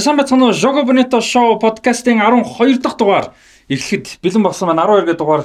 [0.00, 3.36] За сайн бацхан уу Jogo Bonito Show подкастын 12 дахь дугаар
[3.68, 5.44] эхлэхэд бэлэн болсон маань 12 гэдэг дугаар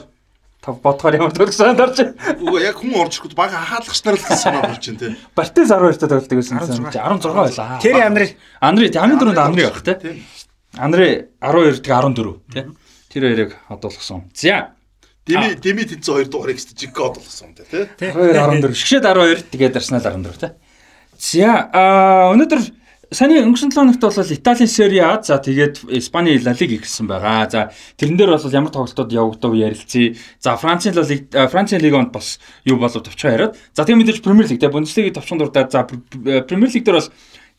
[0.63, 2.15] тав бодохоор ямар төгс сандарч.
[2.39, 5.19] Үгүй яг хүн орж ирэхэд бага хаалгач нар л санаа болж байна те.
[5.35, 6.63] Бартиз 12 та тоглолтыг байсан.
[6.63, 7.79] 16 байлаа.
[7.83, 8.27] Тэри Анри
[8.63, 10.23] Анри хамгийн дөрөнд Анри байх те.
[10.79, 12.63] Анри 12 тэг 14 те.
[13.11, 14.23] Тэр хоёрыг одуулсан.
[14.31, 14.71] За.
[15.27, 17.91] Дими дими тэнцэн 2 дугаарыг жиг одуулсан те.
[17.99, 20.55] 12 14 шгшэд 12 тэгээд Арсенал 14 те.
[21.19, 21.67] За
[22.31, 27.05] өнөөдөр Саяны өнгөрсөн 7 хоногт бол Италийн Serie A за тэгээд Испани La Liga гэсэн
[27.05, 27.45] байгаа.
[27.45, 27.69] За
[28.01, 30.15] тэрэн дээр бол ямар тоглолтууд явагдав ярилцъя.
[30.41, 33.57] За Францын La Liga Францын Лигонд бас юу болов товчхон яриад.
[33.77, 37.11] За тэгээд мэдээж Премьер Лиг тэ Бундслигийн товчхон дурдаад за Премьер Лиг дээр бас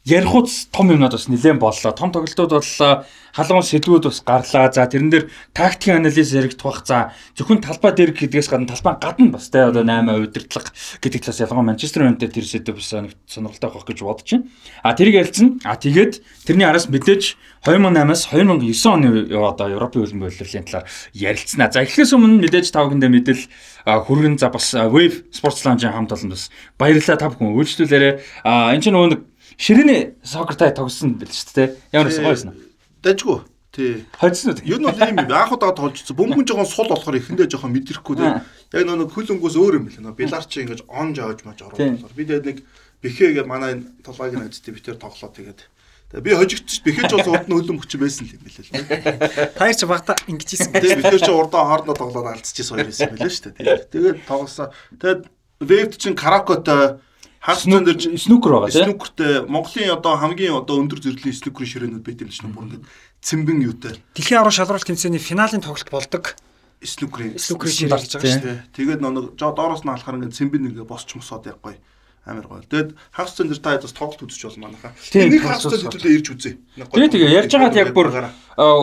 [0.06, 1.92] ярих уус том юмнууд бас нэлээд боллоо.
[1.92, 3.04] Том тоглолтууд боллоо.
[3.34, 4.70] Халуун сэдвүүд бас гарлаа.
[4.70, 6.86] За тэрэн дээр тактикийн анализ яригдах.
[6.86, 10.70] За зөвхөн талбай дээр гэдгээс гадна талбай гадна бас те одоо 8 удирдлага
[11.02, 12.94] гэдэг талаас ялгаа Манчестер Юнайтед тэр сэдв бас
[13.26, 14.46] сонирхолтой байх гэж бодож байна.
[14.86, 15.60] А тэрийг ярилцсан.
[15.66, 19.08] А тэгээд тэрний араас мэдээж 2008-аас 2009 оны
[19.42, 21.74] одоо Европын хөлбөмбө улирлын талаар ярилцсанаа.
[21.74, 23.42] За эхлээс өмнө мэдээж тавгандаа мэдэл
[23.84, 28.10] хүргэн за бас Wave Sports Lounge хамт олон бас баярлалаа та бүхэн үйлчлүүлээрэ.
[28.46, 29.20] А энэ ч нөгөө нэг
[29.56, 31.68] Ширээний сокертай тогсон бэл шүү дээ.
[31.92, 32.52] Ямар байсан гоё байсан.
[33.00, 33.38] Дажгүй.
[33.72, 34.04] Тий.
[34.20, 34.64] Хоцсон уу?
[34.64, 36.16] Юу нь бол ийм анх удаа тоолжсон.
[36.16, 38.32] Бөмбөн жоохон сул болохоор эхэндээ жоохон мэдрэхгүй тий.
[38.72, 40.00] Яг нөгөө хөлөнгөөс өөр юм бэл.
[40.04, 42.12] Нөгөө биларч ингэж он жааж маж оруулаад.
[42.12, 42.58] Би тэгээд нэг
[43.00, 45.64] бэхээ гэ манай толгойг найзтай битэр тоглоо тэгээд
[46.06, 49.58] Тэгээ би хожигдчих бэхэж бас урд нь хөлөн мөч байсан л юм билээ л.
[49.58, 50.70] Таяр чи багта ингэж ийсэн.
[50.70, 53.90] Тэгээ бид чи урдаа хоорноо тоглоод алдчихсан хоёр байсан билээ шүү дээ.
[53.90, 54.70] Тэгээд тоглосоо.
[55.02, 55.20] Тэгээд
[55.66, 57.02] вебд чин каракотой
[57.46, 58.90] Хагцсан дээр снукер байгаа тийм.
[58.90, 62.84] Снукертэй Монголын одоо хамгийн одоо өндөр зэрэглэлийн снукерийн ширээнүүд байт юм л чинь бүр ингээд
[63.22, 63.94] цэмбэн юутай.
[64.18, 66.34] Дэлхийн аврал шалралт тэмцээний финалийн тоглолт болдог.
[66.82, 68.58] Снукерийн снукерийн ширээ болж байгаа шүү дээ.
[68.74, 71.78] Тэгээд нэг доороос нь алхахаар ингээд цэмбэн нэгэ босч мосоод яг гоё
[72.26, 72.62] амар гоё.
[72.66, 74.92] Тэгэд хагас цэн дээр та бас тоглолт үзэж бол манайхаа.
[75.14, 76.58] Энийг хагас цэн хэдүүлээ ирж үзье.
[76.74, 78.10] Тэгээ тэгээ ярьж байгаад яг бүр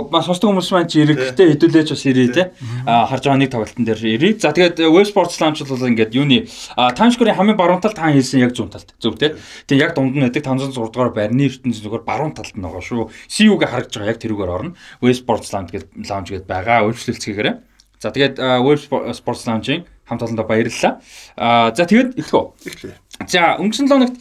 [0.07, 2.43] бас сонсдог хүмүүс маань чи ирэхтэй хэдүүлээч бас ирээ те.
[2.87, 4.39] А харж байгаа нэг тоглолтын дээр ирээ.
[4.39, 6.47] За тэгээд Web Sports Launch бол ингээд юуны
[6.95, 8.95] Times Square-ийн хамгийн баруун талд таан хийсэн яг зүүн талд.
[9.03, 9.35] Зөв те.
[9.67, 13.11] Тэгээ яг дунд нь байдаг 506 дугаар байрны ертөнц зүгээр баруун талд нь байгаа шүү.
[13.27, 14.77] CU-г харагдж байгаа яг тэрүүгээр орно.
[15.03, 16.87] Web Sports Launch гэдэг лаунж гэдэг байгаа.
[16.87, 17.55] Үйлчлэлцгээрээ.
[17.99, 18.79] За тэгээд Web
[19.15, 20.99] Sports Launch-ийн хамт олондоо баярлалаа.
[21.39, 22.45] Аа за тэгээд эхлэх үү?
[23.27, 24.17] За өнгөрсөн 7 хоногт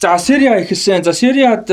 [0.00, 1.04] за Serie A ихэлсэн.
[1.04, 1.70] За Serie A-д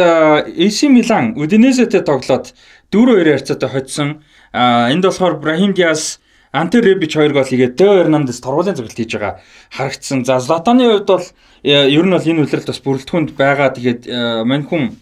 [0.56, 2.54] AC Milan Udinese-тэй тоглоод
[2.92, 4.24] 4-2 харьцаатай хоцсон.
[4.54, 6.20] Энд болохоор Brahim Diaz
[6.52, 9.40] Ante Rebic 2 гол хийгээд Teo Hernandez тургуулын зөвлөлт хийж байгаа
[9.72, 10.26] харагдсан.
[10.28, 11.28] За Zlatan-ы хувьд бол
[11.64, 13.72] ер нь бол энэ үлрэлт бас бүрэлдэхүүнд байгаа.
[13.72, 14.12] Тэгээд
[14.44, 15.00] мань хүн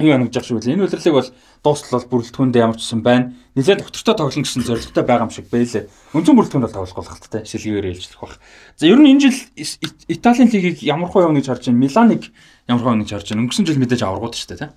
[0.00, 0.68] юу хангаж явах шиг үл.
[0.68, 1.32] Энэ үлрэлийг бол
[1.64, 3.32] дуустал бол бүрэлдэхүүнд ямар ч юм байна.
[3.52, 5.84] Нилээд доктортой тоглоно гэсэн зорилготой байгаа юм шиг байлээ.
[6.16, 8.40] Өнцөн бүрэлдэхүүнд бол тоглох голхолттой шилгээр ээлжлэх баг.
[8.80, 9.36] За ер нь энэ жил
[10.08, 11.84] Италийн лигийг ямар хөө явна гэж харж байна.
[11.84, 12.32] Миланыг
[12.64, 13.42] ямар хөө явна гэж харж байна.
[13.44, 14.72] Өнгөрсөн жил мэдээж аваргууд шүү дээ, тийм.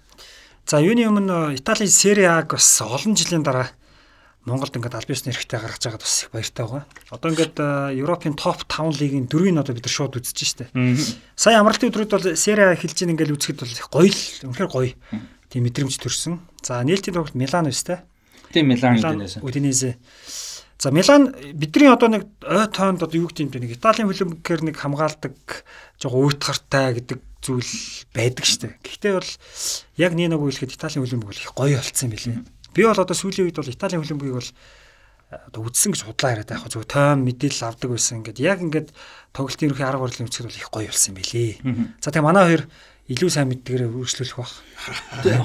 [0.67, 3.71] За юуны өмнө Италийн Serie A-г бас олон жилийн дараа
[4.45, 6.85] Монголд ингээд аль биесны эрэхтэй гаргаж байгаад бас их баяртай байгаа.
[7.15, 7.57] Одоо ингээд
[7.97, 10.69] Европын топ 5 лигийн дөрвийг одоо бид нар шууд үзэж штэ.
[11.33, 14.69] Сая амралтын өдрүүд бол Serie A эхэлж ийн ингээд үзэхэд бол их гоё л үнэхээр
[14.69, 14.93] гоё.
[15.49, 16.45] Тийм мэдрэмж төрсөн.
[16.61, 18.05] За нээлтийн тоглолт Милан өстэй.
[18.55, 19.39] Тийм Милан Удинезе.
[19.43, 19.97] Удинезе.
[20.79, 23.59] За Милан бидний одоо нэг ой тоонд одоо юу гэдэг юм бэ?
[23.67, 25.35] Нэг Италийн хөлбөмбөгээр нэг хамгаалдаг
[25.99, 27.73] жоо уйтгартай гэдэг зүйл
[28.15, 28.79] байдаг штэ.
[28.79, 29.31] Гэхдээ бол
[29.99, 32.37] яг нэг нэг үйлхэд Италийн хөлбөмбөг бол их гоё болцсон юм билээ.
[32.71, 34.51] Би бол одоо сүүлийн үед бол Италийн хөлбөмбөгийг бол
[35.35, 38.23] одоо үдсэн гэж худлаа яриад байх зөв тойм мэдээлэл авдаг байсан.
[38.23, 38.95] Ингээд яг ингээд
[39.35, 41.51] тоглолтын ерөнхий арга барилын үсгэд бол их гоё болсон юм билээ.
[41.99, 42.63] За тэгээ манай хоёр
[43.05, 44.65] илүү сайн мэддгээрээ үргэлжлүүлэх бах.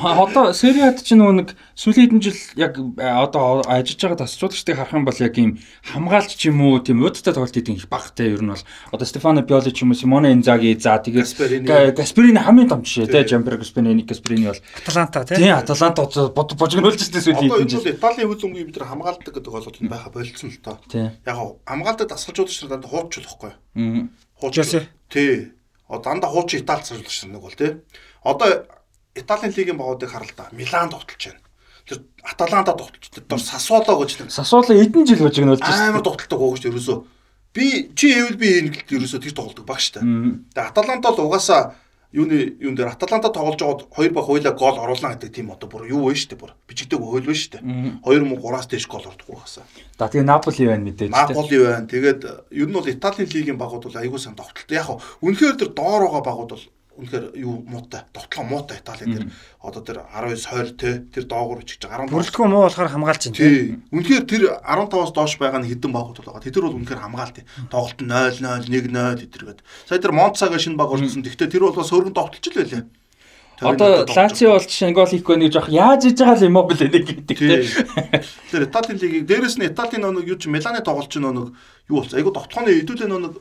[0.00, 5.04] Одоо Сериад ч нөгөө нэг сүүлийн хэдэн жил яг одоо ажиллаж байгаа тасчуулагчдыг харах юм
[5.04, 8.48] бол яг ийм хамгаалч ч юм уу тийм удаатай тоглолт хийдэг их багтай ер нь
[8.48, 13.12] бол одоо Стефано Пиоли ч юм уу Симоне Инзаги за тэгээд Гаспарини хамгийн том жишээ
[13.12, 15.28] те Жамбер Гаспарини Гаспарини бол Аталанта.
[15.28, 17.84] Тийм Аталанта божигнуулж ирсэн сүүлийн хэдэн жил.
[17.84, 20.80] Одоо Италийн хөл өмгийн бид нар хамгаалдаг гэдэг бол байха болцсон л тоо.
[20.96, 21.36] Яг
[21.68, 23.52] хамгаалдаг дасгалжуулагч нар дандаа хууччихлахгүй.
[23.52, 24.08] Аа.
[24.40, 24.88] Хуучсан.
[25.12, 25.59] Тий
[25.98, 27.82] дандаа хуучин Итали царилгач нэг бол тий.
[28.22, 28.66] Одоо
[29.14, 30.48] Италийн лигийн багуудыг харал да.
[30.52, 31.40] Милан тогтолж байна.
[31.86, 34.30] Тэр Аталанта тогтолж тэр дор Сасуоло гэж нэг.
[34.30, 35.90] Сасуоло эдэн жил божигнуулж байна.
[35.90, 37.02] Амар тогтолдог гоогч ерөөсөө.
[37.54, 39.98] Би чи эвэл би энэ гэлт ерөөсөө тэр тоглодог баг штэ.
[39.98, 41.74] Тэгээ Аталанта бол угаасаа
[42.12, 45.86] юуны юун дээр Аталанта тоглож байгаад хоёр ба хоёлаа гол оруулна гэдэг тийм одоо бүр
[45.86, 47.62] юу вэ штэ бүр бичигдэг хөл вэ штэ.
[48.02, 49.62] Хоёр мөн гураас дээш гол ордог угаасаа.
[49.94, 51.10] За тэгээ Наполи байна мэдээж.
[51.14, 51.86] Наполи байна.
[51.86, 54.74] Тэгээд ер нь бол Италийн лигийн багууд бол аягүй сан тогтолтой.
[54.74, 54.90] Яг
[55.22, 56.64] үнэхээр тэр доор байгаа багууд бол
[57.00, 59.26] үнэхээр юу муутай тоглоо муутай Итали дээр
[59.64, 63.80] одоо тэр 19 20 те тэр доогуур бичиж 15 бүрэлдэхүүн муу болохоор хамгаалж байна тий.
[63.88, 66.44] үнэхээр тэр 15-аас доош байгаа нь хэдэн багууд байгаа.
[66.44, 67.36] Тэд нар бол үнэхээр хамгаалт
[67.72, 71.24] тоглолт 0 0 1 0 эдэргээд сая тэр Монцагаа шинэ баг орсон.
[71.24, 72.84] Гэхдээ тэр бол бас хөргөн тоглолч л байлаа.
[73.60, 76.88] Одоо Лацио бол жишээ гол хийхгүй нэг жоох яаж иж байгаа л юм уу бэлээ
[76.96, 77.60] гэдэг тийм.
[78.48, 81.52] Тэгэхээр Италийн лигийг дээрэс нь Италийн нэг юу ч Миланы тоглолч нэг
[81.92, 82.16] юу болсон.
[82.16, 83.36] Айгу довтооны хэдүүлээ нэг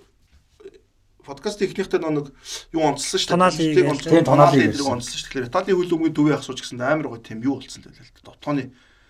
[1.30, 2.34] подкаст ихнийхтэй нэг
[2.74, 3.94] юу онцлсан шүү дээ.
[4.02, 5.30] Тийм тонаалыг онцлсан шүү.
[5.30, 8.26] Тэгэхээр Италийн хөлбөмбөгийн төвийн ахсууч гэсэн амар гоё тийм юу болсон л байлаа л дээ.
[8.26, 8.64] Довтооны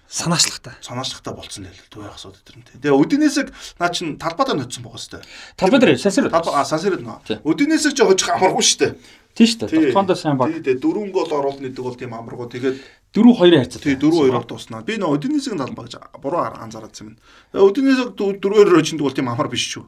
[0.10, 0.74] санаачлагтай.
[0.82, 2.66] Санаачлагтай болцсон л л төвийн ахсууд өдр нь.
[2.82, 5.22] Тэгээ өдинээсэг наа чин талбайдаа ноцсон байгаа сте.
[5.54, 6.34] Талбай дээр сансэр.
[6.34, 7.46] А сансэр нөө.
[7.46, 8.94] Өдинээсэг ч хожих амаргүй шүү дээ.
[9.38, 9.94] Тийм шүү дээ.
[9.94, 10.50] Тохоондоо сайн баг.
[10.66, 12.50] Тийм дөрвөн гол оруулна гэдэг бол тийм амаргүй.
[12.58, 12.78] Тэгээд
[13.14, 13.82] 4-2 харьцаа.
[13.82, 14.86] Тийм 4-2-оор дуснаа.
[14.86, 17.16] Би нөө өдинээсэг талбай гэж буруу анзаарсан юм.
[17.58, 19.84] Өдинээсэг 4-2-оор чинь бол тийм амар биш шүү.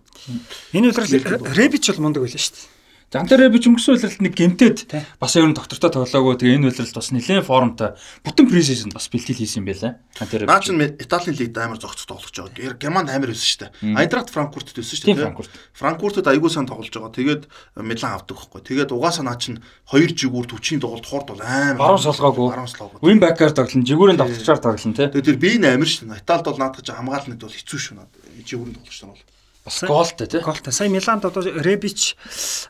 [0.74, 2.81] Энэ үйлрэл Ребич бол мундаг байлаа шүү дээ.
[3.12, 4.78] Зантараа би ч өнгөрсөн үйлрэлт нэг гэмтээд
[5.20, 6.40] бас ер нь доктортой тоглоагүй.
[6.40, 10.00] Тэгээ энэ үйлрэлт бас нэлээд формтой бүтэн пресизэнд бас бэлтгэл хийсэн юм байлаа.
[10.16, 10.48] Зантараа.
[10.48, 12.80] Наа чинь Италийн лигт амар зогцох тоглож байгаа.
[12.80, 14.00] Германд амар өссөн шүү дээ.
[14.00, 15.28] Айдрахт Франкфуртд өссөн шүү дээ.
[15.28, 15.52] Франкфурт.
[15.76, 17.12] Франкфуртд аягүй сан тоглож байгаа.
[17.12, 17.44] Тэгээд
[17.84, 18.64] Милан авдаг байхгүй.
[18.64, 19.60] Тэгээд угаасаа наа чинь
[19.92, 21.84] хоёр жигүүр төвчийн тоглолт хорд бол амар.
[21.84, 22.48] Баруун солгоогүй.
[22.48, 23.04] Баруун солгоогүй.
[23.12, 23.84] Вин бакаар тоглоно.
[23.92, 25.12] Жигүүрийн давтагчаар тоглоно тий.
[25.12, 26.16] Тэгээд тэр би амар шүү.
[26.16, 28.16] Италид бол наадах чинь хамгаалнад бол хэцүү шүү надад.
[28.48, 29.24] Жигүүрийн тоглогч нар бол
[29.66, 30.40] бас гоолтой тий.
[30.40, 30.74] Гоолтой.
[30.74, 32.16] Сая Миланд одоо Ребич,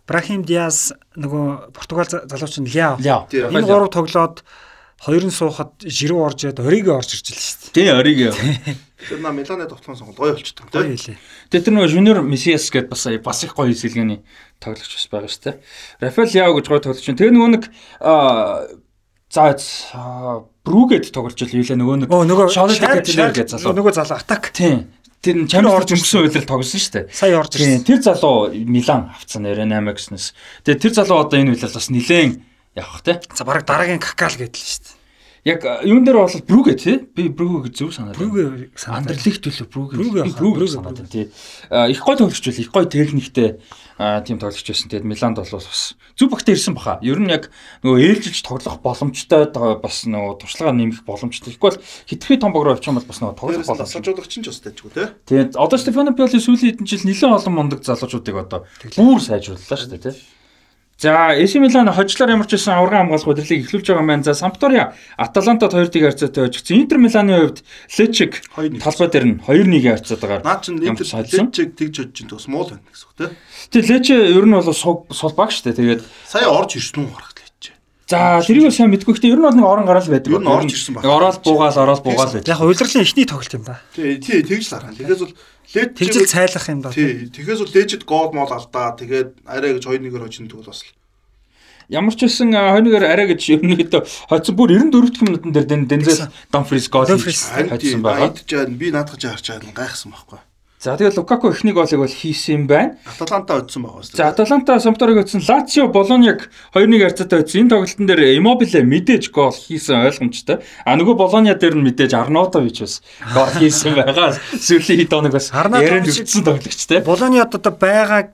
[0.08, 3.00] Брахим Диаз нөгөө Португал залууч нь Ляо.
[3.32, 4.44] Энэ гурав тоглоод
[5.02, 7.74] хоёр нь суухад жирүү орж яд Ориго орж ирж л шүү дээ.
[7.74, 8.36] Тий, Ориго.
[9.10, 10.78] Тэр наа Миланы тоглоом сонголт гоё болчихсон тий.
[10.78, 11.18] Гоё хэлээ.
[11.50, 14.22] Тэгээ тэр нөгөө Жуниор Месиас гэдээ бас бас их гоё хэсэлгээний
[14.62, 15.56] тоглогч бас байгаа шүү дээ.
[16.06, 17.08] Рафаэл Ляо гэж гоё тоглогч.
[17.08, 17.64] Тэгээ нөгөө нэг
[19.32, 19.44] за
[20.62, 23.74] Брүгэд тоглож л юу лээ нөгөө нэг Шолот гэдэг залуу.
[23.74, 24.54] Нөгөө залуу атак.
[24.54, 24.94] Тийм.
[25.22, 27.06] Тэр чамд орж өнгөрсөн үйлрэл тогсон шүү дээ.
[27.14, 27.86] Сая орж ирсэн.
[27.86, 30.34] Тэр залуу Милан авцсан нэрэ 8 гэснээс.
[30.66, 32.42] Тэгээ тэр залуу одоо энэ үйлрэл бас нилээн
[32.74, 33.22] явах те.
[33.30, 34.98] За баг дараагийн какал гэдэл шүү дээ.
[35.46, 36.98] Яг юун дээр бол Брүгэ тий.
[37.02, 38.18] Би Брүгэ гэж зөв санаад.
[38.18, 39.10] Брүгэ санаад.
[39.10, 40.38] Андерлих төлөө Брүгэ.
[40.38, 41.30] Брүгэ санаад байна тий.
[41.70, 43.62] Их гой бол их гой техниктэй
[44.26, 44.90] тийм тоглогч байсан.
[44.90, 46.98] Тэгээд Миланд бол бас зүг багтаа ирсэн баха.
[47.06, 47.54] Ер нь яг
[47.86, 51.54] нөгөө ээлжилж тоглох боломжтой бас нөгөө туршлага нэмэх боломжтой.
[51.62, 51.78] Бол
[52.10, 53.94] хитрхи том богроо авчих юм бол бас нөгөө тоглох боломж.
[53.94, 55.08] Залуучуулагч нь ч бас тайжгүй тий.
[55.30, 58.66] Тэгээд одоо Стефано Пиоли сүүлийн хэдэн жил нэлээд олон мундаг залуучуудыг одоо
[58.98, 60.16] бүр сайжрууллаа шүү дээ тий.
[61.02, 64.22] За, AC Milan хожлоор ямар ч байсан аврагын хамгаалах удирдлыг эхлүүлж байгаа маань.
[64.22, 66.78] За, Sampdoria Atalanta-д 2-1 харьцаатай ойжчихсан.
[66.78, 68.30] Inter Milan-ы хувьд Lecce
[68.78, 70.46] талбай дээр нь 2-1 харьцаад байгаа.
[70.46, 73.34] Наа чинь Inter Lecce тэгж бодож чинь тус муу байна гэсэн үг тийм.
[73.74, 75.74] Тэгээ Lecce ер нь бол сул баг штэ.
[75.74, 77.74] Тэгээд сая орж ирсэн үү харах Lecce.
[78.06, 79.18] За, тэрийг сайн мэдгүй.
[79.18, 80.30] Гэхдээ ер нь бол нэг орон гараал байдаг.
[80.30, 81.10] Ер нь орж ирсэн баг.
[81.10, 82.46] Ороод буугаал, ороод буугаал.
[82.46, 83.82] Яг уйлрлын эхний тоглолт юм да.
[83.98, 84.94] Тий, тий, тэгж л хараа.
[84.94, 85.34] Тэгээс бол
[85.72, 86.92] Леж тэгжэл цайлах юм да.
[86.92, 88.96] Тий, тэгээс бол Лежэд гол мол алдаа.
[89.00, 90.84] Тэгээд арай гэж 2-1-ээр хожин тэгвэл бас
[91.92, 94.02] Ямар ч байсан хойноогоор арай гэж өмнөдөө
[94.32, 98.32] хоцсон бүр 94 дэх минутын дээр Дензел Дамфрис гол хийсэн байгаа.
[98.72, 100.40] Би наадах гэж харж байгаа гайхсан байхгүй.
[100.82, 102.98] За тэгээд Лукаку эхний голыг бол хийсэн юм байна.
[103.06, 104.02] Аталанта өдсөн байгаа.
[104.02, 105.46] За Аталанта Сампдорыг өдсөн.
[105.46, 107.62] Лацио Болоньяг 2-1 харьцаатай өдсөн.
[107.62, 110.66] Энэ тоглолтын дээр Иммобиле мэдээж гол хийсэн ойлгомжтой.
[110.82, 114.34] А нөгөө Болоня дээр нь мэдээж Арнотович бас гол хийсэн байгаа.
[114.58, 117.06] Сүүлийн хэд хоног бас ярианд өдсөн тоглогч те.
[117.06, 118.34] Болониад одоо байгаа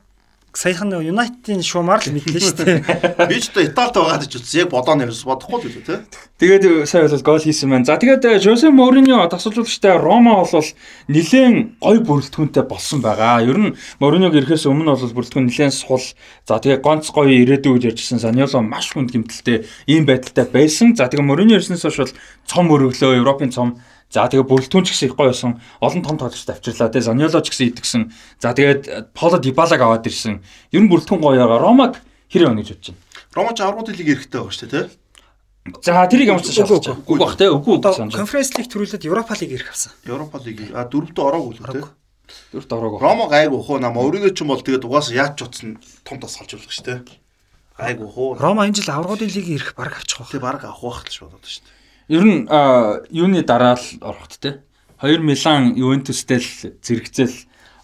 [0.58, 3.30] саяхан Юнайтедийн шуумаар л мэдлээ шүү дээ.
[3.30, 4.66] Би ч одоо Италид байгаа гэж үзсэн.
[4.66, 6.02] Яг бодоо нэрс бодохгүй л үү те.
[6.42, 7.86] Тэгээд сая бол гол хийсэн байна.
[7.86, 10.70] За тэгээд Жосе Мориньо тасалжуулагчтай Рома бол
[11.14, 13.46] нилээн гой бүрэлдэхүүнтэй болсон байгаа.
[13.46, 16.02] Ер нь Мориньог ирэхээс өмнө бол бүрэлдэхүүн нилээн сул.
[16.50, 20.98] За тэгээд гонц гоё ирээдүй гэж ярьжсэн Саньоло маш хүнд гэмтэлтэй ийм байдалтай байсан.
[20.98, 22.18] За тэгээд Мориньо ирснээс хойш бол
[22.50, 23.78] цом өргөлөө Европын цом
[24.12, 25.57] За тэгээ бүрэлдэхүүн ч гэсэн их гоё байсан.
[25.81, 26.92] Олон том тоглогчтой авчирлаа.
[26.92, 28.02] Тэгээ Заньоло ч гэсэн идэгсэн.
[28.40, 30.45] За тэгээд Поло Дибалаг аваад ирсэн.
[30.69, 31.64] Ер нь бүрэлдэхүүн гоё байгаа.
[31.64, 31.92] Ромаг
[32.28, 33.00] хэр явна гэж бодож байна.
[33.33, 35.02] Рома ч аврагууд лиг эрэхтэй байгаа шүү дээ, тий?
[35.81, 37.00] За тэрийг ямар ч шалгах.
[37.07, 37.49] Үгүй бах тий.
[37.49, 38.12] Үгүй санаж.
[38.12, 39.92] Конференц лиг төрүүлээд Европа лиг ирэх авсан.
[40.04, 41.85] Европа лиг а дөрөвдөө ороогүй л тий.
[42.52, 42.99] Дөрөвт ороогүй.
[43.00, 46.35] Рома гайгүй хуу нам өөрийнөө ч юм бол тэгээд угаасаа яаж ч утсан том тас
[46.35, 46.99] салж болох шүү дээ.
[47.78, 48.28] Гайгүй хуу.
[48.37, 50.33] Рома энэ жил аврагуудын лиг ирэх баг авчих واخ.
[50.35, 51.75] Тий баг авах байх л шүү бодоод шүү дээ.
[52.08, 52.48] Ер нь
[53.12, 54.64] юуны дараа л орохт те.
[55.02, 56.50] 2 Милан Ювентустэй л
[56.82, 57.36] зэрэгцэл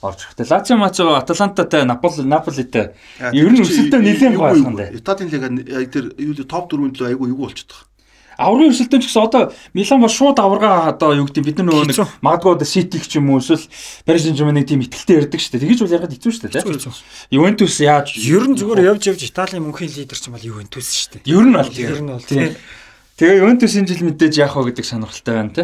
[0.03, 0.47] орж ирэхтэй.
[0.49, 2.93] Лацио Мацо Аталантатай Наполи Наполитай
[3.31, 4.97] ер нь өсөлтөө нэлээд гойхон дээ.
[4.99, 5.47] Италийн лига
[5.87, 7.91] тэр юу топ 4-нд л айгүй юу болчиход байгаа.
[8.33, 9.43] Аврагын өсөлтөө ч гэсэн одоо
[9.77, 13.21] Милан бол шууд аврагаа одоо юу гэдэг бид нар нөгөө нэг магадгүй одоо Сити ч
[13.21, 13.61] юм уу эсвэл
[14.09, 15.63] Paris Saint-Germain нэг тийм ихтэлтэй ярддаг шүү дээ.
[15.69, 16.97] Тэгэж бол ягаад хэцүү шүү дээ.
[17.29, 21.21] Ювентус яаж ер нь зүгээр явж явж Италийн мөнхийн лидер ч юм бол Ювентус шүү
[21.21, 21.29] дээ.
[21.29, 22.57] Ер нь бол ер нь бол тийм.
[23.17, 25.63] Тэгээ Ювентус энэ жил мэдээж яах вэ гэдэг сонирхолтой байна те.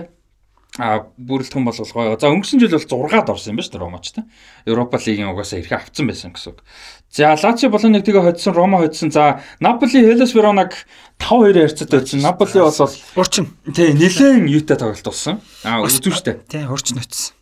[0.78, 2.14] А бүрэлдэхүүн бол гоё.
[2.14, 4.22] За өнгөрсөн жил бол 6-ад орсон юм ба шүү дээ Ромач те.
[4.70, 6.62] Европа лигийн угаасаа эрхээ авцсан байсан гэсэн үг.
[7.10, 9.10] За Лацио болон нэг тэгээ хоцсон, Рома хоцсон.
[9.10, 10.78] За Наполи Хелес Веронаг
[11.18, 12.22] 5-2 харьцаатай байсан.
[12.22, 13.46] Наполи бол урчин.
[13.74, 15.42] Тий, нэлээд юутай тоглолт болсон.
[15.66, 16.38] А үзүү штэ.
[16.46, 17.34] Тий, урчин очсон.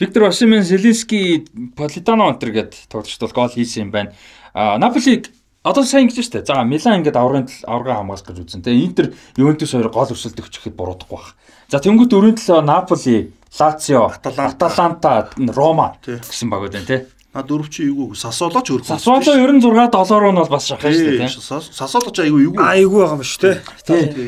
[0.00, 1.44] Виктор Осимен, Селински,
[1.76, 4.16] Политано онтер гээд тоглогчд бол гол хийсэн юм байна.
[4.56, 5.22] А Наполи
[5.64, 6.44] Одоо сайн ингэж штэ.
[6.44, 8.60] За Милан ингээд аврагын аврагаа хамгаалах гэж үзсэн.
[8.60, 9.06] Тэгээ Интер
[9.40, 11.32] Ювентус хоёр гол өрсөлдөх гэхэд буруудахгүй байх.
[11.72, 17.08] За тэнгуут өрөөнд төлөө Наполи, Лацио, Аталанта, Рома гэсэн баг байна тий.
[17.32, 18.92] А дөрөв чи эйгүү Сасоло ч өргөө.
[18.92, 21.32] Сасоло 96 доллараар нь бол бас шахах шүү дээ.
[21.72, 22.60] Сасоло ч айгүй эйгүү.
[22.60, 23.56] Айгүй байгаа юм шүү дээ.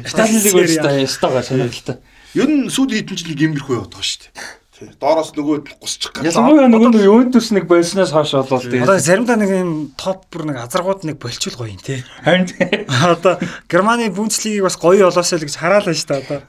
[0.08, 1.06] Итали лиг үү шүү дээ.
[1.06, 2.00] Стага сонирхолтой.
[2.32, 4.32] Ер нь сүүлийн хэдэн жил гимэрхүү яваад байгаа шүү дээ.
[4.34, 4.65] Тий.
[4.76, 6.26] Доороос нөгөө гусчих гал.
[6.28, 8.82] Ялангуяа нөгөө нэг Ювентус нэг болсноос хойш болол тий.
[8.84, 12.04] Одоо заримдаа нэг юм топ бүр нэг азаргууд нэг болчихвол гоё юм тий.
[12.20, 12.84] Харин тий.
[13.08, 13.40] Одоо
[13.72, 16.40] Германы Бундслигийг бас гоё болоосоо л гэж хараалаа шүү дээ одоо.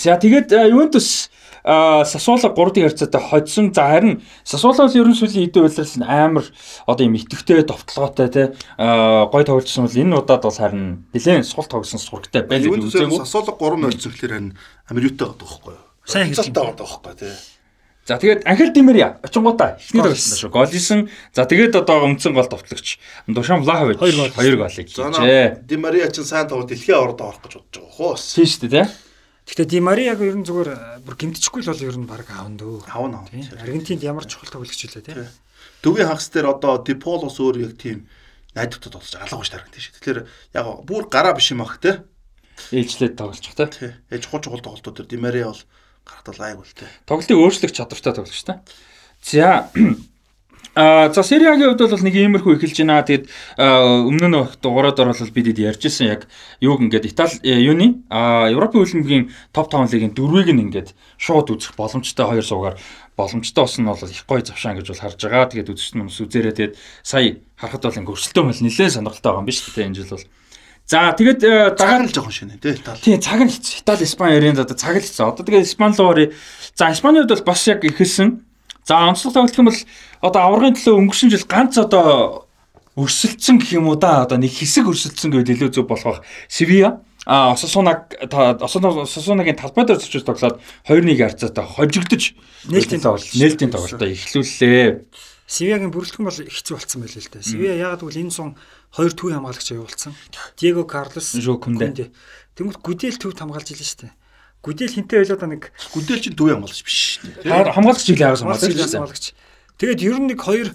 [0.00, 1.28] За тэгээд Ювентус
[1.64, 3.72] Сасуула 3-ын харьцаатай хоцсон.
[3.72, 6.44] За харин Сасуула бол ерөн сүүлийн хэдэн үйлрэлс амар
[6.84, 8.42] одоо юм итгэвтэй товтлогоотой те
[8.76, 13.24] гой тоглолцсон бол энэ удаад бол харин нэлээд сул тоглосон сурагтай байл гэж үзээгүй.
[13.24, 14.52] Сасуула 3-0 зэрэглэр харин
[14.92, 15.83] Америктэй байгаа байхгүй юу?
[16.04, 17.34] Сайн хэлсэн байгаа байхгүй тий.
[18.04, 20.52] За тэгээд Анхел Димерия очингуудаа ихний тоглосон шүү.
[20.52, 21.08] Гол исэн.
[21.32, 25.64] За тэгээд одоо өмцөн гол товтлогч Душан Влахович 2 голыг хийжээ.
[25.64, 28.20] Димерия ч сайн тоглолт дэлхийн авард авах гэж бодож байгаа хөө.
[28.20, 28.86] Тийм шүү дээ тий.
[29.44, 32.56] Гэхдээ Ди Мари яг ер нь зүгээр бүр гимтчихгүй л бол ер нь баг аавн
[32.56, 32.88] дөө.
[32.88, 33.28] Аавн аа.
[33.60, 35.20] Аргентинд ямар чухал тоглогч үлээ тий.
[35.84, 38.08] Төвийн хагас дээр одоо Диполос өөр яг тийм
[38.56, 39.94] найдвартай тоглож алга тарагд тийм шүү.
[40.00, 40.20] Тэгэхээр
[40.56, 42.00] яг бүр гараа биш юм ах тий.
[42.72, 43.92] Ээлжлээд тоглож байгаа тий.
[44.08, 45.60] Ээж чухал чухал тоглолтууд дээр Ди Мари бол
[46.04, 46.88] гарахтал айг үл тий.
[47.08, 48.60] Тоглолтыг өөрчлөх чадвартай тоглогч та.
[49.24, 49.68] За
[50.76, 53.06] А за Сериагийн хувьд бол нэг иймэрхүү эхэлж байна.
[53.06, 53.30] Тэгэд
[53.62, 56.26] өмнө нь дугаараар орол бидэд ярьжсэн яг
[56.58, 61.54] юуг ингээд Итали э, юуны а Европын хөлбөмбөгийн топ 5 лигийн дөрвийг нь ингээд шууд
[61.54, 62.74] үзэх боломжтой хоёр суугаар
[63.14, 65.46] боломжтой болсон нь бол их гоё завшаан гэж бол харж байгаа.
[65.54, 66.74] Тэгээд үзэгч нь сүзээрээ тэгээд
[67.06, 70.26] сая харахад бол ингээд өрсөлдөөн бол нэлээд сонирхолтой байгаа юм биш үү энэ жил бол.
[70.86, 71.40] За тэгээд
[71.76, 73.00] цаг нь л жоохон шинэ тий Итали.
[73.00, 73.80] Тийм цаг нь хэцүү.
[73.80, 75.24] Итали Испани ярийн одоо цаг л хэцүү.
[75.24, 76.32] Одоо тэгээд Испани руу оръё.
[76.76, 78.44] За Испаниуд бол бас яг ихэлсэн
[78.84, 79.80] За онцлог тоглох юм бол
[80.20, 82.44] одоо аваргын төлөө өнгөрсөн жил ганц одоо
[83.00, 86.20] өрсөлдсөн гэх юм уу да одоо нэг хэсэг өрсөлдсөн гэвэл илүү зөв болох
[86.52, 92.36] Севиа а Осасунаг Осасунагийн талбай дээр зочиж тоглоод 2-1 харьцаатай хожигдож
[92.68, 95.00] нээлтийн тоглолт нээлтийн тоглолтоо эхлүүллээ.
[95.48, 97.40] Севиагийн бүрэлдэхүүн бол хэцүү болцсон байл л да.
[97.40, 98.52] Севиа ягаад гэвэл энэ сон
[98.94, 100.14] хоёр төвийн хамгаалагч аюулсан.
[100.54, 102.14] Диего Карлос, Жокунде.
[102.54, 104.14] Тэнгүүт Гүдэл төвд хамгаалж илэн шүү дээ.
[104.64, 107.74] Гүдэл хинтээ байлаа нэг гүдэл чинь төв хамгаалагч биш шүү дээ.
[107.74, 109.24] Хамгаалагч жилийн араас хамгаалагч.
[109.76, 110.72] Тэгээд ер нь нэг хоёр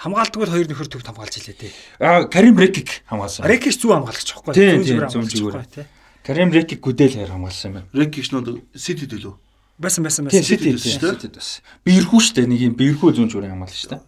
[0.00, 1.72] хамгаалдаг бол хоёр нөхөр төвд хамгаалж илээ дээ.
[2.02, 3.46] Аа Карим Рекик хамгаалсан.
[3.46, 5.06] Рекик зүү хамгаалагч байхгүй юу?
[5.06, 5.86] Зүү зүгээр.
[6.26, 7.88] Карим Рекик гүдэл хайр хамгаалсан юм байна.
[7.94, 9.36] Рекик ч нөө Сити төлөө.
[9.78, 10.42] Байсан байсан байсан.
[10.42, 11.38] Сити шүү дээ.
[11.86, 12.50] Бирхүү шүү дээ.
[12.50, 14.02] Нэг юм бирхүү зүүн зүгээр хамгаалсан шүү дээ.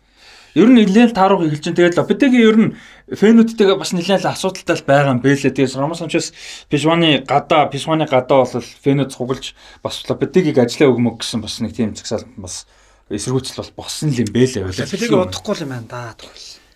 [0.57, 2.71] Ер нь нэлээд таарууг эхэлж чинь тэгээд Лопетегийн ер нь
[3.07, 5.55] фэнүүдтэйгээ бас нэлээд асуудалтай байгаа юм бэлээ.
[5.55, 6.35] Тэгээд Роман Санчес
[6.67, 11.95] Пишваны гадаа Пишваны гадаа бол фэнүүд цуглаж бас Лопетегийг ажиллаа өгмөг гэсэн бас нэг тийм
[11.95, 12.67] цагсаал бас
[13.07, 14.67] эсэргүүцэл бол босон юм бэлээ.
[14.67, 16.19] Лопетеги удахгүй юм байна да.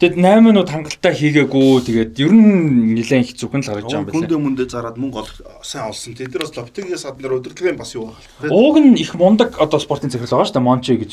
[0.01, 1.85] Тэгэд 8 минут хангалттай хийгээгүй.
[1.85, 4.17] Тэгээд ер нь нэлээд их зүгэн л гарч байгаа юм байна.
[4.17, 5.29] Хүндэ мүндэ зараад мөнгө ол
[5.61, 6.17] сайн олсон.
[6.17, 8.49] Тэгээд тэр бас Лопетегийн сад нэр удирдлагын бас юу байгаа.
[8.49, 10.65] Ууг нь их мундаг одоо спортын захирал байгаа шүү дээ.
[10.65, 11.13] Монче гэж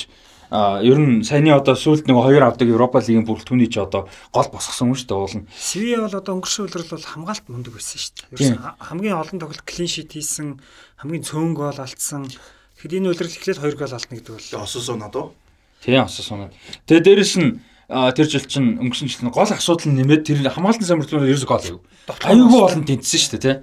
[0.51, 4.92] ер нь саяны одоо сүүлд нэг хоёр авдаг Европа лигийн бүрэлдэхүүний ч одоо гол босгосон
[4.92, 5.44] юм шүү дээ уулна.
[5.51, 8.56] Севиа бол одоо өнгөрсөн үеэр бол хамгаалт мундаг байсан шүү дээ.
[8.80, 10.63] Хамгийн олон тоглолт клин шит хийсэн,
[11.04, 12.32] хамгийн цөөн гол алдсан.
[12.80, 15.36] Тэгэхэд энэ үйлрэл эхлээд хоёр гол алдна гэдэг бол осос унаад уу?
[15.84, 16.56] Тийм осос унаад.
[16.88, 17.60] Тэгээ дээрэс нь
[17.92, 21.84] тэр жил чинь өнгөрсөн жил нь гол асуудал нэмээд тэр хамгаалтын самбартлууд ерөөс гол аягүй.
[22.08, 23.56] Аюулгүй болон тэнцсэн шүү дээ тий.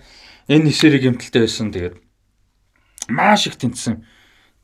[0.52, 1.96] Энэ нисэрийг эмтэлтэй байсан тэгээд
[3.08, 4.04] маш их тэнцсэн.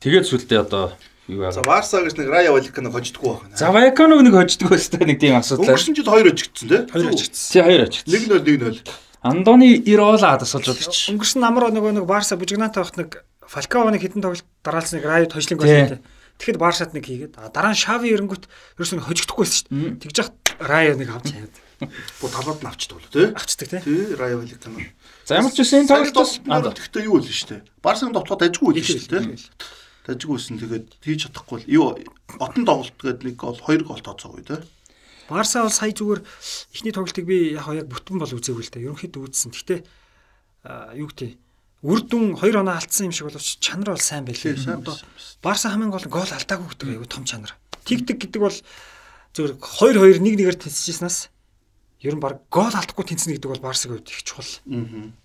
[0.01, 0.93] Тэгээд сүлдээ одоо
[1.31, 1.51] юу аа.
[1.55, 3.55] За Барса гэж нэг Рая Валикано хождгоо байна.
[3.55, 5.71] За Валикано нэг хождгоо өстой нэг тийм асуудал.
[5.71, 6.81] Өнгөрсөн жил 2 ажигдсан тий?
[6.91, 7.51] 2 ажигдсан.
[7.51, 8.11] Тий 2 ажигдсан.
[8.11, 8.91] 1-0 1-0.
[9.23, 10.97] Андони Ирола тасалж болж.
[11.15, 15.27] Өнгөрсөн намар нөгөө нэг Барса Бужигната авах нэг Фалкао нэг хитэн тоглолт дараалсан нэг Рая
[15.29, 15.99] хожлын гол тий.
[16.41, 20.01] Тэгэхэд Баршад нэг хийгээд дараа нь Шави эрэнгүүт ерөөс нь хожигдохгүй байсан шүү дээ.
[20.01, 21.55] Тэгж яхад Рая нэг авч хаяад.
[22.17, 23.27] Бу талууд нь авчдаг болоо тий.
[23.29, 23.81] Авчдаг тий.
[23.85, 24.81] Тий Рая Валикано.
[25.27, 27.61] За ямар ч үсэн тоглолтоос гэхдээ юу вэ шүү дээ.
[27.83, 29.37] Барсан довтлоод ажгүй л шүү дээ
[30.11, 31.95] тий дажгүйсэн тэгээд хийж чадахгүй юу
[32.39, 34.59] отон тоглолт гээд нэг гол хоёр гол тооцоогүй те.
[35.31, 36.21] Барса бол сая зүгээр
[36.75, 38.85] эхний тоглолтыг би яг яг бүтэн бол үзээгүй л дээ.
[38.91, 39.51] Ерөнхийдөө үзсэн.
[39.55, 39.79] Гэхдээ
[40.99, 41.29] юу гэдэг
[41.87, 44.59] үр дүн 2 оноо алдсан юм шиг боловч чанар бол сайн байлээ.
[45.39, 47.55] Барса хамгийн гол гол алдаагүй гэдэг аюу том чанар.
[47.87, 48.57] Тигтэг гэдэг бол
[49.31, 51.17] зөвөр 2 2 1 1-ээр тэнцэжсэнээс
[52.03, 54.51] ер нь баг гол алдахгүй тэнцэнэ гэдэг бол Барсагийн хувьд их чухал.
[54.67, 55.20] Аа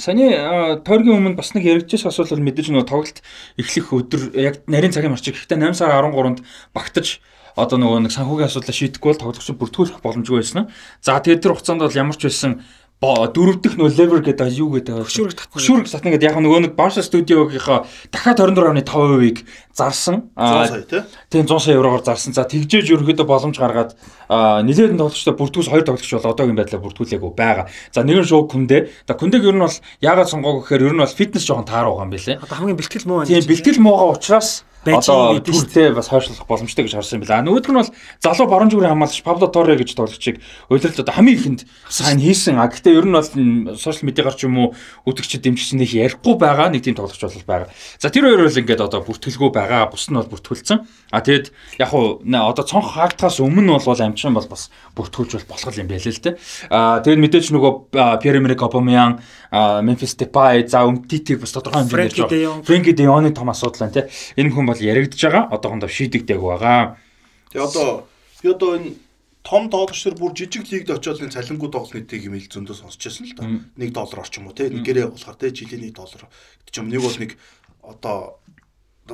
[0.00, 3.18] Саяны тойргийн өмнө бас нэг яригдчихсан асуулт бол мэдээж нөгөө тоглолт
[3.60, 6.40] эхлэх өдөр яг нарийн цагийн марчиг гэхдээ 8 сар 13-нд
[6.74, 7.20] багтаж
[7.56, 10.72] одоо нөгөө нэг санхүүгийн асуудлаа шийдэхгүй бол тоглогч бүртгүүлэх боломжгүй байсан.
[11.04, 12.64] За тэгээд тэр хугацаанд бол ямар ч байсан
[13.02, 15.54] дөрөв дэх нөө левер гэдэг юу гэдэг хөшүүрэг татна.
[15.58, 17.82] Хөшүүрэг татна гэдэг яг нөгөө нэг Barca студиогийнхоо
[18.14, 19.42] дахиад 24.5%-ийг
[19.74, 20.30] зарсан.
[20.36, 21.02] 100 сая тий.
[21.30, 22.32] Тийм 100 сая евроор зарсан.
[22.32, 23.96] За тэгжээж ерөөхдөө боломж гаргаад
[24.28, 27.66] нэлээд тоглогчтой бүртгүүлс хоёр тоглогч бол одоогийн байдлаар бүртгүүлээгүй байгаа.
[27.92, 28.92] За нэг нь шууд күндэ.
[29.08, 32.04] За күндэг ер нь бол яагаад сонгоог гэхээр ер нь бол фитнес жоохон таар байгаа
[32.04, 32.40] юм билэ.
[32.40, 33.32] Одоо хамгийн бэлтгэл муу байна.
[33.32, 37.46] Тийм бэлтгэл муугаа учраас одоо түртэй бас хойшлох боломжтой гэж харсан юм байна.
[37.46, 41.60] Нөгөөх нь бол залуу баруун зүгрийн хамгаалагч Пабло Торре гэж тоглогчийг удирдал одоо хамгийн ихэнд
[41.86, 42.58] сайн хийсэн.
[42.58, 44.74] А гэхдээ ер нь бол сошиал медиагаар ч юм уу
[45.06, 47.68] үтгчид дэмжигч нэг ярихгүй байгаа нэг тийм тоглогч бол байгаа.
[48.02, 49.88] За тэр хоёр бол ингээд одоо бүртгэлгүй байгаа.
[49.88, 50.82] Бус нь бол бүртгүүлсэн.
[51.14, 55.78] А тэгэд яг хуу одоо цонх хаагдахаас өмнө бол амчин бол бас бүртгүүлж бол болох
[55.78, 56.34] юм байл л дээ.
[56.70, 57.94] А тэгэд мэдээж нөгөө
[58.42, 63.94] Эмерик Обамян, Memphis Depay, за Умтитиг бас тодорхой хэмжээнд ярьж Фрэнки Деоны том асуудал байна
[63.94, 64.10] тий.
[64.36, 65.48] Энэ хүн бол яригдж байгаа.
[65.54, 66.96] Одоохондоо шийдэгдэг байгаа.
[67.52, 68.08] Тэгээ одоо
[68.42, 68.96] би одоо энэ
[69.42, 73.02] том тоглогч нар бүр жижиг лигд очиод энэ цалингуу тоглох нийтийг юм ил зөндөө сонсч
[73.02, 73.44] байсан л да.
[73.76, 74.70] 1 доллар орчим уу те.
[74.70, 76.30] Нэг гэрээ болохоор те жилийн 1 доллар
[76.62, 76.88] гэдэг юм.
[76.88, 77.30] Нэг бол нэг
[77.82, 78.38] одоо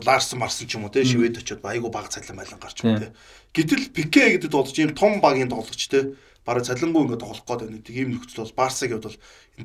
[0.05, 3.13] Ларсан марсан ч юм уу те шивэд очиод айгу баг цалин байлан гарч юм те.
[3.55, 6.15] Гэтэл Пике гэдэг болж ийм том багийн тоглогч те
[6.49, 7.85] бараг цалингуу ингээд тоглох гээд байна.
[7.85, 9.17] Тийм нөхцөл бол Барсагийн бол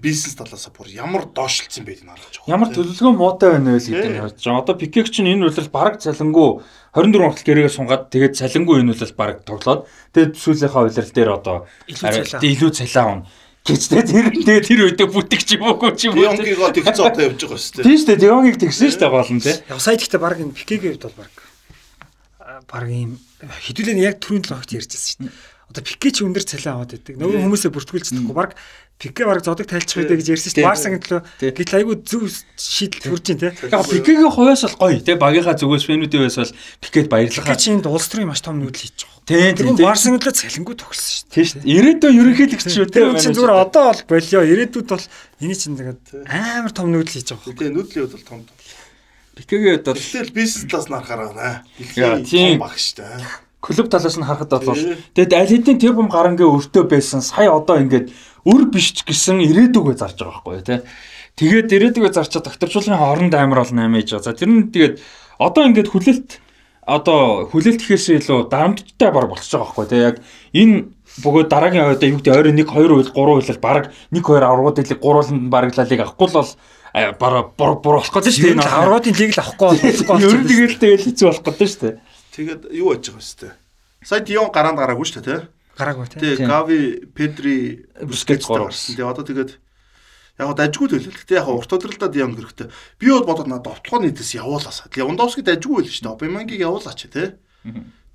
[0.04, 2.52] бизнес талаас бүр ямар доошлцсон байд нь харагдаж байна.
[2.52, 4.60] Ямар төлөвлөгөө муутай байна вэ гэдэг нь харагдаж байна.
[4.60, 6.50] Одоо Пикек чинь энэ үйлрэл бараг цалингуу
[6.92, 11.58] 24 хүртэл гэрээгээ сунгаад тэгээд цалингуу энэ үйлрэл бараг тоглоод тэгээд сүүлийнхаа үйлрэл дээр одоо
[11.88, 13.24] илүү цалиа авна
[13.64, 16.36] тэ тэр тэгээ тэр үедээ бүтгэж юм уу ч юм уу.
[16.36, 17.86] Дионгиго тэгсэн одоо явж байгаа шүү дээ.
[17.88, 18.24] Тийм шүү дээ.
[18.24, 19.54] Дионгиг тэгсэн шүү дээ гол нь тэ.
[19.72, 21.34] Яг сая гэхдээ баг энэ Пикегийн хувьд бол баг
[22.68, 26.46] баг ийм хэдүүлээ яг түрүүн л огт ярьж байсан шүү дээ одоо Пике ч өндөр
[26.46, 27.18] цалин аваад байдаг.
[27.18, 28.54] Нөгөө хүмүүсээ бүртгүүлчихдэггүй баг
[29.00, 30.70] Пике баг зодог тайлчих байдаг гэж ярьсан шүү дээ.
[30.70, 32.24] Барсагийн төлөө гэтэл айгүй зөв
[32.56, 33.52] шийдэл хүрж дээ.
[33.68, 37.52] Яг Пикегийн хувьас бол гоё тий багийнхаа зүгээс фэнүүдийн хувьас бол Пикед баярлахаа.
[37.52, 39.28] Пике чинь улс төрийн маш том нүүдэл хийж байгаа.
[39.28, 39.76] Тийм тийм.
[39.84, 41.36] Барсын төлөө цалингуу тогсон шүү дээ.
[41.36, 41.74] Тийм шүү дээ.
[41.76, 43.04] Ирээдүйн ерөнхийлөгч шүү дээ.
[43.04, 44.40] Тэр чинь зүгээр одоо бол болио.
[44.48, 45.06] Ирээдүйд бол
[45.44, 46.02] эний чинь тэгээд
[46.32, 47.60] амар том нүүдэл хийж байгаа.
[47.60, 48.40] Тийм нүүдлийн хувьд бол том.
[49.36, 52.24] Пикегийн хувьд бол тэгэл бизнес талаас нь харахаар байна.
[52.24, 54.84] Тийм баг шүү дээ клуб талаас нь харахад бол
[55.16, 58.12] тэгэд аль хэдийн тэр бом гарангийн өртөө байсан сая одоо ингээд
[58.44, 60.80] өр биш ч гэсэн ирээдүгөө зарж байгаа байхгүй тий.
[61.40, 64.28] Тэгээд ирээдүгөө зарчаад докторжуулгын хооронд амар бол 8 ээж байгаа.
[64.28, 65.00] За тэр нь тэгээд
[65.40, 66.30] одоо ингээд хүлээлт
[66.84, 70.02] одоо хүлээлт гэхээс илүү дарамттай бар болчихж байгаа байхгүй тий.
[70.04, 70.16] Яг
[70.52, 70.76] энэ
[71.24, 74.78] бөгөөд дараагийн одоо юу гэдэг ойрын 1 2 үйл 3 үйлэл баг 1 2 аврагууд
[74.84, 76.52] лиг гурвууланд баг лалиг авахгүй л бол
[76.94, 78.68] бараа бур бур болох гэдэг шүү дээ.
[78.68, 80.20] Аврагуудын лиг л авахгүй болохгүй.
[80.20, 81.96] Ер нь тэгэл тэгэл хэцүү болох гэдэг шүү дээ.
[82.34, 83.54] Тэгээд юу яаж байгаа бэ?
[84.02, 85.42] Сая Дион гараанд гараагүй шүү дээ, тий?
[85.78, 86.20] Гараагүй тий.
[86.20, 86.82] Тэгээ Гави,
[87.14, 88.98] Педри, Бускетс гарсан.
[88.98, 89.52] Тэгээ одоо тэгээд
[90.42, 91.14] яг гоо дажгүй төлөв.
[91.14, 92.68] Гэтэ яг урт өдрөлдөө Дион хэрэгтэй.
[92.98, 94.90] Би бол бодоод надад довтлогоо нийтэс явуулаасаа.
[94.90, 96.14] Левандовски дажгүй байл шүү дээ.
[96.18, 97.38] Обамянгийг явуулаач тий.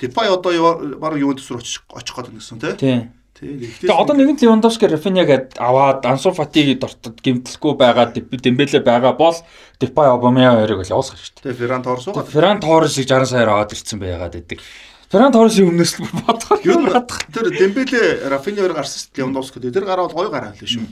[0.03, 2.75] Дипай одоо баг юунд төсөр очих очих гээд байсан тий.
[2.75, 2.99] Тий.
[3.39, 9.37] Тэгээ одоо нэгэн Левандовски Рафиняг аваад Ансу Фатиги дортод гимтэлгүй байгаа Дембеле байгаа бол
[9.79, 11.43] Депай Обамян хоёрыг л явуулах хэрэгтэй.
[11.47, 12.19] Тэгээ Ферран Торрес уу?
[12.19, 14.59] Ферран Торресыг 60 саяар аваад ирсэн байгаад байдаг.
[15.07, 17.23] Ферран Торресын өмнөөс л бодохоор юу надах.
[17.31, 19.71] Тэр Дембеле Рафиня хоёр гарсан шүү дээ Левандовски.
[19.71, 20.87] Тэр гараад гоё гараа хэлээ шүү.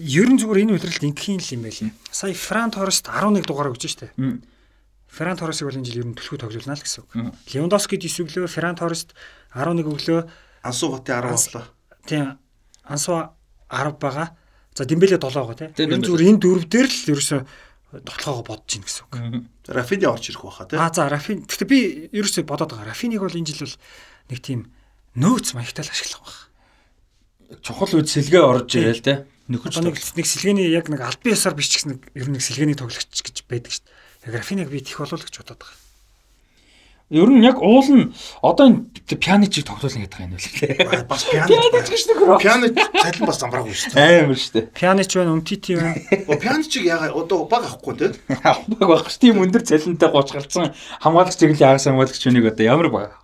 [0.00, 1.92] Ер нь зүгээр энэ үйлрэлт ингэхийн л юм байл.
[2.08, 4.16] Сая Ферран Торрест 11 дугаар өгч штэ.
[5.12, 7.10] Ферран Торресыг бол энэ жил ер нь төлхөө тоглуулна л гэсэн үг.
[7.52, 9.14] Левандовскид 9 өглөө, Ферран Торрест
[9.54, 10.20] 11 өглөө
[10.66, 11.64] Ансу Фати 10 боллоо.
[12.06, 12.38] Тийм.
[12.84, 13.12] Ансу
[13.70, 14.34] 10 байгаа.
[14.74, 15.70] За Дембеле 7 байгаа тийм.
[15.78, 17.40] Энэ зүгээр энэ дөрв дээр л ерөөсөө
[18.02, 19.14] тоглоогоо бодож ийн гэсэн үг.
[19.70, 20.82] Рафини орж ирэх байхаа тийм.
[20.82, 21.46] Аа за Рафин.
[21.46, 21.78] Гэхдээ би
[22.12, 22.90] ерөөсөө бодоод байгаа.
[22.90, 23.78] Рафинийг бол энэ жил бол
[24.34, 24.60] нэг тийм
[25.14, 26.40] нөөц маягтай л ашиглах байх.
[27.62, 29.18] Чухал үед сэлгээ орж ирээл тийм.
[29.46, 32.74] Нөхөж нэг нэг сэлгээний яг нэг албан ёсоор биш ч гэсэн ер нь нэг сэлгээний
[32.74, 34.34] тоглогч гэж байдаг шүү дээ.
[34.34, 35.85] Яг Рафиныг би тех болов л гэж бодоод байгаа.
[37.06, 38.10] Ер нь яг уул нь
[38.42, 41.06] одоо энэ пианичийг тоглуулна гэдэг юм байна лээ.
[41.06, 44.26] Бас пианич гэж нэг пианич цалин бас замбраагүй шүү дээ.
[44.26, 44.66] Амар шүү дээ.
[44.74, 45.94] Пианич байна, умтити байна.
[46.26, 48.18] Оо пианичийг яга одоо баг авахгүй тийм.
[48.26, 52.90] Баг авах ш тийм өндөр цалинтай гоч гарцсан хамгаалагч чиглэлийн агаас хамгаалагч хүнийг одоо ямар
[52.90, 53.14] баг.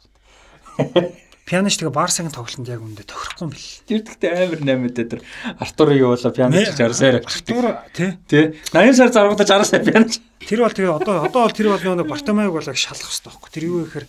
[1.43, 3.71] Пианоч тэгээ Барсагийн тоглолтод яг үндэ тохирохгүй юм бэл.
[3.91, 5.21] Тэр тэгтээ амар 8 дээр тэр
[5.59, 7.19] Артурыг явуулаа пианоч 60 сая.
[7.19, 8.11] Артур тий.
[8.31, 8.45] Тий.
[8.71, 10.23] 80 сар заргуудаа 60 сая пианоч.
[10.39, 13.51] Тэр бол тэгээ одоо одоо бол тэр бол нэг Бартомайг болоо шалах хэрэгтэй байхгүй.
[13.51, 14.07] Тэр юу гэхээр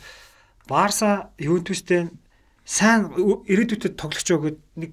[0.70, 2.14] Барса Ювентустэй
[2.64, 4.92] сайн ирээдүйд тоглогч өгөөд нэг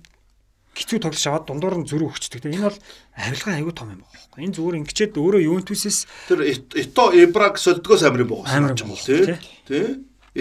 [0.74, 2.48] хэцүү тоглож аваад дундуур нь зөрүү өгчдөг.
[2.48, 2.78] Энэ бол
[3.20, 4.42] авилгаа аягүй том юм байна.
[4.42, 5.98] Энэ зүгээр ингэчээд өөрөө Ювентусээс
[6.30, 8.72] тэр Ито Эбраг солдгоос амар юм байна.
[8.72, 9.38] Амар юм бол тий.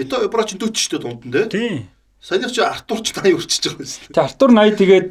[0.00, 0.08] Тий.
[0.08, 1.48] Ето Эбра ч 40 штэ дунд нь тий.
[1.48, 1.86] Тий.
[2.20, 4.12] Саяны чи Артур ч 80 өрчиж байгаа юм шүү.
[4.12, 5.10] Тэ Артур 80 тэгээд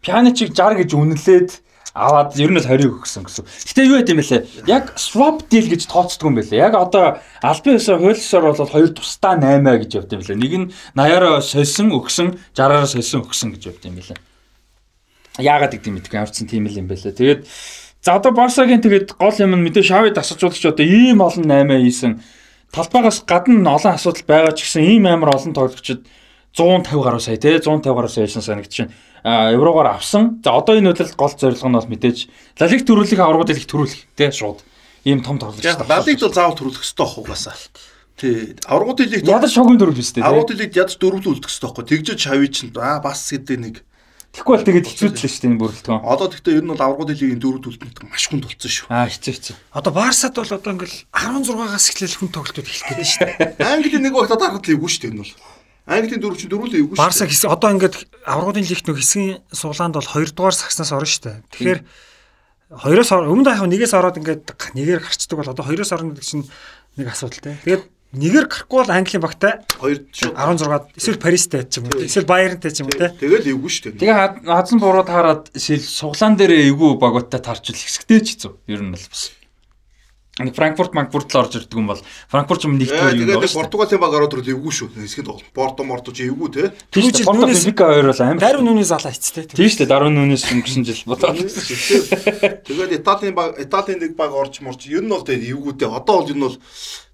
[0.00, 1.50] Пианичиг 60 гэж үнэлээд
[1.92, 3.44] аваад ер нь л 20 өгсөн гэсэн.
[3.44, 4.40] Гэтэ юу гэдэм бэлээ?
[4.70, 6.62] Яг swap deal гэж тооцдог юм бэлээ.
[6.62, 10.38] Яг одоо албан ёсоор хуулиусаар бол хоёр тусдаа 8 гэж явд юм бэлээ.
[10.38, 14.18] Нэг нь 80-аараа сольсон өгсөн, 60-аараа сольсон өгсөн гэж явд юм бэлээ.
[15.42, 16.14] Яагаад гэдэг юм бэ?
[16.14, 17.16] Ямарчсан тийм л юм бэлээ.
[17.16, 17.42] Тэгээд
[18.04, 22.22] за одоо Барсагийн тэгээд гол юм нь мэдээ шавыг тасалжуулагч одоо ийм олон 8 хийсэн
[22.72, 26.06] талбайгаас гадна олон асуудал байгаа ч гэсэн ийм амар олон тоглогчид
[26.54, 28.90] 150 гаруй сая тий 150 гаруй сая яшин санагд чинь
[29.24, 30.40] еврогоор авсан.
[30.44, 32.18] За одоо энэ үйлдэл гол зорилго нь бол мэдээж
[32.58, 34.62] лалиг төрүүлэх аврагууд их төрүүлэх тий шууд
[35.04, 35.64] ийм том тоглогч.
[35.64, 37.54] Лалигд бол заавал төрүүлэх хэрэгтэй ах угаасаа.
[38.16, 38.56] Тий.
[38.66, 40.26] Аврагууд лиг ядаж шогийн дөрвөл өстэй тий.
[40.26, 41.84] Аврагууд лиг ядаж дөрвөл үлдэх хэрэгтэй байхгүй.
[41.86, 43.74] Тэгжиж шавь чинь аа бас гэдэг нэг
[44.30, 46.06] Тэгэхгүй бол тэгээд хэцүүдлээ шүү дээ энэ бүрэлдэхүүн.
[46.06, 48.86] Одоо тэгтээ ер нь бол аврагууд лигийн дөрөв төлөлтөнд маш хүнд болсон шүү.
[48.86, 49.56] Аа хэцүү хэцүү.
[49.74, 53.66] Одоо Барсад бол одоо ингээл 16-аас эхлээл хүн тоглолтууд эхлэх гэдэг шүү дээ.
[53.74, 55.34] Английн нэг багтаа дарахад лиггүй шүү дээ энэ бол.
[55.90, 57.02] Английн дөрөв чинь дөрөв лиггүй шүү.
[57.02, 61.22] Барса хэсэг одоо ингээд аврагуудын лигт нөх хэсгийн суглаанд бол 2 дугаар сагснаас орно шүү
[61.26, 61.38] дээ.
[61.50, 61.80] Тэгэхээр
[62.70, 64.46] хоёроос өмнө яг нэгээс ороод ингээд
[64.78, 66.46] нэгээр гарчдаг бол одоо хоёроос орно гэдэг чинь
[66.94, 67.58] нэг асуудалтай.
[67.66, 72.74] Тэгээд нэгээр гарахгүй бол Английн багтай 2 16 эсвэл Паристай ч юм уу эсвэл Баернтай
[72.74, 73.14] ч юм уу те.
[73.14, 74.02] Тэгэл эвгүй шүү дээ.
[74.02, 78.52] Тэгээ хазан буруу таарад суглаан дээр эвгүй багуудтай таарчил хэсэгтэй ч хэцүү.
[78.66, 79.30] Ер нь бол бас.
[80.40, 82.00] Нэг Франкфурт Манкфурт л орж ирдэг юм бол
[82.32, 83.44] Франкфурт ч нэгтгэр юм байна.
[83.44, 84.88] Тэгээд Португалийн баг ороод ирэл эвгүй шүү.
[84.96, 86.72] Хэсгэд бол Порто Морто ч эвгүй те.
[86.88, 88.40] Тийм ч Порто Бенфика хоёр бол амар.
[88.40, 89.52] Дарвин нүний залаа хэцтэй.
[89.52, 89.92] Тийм шүү дээ.
[89.92, 91.36] Дарвин нүнээс өнгөрсөн жил бодоо.
[91.36, 95.92] Тэгээд Италийн баг Италийн нэг баг орж морч ер нь бол тэгээд эвгүйтэй.
[95.92, 96.56] Одоо бол ер нь бол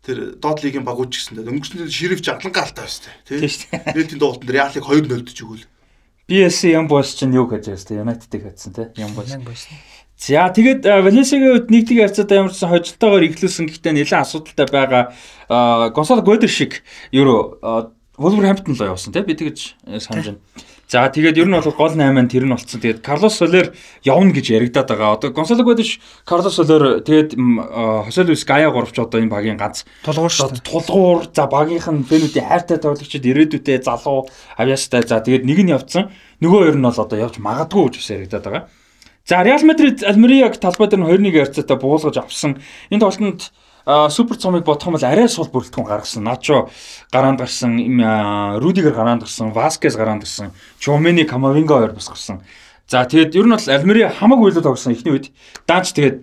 [0.06, 3.94] тэр доод лигийн багууд ч гэсэн өнгөрсөн жил ширифч алангаа алтай байсан тийм шүү дээ.
[3.98, 5.66] Нийтийн тоглолтод Реалыг 2-0 дөж өгөөл.
[6.30, 9.66] BSC Ямбос ч нь юу гэж байсан тийм Юнайтедыг хатсан тийм Ямбос.
[10.16, 16.48] За тэгээд Валенсиагийн үед нэгдгийн харьцаатаа ямарсан хожилтойгоор ихлүүлсэн гэхдээ нэлээд асуудалтай байгаа Гонсало Гойдер
[16.48, 16.80] шиг
[17.12, 17.60] юу
[18.16, 20.40] Wolverhampton л явсан тийм би тэгэж санаж байна.
[20.88, 22.80] За тэгээд ер нь бол гол 8 тэр нь болцсон.
[22.80, 23.74] Тэгээд Карлос Солер
[24.06, 25.18] явна гэж яригадаад байгаа.
[25.20, 30.32] Одоо Гонсало Гуэдиш Карлос Солер тэгээд Хосе Луис Гая гуравч одоо энэ багийн ганц тулгуур
[30.32, 30.64] шүү дээ.
[30.64, 35.02] Тулгуур за багийнх нь фэнүүдийн хайртай тоглогчид ирээдүйдээ залуу авьяастай.
[35.04, 36.14] За тэгээд нэг нь явцсан.
[36.38, 38.64] Нөгөө ер нь бол одоо явж магадгүй гэж бас яригадаад байгаа.
[39.28, 42.62] За Реал Мадрид Альмериаг талбай дээр нь 2-1 ярцаатай буулгаж авсан.
[42.90, 43.50] Энэ тоглолтод
[44.14, 46.22] супер цомыг бодох юм бол арай сул бүрэлдэхүүн гаргасан.
[46.22, 46.70] Начо
[47.10, 47.74] гараанд гарсан,
[48.62, 52.42] Рудигер гараанд гарсан, Васкес гараанд гарсан, Чомени Камавинга хоёр бас гарсан.
[52.86, 55.34] За тэгээд ер нь бол Альмери хамаагүй илүү тогсон ихний үед.
[55.66, 56.22] Даанч тэгээд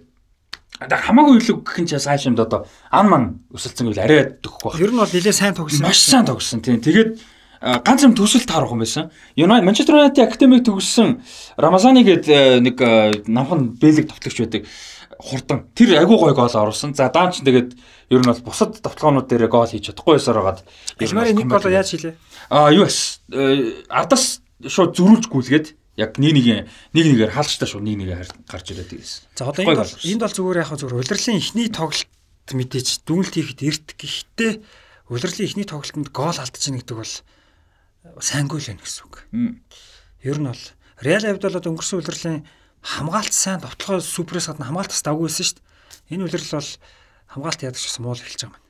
[0.79, 4.83] хамаагүй илүү гэх юм чи сайшимд одоо ан ман өсөлцсөн гэвэл арай төгөхгүй байна.
[4.83, 5.83] Ер нь бол нэлээд сайн тогсон.
[5.83, 6.79] Маш сайн тогсон тийм.
[6.79, 7.19] Тэгээд
[7.63, 9.07] ганц юм төсөл таарах юм байсан.
[9.39, 11.23] United Manchester United академик төгссөн
[11.55, 12.27] Рамазани гээд
[12.59, 12.75] нэг
[13.31, 14.67] намхан бэлэг товтлогч байдаг
[15.23, 16.91] хурдан тэр агүй гой гол оруулсан.
[16.91, 17.71] За даанч тэгээд
[18.11, 20.59] ер нь бол бусад давталгаанууд дээр гол хийж чадахгүй байсаар байгаад
[20.99, 22.15] Элмари нэг гол яаж хийлээ?
[22.51, 23.23] Аа юу эс
[23.87, 28.91] ардас шууд зөрүүлж гүйлгээд яг нэг нэг нэг нэгээр хаалгачтай шууд нэг нэгээр гарч ирээд
[28.91, 29.23] гэсэн.
[29.39, 33.61] За одоо энд бол энд бол зүгээр яг зүгээр улирлын ихний тоглолт мэдээж дүнэлт хийхэд
[33.63, 34.51] эрт гэхдээ
[35.07, 37.13] улирлын ихний тоглолтод гол алдчихна гэдэг бол
[38.03, 39.15] сайнгүй л байна гэсэн үг.
[40.23, 40.63] Ер нь бол
[41.03, 42.43] Реал авд бол өнгөрсөн улирлын
[42.83, 46.15] хамгаалт сайн довтлогоо суперээс гадна хамгаалтаас давгүй байсан шүү дээ.
[46.15, 46.71] Энэ үлрэл бол
[47.31, 48.63] хамгаалт ядаж гэсэн муул эхэлж байгаа юм.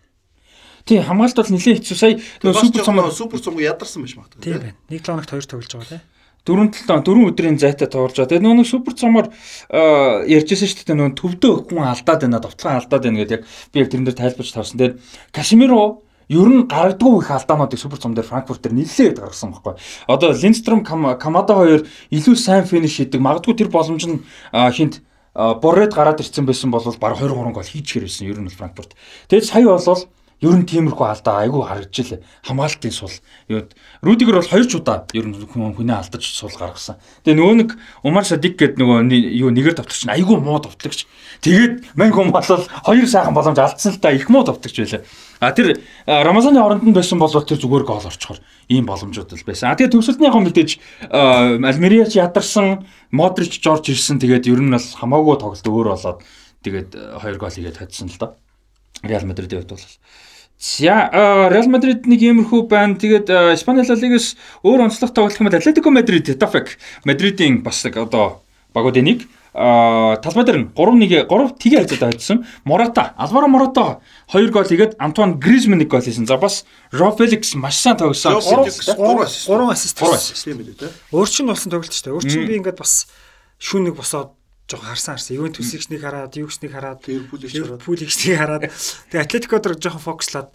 [0.86, 1.98] Тий, хамгаалт бол нэлээд хэцүү.
[1.98, 4.42] Сая нөгөө супер цомог супер цомог ядарсан байж магадгүй.
[4.44, 4.78] Тийм байна.
[4.90, 6.02] Нэг лоногт хоёр тоглож байгаа тий.
[6.44, 8.32] Дөрөв талаа дөрөв өдрийн зайтай тоглож байгаа.
[8.36, 9.28] Тэгээ нөгөө супер цомоор
[10.28, 10.98] ярьжсэн шүү дээ.
[11.00, 14.52] Нөгөө төвдөө хүн алдаад байна, довтлогоо алдаад байна гэдэг яг би яг тэрэн дээр тайлбарч
[14.52, 14.76] тавьсан.
[14.76, 15.00] Тэгээд
[15.32, 19.78] Кашемиро ер нь гарагдгүй их алдаануудыг супер цом дээр Франкфурт дээр нэлээд гаргасан байхгүй.
[20.10, 23.22] Одоо Линстром Камада хоёр илүү сайн финиш хийдэг.
[23.22, 24.26] Магадгүй тэр боломж нь
[24.74, 28.60] хинт Борред гараад ирсэн байсан бол баг 2 3 гол хийж хэрвсэн ер нь бол
[28.60, 28.94] Франкфурт.
[29.30, 30.06] Тэгээд сая болвол
[30.44, 32.20] ер нь тиймэрхүү алдаа айгүй харагдж илээ.
[32.44, 33.16] Хамгаалтын сул.
[34.04, 37.00] Рудигер бол хоёр ч удаа ер нь хүнээ алдаж сул гаргасан.
[37.24, 37.70] Тэгээ нөгөө нэг
[38.04, 39.08] Умар Садик гэдэг нөгөө
[39.40, 41.08] юу нэгээр давтагч нь айгүй муу давтагч.
[41.42, 45.02] Тэгээд мань хүм бол хоёр сайхан боломж алдсан л та их муу давтагч байлаа.
[45.44, 48.40] А тэр Рамазаны оронд нь байсан бол тэр зүгээр гол орчхоор
[48.72, 49.72] ийм боломжууд л байсан.
[49.72, 50.72] А тэгээ төвсөлтний яг мэдээж
[51.12, 54.24] Альмериач ядарсан, Модрич Жорж ирсэн.
[54.24, 56.20] Тэгээд ер нь бол хамаагүй тоглолт өөр болоод
[56.64, 58.32] тэгээд хоёр гол хийгээд хадсан л доо.
[59.04, 59.86] Реал Мадридийн хувьд бол
[60.64, 61.12] За
[61.52, 62.96] Реал Мадрид нэг иймэрхүү байна.
[62.96, 68.48] Тэгээд Испани Ла Лигээс өөр онцлог тоглох юм бол Атлетико Мадрид, Тафек Мадридын бас одоо
[68.72, 72.46] багуудын нэг талбай дээр нь 3-1 3 тгээ хайцаад хайдсан.
[72.66, 74.02] Мората, Алваро Мората
[74.34, 76.26] 2 гол хийгээд Антуан Гризман 1 гол хийсэн.
[76.26, 78.42] За бас Ро Феликс маш сайн тогсон.
[78.42, 78.98] 3 ассист.
[78.98, 79.22] 3
[79.70, 79.98] ассист.
[80.02, 80.90] 3 ассист юм билээ те.
[81.14, 82.18] Өөрчн болсон тоглолт шүү дээ.
[82.18, 83.06] Өөрчн би ингээд бас
[83.62, 84.34] шүүн нэг босоод
[84.66, 85.38] жоохон харсан харсан.
[85.38, 88.74] Ювентус ихнийг хараад, Юкснийг хараад, Ливерпул ихнийг хараад.
[89.14, 90.50] Тэгээ Атлетико дээр жоохон фокуслаад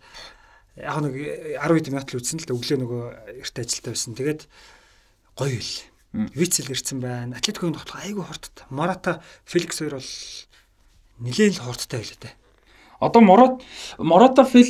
[0.75, 1.15] яг нэг
[1.55, 3.03] 10 минут л үзсэн л да өглөө нөгөө
[3.47, 4.19] эрт ажилтаа байсан.
[4.19, 4.43] Тэгээд
[5.39, 5.73] гоё л
[6.13, 7.37] Вицэл ирсэн байна.
[7.37, 8.65] Атлетикогийн тоглох айгүй хорттой.
[8.71, 10.11] Марата, Феликс хоёр бол
[11.21, 12.33] нэлээд л хорттой байлаа те.
[13.01, 13.63] Одоо Морот
[13.99, 14.67] Мората Фел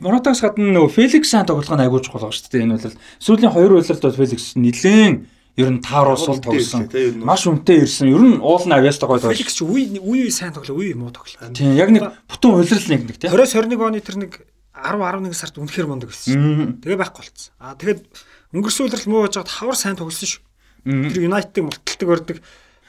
[0.00, 2.62] Моратагаас гадна нөгөө Феликс сайн тоглох нь айгүй чухал байгаа шүү дээ.
[2.62, 5.26] Энэ бол сүүлийн хоёр үйлрэлт бол Феликс нэлээд
[5.58, 6.86] ер нь тааруу сул тоглосон.
[7.20, 8.08] Маш үнэтэй ирсэн.
[8.08, 9.36] Ер нь уул нь авьяастай гоё тоглосон.
[9.36, 11.50] Феликс ч үе үе сайн тоглоо, үе муу тоглоо.
[11.52, 13.34] Тийм, яг нэг бүтэн үйлрэл нэг нэг тийм.
[13.34, 14.32] 20 21 оны тэр нэг
[14.72, 16.86] 10 11 сард үнэхээр мундаг байсан шүү.
[16.86, 17.52] Тэгээ байхгүй болцсон.
[17.58, 18.00] Аа тэгэхэд
[18.54, 20.47] өнгөрсөн үеэрл муу байж хавар сайн тоглосон шүү.
[20.84, 22.38] Тэр United-ыг мулталдаг өрдөг.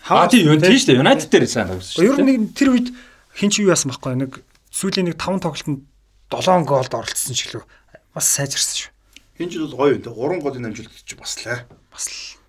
[0.10, 1.02] Аа тийм юм тийм шүү дээ.
[1.02, 2.06] United дээр сайн тоглосон шүү.
[2.06, 2.88] Ер нь нэг тэр үед
[3.36, 4.32] хин ч юу яасан байхгүй нэг
[4.74, 5.82] сүүлийн нэг 5 тоглолтод
[6.30, 7.64] 7 голд оролцсон ч гэлөө
[8.14, 8.92] бас сайжирсан шүү.
[9.40, 12.40] Энэ жил бол гоё юм те 3 голын амжилт чи бас л бас л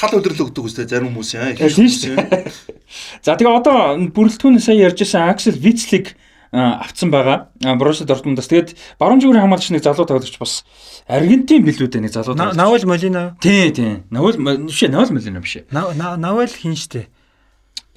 [0.00, 1.52] тал өдрөл өгдөг үстэй зарим хүмүүс яа.
[1.52, 2.48] Тийм шүү дээ.
[3.24, 6.16] За тэгээ одоо бүрэлдэхүүн сая ярьжсэн Аксел Вицлиг
[6.52, 7.48] авцсан байгаа.
[7.78, 10.64] Боруссия Дортмундаас тэгээд баруун зүгүүрийн хамгаалагч нэг залуу тоглогч бас
[11.06, 12.34] Аргентин билүүдээ нэг залуу.
[12.34, 13.36] Навал Молино.
[13.40, 14.02] Тий, тий.
[14.10, 15.70] Навал биш ээ, Навал Молино биш ээ.
[15.70, 17.06] Навал хин штэ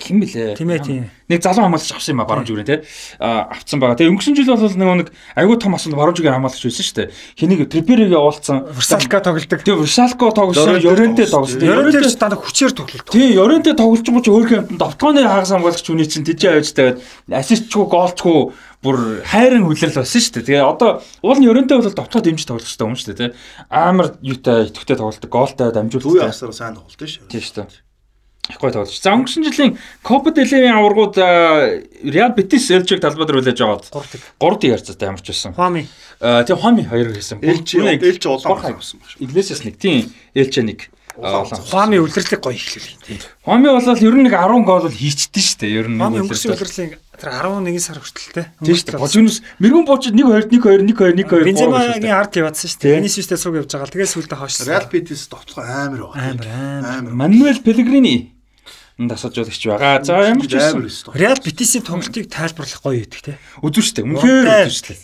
[0.04, 0.60] хэн блэ?
[0.60, 1.04] Тийм ээ тийм.
[1.32, 2.80] Нэг залуу хамгаалагч авсан юм а баруун зүгээрээ тий.
[3.24, 3.96] авцсан байгаа.
[3.96, 7.08] Тэгээ өнгөрсөн жил бол нэг нэг аюу тум асуулт баруун зүгээр хамгаалагч байсан шүү дээ.
[7.40, 8.68] Хэнийг Трипперийг явуулсан.
[8.68, 9.64] Версалка тоглолдог.
[9.64, 11.64] Тэгээ Версалко тоглосон, Yorente тоглосон.
[11.64, 13.14] Yorente ч дандаа хүчээр тоглолдог.
[13.16, 17.00] Тий, Yorente тоглож байгаа ч өөрхөн амтнд довтгооны хагас хамгаалагч үний чинь тэжээ авч тавиад
[17.32, 18.40] ассистчгүй, гоолчгүй
[18.84, 20.48] бүр хайрын хүлэрл болсон шүү дээ.
[20.60, 23.32] Тэгээ одоо уул нь Yorente бол довтгоо дэмжиж тоглох хэрэгтэй юм шүү дээ тий.
[23.72, 26.04] Амар юутай итгэвтэй тоглолдог, гоолтай дамжуулдаг.
[26.04, 27.32] Дүү ясаар сайн тоглолт шүү.
[27.32, 27.83] Тий шүү дээ.
[28.50, 29.00] Их гой тоглож.
[29.00, 31.16] За өнгөрсөн жилийн Copa del Rey аваргууд
[32.04, 35.56] Real Betis Elche талбай дээр хүлээж аваад 3 3 ярьцаатай ямар ч байсан.
[35.56, 35.88] Хуами.
[36.20, 37.40] Тэгээ Хуами 2 хийсэн.
[37.40, 39.16] Elche Elche улаан авсан баг.
[39.24, 42.84] Iglesias нэг тийм Elche нэг Хуами үлрэрлэг гоё ихлэв.
[43.46, 45.78] Хуами бол ер нь нэг 10 гол бол хийчихдээ шүү дээ.
[45.78, 48.46] Ер нь өнгөрсөн үлрэрлийг тэр 11 сар хүртэлтэй.
[48.66, 48.98] Тийм шүү дээ.
[48.98, 52.82] Божинус мэрэгэн боочод 1 2 1 2 1 2 1 2 Бенземагийн ард яваадсан шүү
[52.82, 52.98] дээ.
[52.98, 53.94] Венисиустэй цуг явж байгаа.
[53.94, 54.66] Тэгээ сүултээ хоошлоо.
[54.66, 56.34] Real Betis товтлого амар байгаа.
[56.34, 56.50] Амар
[56.98, 57.14] амар.
[57.14, 58.33] Мануэл Пелегрини
[58.98, 60.04] дасалжуулагч байгаа.
[60.06, 60.86] За ямар ч байсан.
[61.14, 63.34] Реал Битисийн тоглолтыг тайлбарлах гоё өгдөг те.
[63.66, 64.06] Үзүүштэй.
[64.06, 64.98] Үнэхээр үзүүштэй.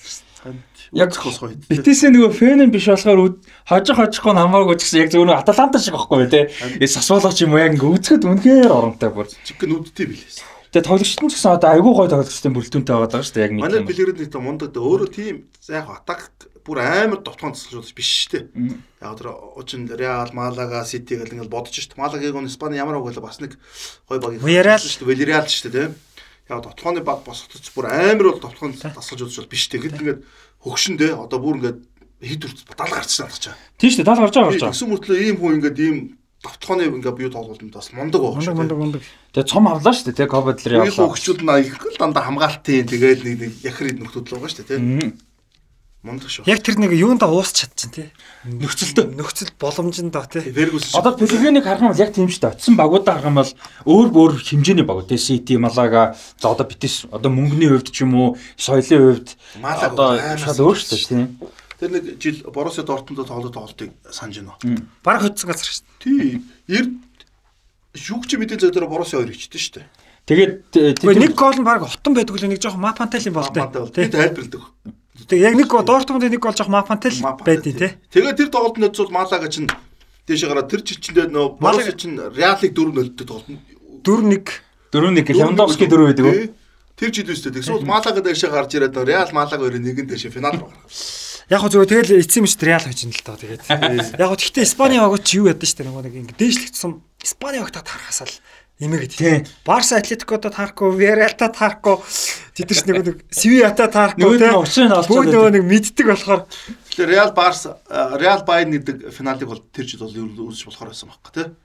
[0.93, 1.53] Яг гоё.
[1.69, 6.29] Битисийн нөгөө фэн биш болохоор хожих хожихгүй намаагүй ч гэсэн яг зөвхөн Аталанта шиг байхгүй
[6.29, 6.49] те.
[6.77, 9.29] Э сасволооч юм яг ингээ үзэхэд үнэхээр оронтой бүр.
[9.45, 10.41] Чиг нүдтэй билээс.
[10.69, 13.53] Тэгээ тоглогчт нь ч гэсэн одоо айгүй гой тоглогчтой бүрэлдэхүүнтэй байгаа даа шүү дээ яг
[13.57, 13.63] нэг.
[13.65, 16.29] Манай Пелегрини мундаг өөрөө тийм яг атак
[16.65, 18.77] бүр амар товтгоон тасалжуулж биш шүү дээ.
[19.01, 22.01] Яг тэр учин Реал, Малага, Сити гэл ингээл бодож шүү дээ.
[22.01, 23.57] Малагыг он Испани ямар уг бас нэг
[24.07, 25.09] гой баг Villarreal шүү дээ.
[25.09, 25.95] Villarreal шүү дээ, тийм.
[26.49, 29.83] Яг товтгооны баг босгоц бүр амар бол товтгоон тасалжуулж бол биш дээ.
[29.85, 30.19] Гэт ингээд
[30.65, 31.79] хөгшөндөө одоо бүр ингээд
[32.19, 33.55] хэд үрт дал гарч чадчих чаа.
[33.79, 34.73] Тийм шүү дээ, дал гарч байгаа гарч байгаа.
[34.75, 35.97] Тэгсэн мөртлөө ийм хүн ингээд ийм
[36.43, 38.55] давтхооны ингээ бие тоглолтод бас мундаг байх шүү.
[38.55, 39.01] Мундаг мундаг.
[39.35, 40.91] Тэгээ цом авлаа шүү дээ, Коба дээр явлаа.
[40.91, 44.67] Их хөгчүүд нь их л дандаа хамгаалтын тэгээл нэг нэг яхрид нөхдөд л байгаа шүү
[44.67, 44.79] дээ,
[45.99, 46.11] тийм.
[46.11, 46.47] Мундаг шүү.
[46.47, 48.07] Яг тэр нэг юунда уусч чадчихин тий.
[48.45, 49.19] Нөхцөлтөө.
[49.19, 50.47] Нөхцөл боломжиндоо тий.
[50.95, 52.55] Одоо Пелегринийг харах юм бол яг тийм шүү дээ.
[52.55, 53.51] Очсон багуудаа харах юм бол
[53.83, 55.19] өөр өөр хэмжээний багууд тий.
[55.19, 60.55] Сити, Малага, за одоо битис одоо мөнгөний хувьд ч юм уу, соёлын хувьд одоо шал
[60.63, 61.27] өөр шүү дээ тий.
[61.79, 64.83] Тэр нэг жил Боруссия Дортмундд тоглоод тоглолтыг санаж байна.
[65.03, 66.03] Бараг хоцсон газар шүү дээ.
[66.03, 66.43] Тий.
[66.67, 66.95] Эрд
[67.95, 69.87] шүүгч мэдээ зөдөр Боруссия 2 ичдэн шүү дээ.
[70.27, 73.95] Тэгээд нэг гол нь баг хотон байдаг л нэг жоохон мапантал юм бол тээ.
[73.95, 74.63] Тий тайлбарладаг.
[75.27, 77.91] Тэгээ яг нэг Дортмундын нэг гол жоох Мапантел байдیں۔ тий.
[78.13, 79.67] Тэгээ тэр тоглолтод нөцөл Малага чинь
[80.29, 83.59] дээш гараа тэр чичэндээ нөө Малага чинь Реалыг 4-0-д тоглоно.
[84.05, 84.47] 4-1
[84.93, 86.53] 4-1 Левандовски 4 байдаг уу?
[86.99, 87.51] Тэр жил үстэй.
[87.55, 90.91] Тэгсэн бол Малага дээшээ гарч ирээд Реал Малага хоёрын нэгэн дээшээ финал руу гаргав.
[91.49, 93.61] Яг хөө зүгээр тэгэл эцсийн мэт Реал хийж ин л тоо тэгээд.
[94.21, 96.91] Яг хөө гэхдээ Испани багч юу ядсан шүү дээ нөгөө нэг ингэ дээшлэгдсэн
[97.25, 98.37] Испани багтаа тарахасаа л
[98.79, 99.43] Имэг тийм.
[99.67, 101.99] Барса Атлетикодо таарахгүй, Виаралта таарахгүй,
[102.55, 104.63] тэдэрч нэг нэг Севиата таарахгүй тийм.
[105.03, 107.75] Бүгд нөгөө нэг мэддэг болохоор тэгэхээр Реал Барса,
[108.15, 111.59] Реал Байн гэдэг финалыг бол тэр жил бол үзэж болохоор байсан байхгүй тийм.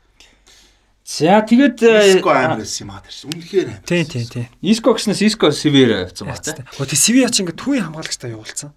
[1.05, 1.85] За тэгээд
[2.17, 3.13] Иско амар байсан юм аа тэр.
[3.29, 3.85] Үнэхээр амар.
[3.85, 4.47] Тийм тийм тийм.
[4.65, 6.65] Иско гэснээс Иско Север авсан ба тийм.
[6.65, 8.73] Хөө тэг Севиа ч ингээд түүний хамгаалагчтай явуулсан.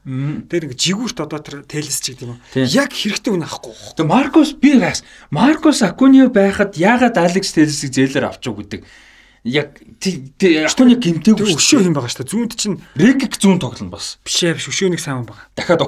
[0.52, 2.36] Тэр ингээд жигүүрт одоо тэр Телес ч гэдэг юм.
[2.52, 3.72] Яг хэрэгтэй хүн ахгүй.
[3.96, 5.08] Тэг Маркос би гас.
[5.32, 8.84] Маркос Акунио байхад яагаад Алекс Телесийг зээлэр авчих гэдэг.
[9.48, 9.80] Яг
[10.68, 12.32] Акунио гимтэйг өшөө юм байгаа шүү дээ.
[12.36, 14.20] Зүүнд чинь Рекик зүүн тоглоно бас.
[14.28, 15.48] Биш ээ биш өшөөнийг сайн байгаа.
[15.56, 15.80] Дахиад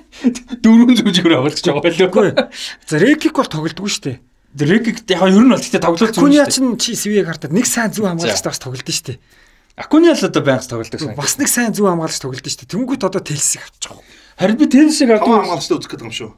[0.64, 2.48] дөрвөн зүжгээр авалж байгаа байлоо.
[2.88, 4.18] За Рекик бол тоглодгүй шүү дээ.
[4.54, 6.40] Дрэгиг яг ер нь бол тэгтээ тоглолт зүйл.
[6.40, 9.18] Акуниа ч чи СВ-г хартаад нэг сайн зүг хамгаалагчтай бас тоглолт шүү дээ.
[9.76, 11.20] Акуниа л одоо байнга тоглолдог санагдав.
[11.20, 12.72] Бас нэг сайн зүг хамгаалагч тоглолт шүү дээ.
[12.72, 13.92] Тэнгүүт одоо тэлсийг авчих.
[14.40, 16.30] Харин би тэлсийг авдаг хамгаалагчтай үзэх гэдэг юм шүү.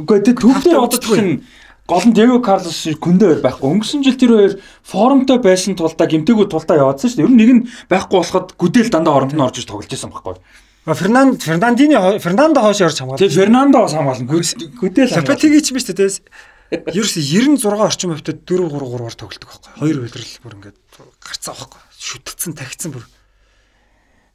[0.00, 1.44] Үгүй тэ төвдөө одоо тэгэх нь
[1.86, 3.68] гол нь Diego Carlos күндэ байхгүй.
[3.76, 7.26] Өнгөрсөн жил тэр хоёр формтой байсан тулдаа гимтээгүү тулдаа яваадсан шүү дээ.
[7.28, 10.34] Ер нь нэг нь байхгүй болоход гүдэл дандаа оронд нь орж иж тоглож байсан байхгүй.
[10.86, 13.22] Фернанд Фернандини Фернандо хойш орж хамгаална.
[13.22, 14.26] Тэгээ Фернандо бас хамгаална.
[14.26, 16.18] Гүдэл Сапатигийн ч юм шүү дээ.
[16.70, 19.72] Ерөөс 96 орчим хувьтай 4 3 3-аар тоглолдог байхгүй.
[19.78, 20.78] Хоёр хөлрөл бүр ингээд
[21.22, 21.80] гарцаа байхгүй.
[21.94, 23.04] Шүтгцэн тагцсан бүр.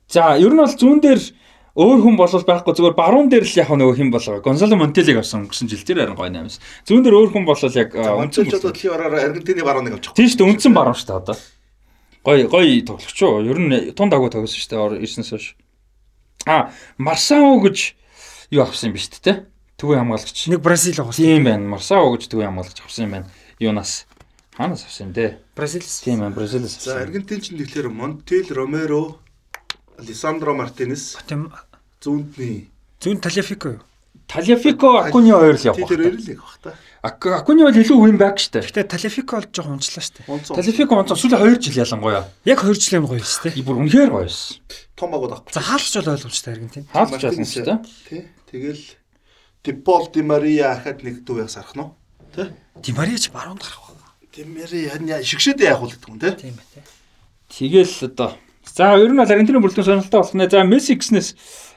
[0.08, 1.20] За, ер нь бол зүүн дээр
[1.76, 4.40] өөр хүн болол байхгүй зүгээр баруун дээр л яг нөгөө хэн болоо.
[4.44, 6.60] Гонсало Монтелиг авсан өнгөрсөн жил тэр харин гоё наймс.
[6.88, 10.16] Зүүн дээр өөр хүн болол яг ч одоо дэлхийн бараар Аргентины барууныг авчих.
[10.16, 11.38] Тийм шүү дээ, үндсэн баруун шүү дээ одоо.
[12.28, 13.44] Гоё гоё тоглогч уу.
[13.44, 15.48] Ер нь тун дагуу тоглосон шүү дээ ирсэнээс хойш.
[16.48, 17.96] А Марсао гэж
[18.52, 19.34] юу авсан юм биш үү те?
[19.82, 20.38] Төвийн хамгаалагч.
[20.54, 21.18] Нэг Бразил авах.
[21.18, 21.66] Тийм байна.
[21.66, 23.28] Марсао гэж төвийн хамгаалагч авсан юм байна.
[23.58, 24.06] Юунаас?
[24.54, 25.42] Хаанаас авсан юм те?
[25.58, 26.06] Бразилс.
[26.06, 26.38] Тийм байна.
[26.38, 27.10] Бразилаас За авсан.
[27.10, 29.18] Аргентинчин тэгэхээр Монтел Ромеро,
[29.98, 31.50] Алессандро Мартинес Тийм
[32.02, 32.70] зүүндний
[33.02, 33.82] зүүн Талифико юу?
[34.28, 35.90] Талифико Акуни хоёр л явах.
[35.90, 36.74] тэр хоёр л яг бах та.
[37.02, 38.62] Акуни бол илүү үн баг штэ.
[38.62, 40.26] Гэтэ Талифико бол жоохон дээ.
[40.30, 42.26] Онцон Талифико онцоо сүүлийн 2 жил ялангуяа.
[42.46, 43.58] Яг 2 жилийн гоё шүү дээ.
[43.58, 44.62] И бүр үнэхээр гоё байсан.
[44.98, 45.50] том агууд авах.
[45.54, 46.86] За хаалгач бол ойлгомжтой Аргентин.
[46.94, 47.78] Хаалж байсан шүү дээ.
[48.10, 48.22] Тий.
[48.50, 48.82] Тэгэл
[49.64, 51.86] Дипол Ди Мария хахад нэг дүү яг сарах нь.
[52.34, 52.50] Тий.
[52.82, 54.10] Ди Марияч баруунд гарах байна.
[54.34, 56.34] Ди Мария харин шигшээдээ яах вэ гэдэг юм тий.
[56.34, 56.82] Тийм ээ.
[57.46, 58.34] Тэгэл одоо
[58.66, 60.50] за ер нь бол Аргентины бүрэлдэхүүн сонирхолтой болох нэ.
[60.50, 61.30] За Месси гэснээс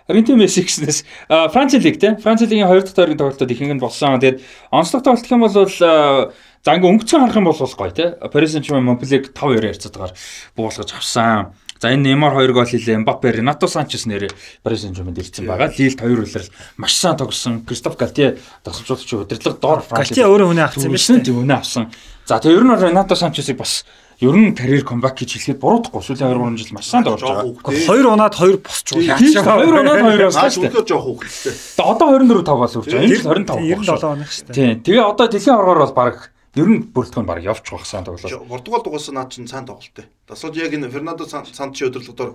[0.08, 2.16] Аргентин Месси гэснээс Франц лиг те.
[2.16, 4.16] Франц лигийн 2 дахь тойргийн тоглолтод ихэнх нь болсон.
[4.16, 4.40] Тэгээд
[4.72, 8.16] онцлог тоглолт гэх юм бол за ингээ өнгөцгөн харах юм бол гоё те.
[8.32, 10.12] Paris Saint-Germain Montpellier 5-2 ярцаагаар
[10.56, 11.52] буулгаж авсан.
[11.84, 13.04] За энэ Неймар 2 гол хийлээ.
[13.04, 14.32] Мбаппе, Ренато Санчес нэрээ
[14.64, 15.68] Paris Saint-Germain дэлгэсэн байгаа.
[15.68, 16.48] Лилд 2 үлрэл
[16.80, 17.60] маш сайн тогсон.
[17.60, 21.28] Кристоф Галтие тасалжуулагч удирдлага доор Франц Галтия өөрөө хүнээ авсан юм дээ.
[21.28, 21.92] Тийм үнэ авсан.
[22.24, 23.84] За тэгээ ер нь Ренато Санчесыг бас
[24.16, 26.00] ер нь карьер комбак гэж хэлэхэд буруудахгүй.
[26.00, 27.52] Сүүлийн 2 3 жил маш сайн тоглож байгаа.
[27.68, 29.04] Хоёр унаад хоёр босч шүү.
[29.44, 30.72] Хоёр унаад хоёр шүү дээ.
[30.72, 31.52] үнэхээр жоох хөөхтэй.
[31.52, 33.04] Тэгээ одоо 24 тав бол үрж байгаа.
[33.04, 33.92] Энэ жил 25 байх шүү.
[33.92, 34.56] 97 оног шүү дээ.
[34.56, 34.74] Тийм.
[34.88, 36.16] Тэгээ одоо дэлхийн оргоор бол баг
[36.54, 38.46] ер нь бүрэлдэхүүн баг явж байх сайн тоглолоо.
[38.46, 40.06] Португал дугуулсан наад чинь сайн тоглолттой.
[40.28, 42.34] Дасалж яг энэ Фернандо Сантчи өдрлөгдөр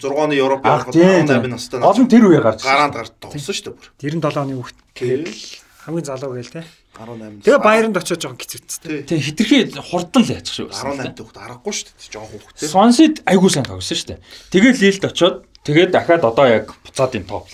[0.00, 1.28] 6-ны Европ Ах явах тийм.
[1.28, 2.64] 8 настай нь тэр үеэр гарч.
[2.64, 3.88] гараанд гарч тоглосон шүү дээ бүр.
[4.00, 5.36] 97 оны хүүхд Тэгэл
[5.84, 6.64] хамгийн залуу гээл те.
[6.96, 7.44] 18.
[7.44, 9.04] Тэгээ Баяранд очиж жоохон гिचвэцтэй.
[9.04, 10.68] Тийм хитрхи хурдан л яачих шүү.
[10.72, 12.12] 18 дэх хүүхд аргагүй шүү дээ.
[12.12, 12.56] Жоох хүүхд.
[12.68, 14.20] Сонсид айгуу сайн тоглосон шүү дээ.
[14.52, 17.46] Тэгээд Лилд очоод тэгээд дахиад одоо яг буцаад юм топ.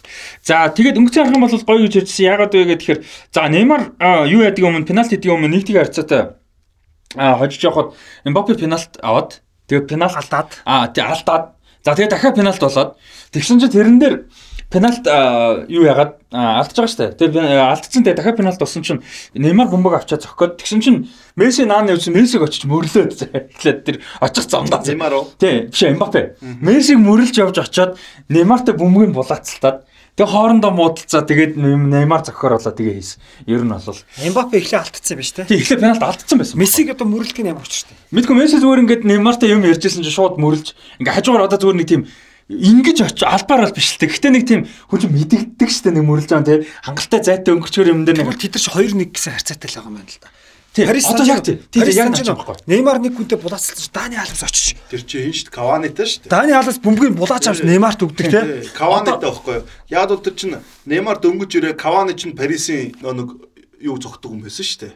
[0.42, 2.24] За тэгээд өнгөцөн арга бол гоё гэж хэлсэн.
[2.24, 3.00] Ягаад вэ гэхээр
[3.32, 3.92] за Неймар
[4.28, 6.38] юу яадаг өмнө пенальти хийдэг өмнө нэгтийг харьцаатай
[7.14, 7.94] хожиж явахад
[8.24, 10.48] Мбаппе пенальт аваад тэгээд пенальт Алдаад.
[10.64, 11.56] А тий алдаад.
[11.84, 12.96] За тэгээ дахиад пенальт болоод
[13.32, 14.16] тэгсэн чинь тэрэн дээр
[14.70, 17.16] пенальт а, юу ягаад а, алдчихж байгаа шүү дээ.
[17.16, 19.00] Тэгээ алдсан тэгээ дахиад пенальт болсон чинь
[19.32, 24.44] Неймар бомбог авчаад зохиод тэгсэн чинь Месси нааны явсан Мессиг очиж мөрлөөд эхлээд тэр очих
[24.44, 24.84] замдаа.
[24.84, 25.32] Неймар уу?
[25.40, 26.36] Тий, биш Мбаппе.
[26.60, 27.96] Мессиг мөрлж явж очоод
[28.28, 29.88] Неймартай бөмбөгийг булаацалтаад
[30.20, 33.24] тэгээ хоорондоо муудалцаа тэгээд Неймар зохиор болоо тэгээ хийсэн.
[33.48, 35.48] Ер нь бол Эмбапе эхлээ алдсан юм ба штэ.
[35.48, 36.60] тий эхлээ пенальт алдсан байсан.
[36.60, 37.96] Мессиг одоо мөрлөх нь ямар учиртай.
[38.12, 41.88] Мэдгүй Месси зүгээр ингээд Неймартай юм ярьжсэн чинь шууд мөрлж ингээ хажуугаар одоо зүгээр нэг
[41.88, 42.02] тийм
[42.48, 44.08] ингэж очиж албаар бол биш л те.
[44.08, 46.68] Гэтэ нэг тийм хүн чинь мэдэгддэг штэ нэг мөрлж байгаа те.
[46.80, 49.96] Хангалттай зайтай өнгөрчөр юм дээр нэг тэд нар ч 2-1 гэсэн харьцаатай л байгаа юм
[50.00, 50.28] байна л да.
[50.72, 50.84] тий.
[50.88, 51.56] Одоо яг тий.
[51.70, 52.56] Тий Парис яг наач байхгүй.
[52.66, 54.76] Неймар нэг хүнтэй булаацсан Дани Алвс очиж.
[54.88, 55.56] Тэр чинь энэ шүү дээ.
[55.58, 56.32] Каванитай шүү дээ.
[56.32, 58.40] Дани Алвс бөмбөгийг булаач авч Неймарт өгдөг те.
[58.62, 59.64] Тий, Каванитай байхгүй юу?
[59.90, 60.56] Яг бол тэр чинь
[60.86, 63.28] Неймар дөнгөж ирээ Кавани чинь Парисын нөө нэг
[63.82, 64.94] юу зогтдог юм байсан шүү дээ.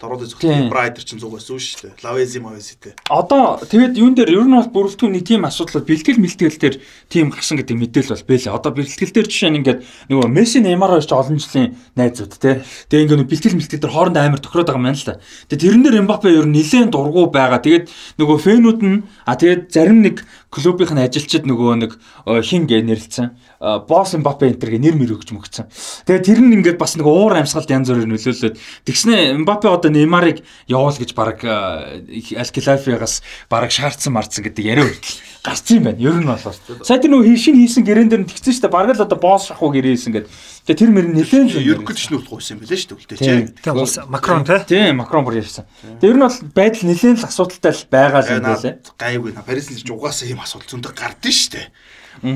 [0.00, 0.70] Дороод Тийм.
[0.70, 2.06] Брайдер чинь зугаас үү шүү дээ.
[2.06, 2.94] Лавези мавезитэй.
[3.10, 6.76] Одоо тэгээд юун дээр ер нь бол бүрэлдэхүүн нэг тийм асуудал бэлтгэл мэлтгэл дээр
[7.10, 8.54] тийм гарсан гэдэг мэдээлэл бол бэлээ.
[8.54, 12.62] Одоо бэлтгэл дээр жишээ нь ингээд нөгөө Месси Неймар хоёр ч олон жилийн найзууд те.
[12.94, 15.18] Тэгээ ингээд бэлтгэл мэлтгэл дээр хоорондоо амар тохироод байгаа юм байна л да.
[15.50, 17.58] Тэгээд тэрэн дээр Мбаппе ер нь нэлээд дургу байгаа.
[17.58, 17.84] Тэгээд
[18.22, 21.92] нөгөө фэнүүд нь а тэгээд зарим нэг клубийнх нь ажилчид нөгөө нэг
[22.24, 23.26] э, хин гэ нэрлэлсэн.
[23.60, 25.68] Э, Босс Мбаппе энтергээ нэр мэр өгч мөгцсөн.
[26.08, 28.56] Тэгээд тэр нь ингээд бас нэг уур амьсгалд янз бүрээр нөлөөлөд
[28.88, 35.76] тэгснэ Мбаппе одоо Неймарыг явуул гэж баг Алкилафигаас баг шаардсан марцсан гэдэг яриа хүртэл гарсан
[35.78, 35.98] юм байна.
[35.98, 36.40] Ер нь бол.
[36.84, 38.74] Сая тэр нөгөө шинэ хийсэн гэрээн дээр нь тэгсэн шүү дээ.
[38.74, 40.32] Баг л одоо босс шахуу гэрээ хийсэн гэдэг.
[40.68, 43.32] Тэгээ тэр мөр нэлээд л Ерөнхий төчнөлт гуйсан юм билээ шүү дээ үлдээ чи.
[43.64, 44.60] Тэгээ улс Макрон те.
[44.68, 45.64] Тийм, Макрон бүр ярьсан.
[46.02, 48.74] Ер нь бол байдал нэлээд л асуудалтай л байгаа л юм байлээ.
[49.00, 51.66] Гайгүй на Парис ч угаасаа ийм асуудал зөндө гардыг шүү дээ.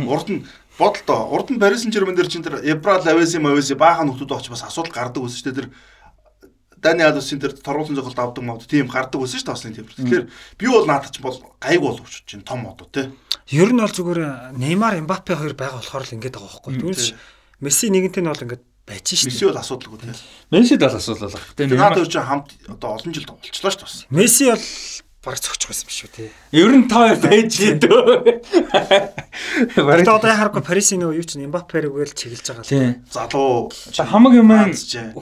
[0.08, 0.46] Урд нь
[0.78, 1.20] бодолтой.
[1.28, 4.94] Урд нь Парис Сен-Жермен дээр чинь тэр Эбра Лавеси Мавеси баахан нөхдүүд очиж бас асуудал
[4.94, 5.58] гардаг байсан шүү дээ.
[5.60, 5.68] Тэр
[6.82, 9.94] Дани Алусын тэр торгуулсан зохиолт авдаг мод тийм гардаг байсан шүү дээ ослын тэмэр.
[10.02, 10.24] Тэгэхээр
[10.58, 13.06] би бол наадах бол гайгүй бол өчөж чинь том одоо тий.
[13.54, 16.74] Ер нь бол зүгээр Неймар, Эмбапе хоёр байгаа болохоор л ингэж байгаа байхгүй.
[16.82, 17.14] Тэгвэл
[17.62, 19.46] Месси нэгэнтэй нь бол ингэж байж Месси штэ.
[19.54, 20.10] бол асуудалгүй тий.
[20.50, 21.46] Месси дал асуудал болох.
[21.54, 24.10] Тэгээ Неймар- чинь хамт одоо олон жил тоглолцлоо шүү дээ.
[24.10, 24.64] Месси бол
[25.22, 26.24] баг цогч байсан биш үү те.
[26.50, 28.42] Ер нь та байж дөө.
[29.78, 32.98] Бараг одоо яхахгүй Парисын нөгөө юу ч Эмбапе рүүгээл чиглэж байгаа л.
[33.06, 33.70] Залуу
[34.02, 34.50] Хамаг юм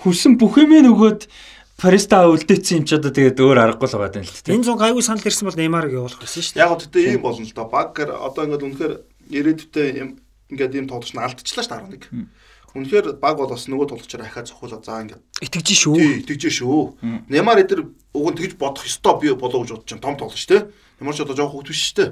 [0.01, 1.29] хүссэн бүх юм нөгөөд
[1.77, 4.57] Париста үлдээсэн юм ч одоо тэгээд өөр аргагүй л байгаа юм л тийм.
[4.57, 6.65] Энэ зун гайгүй санал ирсэн бол Неймарыг явуулах гэсэн шүү дээ.
[6.65, 7.69] Яг тэгтээ ийм болно л доо.
[7.69, 8.95] Баггар одоо ингээд үнэхээр
[9.37, 10.11] ирээдүйдээ юм
[10.49, 12.40] ингээд ийм тоглогч нь алдчихлаа шүү дээ 11.
[12.71, 15.95] Үнэхээр баг бол бас нөгөө тоглогчоор ахаа цохиулаа заа ингээд Итгэж шүү.
[15.99, 17.03] тий итгэж шүү.
[17.27, 20.71] Нямар эдэр уг нь тэгж бодох ёстой би болоо гэж бодож чинь том тоглогч те.
[21.03, 22.11] Ямар ч одоо жоох хөвгт биш шүү дээ.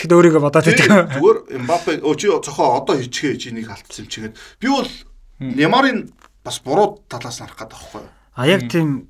[0.00, 1.12] Тэгэхдээ өөрийгөө бодоод Тий, байдаг.
[1.20, 4.34] Зүгээр Мбаппе өө чи цохоо одоо хийчихээ чи нэг алдсан юм чигээд.
[4.56, 4.88] Би бол
[5.40, 6.08] Нямарын
[6.40, 8.12] бас буруу талаас нь харах гэдэг байхгүй юу?
[8.32, 9.08] А яг тийм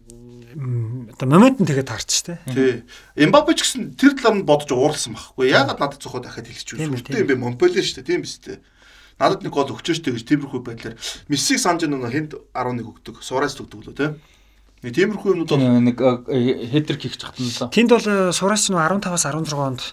[0.51, 2.43] оо момент нь тэгээд таарч штэ.
[2.51, 2.83] Тий.
[3.15, 5.47] Эмбапе ч гэсэн тэр талаар нь бодож ууралсан байхгүй.
[5.55, 6.91] Яагаад надад цохоо дахиад хэлчих вэ?
[6.91, 8.59] Сүртэй юм бэ Монпеле штэ тийм биз дээ.
[9.21, 10.97] Надад нэг гол өгчөө штэ гэж тиймэрхүү байдлаар
[11.29, 13.21] Мессиг санаж нөгөө хэнд 11 өгдөг.
[13.21, 14.11] Сураас өгдөг лөө тий.
[14.81, 16.01] Нэг тиймэрхүү юмнууд бол нэг
[16.73, 17.69] хедрик хийх чахтан л.
[17.69, 19.85] Тэнд бол Суарес нь 15-аас 16 онд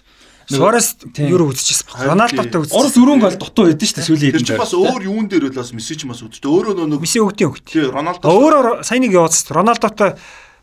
[0.48, 2.08] Суарес юу үзчихсэн баг.
[2.08, 2.72] Роналдотой үзсэн.
[2.80, 4.56] Орос өрөөн гол дутуу байдсан шүү дээ сүүлийн хэдэн жил.
[4.64, 6.48] Бас өөр юун дээр бол бас Месси ч бас үздэг.
[6.48, 7.68] Өөрөө нөгөө Месси өгтийн өгт.
[7.68, 8.32] Тий, Роналдо.
[8.32, 9.52] Өөрөө сайн нэг явуулсан.
[9.52, 10.16] Роналдотой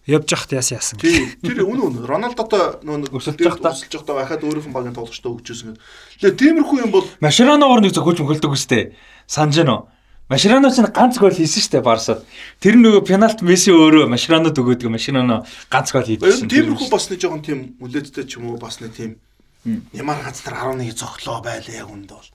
[0.05, 0.99] явж яхад яасан яасан.
[1.01, 2.05] Тий, тэр үнэ үнэ.
[2.05, 5.77] Роналдотой нөгөө өсөлж явахдаа өсөлж явахдаа байхад өөрийнх нь багийн тоглогчтой өгчөөсөн.
[6.21, 8.93] Тэгээ тиймэрхүү юм бол Машираноор нэг зөвхөж мөхөлдөг үстэй.
[9.25, 9.81] Санаж гэнэ үү?
[10.25, 12.25] Маширано ч ганц гол хийсэн шүү дээ Барсад.
[12.57, 16.49] Тэр нөгөө пенальт Месси өөрөө Маширанод өгөөдөг Маширано ганц гол хийдсэн.
[16.49, 19.21] Тиймэрхүү бас нэг жоохон тийм үлээдтэй ч юм уу бас нэг тийм
[19.65, 22.29] Нямар газар 11 зогтлоо байлаа яг үнд бол.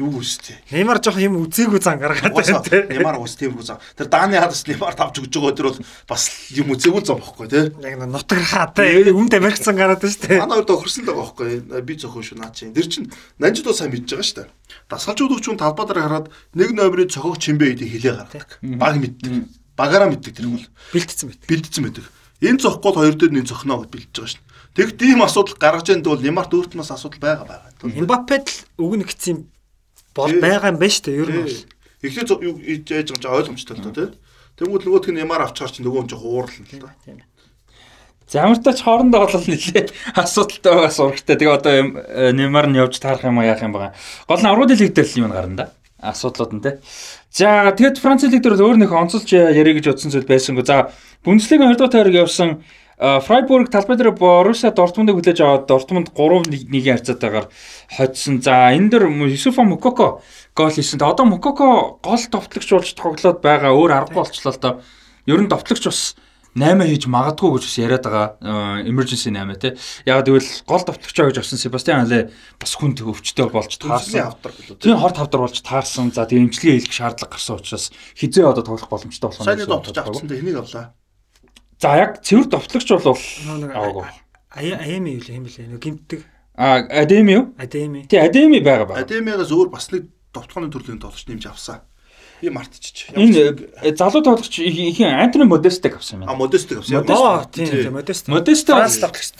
[0.00, 0.56] Юу үстэй.
[0.72, 2.88] Нямар жоох юм үзээгүй зан гаргаад байна те.
[2.88, 3.76] Нямар ус тиймэрхүү зан.
[3.92, 7.60] Тэр Даны хадас Нямар тавж өгж байгаа тэр бол бас юм үзээгүй зан бохгүй те.
[7.76, 10.40] Яг нутгаар хаатай үнд Америкцсан гараад байна шүү дээ.
[10.40, 11.84] Манай өрдөө хөрсөн л байгаа бохгүй.
[11.84, 12.72] Би зөхөн шүү наа чи.
[12.72, 14.48] Тэр чин нанжид уу сайн мэдж байгаа шүү дээ.
[14.88, 16.26] Дасгалжууд өгчүүн талбай дээр хараад
[16.56, 18.48] нэг номерыг цохог чимбэ гэдгийг хэлээ гаргадаг.
[18.80, 19.44] Баг мэддэг.
[19.76, 20.66] Багаараа мэддэг тэр бол.
[20.96, 21.44] Бэлтцсэн байт.
[21.44, 22.08] Бэлтцсэн байдаг.
[22.40, 24.42] Энэ зохгол хоёр дээр нэг зохноо гэж бэлдэж байгаа шүү.
[24.72, 27.92] Тэг тийм асуудал гаргаж янд бол Неймарт өөрт нь бас асуудал байгаа байгаа.
[27.92, 29.51] Эмбапед л өгнө гэсэн
[30.14, 31.20] бол байгаа юм байна шүү дээ.
[31.20, 31.60] Ер нь бол.
[32.02, 34.08] Эхлээд юу яаж байгаа ч ойлгомжтой л доо тий.
[34.58, 36.92] Тэнгүүд нөгөөх нь Неймар авчаар чинь нөгөө нь жоох уурал л да.
[38.28, 41.36] За ямар ч тач хоорондоо бол нэлээ асуудалтай байгаа сурагтай.
[41.36, 43.96] Тэгээ одоо Неймар нь явж таарах юм яах юм байгаа.
[44.28, 45.66] Гол нь аврал лиг дээр л юм гарна да.
[46.02, 46.74] Асуудлууд нь тий.
[47.32, 50.64] За тэгээд Франц лиг дээр өөр нэг онцолж ярих гэж утсан зүйл байсангүй.
[50.68, 50.92] За
[51.24, 52.64] Бундслигагийн 2 дахь тойрог явсан
[53.02, 57.50] Фрайбург талбай дээр Боруссия Дортмундыг хүлээж аваад Дортмунд 3-1-ийн харьцаатайгаар
[57.90, 58.38] хоцсон.
[58.38, 60.22] За энэ дэр Юсуфа Мукоко
[60.54, 61.02] гол хийсэн.
[61.02, 64.74] Одоо Мукоко гол товтлогч болж тоглоод байгаа өөр аргагүй болчлоо л доо.
[65.26, 66.14] Ер нь товтлогч бас
[66.54, 69.74] 8 хийж магадгүй гэж бас яриад байгаа emergency 8 тий.
[70.06, 72.30] Яг тэгвэл гол товтлогч гэж авсан Себастьян Але
[72.62, 74.30] бас хүнд өвчтөй болж таарсан.
[74.78, 76.14] Тийм хорт хавдар болж таарсан.
[76.14, 79.46] За тийм эмчилгээ хийх шаардлага гарсан учраас хизээ одоо тоглох боломжтой болох юм.
[79.50, 80.94] Сайн товтлогч авсан тэ энийг авлаа.
[81.82, 84.06] За яг цэвэр товтлогч бол аваагүй.
[84.54, 86.22] Аями юу юм бэлээ нэг гимтдэг.
[86.54, 87.44] А Адеми юу?
[87.58, 88.06] Адеми.
[88.06, 89.00] Тий Адеми байгаа ба.
[89.02, 91.82] Адемигаас өөр бас нэг товтгооны төрлийн тоглогч нэмж авсан.
[92.38, 93.10] Би мартчих.
[93.18, 96.30] Энэ э, залуу тоглогч ихэн Антони Модестыг авсан юм.
[96.30, 97.02] А Модестыг авсан.
[97.02, 98.28] Аа тийм Модест.
[98.30, 99.34] Модест Франц тоглогч.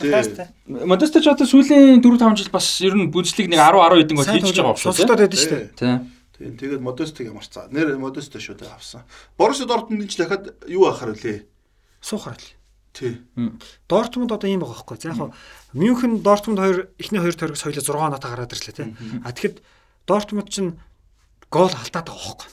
[0.67, 4.19] Модест ч одоо сүүлийн 4 5 жил бас ер нь бүжлэг нэг 10 10 хэдэн
[4.19, 4.91] гол хийж байгаа юм шүү.
[4.91, 5.71] Сонсогдоод байдаг шүү дээ.
[5.79, 5.99] Тийм.
[6.35, 7.71] Тийм тэгээд Модестыг ямарцаа.
[7.71, 9.07] Нэр Модест шүү дээ авсан.
[9.39, 11.52] Боруссия Дортмунд ч дахиад юу ахаар үлээ.
[12.03, 12.51] Суухаар л.
[12.93, 13.23] Тий.
[13.89, 15.01] Дортмунд одоо ийм байгаа байхгүй.
[15.01, 15.33] За яг
[15.73, 18.89] Мюнхен Дортмунд хоёр эхний хоёр тойрог соёлоо 6 оноо гараад ирлээ тий.
[19.25, 19.65] А тэгэхэд
[20.05, 20.77] Дортмунд чинь
[21.49, 22.51] гол алдаад байгаа байхгүй.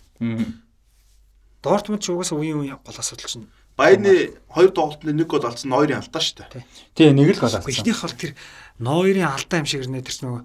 [1.60, 6.04] Дортмунд ч угаасаа үеийн үе гол асуудал чинь Баяны хоёр тоглолтод нэг гол алдсан Нойрын
[6.04, 6.68] алдаа шүү дээ.
[7.00, 7.72] Тий, нэг л гол алдсан.
[7.72, 8.32] Эхнийх бол тэр
[8.80, 10.41] Нойрын алдаа юм шиг нэ тэр нөгөө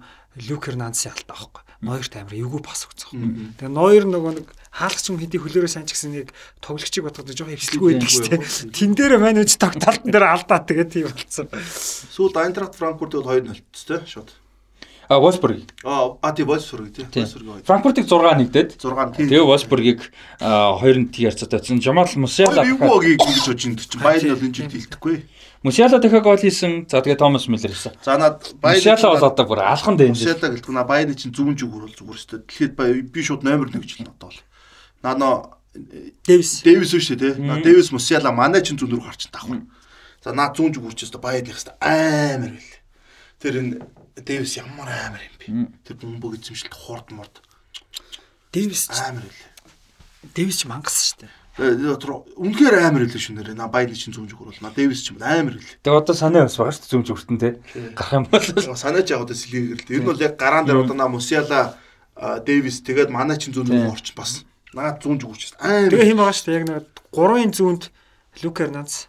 [0.47, 1.63] Люк Хернандсын алдаа байхгүй.
[1.83, 3.59] Нойрт амир эвгүй пас өгцөн.
[3.59, 7.55] Тэгээ Нойр нөгөө нэг хаалгач юм хэдий хөлөөрөө сайн ч гэсэн нэг тоглогчийг бодоход жоохон
[7.55, 8.43] хөвчлгүй байдаг шүү дээ.
[8.75, 11.47] Тэн дээр менеж таг талтан дээр алдаа тэгээ тийм болцсон.
[12.11, 14.35] Сүүлд Айнтрахт Франкфурт бол 2-0 тэ шууд.
[15.07, 15.63] А Wolfsburg.
[15.83, 17.05] А а тий Wolfsburg тий.
[17.05, 17.63] Wolfsburg.
[17.63, 18.81] Франкфуртыг 6-1-дэд.
[18.81, 19.27] 6 тий.
[19.29, 20.01] Тэгээ Wolfsburg-ыг
[20.41, 21.81] 2-нд тий харьцаатай байсан.
[21.81, 25.15] Жамал Мусиала юу гэж бодож байна чинь Баян бол энэ жил хилдэхгүй.
[25.61, 26.89] Мусиала дахиад гол хийсэн.
[26.89, 27.93] За тэгээ Томас Миллер хийсэн.
[28.01, 30.17] За над Баян Мусиала бол одоо бүр алхан дээн.
[30.17, 32.41] Мусиала гэлтгүй на Баян чинь зүүн зүгүр бол зүгээр өстой.
[32.41, 32.73] Дэлхийд
[33.13, 34.41] би шууд номер 1 гэж л одоо бол.
[35.05, 35.55] Нано
[36.25, 36.65] Дэвис.
[36.65, 37.61] Дэвис шүү дээ тий.
[37.61, 39.61] Дэвис Мусиала манай чинь зүүн рүү гарч таах.
[40.23, 42.73] За наад зүүн зүгүр ч өстой Баян их өстой амар байл.
[43.37, 43.85] Тэр энэ
[44.23, 45.75] Дэвис ямар амар юм бэ?
[45.85, 47.43] Тэр бөмбөг эзэмшилт хурд морд.
[48.55, 49.51] Дэвис амар байлаа.
[50.33, 51.33] Дэвис ч мангас шүү дээ.
[51.59, 53.59] Үнэхээр амар хэлээ шүү нэрээ.
[53.59, 55.83] На баяны чинь зүүн зүгөр бол на Дэвис ч юм амар хэлээ.
[55.83, 57.49] Тэгээ одоо санаа бас байгаа шүү зүүн зүгүртэн те.
[57.93, 59.91] Гарах юм бол санаа ч яг одоо сэлгээгээр л.
[59.91, 61.75] Энэ бол яг гараан дээр одоо на Мусиала
[62.15, 64.47] Дэвис тэгээд манай чинь зүүн зүгөр орч бас.
[64.75, 65.89] Наад зүүн зүгүрч амар.
[65.89, 66.57] Тэгээ хэм байгаа шүү дээ.
[66.59, 67.83] Яг нэг гурван зүүнд
[68.43, 69.07] Люк Эрнанц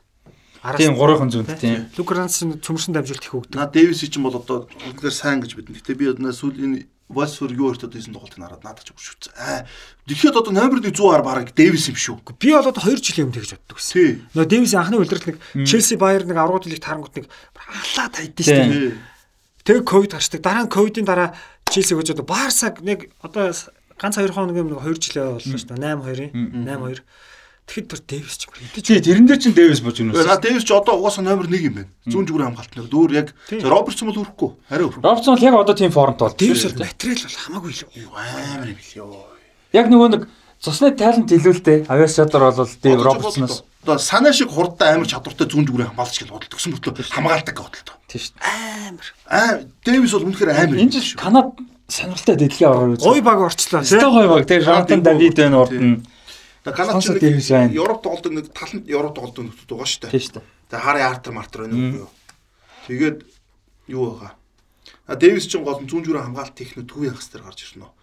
[0.75, 1.87] Тийм 3хан зүүнд тийм.
[1.95, 3.55] Лукранс цөмөрсөн дамжуулт их өгдөг.
[3.55, 5.79] Наа Дэвис чинь бол одоо үнээр сайн гэж бидэн.
[5.79, 9.31] Гэтэ би одоо сүүлийн Вольсбург юу өртөд хийсэн тоглолтыг хараад надад ч үзсэн.
[9.39, 9.62] Аа
[10.11, 12.35] тэгэхэд одоо номер 1 100-аар бараг Дэвис юм шүү.
[12.35, 14.27] Би бол одоо 2 жилийн өмнө тэгж боддог байсан.
[14.35, 18.59] Нөө Дэвис анхны үлрэл нэг Челси Баер нэг аврагууд лиг тарангууд нэг халаа тайдсан шүү
[18.59, 18.99] дээ.
[19.62, 20.43] Тэг ковид гарчдаг.
[20.43, 21.31] Дараа нь ковидын дараа
[21.71, 23.55] Челси гэж одоо Барсаг нэг одоо
[23.97, 25.82] ганц 2 хоногийн өмнө 2 жилээ боллоо шүү дээ.
[25.82, 27.05] 8 2-ын 8 2
[27.66, 28.55] Тэгэхэд бүр Дэвис ч юм.
[28.78, 30.22] Тий, тэрэн дээр чинь Дэвис бож юм уу?
[30.22, 31.90] За Дэвис ч одоо угаасаа номер 1 юм байна.
[32.07, 34.51] Зүүн зүгүүр хамгаалтнаар дүүр яг Робертсон бол өрөхгүй.
[34.70, 35.03] Арай өрөх.
[35.03, 36.30] Робертсон бол яг одоо тийм формт бол.
[36.30, 37.82] Дэвис бол материал бол хамаагүй л
[38.14, 39.18] амар юм л ёо.
[39.74, 40.22] Яг нөгөө нэг
[40.62, 45.66] цусны талент илүүлтэй авиас чадвар бол Дэв Робертсоноос одоо санаа шиг хурдтай амар чадвартай зүүн
[45.66, 46.51] зүгрийн хамгаалагч гэж бодлоо.
[46.51, 47.99] Тэгсэн мөртлөө хамгаалдаг гэж бодлоо.
[48.11, 48.34] Тийм шүү.
[48.42, 49.07] Амар.
[49.30, 49.53] Аа
[49.86, 50.78] Дэвис бол үнэхээр амар.
[50.82, 51.55] Энэ жил Канад
[51.89, 53.07] сонирхолтой дэлхийн аваар үзсэн.
[53.07, 53.80] Гой баг орчлоо.
[53.82, 54.47] Өстой гой баг.
[54.47, 56.03] Тэр Жонатан Давид байна урд нь.
[56.66, 57.70] Тэгээ Канад ч Сонсоод Дэвис байна.
[57.70, 60.11] Европ тоглолтод нэг таланд Европ тоглолтод нөхдөд байгаа шүү дээ.
[60.11, 60.43] Тийм шүү.
[60.66, 62.11] Тэгээ Хари Артер Мартер байна уу юу.
[62.91, 63.18] Тэгээд
[63.87, 64.32] юу байгаа.
[65.07, 67.95] А Дэвис ч гол зүүн зүрийн хамгаалт техник төвийн хагас дээр гарч ирсэн нь.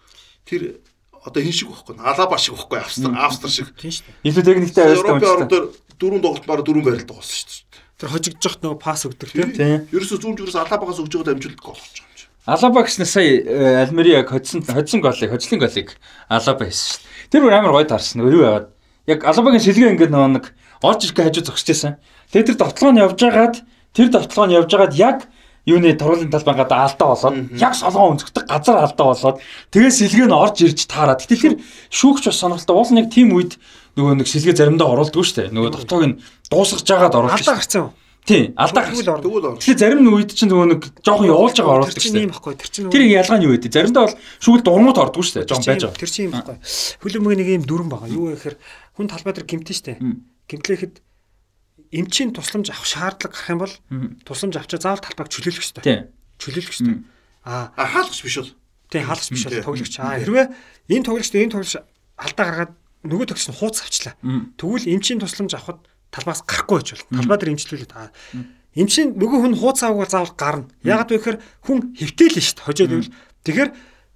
[0.47, 0.61] Тэр
[1.19, 1.99] одоо хин шиг байхгүй.
[1.99, 2.79] Алаба шиг байхгүй.
[2.79, 3.67] Австр Австр шиг.
[3.75, 4.31] Тийм шүү дээ.
[4.31, 5.65] Илүү техниктэй байсан Европын юм орноор
[5.99, 7.63] дөрөв тоглолт бараг дөрөв байралтай болсон шүү дээ.
[7.99, 9.51] Тэр хожигдож нөө пас өгдөг тийм.
[9.51, 9.79] Тийм.
[9.91, 12.12] Ерөөсө зүүн зүрээс алабагаас өгж байгаа дамжуулалт гол болж байгаа.
[12.45, 15.95] Алаба гэснээр сая э, Альмерияг хоцсон хоцсон голыг, хоцлын голыг
[16.27, 17.31] Алаба хийсэн шүү дээ.
[17.31, 18.19] Тэр бүр амар гоё таарсан.
[18.19, 18.67] Нөгөө юу яагаад?
[19.07, 20.45] Яг Алабагийн шилгээ ингээд нөгөө нэг
[20.83, 21.93] орж ирэх хажуу зогсож байсан.
[22.35, 23.55] Тэгээ тэр довтлогоо нь явж байгаад
[23.95, 25.17] тэр довтлогоо нь явж байгаад яг
[25.63, 29.39] юуны туруулын талбай гадаа алдаа болоод яг солгоо өнцгдөг газар алдаа болоод
[29.71, 31.23] тэгээ сэлгээ нь орж ирж таарад.
[31.23, 31.55] Гэтэл тэр
[31.95, 33.55] шүүгч бас сонирхолтой уул нэг тим үед
[33.95, 35.55] нөгөө нэг сэлгээ заримдаа оруулдаг шүү дээ.
[35.55, 36.19] Нөгөө довтлогоо нь
[36.51, 37.39] дуусгаж жагаад оруулдаг.
[37.39, 37.89] Алдаа юу?
[38.24, 39.59] Тийм, алдаа ор.
[39.59, 42.24] Тэгэхээр зарим үед чинь нөгөө нэг жоохон явуулж байгаа оруулдаг шүү дээ.
[42.24, 42.53] юм баггүй.
[42.55, 43.67] Тэр чинь Тэр ялгаа нь юу вэ?
[43.67, 45.49] Заримдаа бол шүүл дурмууд ордгоо шүү дээ.
[45.51, 45.99] Жоон байж байгаа.
[45.99, 46.55] Тэр чинь юм баггүй.
[47.03, 48.07] Хүлэмжийн нэг юм дүрэн байгаа.
[48.07, 48.55] Юу вэ гэхээр
[48.95, 49.93] хүн талбай дээр гимтэн штэ.
[50.47, 50.95] Гимтлэхэд
[51.91, 53.74] эмчийн тусламж авах шаардлага гарах юм бол
[54.24, 55.84] тусламж авчаа заавал талбайг чөлөөлөх ёстой.
[55.84, 55.99] Тийм.
[56.39, 56.95] Чөлөөлөх ёстой.
[57.43, 58.51] Аа А хаалгач биш бол.
[58.88, 59.63] тийм хаалгач биш бол Тийм.
[59.67, 59.93] тоглогч.
[59.99, 60.45] Аа хэрвээ
[60.95, 61.76] энэ тоглогчд энэ тоглогч
[62.17, 62.71] алдаа гаргаад
[63.03, 64.15] нөгөө тоглогч нь хууц авчлаа.
[64.57, 65.84] Тэгвэл эмчийн тусламж авахд
[66.14, 68.14] талбаас гарахгүй байж бол талбай дээр эмчлүүлээд аа
[68.78, 70.70] эмчийн нөгөө хүн хууц авах бол заавал гарна.
[70.86, 72.66] Ягаад вэ гэхээр хүн хэвтээлэн шүү дээ.
[72.66, 73.14] Хожоод ивэл
[73.45, 73.70] тэгэхээр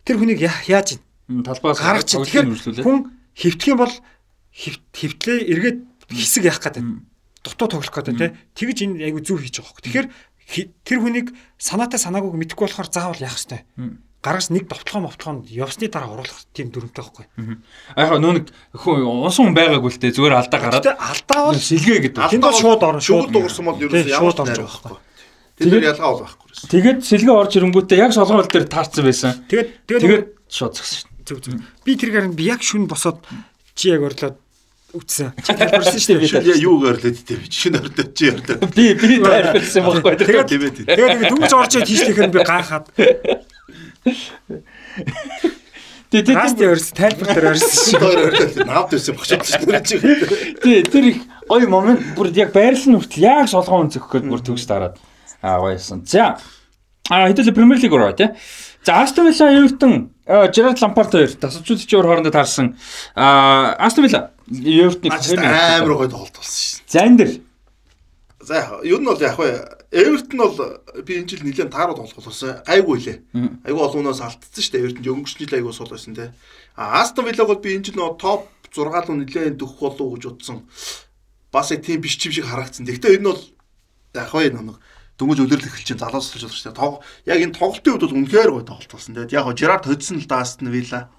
[0.05, 2.09] тэр хүнийг яаж ийн Талбаас гаргаж.
[2.09, 2.47] Тэгэхээр
[2.81, 2.97] хүн
[3.37, 3.95] хөвтөх юм бол
[4.53, 5.79] хевтлээ эргээд
[6.09, 6.83] хэсэг яах гэдэг.
[7.45, 8.31] Дутуу тоглох гэдэг тий.
[8.57, 9.83] Тэгж энэ айгу зүв хийж байгаа хөх.
[9.85, 10.07] Тэгэхээр
[10.81, 11.27] тэр хүнийг
[11.61, 13.61] санаатай санаагүйг мэдэхгүй болохоор заавал яах ёстой.
[14.27, 17.25] Гаргаж нэг довтлогоо мовтлогоонд явсны дараа оруулах тийм дүрмтэй байхгүй.
[17.95, 21.55] Аа яг нөө нэг хүн унсан хүн байгаагүй л дээ зүгээр алдаа гараад алдаа бол
[21.55, 22.27] шилгээ гэдэг.
[22.35, 24.99] Тэнд бол шууд орно, шууд дуурсан бол ерөөсөө ямар ч орж байхгүй.
[25.63, 26.47] Тэр ялгаа бол байхгүй.
[26.67, 29.31] Тэгээд сэлгээ орж ирэнгүүтээ яг солгоол дээр таарсан байсан.
[29.47, 31.61] тэгээд тэгээд Тэгээд шууд згсэн шүү зүг зүг.
[31.83, 33.19] Би тэр гаранд би яг шүн босоод
[33.75, 34.39] чи яг орлоод
[34.95, 35.35] үтсэн.
[35.43, 36.31] Чи тайлбарсан шүү дээ.
[36.31, 38.57] Шүн яа юу гэрлээд дээ би шинэ өрлөө чи дээ.
[38.71, 40.15] Би би тайлбарсан байхгүй.
[40.23, 40.95] Тэгээд ээ.
[40.95, 42.85] Тэгээд дөнгөж орж ирээд хийшлэхээр би гайхаад
[46.07, 47.99] Тэгээд Расти өрс тайлбар дээр шүү.
[47.99, 49.99] Өөр өрлөө навд байсан багчаа чи.
[50.63, 51.17] тий тэр их
[51.51, 54.95] гоё момент бүр яг байрлал нь хүртэл яг солгоо өнцөх гээд бүр төгс дараад
[55.43, 56.07] аа гоёсон.
[56.07, 56.39] За
[57.11, 58.31] а хэдүүлээ Премьер Лиг руу тий.
[58.87, 62.79] За Астон Вилла Эвертон Жерард Лампард хоёр тасалжуулагчийн хоорондоо таарсан
[63.15, 66.87] а Астон Вилла Эвертоныг Амар гоё тоглолт болсон шин.
[66.87, 67.43] зан дээр
[68.47, 69.35] За яг ер нь бол яг
[69.91, 72.63] Эвертон бол би энэ жил нэлээд таарууд болох болсон.
[72.63, 73.17] Гайгүй лээ.
[73.67, 74.83] Айгүй олоноос алдсан шүү дээ.
[74.87, 76.31] Эвертон өнгөрсөн жил айгүй сул байсан те.
[76.79, 80.23] А Астон Виллаг бол би энэ жил нөгөө топ 6 руу нэлээд дөхөх болов гэж
[80.31, 80.63] бодсон.
[81.51, 82.87] Бас яг тийм биш чим шиг харагдсан.
[82.87, 83.43] Гэхдээ энэ бол
[84.15, 84.79] яг бай нэг
[85.19, 86.79] дөнгөж өлөрлөх эхэлж чинь залуус болж байгаа шүү дээ.
[86.79, 86.93] Тог
[87.27, 89.11] яг энэ тоглолтын үед бол үнэхээр гоё тоглолт болсон.
[89.11, 91.11] Тэгээд яг Жерард хоцсон л да Астон Вилла.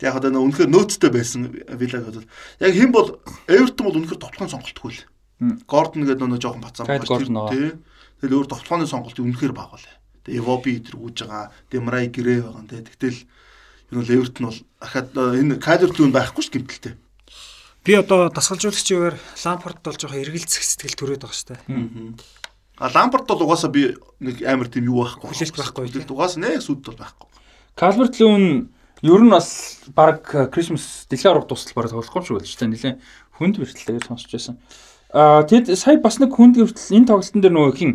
[0.00, 2.28] Тэг яг одоо нөө үнэхээр нөөцтэй байсан Виллагд бол
[2.62, 5.02] яг хэн бол Эвертон бол үнэхээр тоглохын сонголтгүй л.
[5.66, 7.50] Гордон гэдэг нөө жоохон бацаа Кайд Гордон аа.
[7.50, 7.72] тий.
[8.20, 9.96] Тэгэл өөр тоглохын сонголт үнэхээр бага лээ.
[10.24, 11.52] Тэг Эвоби идэр гүйж байгаа.
[11.70, 12.82] Демрай гэрээ байгаа тий.
[12.84, 13.18] Тэгтэл
[13.92, 16.94] энэ бол Эвертон бол ахад энэ Кайлер Тун байхгүй ш гэмтэлтэй.
[17.84, 19.14] Би одоо дасгалжуулагчээр
[19.44, 22.16] Лампард бол жоохон эргэлзэх сэтгэл төрөөд байгаа дээ.
[22.80, 23.92] А Лампарт бол угаасаа би
[24.24, 25.28] нэг амар тийм юу байхгүй.
[25.28, 26.00] Хүлээлт байхгүй, тий.
[26.00, 27.28] Хүлээлт угаасаа нэг сүд бол байхгүй.
[27.76, 28.72] Калверт Лүүн
[29.04, 32.94] ер нь бас баг Крисмас дэлхийн арга тусал бараг тоглохгүй юм шиг байлж та нэлээ
[33.36, 34.56] хүнд бэртэл гэж сонсч байсан.
[35.14, 37.92] Тэгэд сая бас нэг хүнд бэртэл энэ тоглолтын дээр нөгөө хин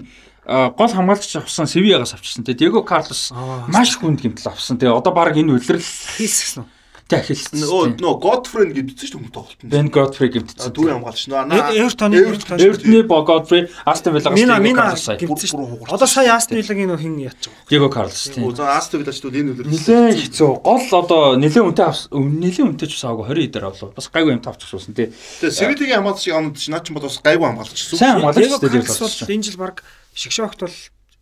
[0.47, 2.47] гол хамгаалагч авсан Севиягаас авчихсан.
[2.47, 3.35] Тэгээ Диего Карлос
[3.67, 4.79] маш хүнд гэмтэл авсан.
[4.79, 6.63] Тэгээ одоо баг энэ үлрэл Хийсгсэн.
[7.09, 7.57] Тэг ахилсан.
[7.59, 9.65] Нөө нөө Godfrey гэдсэн шүү дээ тоглолтод.
[9.65, 10.69] Бен Godfrey гэмтсэн.
[10.77, 11.41] Дүүрэн хамгаалагч нөө
[11.73, 17.15] Эвертоны Эвертон Эвертны Godfrey Астон Виллагаас Мина мина бүр- Одоо сая Астон Виллагийн нөө хин
[17.17, 17.33] байгаа.
[17.69, 18.45] Диего Карлос тийм.
[18.45, 19.73] Оо за Астон Виллачдууд энэ үлрэл.
[19.73, 20.51] Нилээн хэцүү.
[20.61, 22.09] Гол одоо нилээн үнэтэй авсан.
[22.13, 23.89] Нилээн үнэтэй ч усаагүй 20 дээр болов.
[23.97, 25.09] Бас гайгүй юм тавчихсан тий.
[25.41, 27.97] Тэгээ Севилийн хамгаалагч яваад чи наа чи бол бас гайгүй хамгаалагч шүү.
[27.97, 28.85] Сайн хамгаалагч Диего шүү дээ.
[28.85, 29.75] Карлос бол энэ жил баг
[30.13, 30.77] шигшогт бол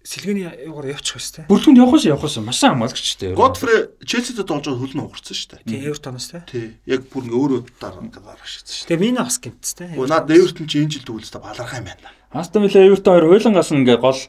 [0.07, 1.51] сэлгээний юугаар явчих хэвээр тэ.
[1.51, 3.35] Бүрдгүнд явах ш явах ш маш сайн хамгаалагч шүү дээ.
[3.35, 5.67] Godfrey Челситэй тоглож байгаа хөлн уурсан шүү дээ.
[5.67, 6.47] Тийм Эвертоноос тэ.
[6.47, 6.67] Тий.
[6.87, 9.85] Яг бүр ингээ өөрөө дараа гараа шийдсэн шүү Тэгээ Мина бас гимтсэн тэ.
[9.99, 10.07] дээ.
[10.07, 12.07] Наад Эвертон чи энэ жил төгөлс та балархаа юм байна.
[12.31, 14.21] Астон Вилла Эвертон хоёр хуйлангаас ингээ гол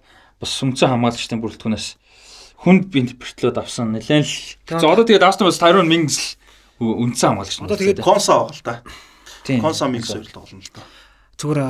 [0.43, 1.87] бас сүмцэн хамгаалагчдын бүрэлдэхүүнээс
[2.67, 3.95] хүнд бинт бэртлүүд авсан.
[3.95, 4.35] Нилээн л.
[4.67, 6.35] За одоо тэгээд Астон бас Тайрон Мингс
[6.83, 7.63] л үндсэн хамгаалагч.
[7.63, 8.75] Одоо тэгээд Конса байгаа л да.
[9.47, 9.63] тийм.
[9.63, 10.83] Конса микс хоёр л тоглоно л да.
[11.39, 11.61] зүгээр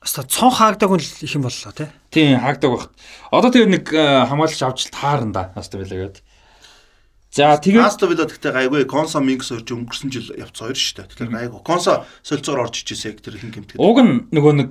[0.00, 1.92] өстой цон хаагдаг нь л их юм боллоо тэ.
[2.10, 2.90] Тийм хаагдаг багт.
[3.30, 6.22] Одоо тэгээд нэг э, хамгаалагч авч л таарна да Астон Вилла гээд.
[7.30, 11.08] За тэгээд Астон Вилла гэхдээ гайгүй Консо Минкс орж өнгөрсөн жил явц хоёр шүү дээ.
[11.14, 11.60] Тэгэхээр гайгүй.
[11.62, 13.78] Консо солилцоор орж ичээсэй тэр хин гэмтгээд.
[13.78, 14.70] уг нь нөгөө нэг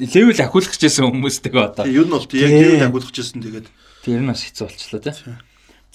[0.00, 1.84] левел ахиулах гэжсэн хүмүүстэйгээ одоо.
[1.84, 3.68] Юу нь бол яг тэр агуулгах гэсэн тэгээд
[4.04, 5.16] Тэр нь бас хэцүү болчихлоо тий.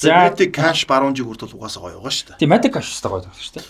[0.02, 2.42] За Matic Cash баруунжиг хүртэл угаасаа гоё байгаа шүү дээ.
[2.42, 3.66] Тийм Matic Cash өстой гоё тоглож шүү дээ.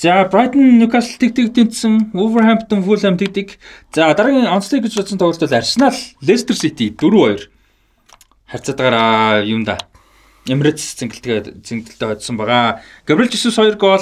[0.00, 3.60] За Brighton Newcastle тэгтэг тэнцсэн, Wolverhampton Fulham тэгтэг.
[3.92, 5.92] За дараагийн онцлог гэж бодсон тоглолт бол Arsenal
[6.24, 7.52] Leicester City 4-2
[8.48, 9.76] харьцаатаараа юм да.
[10.48, 12.80] Emirates зингэлтэйгээ зингэлтэй хоцсон байгаа.
[13.04, 14.00] Gabriel Jesus 2 гол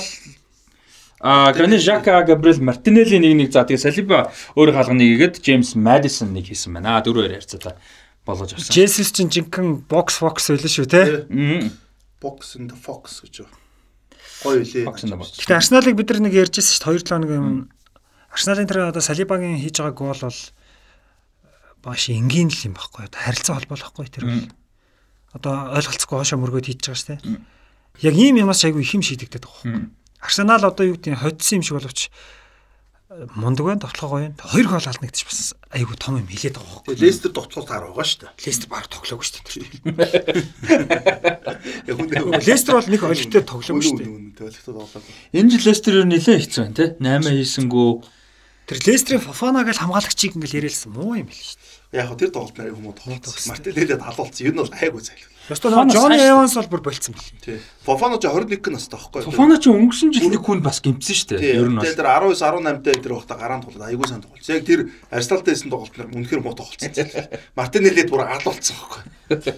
[1.18, 6.30] А Granit Xhaka, Gabriel Martinelli нэг нэг за тэгээ Saliba өөр хаалганы нэгэд James Madison
[6.30, 7.02] нэг хийсэн байна.
[7.02, 7.74] 4-2 харьцаатай
[8.22, 8.70] болгож авсан.
[8.70, 11.26] Jesus чинь жинхэнэ бокс фокс байлаа шүү те.
[12.22, 13.50] Box in the Fox гэж юу.
[14.42, 14.84] Гоё үлээ.
[14.86, 17.46] Гэтэ Арсеналыг бид нар нэг ярьжсэн шүү дээ 2 7 хоног юм.
[18.30, 20.40] Арсеналын тэр одоо Салибагийн хийж байгаа гол бол
[21.82, 23.10] маш энгийн л юм баггүй.
[23.10, 24.46] Харилцаа холбоо л баггүй тэр бол.
[25.34, 27.20] Одоо ойлголцохгүй хоошо мөргөд хийж байгаа шүү дээ.
[28.06, 29.90] Яг ийм юмас айгүй их юм шийдэгдэт байгаа.
[30.22, 32.00] Арсенал одоо юу гэдэг нь хоцсон юм шиг боловч
[33.08, 34.36] мундаг байна, тоглох гоё.
[34.36, 37.00] Хоёр гол алднагдчих бас айгүй том юм хилээд байгаа байхгүй.
[37.00, 38.36] Лестер дутлал таар байгаа шүү дээ.
[38.44, 39.64] Лестер баг тоглоогүй шүү дээ.
[42.44, 44.12] Лестер бол нэг олигтой тоглоогүй шүү дээ.
[45.32, 47.00] Энэ жил Лестер юу нэлээ хэцүү байна те.
[47.00, 47.90] 8 хийсэнгүү.
[48.68, 51.64] Тэр Лестерийн Фофана гэж хамгаалагчийг ингээл яриалсан муу юм биш шүү
[51.96, 52.04] дээ.
[52.04, 53.56] Яг тэр тоглолт нарыг хүмүүс тоглосон.
[53.56, 54.44] Мартинеллэд халуулсан.
[54.44, 55.32] Юу нь бол айгүй зайлгүй.
[55.48, 57.40] Ёстой нөө Джонни Эванс бол бүр болцсон билий.
[57.40, 57.60] Тий.
[57.86, 59.24] Фофано ч 21 настай байхгүй.
[59.24, 61.56] Фофано ч өнгөрсөн жил нэг хүн бас гимцсэн шүү дээ.
[61.56, 61.88] Ер нь бас.
[61.96, 64.60] Тэр 19 18 дэх тэр багта гараан тоглоод айгүй сайн тоглолцсон.
[64.60, 66.92] Яг тэр Арсеналтай хийсэн тоглолт нар үнэхээр муу тоглолцсон.
[67.56, 69.56] Мартинеллид бүр алуулсан байхгүй.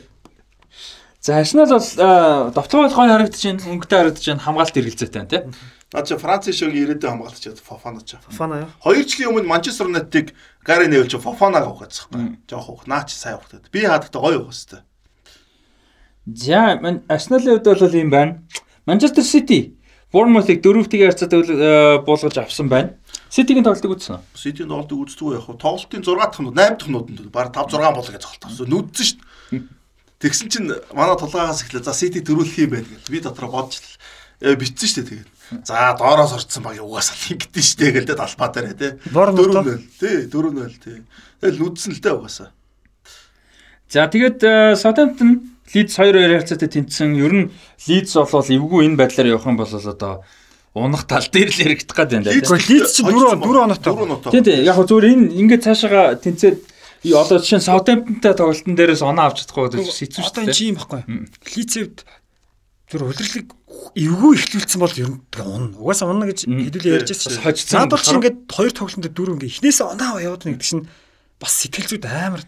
[1.21, 5.43] За Арсенал бол довтлогоо гой харагдаж байна, өнгөтэй харагдаж байна, хамгаалт эргэлзээтэй байна тий.
[5.91, 8.15] Наад чи Франц шиг ирээдүйн хамгаалагч Фофано ч.
[8.31, 8.71] Фофано юу?
[8.79, 10.33] Хоёр жилийн өмнө Манчестер Юнайтыг
[10.63, 12.39] Гари Невл чи Фофанаг угаацсан байхгүй.
[12.47, 13.69] Жоох ух наач сайн ухтаад.
[13.75, 14.87] Би хадагтай гоё ух хэвээр.
[16.35, 16.79] За
[17.09, 18.43] Арсеналын хувьд бол юм байна.
[18.87, 19.77] Манчестер Сити
[20.13, 22.95] Bournemouth-ыг дөрөвтгийн харьцаатай буулгаж авсан байна.
[23.31, 24.23] Ситигийн тоглолтыг үзсэн үү?
[24.35, 28.11] Ситигийн тоглолтыг үзтгүй яг тоглолтын 6 дахь нууд 8 дахь нууданд баг 5 6 болоо
[28.11, 28.67] гэж тоглолтсон.
[28.67, 29.19] Нүдсэн шүү
[29.55, 29.63] дээ.
[30.19, 33.79] Тэгсэн чинь манай тулгаагаас эхлээ за Сити төрүүлэх юм байна гэж би дотроо бодож
[34.43, 35.31] битсэн шүү дээ тэгээд.
[35.63, 38.93] За доороос орцсон баг угаасаа ингэдэж штэ гэлдэ талбай дээр тий.
[39.15, 40.99] 4-0 тий 4-0 тий.
[41.39, 42.51] Тэгэл нүдсэн л дээ угаасаа.
[43.87, 44.43] За тэгээд
[44.75, 47.15] Southampton Leeds 2-2 харьцаатай тэнцсэн.
[47.15, 47.47] Ер нь
[47.87, 50.25] Leeds болвол эвгүй энэ байдлаар явах юм бол одоо
[50.75, 52.31] унах тал дээр л яригдах гээд байна.
[52.31, 54.33] Leeds чинь 4 4 оноотой.
[54.35, 54.65] Тийм тийм.
[54.67, 56.59] Яг хөө зүгээр энэ ингээд цаашаага тэнцээд
[57.15, 60.31] одоо жишээ нь Southampton-тай тоглолтын дээрээс оноо авч чадахгүй гэж хэцүү шүү дээ.
[60.31, 61.01] Одоо энэ чинь юм баггүй.
[61.55, 61.99] Leeds-д
[62.91, 63.49] зүр удирлыг
[63.95, 65.79] эвгүй ихлүүлсэн бол ер нь унна.
[65.79, 67.87] Угаасаа унна гэж хэдүүлээ ярьж байсан хожицсан.
[67.87, 70.91] Наад бол чи ингээд хоёр тоглолтод дөрөв ингээд эхнээсээ оноо яваад нэг чинь
[71.39, 72.43] бас сэтгэл зүйд амар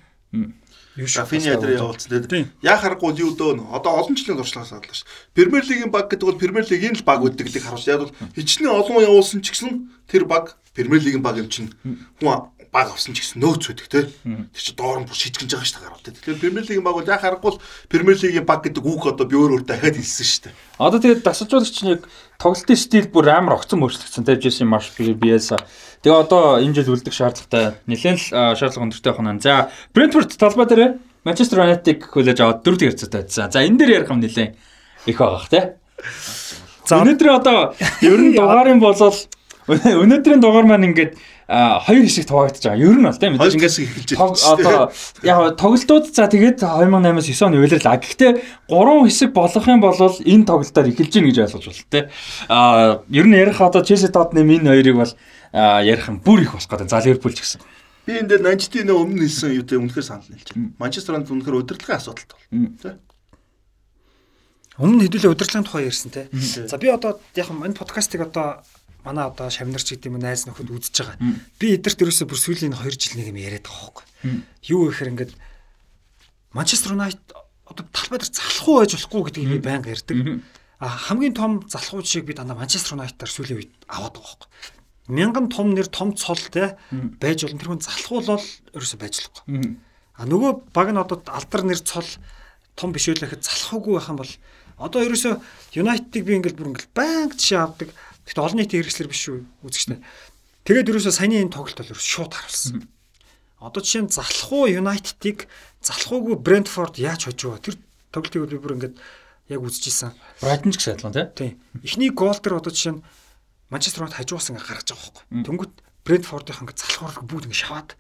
[0.97, 2.53] Рафиня дээр явуулсан тийм.
[2.61, 5.09] Яа харахгүй юу дөө одоо олон жилийн туршлагаас адлаа ш.
[5.32, 9.01] Премьер лигийн баг гэдэг бол Премьер лигийн л баг үдгэлийг харуулж яг бол хичнээн олон
[9.01, 11.72] явуулсан ч гэсэн тэр баг Премьер лигийн баг юм чинь.
[12.20, 14.09] Хүн баг авсан ч гэсэн нөөц үүдэг те.
[14.09, 16.16] Тэр чи доор нь бүр шийтгэж байгаа шүү дээ.
[16.25, 17.61] Тэгэхээр Премьер лигийн баг бол яа харахгүй
[17.93, 20.55] Премьер лигийн баг гэдэг үг одоо би өөр өөр дахиад хэлсэн шүү дээ.
[20.81, 22.09] Одоо тэгээд дасалжуулагч нь яг
[22.41, 25.61] тоглолтын стил бүр амар огцон өөрчлөгдсөн те Джесси Марш Биелса.
[26.01, 29.37] Тэгээ одоо энэ жил үлдэх шаардлагатай нэлээд л шаардлага өндөртэй байна.
[29.37, 30.83] За Брентфорд талбай дээр
[31.29, 33.53] Манчестер Юнайтед хүлээж аваад дөрөв хэрэгцээтэй байсан.
[33.53, 34.57] За энэ дээр ярих юм нэлээд
[35.12, 35.77] их байгаа те.
[36.89, 39.14] За өнөөдөр одоо ер нь дугаарын болол
[39.70, 41.14] өнөөдрийн дугаар маань ингээд
[41.53, 42.81] хоёр хэсэг хуваагдаж байгаа.
[42.81, 44.33] Ер нь бол тийм мэдээж ингээс эхэлж байна.
[44.57, 44.81] Одоо
[45.21, 47.85] яг тоглолтууд за тэгээд 2008-аас 9 оны үеэрлээ.
[47.85, 48.33] Гэхдээ
[48.73, 52.07] гурван хэсэг болох юм бол энэ тоглолтоор эхэлж гин гэж ойлгож байна тийм.
[52.49, 55.13] Аа ер нь ярих одоо Челси Тоттенхэм энэ хоёрыг бол
[55.53, 56.89] ярих юм бүр их болох гэдэг.
[56.89, 57.61] За Ливерпул ч гэсэн.
[58.09, 60.73] Би энэ дээр Нанчтын өмнө хэлсэн юу гэдэг үнэхээр санал нийлж байна.
[60.81, 62.49] Манчестер Юнайтед үнэхээр удирдлагын асуудалтай бол.
[62.81, 62.99] Тийм.
[64.81, 66.33] Өмнө хэдүүлээ удирдлагын тухай ярьсан тийм.
[66.33, 68.65] За би одоо яг энэ подкастыг одоо
[69.05, 71.19] манай одоо шавнарч гэдэг юм найз нөхөд үзэж байгаа.
[71.59, 74.07] Би эдэрт ерөөсөө бүр сүүлийн 2 жил нэг юм яриад байгаа хөөхгүй.
[74.71, 75.33] Юу гэхээр ингээд
[76.55, 77.33] Манчестер Юнайтед
[77.67, 80.17] одоо талбай дээр залхуу байж болохгүй гэдгийг би байнга ярьдаг.
[80.79, 84.51] А хамгийн том залхуу жишээг би дандаа Манчестер Юнайтедаар сүүлийн үед аваад байгаа хөөхгүй.
[85.11, 86.77] Мянган том нэр том цол те
[87.19, 87.59] байж болно.
[87.59, 88.47] Тэр хүн залхуу бол
[88.77, 89.77] ерөөсөө байж болохгүй.
[90.15, 92.07] А нөгөө баг нь одоо алдар нэр цол
[92.77, 94.33] том биш үлэхэд залхуугүй байх юм бол
[94.79, 95.35] одоо ерөөсөө
[95.75, 97.89] Юнайтедыг би ингээл бүр ингээл байнга жишээ авдаг
[98.33, 100.01] Гэхдээ олон нийтийн хэрэгслэр биш шүү үзэгчтэй.
[100.64, 102.89] Тэгээд ерөөсөө саяны энэ тоглолт бол шууд харуулсан.
[103.61, 105.53] Одоо жишээ нь залхуу Юнайтедыг
[105.85, 107.76] залхуугүй Брентфорд яаж хожив тэр
[108.09, 108.97] тоглолтыг би бүр ингээд
[109.53, 110.16] яг үзчихсэн.
[110.41, 111.61] Брайтон ч гэсэн адилхан тийм.
[111.85, 113.05] Эхний гол дээр одоо жишээ нь
[113.68, 115.45] Манчестер Юнайтед хажуугаас ингээд гаргаж байгаа байхгүй.
[115.45, 117.91] Тэнгүүт Брентфордын ингээд залхуур бүгд ингээд шаваад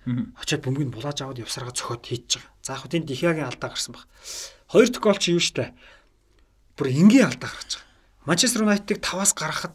[0.40, 2.50] очиад бөмбөгийг булааж аваад явсараа цохоод хийж байгаа.
[2.64, 4.08] За яг тийм Дихягийн алдаа гарсан баг.
[4.72, 5.76] Хоёр гол чи юу штэ.
[6.74, 8.26] бүр энгийн алдаа гаргаж байгаа.
[8.26, 9.74] Манчестер Юнайтедыг 5-аас гаргахад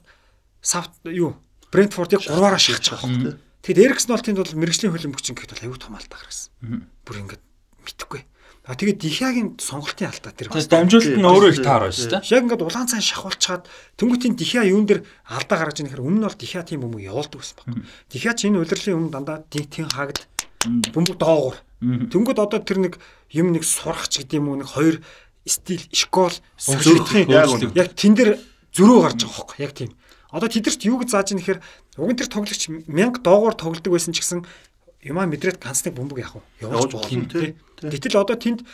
[0.68, 1.40] Саут юу
[1.72, 3.40] Брентфордыг 3-аараа шигч байгаа юм.
[3.64, 6.52] Тэгэд Эриксэн бол тэнд бол мэрэгжлийн хөлбөмбөгч гэхэд бол аюу тум алдаа гаргасан.
[7.08, 7.44] Бүр ингээд
[7.88, 8.22] мэдхгүй.
[8.68, 12.36] А тэгээд Дихягийн сонголтын алдаа тэр бас дамжуулалт нь өөрөө их таар байсан тийм.
[12.36, 13.64] Яг ингээд улаан цай шахуулчаад
[13.96, 17.40] тэнгуүтийн Дихя юун дээр алдаа гаргаж ирэх хэрэг өмнө нь бол Дихя тийм бөмбөг явуулдаг
[17.40, 17.88] байсан баг.
[18.12, 20.28] Дихя ч энэ удирлын өмнө дандаа тин хагд
[20.92, 21.56] бөмбөг доогуур.
[21.80, 23.00] Тэнгүүд одоо тэр нэг
[23.32, 25.00] юм нэг сурахч гэдэг юм уу нэг хоёр
[25.48, 28.36] стил школ зөвхөн яг тэн дээр
[28.76, 29.96] зөрөө гарч байгаа хөөхгүй яг тийм.
[30.32, 31.60] Одоо тэдэрт юу гэж зааж нэхэр
[31.98, 34.44] уг нь тэр тоглогч 1000 доогоор тоглодог байсан ч гэсэн
[35.08, 36.68] юмаа мэдрээд ганцны бөмбөг яах вэ?
[36.68, 37.56] Явуулж болох юм тий.
[37.80, 38.68] Гэтэл одоо тэнд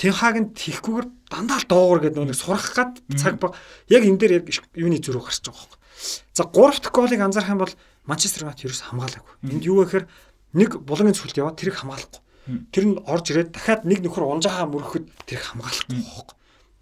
[0.00, 3.52] Тинхаг нь тийхгүйгээр дандаа л доогор гэдэг нэг сурах гад цаг баг
[3.92, 5.76] яг энэ дээр яг юуны зөрүү гарч байгаа байхгүй.
[6.32, 7.74] За 3 дахь голыг анзаарах юм бол
[8.08, 9.34] Манчестер Юнайтед ерөөс хамгаалаагүй.
[9.52, 10.08] Энд юу гэхээр
[10.56, 12.22] нэг булганы цүлт яваад тэрийг хамгаалахгүй.
[12.72, 16.36] Тэр нь орж ирээд дахиад нэг нөхөр унжаагаа мөрөхөд тэрийг хамгаалахгүй байхгүй.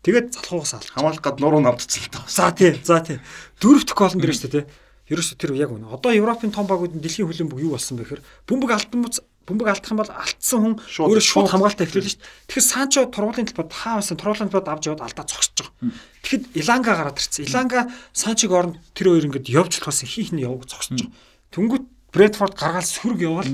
[0.08, 2.24] Тэгээд залхуугаас алж хамгаалах гад нуруу навдцсан л таа.
[2.24, 3.20] За тий, за тий.
[3.60, 4.72] Дөрөв дэх гол нь дэр шүү дээ тий.
[5.12, 5.92] Ерөөсө тэр яг үнэ.
[5.92, 9.92] Одоо Европын том багуудын дэлхийн хөлбөмбөг юу болсон бэ гэхээр бөмбөг алтан муц бөмбөг алдах
[9.92, 12.32] юм бол алдсан хүн өөрөө шууд хамгаалтаа эхлүүлнэ шүү дээ.
[12.48, 15.92] Тэгэхээр Санчо тургуулын талбайд хаа байсан тургуулын талбайд авч яваад алдаа зогсож байгаа.
[16.24, 17.44] Тэгэхэд Иланга гараад ирсэн.
[17.48, 17.80] Иланга
[18.12, 21.16] Санчиг оронд тэр хоёр ингээд явж болохоос хий хин яваг зогсож байгаа.
[21.56, 23.48] Тэнгүүт Брэдфорд гаргаал сүрг яваал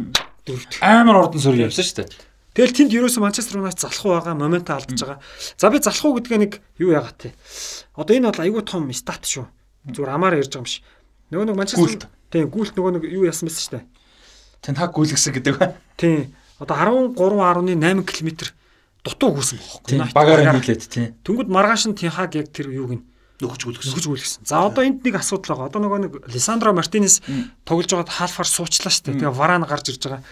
[0.46, 0.82] дөрөвт.
[0.82, 2.33] Амар ордон сүрг явсан шүү дээ.
[2.54, 5.18] Тэгэл тэнд ерөөсөө Манчестер Юнайтед залхуу байгаа, моментаа алдаж байгаа.
[5.58, 7.34] За би залхуу гэдгээ нэг юу яагаад те.
[7.98, 9.50] Одоо энэ бол айгүй том стат шүү.
[9.90, 10.86] Зүгээр амаар ярьж байгаа юм шиг.
[11.34, 13.84] Нөгөө нэг Манчестер тийм гүйлт нөгөө нэг юу яасан байсан дээ.
[14.62, 15.74] Тэн хаг гүйлгсэн гэдэг ба.
[15.98, 16.30] Тийм.
[16.62, 16.78] Одоо
[17.18, 18.54] 13.8 км
[19.02, 20.14] дутуу гүйсэн бохоггүй.
[20.14, 21.12] Багаараа нийлээд тийм.
[21.26, 23.02] Тэнгүүд маргааш нь Тинхаг яг тэр юуг нь
[23.42, 23.90] нөхөж гүйлгсэн.
[23.92, 24.40] Нөхөж гүйлгсэн.
[24.48, 25.68] За одоо энд нэг асуудал байгаа.
[25.68, 27.20] Одоо нөгөө нэг Лисандро Мартинес
[27.68, 29.20] тоглож байгаад хаалфаар суучлаа дээ.
[29.20, 30.22] Тэгээ Варан гарч ирж байгаа.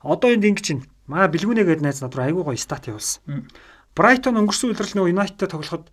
[0.00, 3.44] Одоо энд ингэ чинь манай бэлгүүнэ гээд найз над руу айгүй гоё стат явуулсан.
[3.92, 5.92] Брайтон өнгөрсөн үеэрл нөгөө Юнайтедтэй тоглоход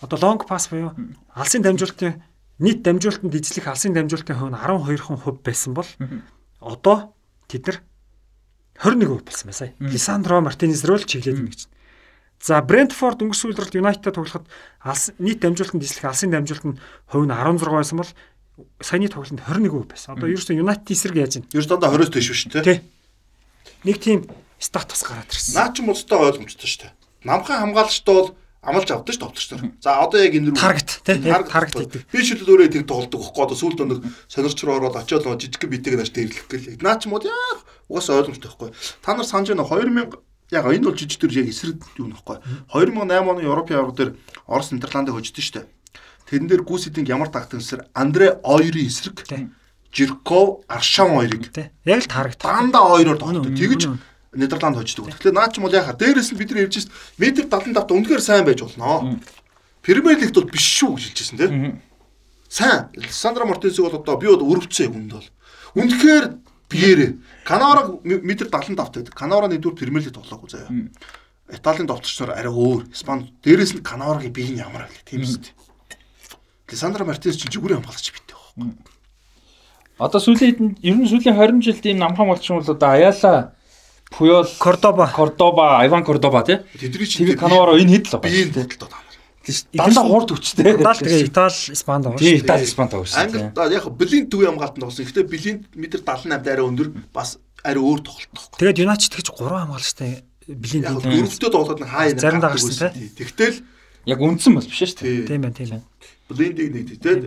[0.00, 0.96] одоо лонг пас буюу
[1.36, 2.24] алсын дамжуулалтын
[2.58, 5.88] нийт дамжуулалтанд эзлэх алсын дамжуулалтын хувь нь 12% байсан бол
[6.64, 7.12] одоо
[7.52, 7.78] тэд нар
[8.80, 9.72] 21% болсон байна сая.
[9.78, 11.68] Лисандро Мартинес руу л чиглээд байна гэж.
[12.42, 14.48] За Брентфорд өнгөрсөн үеэрл Юнайтед тоглоход
[14.80, 16.80] алс нийт дамжуулалтанд эзлэх алсын дамжуулалт нь
[17.12, 18.10] хувь нь 16 байсан бол
[18.80, 20.16] саяны тоглолтод 21% байсан.
[20.16, 21.48] Одоо ерөөсөө Юнайтед эсрэг яаж байна?
[21.52, 22.64] Ерөөс дандаа 20-с дэш шүү дээ.
[22.66, 22.78] Тий.
[23.84, 24.26] Нэг тийм
[24.62, 25.58] статус гараад ирсэн.
[25.58, 26.92] Наа чи модтой ойлгомжтой шүү дээ.
[27.26, 29.74] Намхан хамгаалагчд бол амлж авдаг ш тоглогч нар.
[29.82, 32.06] За одоо яг энэ рүү таргет тий таргет хийдэг.
[32.14, 34.00] Би шүлэл өөрөө тэр тоглодог байхгүй одоо сүүлд өнөг
[34.30, 36.78] сонирч руу ороод очиод жижиг битэг нааш дэрлэх гээл.
[36.78, 37.58] Наа ч мод яа
[37.90, 38.70] угаасаа ойлгомжтой байхгүй.
[39.02, 40.14] Та нар санаж байна 2000
[40.54, 42.38] яг энэ бол жижиг төр яг эсрэг юу нөхгүй.
[42.70, 44.10] 2008 оны Европын аврал дээр
[44.46, 45.66] Орос Нидерландыг хождсон шүү дээ.
[46.30, 49.26] Тэрэн дээр Гүсидинг ямар тактиксээр Андре Ойрын эсрэг
[49.92, 51.52] Жирков Аршан хоёрыг
[51.84, 52.40] яг л тарагт.
[52.40, 53.52] Дандаа хоёроор тоглодог.
[53.52, 53.82] Тэгэж
[54.32, 55.12] Нидерланд хождог.
[55.12, 56.90] Тэгэхээр наа ч юм бол яхаа дээрээс нь бид нар ярьж шít
[57.20, 59.20] метр 75-т үнэхээр сайн байж болно.
[59.84, 61.82] Премьер лигт бол биш шүү гэж хэлжсэн тийм.
[62.48, 62.88] Сайн.
[63.12, 65.28] Сандра Мартинесийг бол одоо би бол өрөвцөө хүнд бол.
[65.76, 66.24] Үнэхээр
[66.72, 67.10] биеэрээ
[67.44, 69.12] Канавараг метр 75 байдаг.
[69.12, 70.72] Канавара нэгдүгээр Премьер лиг тоглоогүй заяа.
[71.52, 72.88] Италийн товчлогчноор арай өөр.
[72.96, 75.52] Испани дээрээс нь Канаварагийн бие нь ямар вэ тийм үст.
[76.72, 78.91] Лисандро Мартинес ч зүгүүрийн хамгаалагч битээ байхгүй.
[79.98, 83.52] Одоо сүүлийн ер нь сүүлийн 20 жилд ийм намхан болчихсон бол одоо Аяла
[84.12, 86.60] Пуйол, Кордоба, Кордоба, Иван Кордоба тий.
[86.76, 88.28] Тэдний чинь Канаваро энэ хэд л байгаа.
[88.28, 89.12] Би энэ хэд л байгаа.
[89.72, 90.64] Дандаа хурд хүчтэй.
[90.64, 92.28] Дандаа тэгээ Итали, Испанд байгаа шүү.
[92.28, 93.20] Тийм, Итали, Испанд байгаа шүү.
[93.24, 95.04] Англи яг Блин төв хамгаалтанд тоглосон.
[95.08, 98.54] Гэхдээ Блин метр 78 арай өндөр бас арай өөр тоглолт.
[98.60, 101.02] Тэгээд Юнайтед тэгж 3 хамгаалагчтай Блин төв.
[101.02, 103.10] Дөрөвдөө тоглоод нь хаа зарим дагсан тий.
[103.18, 103.64] Тэгтэл
[104.06, 105.26] яг үндсэн бол биш шүү дээ.
[105.26, 105.86] Тийм байна, тийм байна.
[106.30, 107.22] Блиндийг нэг тэгээд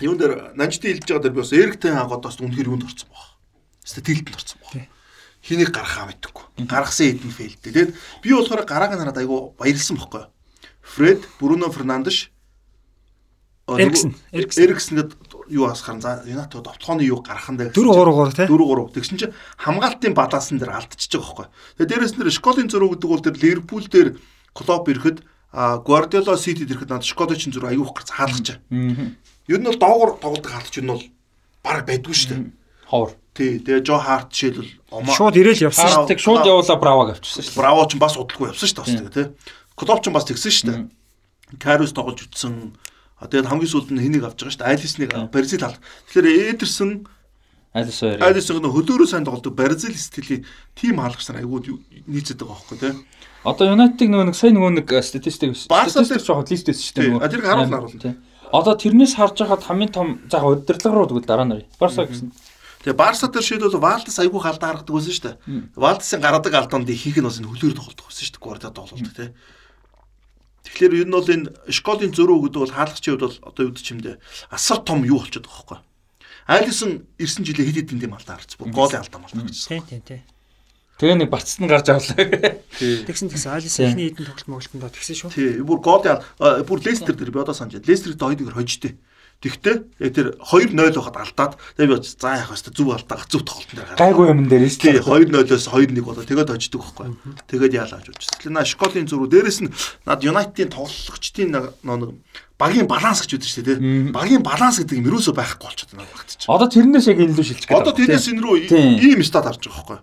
[0.00, 3.38] юун дээр Нанжти хэлж байгаа дээр би бас Эриктэй хаагад бас үнэхээр юунд орсон баг.
[3.84, 4.88] Статилд орсон баг
[5.40, 6.68] хэнийг гаргахаа мэдгүй.
[6.68, 7.72] Гаргасан хэдэн фейлдээ.
[7.72, 7.90] Тэгэд
[8.22, 10.28] би болохоор гараага нараад айгу баярлсан бохгүй.
[10.84, 12.30] Фред, Бруно Фернандеш
[13.70, 15.14] Эриксэн, Эриксэнд
[15.48, 19.18] юу асахаар за Юнайтед товтгооны юу гарах нь 4 3 3 тий 4 3 тэгсэн
[19.18, 21.46] чинь хамгаалтын бадаасан дээр алдчихж байгаа байхгүй.
[21.78, 24.18] Тэгээ дээрэс нэр школын зураг гэдэг бол тэр Ливерпул дээр
[24.54, 25.22] Клоп ирэхэд
[25.54, 28.58] Гвардиола Сити ирэхэд надад школын зураг аюу их гарц хаалгачаа.
[29.50, 31.04] Ер нь бол доогор тоглодог хаалгач юм бол
[31.66, 32.42] баг байдгүй шүү дээ.
[32.86, 33.18] Ховор.
[33.34, 34.70] Тий, тэгээ Жо Харт жишээлбэл
[35.10, 36.22] шууд ирээл явсан шүү дээ.
[36.22, 37.58] Шууд явуулаа Браваг авчихсан шүү дээ.
[37.58, 39.26] Браво ч бас удалгүй явсан шүү дээ бас тэгээ тий.
[39.74, 40.80] Клоп ч бас тэгсэн шүү дээ.
[41.58, 42.74] Карус тоглож үтсэн.
[43.20, 44.70] Тэгээд хамгийн сүүлд нь хэнийг авч байгаа шүү дээ.
[44.70, 45.78] Айлиснийг Бразил хал.
[46.10, 46.90] Тэгэхээр Эдерсон
[47.70, 48.18] Айлис хоёр.
[48.18, 50.42] Айлис нэг хөлөөрөө сайн тоглодог Бразил стилийн
[50.74, 51.78] тим хаалгач нар айгүй
[52.10, 52.94] нийцээд байгаа байхгүй тий.
[53.46, 57.30] Одоо Юнайтед нөгөө нэг сайн нөгөө нэг статистик статистик жоохон лист байсан шүү дээ.
[57.30, 58.18] Тэр харуулна харуулна.
[58.50, 62.34] Одоо тэрнээс харж байхад хамгийн том за удирдлага руу тэгвэл дараа нь Барса гэсэн.
[62.82, 65.36] Тэгээ Барса дээр шийдвэл Валдас айгүй халдаа гаргадаг байсан шүү дээ.
[65.78, 68.42] Валдасын гаргадаг алданд ихийг нь бас хөлөөр тоглодог байсан шүү дээ.
[68.42, 69.30] Гвардиад тоглолт тий.
[70.66, 73.86] Тэгэхээр ер нь бол энэ школын зөрүү гэдэг бол хаалгачийн хувьд бол одоо юу гэж
[73.96, 74.16] юмдээ
[74.50, 75.80] асар том юу болчиход байгаа байхгүй.
[76.50, 79.80] Айлсан ирсэн жилийн хэд хэдэн тийм алдаа гарч бүр гоолын алдаа мал Тийм гэсэн.
[79.88, 80.22] тийм тийм.
[81.00, 82.59] Тэгээ нэг бацд нь гарч авлаа.
[82.80, 85.30] Тэгсэн тэгсэн Алис эхний хэдэн тоглолт моглолтонд тэгсэн шүү.
[85.34, 87.88] Тий, бүр гоолын ал- бүр Лестер дээр би одоо санаж байна.
[87.88, 88.96] Лестерт 2-1-ээр хожтой.
[89.40, 93.40] Тэгтээ яг тэр 2-0 байхад алдаад тэгээ би боц за яах вэ зүв алдаа зүв
[93.40, 94.00] тоглолтын дээр гараад.
[94.04, 95.16] Гайгүй юм дээр Тий, шүү.
[95.16, 97.08] 2-0-оос 2-1 болоо тэгээд хождог байхгүй.
[97.48, 98.28] Тэгээд яалаа гэж бодчих.
[98.36, 99.72] Тэгэхээр на школын зөрүү дээрэс нь
[100.04, 101.72] над Юнайтедийн тоглогчдын нэг
[102.60, 103.80] багийн баланс гэж үүдэж шүү дээ.
[103.80, 104.12] тий.
[104.12, 106.36] Багийн баланс гэдэг юм ерөөсөө байхгүй болчиход байна багт.
[106.44, 107.80] Одоо тэрнээс яг энэ лөө шилжих гээд.
[107.80, 108.56] Одоо тэрнээс энэ рүү
[109.00, 109.98] ийм стат харж байгаа байхгүй.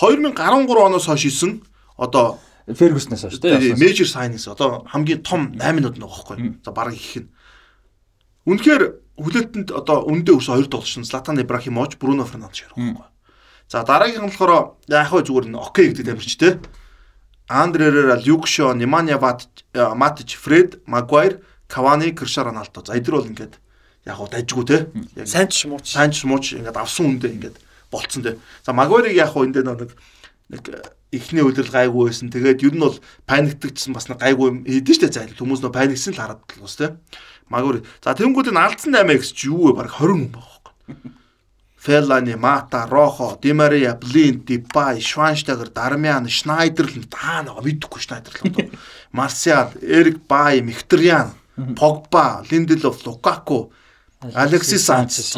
[0.00, 1.60] 2013 оноос хойш исэн
[2.00, 3.76] одоо Фергюснаас шүү дээ.
[3.76, 6.64] Major Science одоо хамгийн том 8 нод нэг байхгүй.
[6.64, 7.28] За бараг их нь.
[8.48, 8.82] Үнэхээр
[9.20, 13.08] хүлээлтэнд одоо үндэ өс хоёр тоглогч нь Златан Ибрахимович, Бруно Фернандеш ярих байхгүй.
[13.68, 16.58] За дараагийн нь болохоор яах вэ зүгээр нь окей гэдэг амирч те.
[17.50, 22.86] Андре Рера, Люк Шо, Неманя Ват, Матич, Фред, Магуайр, Кавани, Кришар Роналдо.
[22.86, 23.54] За эдгээр бол ингээд
[24.06, 24.86] яг хуу дайжгүй те.
[25.18, 25.90] Яг Сайн ч мууч.
[25.90, 27.56] сайн ч мууч ингээд авсан үндэ ингээд
[27.90, 28.38] болцсон те.
[28.62, 29.98] За Магуайрыг яг хуу эндээ нэг
[30.50, 30.66] нэг
[31.14, 32.30] эхний үйлрэл гайгүй байсан.
[32.30, 35.38] Тэгээд ер нь бол паниктдагчсан бас нэг гайгүй хийдэж штэ зайл.
[35.38, 36.98] Хүмүүс нөө паниксэн л хараад л ус те.
[37.50, 37.86] Магуайр.
[38.02, 39.78] За тэнгууд энэ алдсан 8x чи юу вэ?
[39.78, 41.18] Бараг 20 хүн байхгүй.
[41.80, 48.52] Феллани, Мата, Рохо, Димария, Блин, Дипай, Шванштагер, Дармян, Шнайдер л таа нэг мэдхгүй Шнайдер л
[48.52, 48.68] одоо.
[49.16, 53.72] Марсиал, Эрик Бай, Михтриан, Погба, Линделов, Лукаку,
[54.20, 55.34] Алексис Санчес.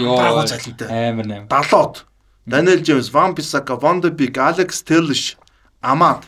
[0.91, 1.47] Амар найм.
[1.47, 2.07] Далот,
[2.47, 5.37] Даниэл Джеймс, Ван Бисака, Ван де Бик, Алекс Телш,
[5.81, 6.27] Амад,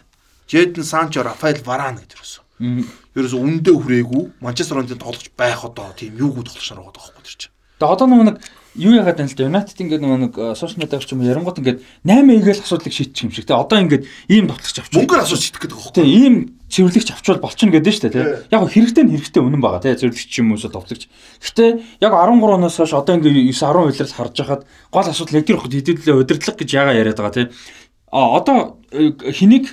[0.48, 2.44] Жэдэн Санчо, Рафаэл Варан гэдэг ерөөсөө.
[3.18, 7.50] Ерөөсөө үндэ хүрээгүй Манчестер Юнайтед тоглож байх одоо тийм юугүй тоглож шараад байгаа байхгүй чинь.
[7.82, 8.38] Тэгээ одоо нэг
[8.74, 12.64] юу яагаад байна л да United ингээд нэг сошиал медиа уу ярангууд ингээд 8 игээл
[12.66, 13.46] асуудлыг шийдчих юм шиг.
[13.46, 14.98] Тэгээ одоо ингээд ийм тоглогч авчих.
[14.98, 16.02] Мөнгөөр асууж шийдэх гэдэг байхгүй.
[16.02, 16.34] ийм
[16.74, 18.26] цэвэрлэгч авчвал болчихно гэдэг нь шүү дээ тий.
[18.50, 21.06] Яг го хэрэгтэй нь хэрэгтэй үнэн байгаа тий цэвэрлэгч юм уусаа тоглогч.
[21.38, 21.64] Гэтэ
[22.02, 25.58] яг 13 оноос хойш одоо ингээд 9 10 үйлрэл харж хахад гол асуудал яг тэр
[25.62, 27.46] хот хэдүүлээ удирдлага гэж яага яриад байгаа тий.
[28.10, 29.70] А одоо э, хэнийг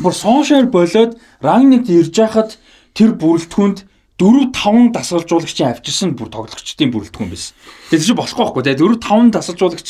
[0.00, 2.56] бүр сошиал болоод рангнигт ирж хахад
[2.96, 7.58] тэр бүрэлдэхүүнд 4 5 дасгалжуулагчийн авчирсан бүр тоглогчдын бүрэлдэхүүн байсан.
[7.90, 9.88] Тэгээ тэр чинь болохгүй байхгүй тий 4 5 дасгалжуулагч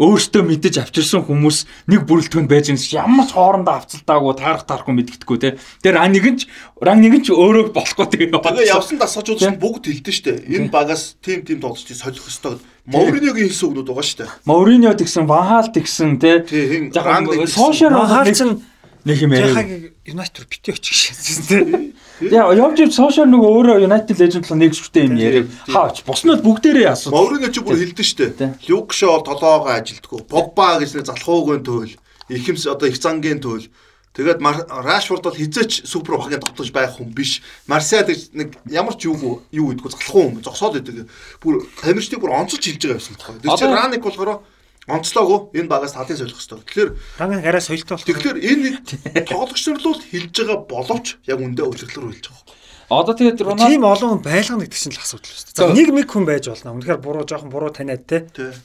[0.00, 1.58] өөртөө мэдэж авчирсан хүмүүс
[1.92, 5.52] нэг бүрэлдэхүүнд байж юм ямар ч хоорондоо авцалтаагүй таарах таарахгүй мэддэхгүй тий.
[5.84, 6.48] Тэр ран нэгэн ч
[6.80, 8.40] ран нэгэн ч өөрөө болохгүй тэгээ.
[8.40, 8.96] Тэгээ явсан
[9.36, 10.48] чинь бүгд хэлдэж штэ.
[10.48, 12.56] Энэ багаас тим тим тоглолтыг солих ёстой.
[12.88, 14.24] Мориньогийн хэлсэн үгнүүд байгаа штэ.
[14.48, 16.40] Мориньо тэгсэн, Ванхаал тэгсэн тий.
[16.40, 17.52] Тий, хин Жаахан тэгсэн.
[17.52, 18.64] сошиал Хаалт чинь
[19.04, 19.52] нэг юм яриа.
[19.52, 19.68] яхаг
[20.06, 21.92] Юнайтед битээ очих шээ.
[22.34, 25.46] Яа, явж явж сошиал нөгөө өөрөө United Legend л нэг шүртэй юм яриа.
[25.70, 27.14] Хаач, буснууд бүгдээрээ асуу.
[27.14, 28.58] Мориньо ч бүр хэлдэж штэ.
[28.66, 30.26] Люк Шо толоогоо ажилтгүй.
[30.26, 31.94] Погба гэж нэг залхуугийн төөл.
[32.26, 33.70] Ихэмс одоо их зангийн төөл.
[34.18, 37.38] Тэгээд Рашфорд бол хизээч супер багийн тоглож байх хүн биш.
[37.70, 41.06] Марсиал гэж нэг ямар ч юу юу гэдэггүй залхуу хүн зогсоод идэг.
[41.38, 43.38] Бүр тамирчдыг бүр онцолж хилж байгаа байсан тохоо.
[43.38, 44.42] Тэр чинь Раник болохоор
[44.88, 46.64] онцлоогүй энэ багаас талын солих хэрэгтэй.
[46.64, 48.08] Тэгэхээр Рангийн гараа соёлтой болох.
[48.08, 48.68] тэгэхээр энэ
[49.28, 52.56] тоглогч нар л хилж байгаа боловч яг үндэ өвлөглөр хэлж байгаа.
[52.88, 55.60] Одоо тэгээд Рональдо Тийм олон хүн байлгана гэдэг чинь л асуудал шүү дээ.
[55.60, 56.72] За нэг мэг хүн байж болно.
[56.80, 58.24] Үнэхээр буруу жоохон буруу таниад те.
[58.32, 58.56] Тий.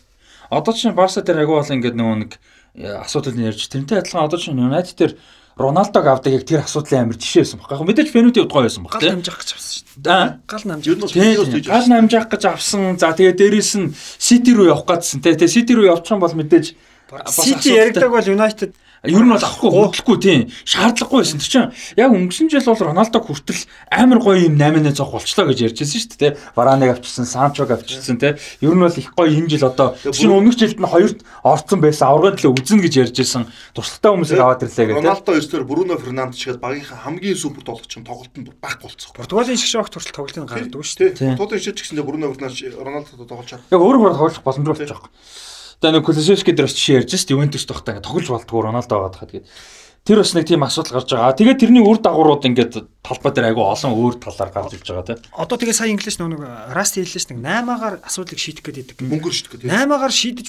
[0.48, 2.32] Одоо чинь Барса дээр агуу бол ингээд нөгөө нэг
[2.80, 5.14] э, асуудал нь ярьж тэрнтэй адилхан одоо чинь United дээр
[5.60, 7.76] Роналдог авдаг яг тэр асуудлын амар жишээ байсан баг.
[7.76, 9.14] Яг мэдээж удаа гоё байсан баг Гал тийм.
[9.20, 9.83] намжих гэж авсан.
[10.48, 10.64] Гал
[11.14, 12.98] хийж Гал намжаах гэж авсан.
[12.98, 15.22] За тэгээ дээрэс нь Сити рүү явах гэсэн.
[15.22, 16.66] Тэгээ Сити рүү явчих юм бол мэдээж
[17.30, 18.74] Сити яригдаг бол Юнайтед
[19.04, 20.42] Ер нь бол авахгүй хөдлөхгүй тийм.
[20.64, 21.40] Шаардлагагүй байсан.
[21.44, 25.60] Тэр чинь яг өнгөрсөн жил бол Роналдог хүртэл амар гоё юм 8-8 цог болчлоо гэж
[25.60, 26.32] ярьж байсан шүү дээ.
[26.56, 28.40] Вараныг авчирсан, Санчог авчирсан тий.
[28.64, 32.16] Ер нь бол их гоё энэ жил одоо чинь өмнөх жилд нь хоёрт орцсон байсан.
[32.16, 33.44] Аврагын төлөө үзнэ гэж ярьж байсан.
[33.76, 35.04] Туршлагатай хүмүүсийг аваад ирлээ гэдэг.
[35.04, 39.12] Роналдо ерсээр Бруно Фернандеш шиг багийнхаа хамгийн супер тоглогч нь тоглолтод байхгүй болцсон.
[39.20, 41.36] Португалийн шиг шок туршилт тоглолтын гардаг шүү дээ.
[41.36, 43.68] Туудын шиж гэсэндээ Бруно Фернандеш Роналдо тоглож чад.
[43.68, 45.12] Яг өөр өөр тоглох боломжтой болчих жоох.
[45.84, 47.36] Тэгээ нэг Кулишевски дээр бас жишээ ярьж шүү дээ.
[47.36, 49.48] Ювентус тохтой ингээ тоглож болдгоо Роналдо аваад хаад гээд.
[50.08, 51.36] Тэр бас нэг тийм асуудал гарч байгаа.
[51.36, 52.74] Тэгээд тэрний үр дагаврууд ингээд
[53.04, 55.20] талбай дээр айгүй олон өөр талаар гарч ирж байгаа тийм.
[55.36, 56.40] Одоо тэгээ сая инглиш нэг
[56.72, 58.98] Расти хэллээс нэг 8-аар асуудлыг шийдэх гээд идэг.
[59.04, 59.68] Мөнгөр шít гэдэг.
[59.68, 60.48] 8-аар шийдэж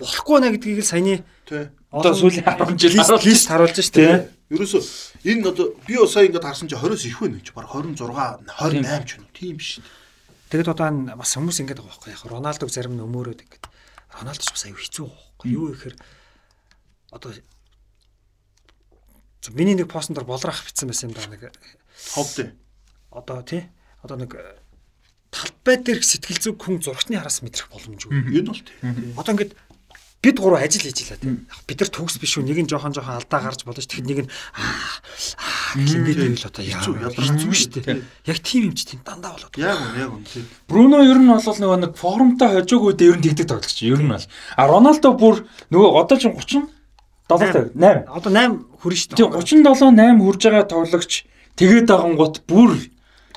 [0.00, 1.14] болохгүй нэ гэдгийг л саяны
[1.44, 1.68] Тий.
[1.90, 4.16] Одоо сүүлийн 10 жил лист харуулж шүү дээ.
[4.54, 4.80] Ерөөсө
[5.26, 8.06] энэ одоо би сая ингээд харсан чи 20-с их байна гэж баг 26
[8.48, 9.82] 28 ч юм уу тийм биш.
[10.48, 13.69] Тэгэд одоо бас хүмүүс ингэдэг байгаа байхгүй яг Роналдог зарим нь өмөрөөд ингэдэг.
[14.20, 15.96] Роналдо ч бас аюу хэцүү байхгүй юу гэхээр
[17.16, 17.32] одоо
[19.40, 21.48] зөв миний нэг постн дээр болрах битсэн байсан юм да нэг
[22.12, 22.52] Ховд.
[23.08, 23.64] одоо тий
[24.04, 24.36] одоо нэг
[25.32, 28.12] талбай дээр сэтгэл зүг хүн зургатны хараас мэдрэх боломжгүй.
[28.34, 28.76] Энэ бол тий.
[29.16, 29.52] Одоо ингээд
[30.20, 31.48] бид гурав ажил хийж илаа тийм.
[31.64, 32.44] Бид нар төгс биш үү?
[32.44, 33.88] Нэг нь жоохон жоохон алдаа гарч болно ш.
[33.88, 37.08] Тэгэхээр нэг нь аа хэмээд байл одоо Хэцүү, яа.
[37.08, 38.04] ядарч Хэцүү шүү дээ.
[38.28, 39.56] Яг тийм юм чи тийм дандаа болоод.
[39.56, 40.44] Яг үн яг үн тийм.
[40.68, 43.78] Бруно ер нь бол нөгөө нэг формтой хожоогүйдээ ер нь тэгдэг тоглогч.
[43.80, 44.28] Ер нь бол.
[44.60, 46.68] А Роналдо бүр нөгөө одоо ч 30
[47.30, 48.04] 7 8.
[48.10, 51.12] Одоо 8 хүрэн шүү Тийм 37 8 хүрж байгаа тоглогч
[51.56, 52.76] тэгээд дагангууд бүр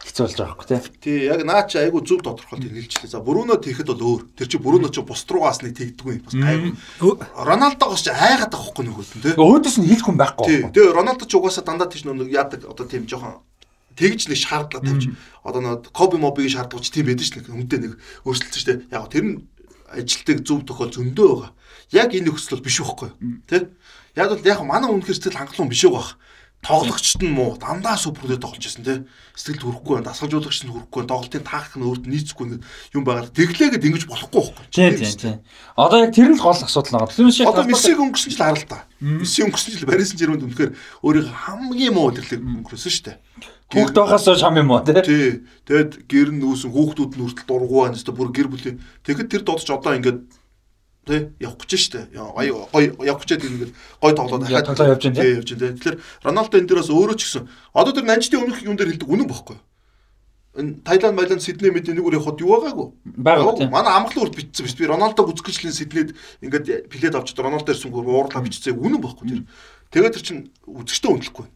[0.03, 0.79] хэцүү болж байгаа байхгүй тий.
[0.99, 3.07] Тий, яг наа чи айгу зөв тодорхойлт хэлжлээ.
[3.07, 4.21] За Бруно тэгэхэд бол өөр.
[4.35, 6.75] Тэр чи Бруно чи бус руугаас нэг тэгдэггүй бас гайгүй.
[7.39, 9.33] Роналдогоос чи айгаад байгаа хөөхгүй нөгөөд нь тий.
[9.39, 10.59] Өөдөөс нь хэлэх хүн байхгүй Тий.
[10.67, 10.75] байхгүй.
[10.75, 13.39] Тэгээ Роналдо ч угаасаа дандаа тийш нэг яадаг одоо тийм жоохон
[13.95, 15.03] тэгж нэг шаардлага тавьж
[15.47, 17.93] одоо нэг Коби мобиг шаардлагач тийм байдаг ш нэг хүнтэй нэг
[18.27, 18.91] өөрчлөлт штэ.
[18.91, 19.35] Яг тэр нь
[19.87, 21.51] ажилтдаг зөв тохиол зөндөө байгаа.
[21.95, 23.09] Яг энэ нөхцөл бол биш байхгүй?
[23.47, 23.71] Тэ?
[24.17, 26.17] Яг бол яг манай үнэхээр сэтгэл хангалуун биш байгаа
[26.63, 27.59] тоглогчд нь муу.
[27.59, 29.03] Дандаа суперлээ тоглож байсан те.
[29.35, 32.63] Сэтгэл төрөхгүй байна дасгалжуулагч нь төрөхгүй тоглолтын тактик нь өөрт нийцэхгүй
[32.95, 33.27] юм байгаа.
[33.29, 34.65] Тэглээгээд ингэж болохгүй байхгүй.
[34.71, 35.37] Тийм тийм тийм.
[35.75, 37.29] Одоо яг тэр нь л гол асуудал байгаа.
[37.29, 38.87] Шиг одоо мессиг өнгөрсөн жил хараа л та.
[39.03, 40.71] Месси өнгөрсөн жил Парисын жирэмд үнэхээр
[41.03, 43.17] өөрийнхөө хамгийн муу тэглэг өнгөрсөн шүү дээ
[43.73, 45.01] хүүхд байхаас хойш хам юм уу тий.
[45.01, 45.29] тий.
[45.65, 48.77] Тэгэд гэр нүүсэн хүүхдүүд нь хүртэл дургуй байна өстө бүр гэр бүлийн.
[49.01, 50.19] Тэгэхэд тэр додч одоо ингээд
[51.03, 55.19] тий явах гэж штэ гоё гоё явах гэж ингээд гоё тоглоод Яг тоглоо явж байна,
[55.19, 55.35] тий.
[55.35, 57.43] явж байна тэгэхээр Роналдо энэ дээрээс өөрөө ч гэсэн
[57.75, 59.57] одоо тэр нанжтын өмнөх юм дээр хэлдэг үнэн бохгүй
[60.53, 62.87] энэ Таиланд, Майланд, Сидней мэд нэг үр явахад юу байгаагүй.
[63.17, 63.73] Байгаа тийм.
[63.73, 64.77] Манай амглан урд бичсэн биш.
[64.77, 66.13] Би Роналдог үзгэрчлийн Сиднейд
[66.45, 68.77] ингээд плед авчид Роналдо ирсэн гөр уурлаа бичсэн.
[68.77, 69.41] Үнэн бохгүй тэр.
[69.89, 70.37] Тэгээд тэр чин
[70.69, 71.47] үзэгчтэй үнэлэхгүй.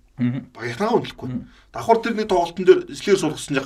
[0.49, 1.29] Багийнхнаа үнэлэхгүй.
[1.69, 3.61] Давхар тэр нэг тоглолтын дээр слэр суулгасан чинь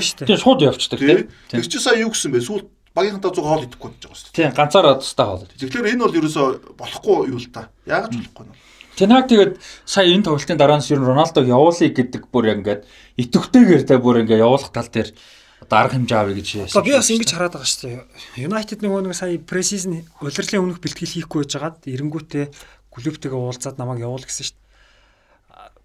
[0.00, 0.28] шүү дээ.
[0.32, 1.28] Тийм шууд явчихдаг тий.
[1.52, 2.40] Тэр чи сая юу гэсэн бэ?
[2.40, 4.36] Сүүл багийнхантаа зүг хоол идэхгүй гэж байгаа шүү дээ.
[4.36, 5.48] Тийм ганцаараа тустай хоол.
[5.48, 7.72] Тэгэхээр энэ бол ерөөсөө болохгүй юу л та.
[7.88, 8.54] Яагаад болохгүй нь.
[8.92, 9.52] Тэнхаг тэгээд
[9.88, 12.84] сая энэ тоглолтын дараа нь ер нь Роналдог явуулъя гэдэг бүр ингээд
[13.16, 15.08] итэвхтэйгээр та бүр ингээд явуулах тал дээр
[15.64, 16.76] одоо арга хэмжээ авъя гэж яасан.
[16.76, 18.44] Одоо би бас ингэж хараад байгаа шүү дээ.
[18.44, 22.44] United нөгөө нэг сая пресизн удирдлын өмнөх бэлтгэл хийхгүй байжгаад эренгүүтээ
[22.92, 24.60] клубтэйгээ уулзаад намайг явуул гэсэн шүү дээ.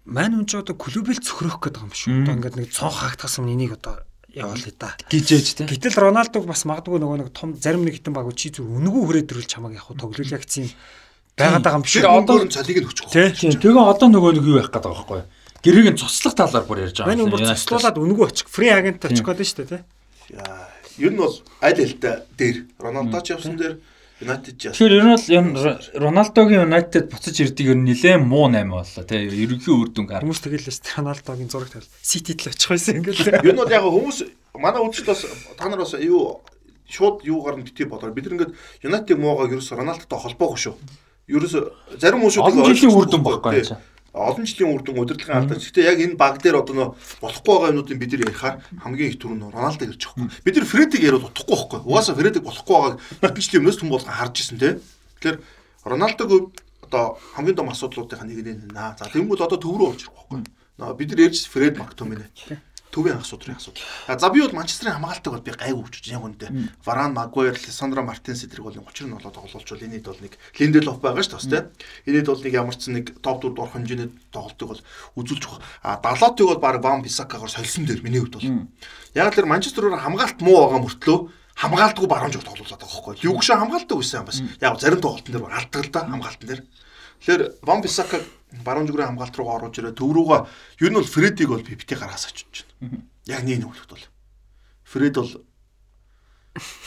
[0.08, 2.12] Мань хүн ч одоо клубэл цөхрөх гэдэг юм шүү.
[2.28, 4.04] Одоо ингээд нэг цонх хаагтахсан энийг одоо
[4.34, 4.94] явуулъя да.
[5.08, 5.66] гижээж тий.
[5.66, 9.32] Гэтэл Роналдог бас магадгүй нөгөө нэг том зарим нэг хитэн баг чи зүр үнгүү хүрээд
[9.32, 10.68] ирүүл чамаг яг тоглол яг тийм
[11.38, 12.04] байгаад байгаа юм шүү.
[12.04, 13.08] одоо нь цалиг нь өччих.
[13.08, 15.24] Тийм тэгээ одоо нөгөө нэг юу явах гэдэг байгаа
[15.64, 17.14] байхгүй нь цуцлах талаар бүр ярьж байгаа.
[17.16, 17.56] Юм өмөр байна.
[17.56, 18.46] цуцлуулаад үнгүү очих.
[18.52, 19.82] Фри агент очих гэдэг шүү дээ, тий.
[20.36, 20.68] Яа.
[20.98, 23.74] Ер нь бол аль альта дээр Роналдо ч явсан дээр
[24.18, 24.74] United ч явсан.
[24.74, 25.46] Тэгэхээр ер нь бол юм
[25.94, 29.30] Роналдогийн United буцаж ирдэг ер нь нэлээд муу 8 боллоо тий.
[29.30, 30.22] Ерөнхий үр дүн гар.
[30.26, 31.86] Хүмүүс тэгэлээс Роналдогийн зураг тавил.
[32.02, 33.38] Сити л очих байсан ингээл.
[33.46, 34.18] Ер нь бол яг хүмүүс
[34.58, 35.22] манай үзэгч бас
[35.54, 36.42] та нар бас юу
[36.90, 38.52] шууд юугаар нь битгий бодоор бид нар ингээд
[38.82, 40.74] United муугаа ерөөс Роналдотой холбоогүй шүү.
[41.30, 41.54] Ерөөс
[42.02, 43.78] зарим хүмүүс Олон жилийн үр дүн баггүй юм.
[44.12, 45.58] Олон жилийн үр дүн удирдлагын алдар.
[45.60, 46.88] Гэхдээ яг энэ баг дээр одоо нөө
[47.20, 50.44] болохгүй байгаа юмнуудыг бид нар ярихаар хамгийн их түр нь Роналдо ирж байгаа хгүй.
[50.48, 51.80] Бид нар Фредиг яриад утахгүй байхгүй.
[51.84, 54.70] Угаасаа Фредиг болохгүй байгааг хэдэн жилийн өмнөөс түн болгон харж ирсэн те.
[55.20, 55.38] Тэгэхээр
[55.84, 56.28] Роналдог
[56.88, 57.04] одоо
[57.36, 58.96] хамгийн том асуудлуудынхаа нэг нь наа.
[58.96, 60.40] За тэгвэл одоо төв рүү орж ирэх байхгүй.
[60.96, 62.32] Бид нар ярьж Фред Мактоминэ.
[62.98, 63.86] Төвийн ах судрын асуудал.
[64.10, 66.50] За би бол Манчестерийн хамгаалтыг бол би гайгүй хүчж яг үнэндээ.
[66.82, 71.22] Варан, Магуайр, Лисандро Мартинс эдрийг бол 30 нь болоод тоглолчвол энэд бол нэг Линделоф байгаа
[71.22, 71.70] шүү дээ.
[72.10, 74.82] Энэд бол нэг ямар ч нэг топ 4 дурах хэмжээний тоглолтыг бол
[75.14, 75.62] үзүүлж байгаа.
[75.86, 78.66] А Далотыг бол баг Ван Бисакагаар солисон дээр миний хувьд бол.
[79.14, 81.18] Яг л Манчестерээр хамгаалт муу байгаа мөртлөө
[81.54, 83.14] хамгаалтгүй баруун зүг тоглуулдаг байгаа байхгүй.
[83.22, 84.42] Югш хамгаалдаг байсан бас.
[84.58, 86.62] Яг зарим тоглолтын дээр алддаг л да хамгаалтан дээр.
[87.22, 88.18] Тэгэхээр Ван Бисака
[88.64, 90.40] баруун зүгрийн хамгаалт руу оруулж ирээ төв рүүгээ
[90.84, 93.04] юу нь бол Фредийг бол би бити гаргаас очиж байна.
[93.28, 94.04] Яг нэг нүглэгт бол.
[94.88, 95.32] Фред бол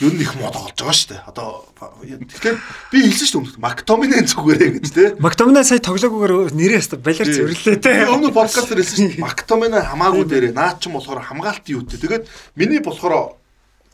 [0.02, 1.22] юу нэг мод олж байгаа шүү дээ.
[1.30, 1.48] Одоо
[1.78, 2.56] тэгэхээр
[2.92, 5.04] би хэлсэн шүү дээ Мактоминен зүгээрээ гэж те.
[5.22, 8.10] Мактомина сая тоглоогүйгээр нэрээ өстө балер зөвлөлээ те.
[8.10, 9.24] Өмнө подкаст дээр хэлсэн шүү дээ.
[9.24, 11.96] Мактомина хамаагүй дээрээ наад ч юм болохоор хамгаалт юу те.
[11.96, 12.26] Тэгээд
[12.58, 13.38] миний болохоор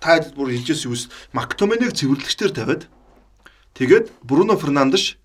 [0.00, 2.82] та бүр хэлжсэн юус Мактоминыг цэвэрлэгчээр тавиад
[3.76, 5.20] тэгээд Бруно Фернандеш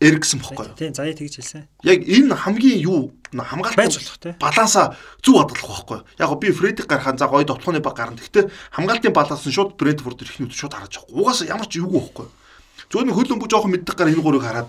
[0.00, 0.76] Эриксэн бохгүй юу?
[0.80, 1.68] Тийм заяа тэгж хэлсэн.
[1.84, 4.32] Яг энэ хамгийн юу хамгаалт Байж болох те.
[4.40, 6.00] баланса зөв хадгалах байхгүй.
[6.16, 8.16] Яг би Фредик гарахаа за гоё довтлооны баг гарна.
[8.16, 11.20] Гэхдээ хамгаалтын баланс нь шууд Брентфорд эрхнүүд шууд харж байгаа.
[11.20, 12.26] Угаасаа ямар ч юугүй байхгүй.
[12.88, 14.68] Зөвхөн нэг хөл өмгөө жоохон мэддэг гар энэ гурыг хараад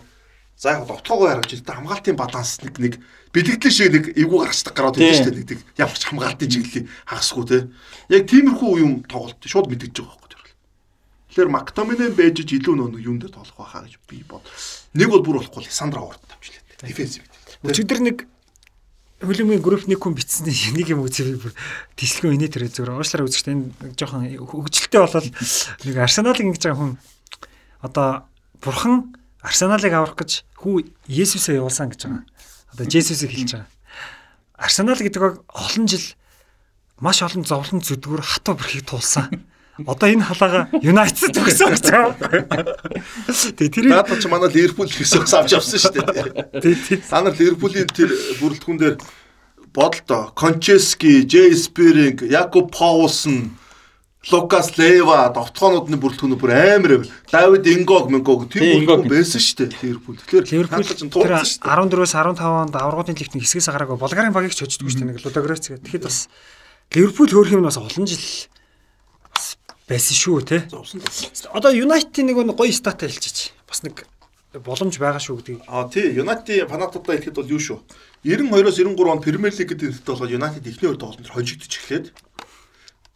[0.60, 2.94] за яг довтлоогоо харагч л та хамгаалтын баланс нэг нэг
[3.32, 5.40] бэлэгдэл шиг нэг эвгүй гарчдаг гараад байдаг шүү дээ.
[5.42, 7.58] Нэг нэг ямар ч хамгаалтын чиглэлийг хагасгүй те.
[8.14, 10.21] Яг тиймэрхүү юм тоглолт шууд мэддэж байгаа.
[11.32, 14.44] Тэгэхээр Мактоминэ бэжж илүү нөө юун дээр тоглох байхаа гэж би бод.
[14.92, 16.60] Нэг бол бүр болохгүй Лисандра урд тавьчлаа.
[16.84, 17.24] Дефенсив.
[17.64, 18.28] Өчигдөр нэг
[19.24, 21.56] хөлөмгийн групп нэг хүн бичсэн нэг юм үзээ бүр
[21.96, 25.30] тислгүй инээ тэрэ зүгээр уушлаар үзэхдээ энэ жоохон хөгжилтэй болол
[25.88, 26.94] нэг Арсеналыг ингэж байгаа хүн
[27.86, 28.08] одоо
[28.60, 29.16] бурхан
[29.46, 32.26] Арсеналыг аврах гэж хүү Есүсээ явуулсан гэж байгаа.
[32.74, 33.70] Одоо Жесүсийг хэлж байгаа.
[34.58, 36.06] Арсенал гэдэг баг олон жил
[36.98, 39.30] маш олон зовлон зүдгүүр хатуу бүрхийг туулсан.
[39.88, 42.14] Одоо энэ халаага United төгсөн гэж байгаа.
[43.58, 46.62] Тэгээ тэр Наадах чи манай Ливерпул гэсэн авч авсан шүү дээ.
[46.62, 46.98] тий тий.
[47.02, 48.12] Та нар Ливерпулийн тэр
[48.42, 48.96] бүрэлдэхүүн дээр
[49.74, 53.56] бодолтой Кончески, Джей Спиринг, Якоб Паулсон,
[54.30, 57.10] Лукас Лева довтлооны бүрэлдэхүүн бүр амар байв.
[57.32, 60.18] Давид Ингог Мингог тэр бүрэлдэхүүн байсан шүү дээ Ливерпул.
[60.22, 61.74] Тэгэхээр Ливерпул чинь тэр туулсан шүү дээ.
[61.74, 65.26] 14-өөс 15 онд аврагын лигт нэг хэсгээс гараагүй Болгарын багийг ч хождгүй шүү дээ нэг
[65.26, 65.90] Лудогорец гэдэг.
[65.90, 66.30] Тэгэхэд бас
[66.94, 68.22] Ливерпул хөөх юм бас олон жил
[69.92, 70.58] байсан шүү те.
[71.52, 73.52] Одоо Юнайтед нэг гоё стат хэлчихэж.
[73.68, 74.08] Бас нэг
[74.56, 75.60] боломж байгаа шүү гэдгийг.
[75.68, 77.80] А тий, Юнайтед фанатуудаа хэлэхэд бол юу шүү.
[78.24, 82.06] 92-оос 93 онд Премьер Лиг гэдэг нэртэй болоод Юнайтед эхний хоёр тоглолтод хожигдож эхлээд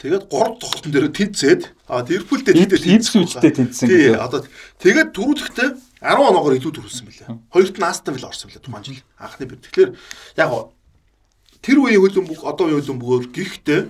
[0.02, 4.20] тэгээд 3 тоглолтын дээр тэнцээд а Ливерпул дээр Ипс- Ипсвичтэй тэнцсэн Тий, гэдэг.
[4.20, 4.40] одоо
[4.82, 5.70] тэгээд түрүүлэхдээ
[6.02, 7.28] 10 оноогоор илүү төрүүлсэн мөлий.
[7.54, 9.00] Хоёрт нь Астон Вилла орсон мөлий тухайн жил.
[9.20, 9.62] Анхны бит.
[9.66, 9.90] Тэгэхээр
[10.42, 10.52] яг
[11.64, 13.82] тэр үеийн хөлбөмбөг одоо үеийн хөлбөмбөгөөр гихтээ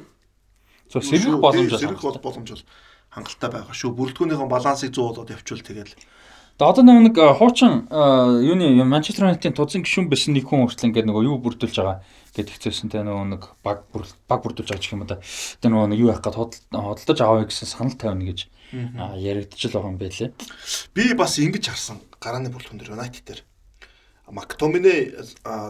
[0.91, 2.65] зөв сэргэх боломж сэргэх бол боломж бол
[3.09, 3.95] хангалттай байгаа шүү.
[3.95, 5.91] Бүрэлдэхүүнийхэн балансыг 100 болоод явуул тэгээд
[6.55, 11.27] Тэгээ одоо нэг хуучин юуны Манчестер Юнайтедийн тузан гишүүн байсан нэг хүн хүртэл ингээд нөгөө
[11.27, 11.99] юу бүрдүүлж байгаа
[12.31, 15.19] гэдэг хэвчээсэн те нөгөө нэг баг баг бүрдүүлж байгаа гэх юм да.
[15.19, 16.39] Тэгээ нөгөө нэг юу яах гээд
[16.71, 20.31] худалдаж аваа гэсэн санал тавина гэж аа, яригдчихл байгаа юм байлээ.
[20.95, 23.41] би бас ингэж харсан гарааны бүрэлдэхүүн дээр Юнайтед дээр
[24.31, 25.11] Мактомине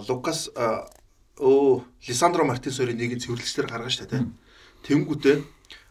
[0.05, 4.21] Лукас оо Лисандро Мартинес хоёрын нэг нь цэвэрлэгчдэр гаргаж штэ тий.
[4.85, 5.37] Тэнгүүтээ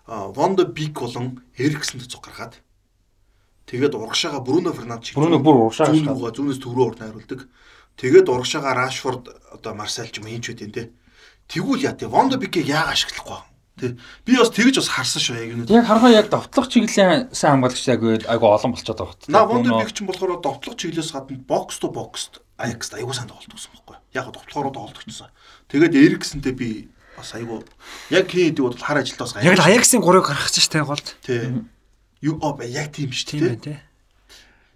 [0.07, 2.61] Вондо Бик болон Эриксэнд цуг гаргаад
[3.67, 7.49] тэгээд урагшаага Бруно Фернандеш Бруно бүр урагшаага зүүнээс төв рүү урд найруулдаг.
[7.97, 10.93] Тэгээд урагшаага Рашфорд одоо Марсел ч юм хинч үт юм те.
[11.49, 13.49] Тэгвэл яа тий Вондо Бикийг яага ашиглахгүй юм.
[13.75, 13.87] Тэ
[14.23, 15.67] би бас тэгж бас харсан шүү яг юм.
[15.67, 19.29] Яг харахаа яг довтлох чиглэлийн сайн хамгаалагч яг айгу олон болчиход байгаа хөт.
[19.33, 23.51] На Вондо Бик ч болохоор довтлох чиглэлээс гадна бокс то бокст Аякс аягүй сайн тоглолт
[23.51, 23.97] гэсэн байхгүй.
[24.15, 25.27] Яг довтлохоор тоглолт гэсэн.
[25.67, 27.63] Тэгээд Эриксэнтэй би бас аягүй
[28.11, 31.07] яг хин гэдэг бол хар ажилтаа бас Яг л Аяксын 3-ыг гаргаж штэ голд.
[31.25, 31.65] Тий.
[32.21, 33.51] Юу оо яг тийм шүү Тийм дээ.
[33.55, 33.63] байх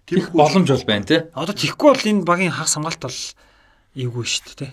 [0.07, 0.17] тий.
[0.17, 1.29] Их боломж бол байна те.
[1.33, 3.19] Одоо тэгхгүй бол энэ багийн хагас хамгаалт бол
[3.95, 4.71] эвгүй шүү дээ тий.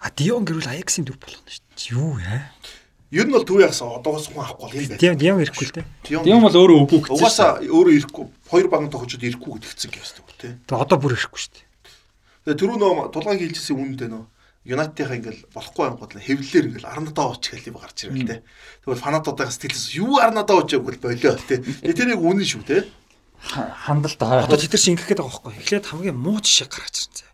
[0.00, 1.92] А Дион гэрүүл Аяксын дүр болгоно шүү дээ.
[1.96, 2.52] Юу яа?
[3.14, 5.00] Ер нь бол төв ягсан одоогоос хүн авахгүй бол юм байна.
[5.00, 5.84] Дион Дион ирэхгүй л тий.
[6.04, 7.16] Тийм бол өөрөө өвгөгдсөн.
[7.16, 10.52] Угаасаа өөрөө ирэхгүй хоёр багийн тоглогчид ирэхгүй гэдгцэн гэсэн үг тий.
[10.68, 11.64] Тэгээ одоо бүр ирэхгүй шүү дээ.
[12.44, 14.24] Тэгээ түрүү нөө тулгаан хийлжсэн үнэндээ нөө
[14.66, 18.42] Юнайтедийнхаа ингээл болохгүй ангууд л хэвлэлээр ингээл арнадаа ууч гэх юм гарч ирэл тэ.
[18.82, 21.62] Тэгвэл фанатуудаа сэтгэлээс юу арнадаа ууч гэвэл болио тэ.
[21.62, 22.90] Тэр яг үнэн шүү тэ.
[23.38, 25.54] хандлт Одоо тэд нар чинь ингэх гээд байгаа байхгүй.
[25.62, 27.26] Эхлээд хамгийн муу жишээ гаргаж ирсэн.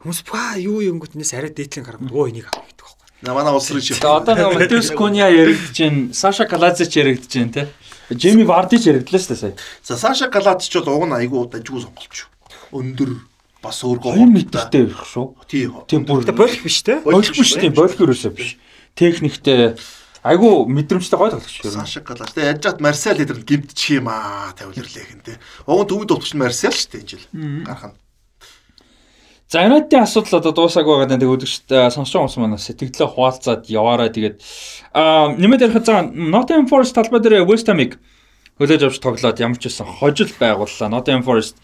[0.00, 3.06] Хүмүүс ба юу юмготнээс арай дээдлийн гаргад өө энийг авах гэдэг байхгүй.
[3.20, 3.84] На манай улс руу.
[3.84, 6.14] Тэгээ одоо нэг Матеус Куня яригдж байна.
[6.16, 7.62] Саша Калазич яригдж байна те.
[8.08, 9.54] Жими Вардич яригдлаа шүү дээ сая.
[9.84, 12.32] За Саша Галач ч бол уг нь айгүй дажгүй сонголт шүү.
[12.72, 13.10] Өндөр
[13.62, 15.26] бас өөргөө 2 метртэй байх шүү.
[15.50, 15.66] Тий.
[15.90, 17.00] Тийм бүр Гэтэ болох биш те.
[17.02, 17.74] Болохгүй шүү дээ.
[17.74, 18.54] Болох ерөөсөө биш.
[18.94, 19.74] Техниктэй
[20.22, 21.72] айгу мэдрэмжтэй гой тоглогч шүү.
[21.74, 22.34] Саша Галач.
[22.34, 25.40] Тэгээ яж чад Марсел эдэр гимтчих юм аа тавилрлээ гэн тэ.
[25.66, 27.26] Уг нь төвд утгач Марсел шүү дээ энэ жил.
[27.66, 27.96] Гарах нь.
[29.48, 34.12] За Юнайтедийн асуудал одоо дуусаагүй байгаа гэдэг үдгчт сонсож байгаа хүмүүс манай сэтгэлдээ хуваалцаад яваарай.
[34.12, 34.36] Тэгээд
[34.92, 37.96] аа нэмээд ярих за Nottingham Forest талбай дээр West Ham-ыг
[38.60, 40.92] хөлөөж авч тоглоод ямар ч байсан хожил байгууллаа.
[40.92, 41.56] Nottingham Forest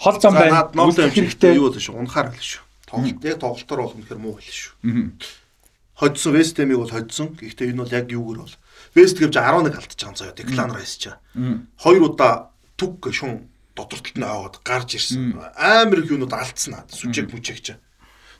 [0.00, 0.64] хол зам байна.
[0.72, 2.00] Үлдэх хэрэгтэй юу вэ шүү.
[2.00, 2.64] Унахаар хэлсэн шүү.
[2.88, 4.74] Тоглолт яг тоглолтоор бол үнэхээр муу хэлсэн шүү.
[6.00, 7.28] Хоцсон Вест Хэмиг бол хоцсон.
[7.36, 8.54] Гэхдээ энэ бол яг юугээр бол
[8.96, 10.38] Вест Хэм ч 11 алдчихж байгаа заяа.
[10.40, 11.12] Деклан Райс ч.
[11.76, 12.48] Хоёр удаа
[12.80, 15.36] түг шун додортолт нь аваад гарч ирсэн.
[15.60, 16.88] Амар их юунууд алдсан наа.
[16.88, 17.76] Сүжиг мүжиг ч.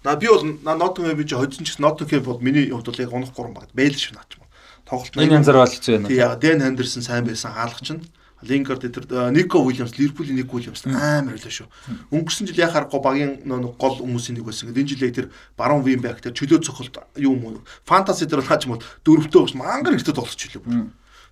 [0.00, 3.36] На би бол Ноттинхэм чи хоцсон ч гэсэн Ноттинхэм бол миний хувьд бол яг унах
[3.36, 3.68] гурван баг.
[3.76, 4.40] Бэйл шүү наач.
[4.88, 6.08] Тоглолт Энэ янзаар бол хэцүү байна.
[6.08, 8.02] яг Дэн Хендерсон сайн байсан хаалгач нь.
[8.42, 11.68] Лингард эдэр Нико Уильямс, Ливерпулийн Нико Уильямс амар байлаа шүү.
[12.10, 14.72] Өнгөрсөн жил яхаар го багийн нөө гол хүмүүсийн нэг байсан.
[14.72, 17.64] Энэ жил яг тэр Барон Вимберг тэр чөлөө цохолт юу юм уу?
[17.84, 20.88] Фантаси дээр хаач юм бол дөрөвтөө өгс мангар ихтэй тоглож хэлээ.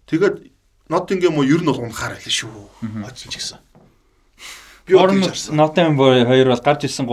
[0.06, 0.36] Тэгээд
[0.88, 2.48] Ноттингем уу ер нь бол унахаар байлаа шүү.
[2.80, 3.58] Хоцсон ч гэсэн.
[4.88, 5.56] Харсан.
[5.56, 7.04] Nottingham хоёр бол гарч ирсэн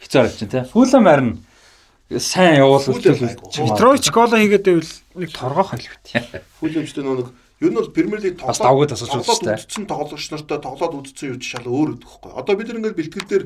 [0.00, 0.70] хэцүү харагдаж байна те.
[0.70, 1.32] Fulham харин
[2.18, 3.50] сайн явуул үлдээл айгу.
[3.50, 6.42] Детройт ч голоо хийгээд байвал нэг торгоох хэл бит.
[6.62, 7.28] Хүлэмжтэй нөө нэг
[7.60, 9.56] ер нь бол Премьер Лиг үзсэн.
[9.60, 12.32] үзсэн тоглогч нартай тоглоод үзсэн юу ч шал өөр өгөх байхгүй.
[12.40, 13.44] Одоо бид нар ингээд бэлтгэл дээр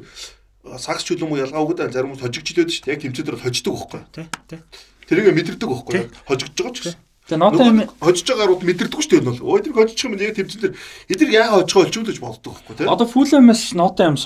[0.79, 2.95] сагс ч юм уу ялгаагүй даа зарим хүмүүс хожигчлээд шүү дээ.
[2.95, 4.01] Яг тэмцээдэр бол хождог байхгүй.
[4.15, 4.61] Тий, тий.
[5.11, 6.03] Тэрийг мэдэрдэг байхгүй.
[6.31, 7.03] Хожигдж байгаа ч гэсэн.
[7.25, 9.49] Тэгээ Nottingham Нөгөө хожиж байгааруд мэдэрдэг шүү дээ энэ бол.
[9.49, 10.75] Өө тэр хожиж юм яг тэмцэн дээр
[11.09, 12.85] эдгээр яага хожих болж юу гэж боддог байхгүй тий.
[12.85, 14.17] Одоо Fulham-аас Nottingham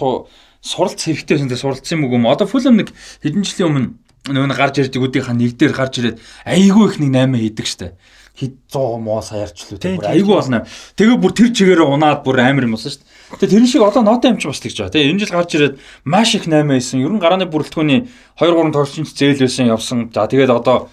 [0.59, 2.35] суралц хэрэгтэй байсан те суралцсан юм уу?
[2.35, 2.91] Одоо Fulham нэг
[3.23, 3.89] хэдэн жилийн өмнө
[4.35, 7.95] нөгөө нэг гарч ирдэг үдийнхаа нэг дээр гарч ирээд айгүй их нэг 8 хийдэг штэ.
[8.39, 9.79] Хэд 100 моо саярч лүү.
[9.83, 10.63] Тийм, айгүй болно.
[10.95, 13.03] Тэгээ бүр тэр чигээрээ унаад бүр амар юм болсон штэ.
[13.35, 14.95] Тэгээ тэр шиг одоо Nottingham ч бас тэгж байгаа.
[14.95, 15.75] Тэгээ энэ жил гарч ирээд
[16.07, 17.03] маш их 8 хийсэн.
[17.03, 18.07] Ер нь гарааны бүрэлдэхүүний
[18.39, 19.99] 2 3 тоглолчийн зээл байсан явсан.
[20.15, 20.87] За тэгээд одоо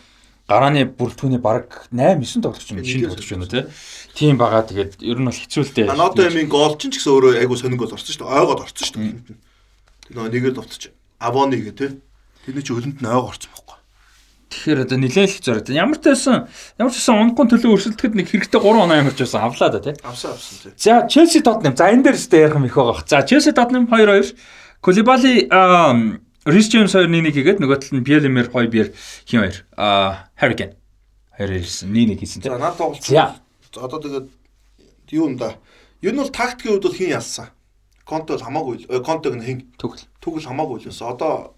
[0.50, 3.64] гарааны бүрэлдэхүүний баг 8 9 тоглогч юм шинэ тоглогч байна тий.
[4.18, 5.90] Тийм байгаа тэгээд ер нь бол хэцүүлтэй.
[5.90, 8.34] Анадо ямийн гол ч ч гэсэн өөрөө айгу сонин гол орсон шүү дээ.
[8.42, 9.38] Ойгоод орсон шүү дээ.
[10.06, 10.84] Тэр нөгөө нэгээр довтож
[11.18, 11.92] Авоны гэ тий.
[12.46, 13.74] Тэрний чи хөлөнд нь ойгоо орсон байхгүй.
[14.56, 15.68] Тэгэхээр одоо нилээл их зороо.
[15.68, 16.48] Ямар ч байсан
[16.80, 19.95] ямар ч байсан онгон төлөө өрсөлдөхэд нэг хэрэгтэй 3 оноо ямарч байсан авлаа да тий.
[19.99, 20.72] Авсан авсан тий.
[20.80, 21.76] За Челси Тоттенхэм.
[21.76, 23.03] За энэ дээр өстэй ярих юм их байгаа.
[23.03, 24.40] За Челси Тоттенхэм 2-2.
[24.80, 25.44] Кулибали
[26.48, 28.95] Рис Джеймс 2-1 хийгээд нөгөө талд нь Биелемер 2-2
[29.27, 29.68] хин 2.
[29.76, 30.80] Аа Харрикен.
[31.36, 31.91] Хоёр ирсэн.
[31.91, 32.48] 1-1 хийсэн тий.
[32.48, 33.03] За наад тоглолт.
[33.03, 33.36] За
[33.76, 34.30] Одоо тэгээд
[35.11, 35.60] юу юм да.
[35.99, 37.52] Ер нь бол тактикийн хувьд бол хин ялсан.
[38.06, 41.11] Конте бол хамаагүй Контег нь хин тэгвэл тэгвэл хамаагүй л байсан.
[41.11, 41.55] Одоо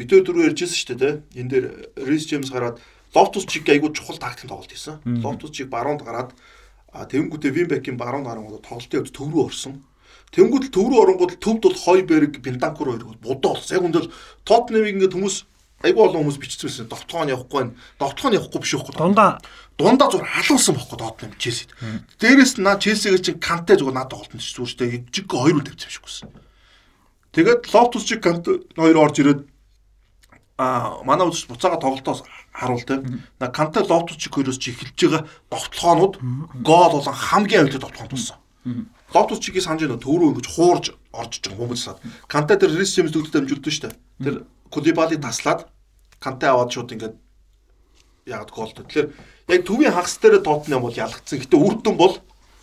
[0.00, 1.44] бид өөр дөрөв ярьжсэн шүү дээ тий.
[1.44, 1.66] Энэ дээр
[2.08, 2.80] Рис Джеймс гараад
[3.12, 5.04] Лофтус чиг айгуу чухал тактик тоглолт хийсэн.
[5.20, 6.32] Лофтус чиг баруунд гараад
[6.96, 9.84] тэнгүүтээ Винбекийн баруунд гарангууд тоглолтын үед төв рүү орсон.
[10.32, 13.76] Тэнгүүд төв рүү оронгууд төвд бол Хойберг, Бентанкур хоёр будаа болсон.
[13.76, 14.12] Яг үндэл
[14.46, 15.36] Тоттенхэмийг ингээд хүмүүс
[15.82, 16.86] айгүй олон хүмүүс биччихсэн.
[16.86, 18.94] Довтлогоо явахгүй, довтлогоо явахгүй биш үхгүй.
[18.94, 19.42] Дундаа
[19.74, 21.70] дундаа зүгээр халуулсан бохгүй Тоттенхэм Челсид.
[22.20, 26.30] Дээрээс нь наа Челсигээр чинь Канте зүгээр надад тоглолтон ч зүгээр жиг 2 үл тавьчихсан.
[27.32, 29.40] Тэгээд Лофтус чиг Канте хоёр орж ирээд
[30.60, 32.20] а манай үзэж буцаага тоглолтоос
[32.52, 33.00] харуул те.
[33.40, 36.14] На Канте Лофтус чиг хоёроос чи эхэлж байгаа довтлогоонууд
[36.60, 38.36] гол болон хамгийн аюултай довтлогоон тулсан.
[39.14, 42.04] Лофтус чигийг санаж нөө төрөө ингэж хуурж орж байгаа хүмүүс саад.
[42.28, 43.96] Канте тэр Рис Джеймс төгөлд амжилттай шүү дээ.
[44.20, 44.36] Тэр
[44.68, 45.64] Кулибали таслаад
[46.20, 47.16] Канте аваад шууд ингээд
[48.28, 49.08] яагаад гол тэгэхээр
[49.48, 51.40] яг төвийн хагас дээр Тоттенхэм бол ялгцсан.
[51.40, 52.20] Гэтэ үр дүн бол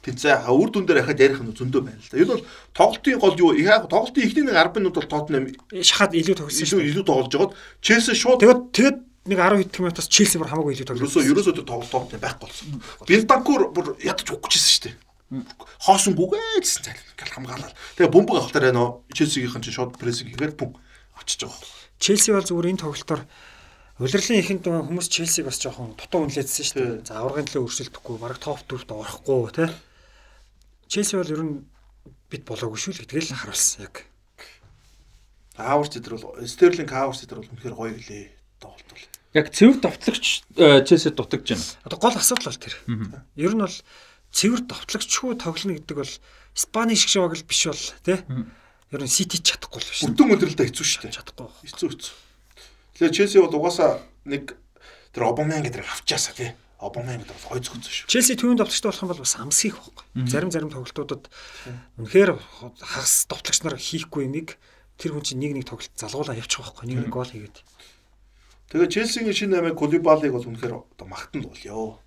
[0.07, 2.17] тэнцээ үр дүн дээр ахад ярих нь зөндөө байна л да.
[2.17, 5.45] Энэ бол тоглолтын гол юу яг тоглолтын эхний нэг 10 минут бол Тоттенхэм
[5.83, 6.79] шахаад илүү тоглосон шүү.
[6.79, 7.53] илүү илүү тоглож жагаад
[7.83, 8.97] Челси шууд Тэгээд тэгээд
[9.27, 11.21] нэг 10 хэд минутаас Челси бүр хамаагүй илүү тоглосон.
[11.27, 12.67] ерөөсөө ерөөсөө тоглолт байхгүй болсон.
[13.03, 14.95] Бентанкур бүр ядаж өгч ирсэн шүү дээ.
[15.83, 17.75] Хоосон гүгээ гэсэн цай ингээл хамгаалал.
[17.99, 20.71] Тэгээ бөмбөг авахтаар нөө Челсигийнхэн чинь шууд прессинг хийгээд бүм
[21.19, 21.67] очиж байгаа.
[21.99, 23.21] Челси бол зүгээр энэ тоглолтоор
[23.97, 27.09] Улирлын ихэнд хүмүүс Челсиг бас жоохон дутуу үнэлээдсэн шүү дээ.
[27.09, 29.69] За аврагын төлөө өршөлдөхгүй, бараг топ 4-т орохгүй тий.
[30.87, 31.55] Челси бол ер нь
[32.31, 34.07] бит болоогүй шүү л гэдгээл харуулсан яг.
[35.59, 38.23] Хаварч эдэр бол Стерлинг Хаварч эдэр бол үнэхээр гоё гэлээ
[38.63, 39.05] тоглолт бол.
[39.35, 41.65] яг цэвэр давтлагч Челси дутагж байна.
[41.83, 42.75] Одоо гол асуудал бол тэр.
[43.35, 43.77] Ер нь бол
[44.31, 46.13] цэвэр товтлогчгүй тоглоно гэдэг бол
[46.55, 48.17] Испани шиг шиг л биш бол тий.
[48.91, 50.01] Ер нь Сити чадахгүй л биш.
[50.07, 51.15] Бүрдэн өдрөлдөө хэцүү шүү дээ.
[51.19, 51.47] Чадахгүй.
[51.67, 52.15] Хэцүү хэцүү.
[52.95, 54.55] Тэгэхээр Челси бол угаасаа нэг
[55.11, 56.51] тэр Обамян гэдэг авчаасаа тий.
[56.77, 58.05] Обамян гэдэг бол гой зөвхөн шүү.
[58.05, 60.29] Челси төвийн товтлогчтой болох юм бол бас амс хийх байхгүй.
[60.29, 61.25] Зарим зарим тоглолтуудад
[61.97, 64.61] үнэхээр хагас товтлогч нар хийхгүй юмыг
[65.01, 66.85] тэр хүн чинь нэг нэг тоглолт залгуулаа явчих байхгүй.
[66.85, 67.65] Нэг нэг гол хийгээд.
[68.69, 71.97] Тэгээ Челсигийн шинэ наймыг Кулибалиг бол үнэхээр одоо магтанд болёо.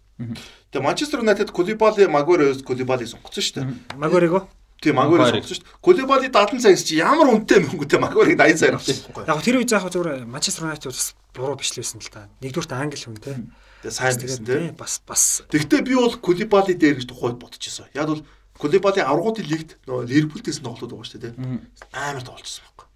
[0.71, 3.67] Тэгээ Манчестер Юнайтед Кулибали Магуэрээс Кулибалиг сонгоцсон шүү дээ.
[3.97, 4.47] Магуэрего
[4.85, 5.81] Тийм Магуэрээс сонгоцсон шүү дээ.
[5.81, 9.25] Кулибали 70 цагс чи ямар үнэтэй мөнгөтэй Магуэрийг 80 цагаар авчихсан байхгүй.
[9.33, 12.29] Яг тэр үе заах зүгээр Манчестер Юнайтед бас буруу бичлээсэн л да.
[12.45, 13.33] Нэгдүгürt англи хүн те.
[13.81, 14.77] Тэгээ сайн гэсэн тийм.
[14.77, 17.89] Бас бас Тэгвэл би бол Кулибали дээр гэж тухайд бодчихсон.
[17.97, 18.23] Яг бол
[18.61, 21.65] Кулибали аврагуудын лигт нөгөө Ливерпултэйсэн тоглоод байгаа шүү дээ тийм.
[21.97, 22.87] Амар тоглолцсон байхгүй.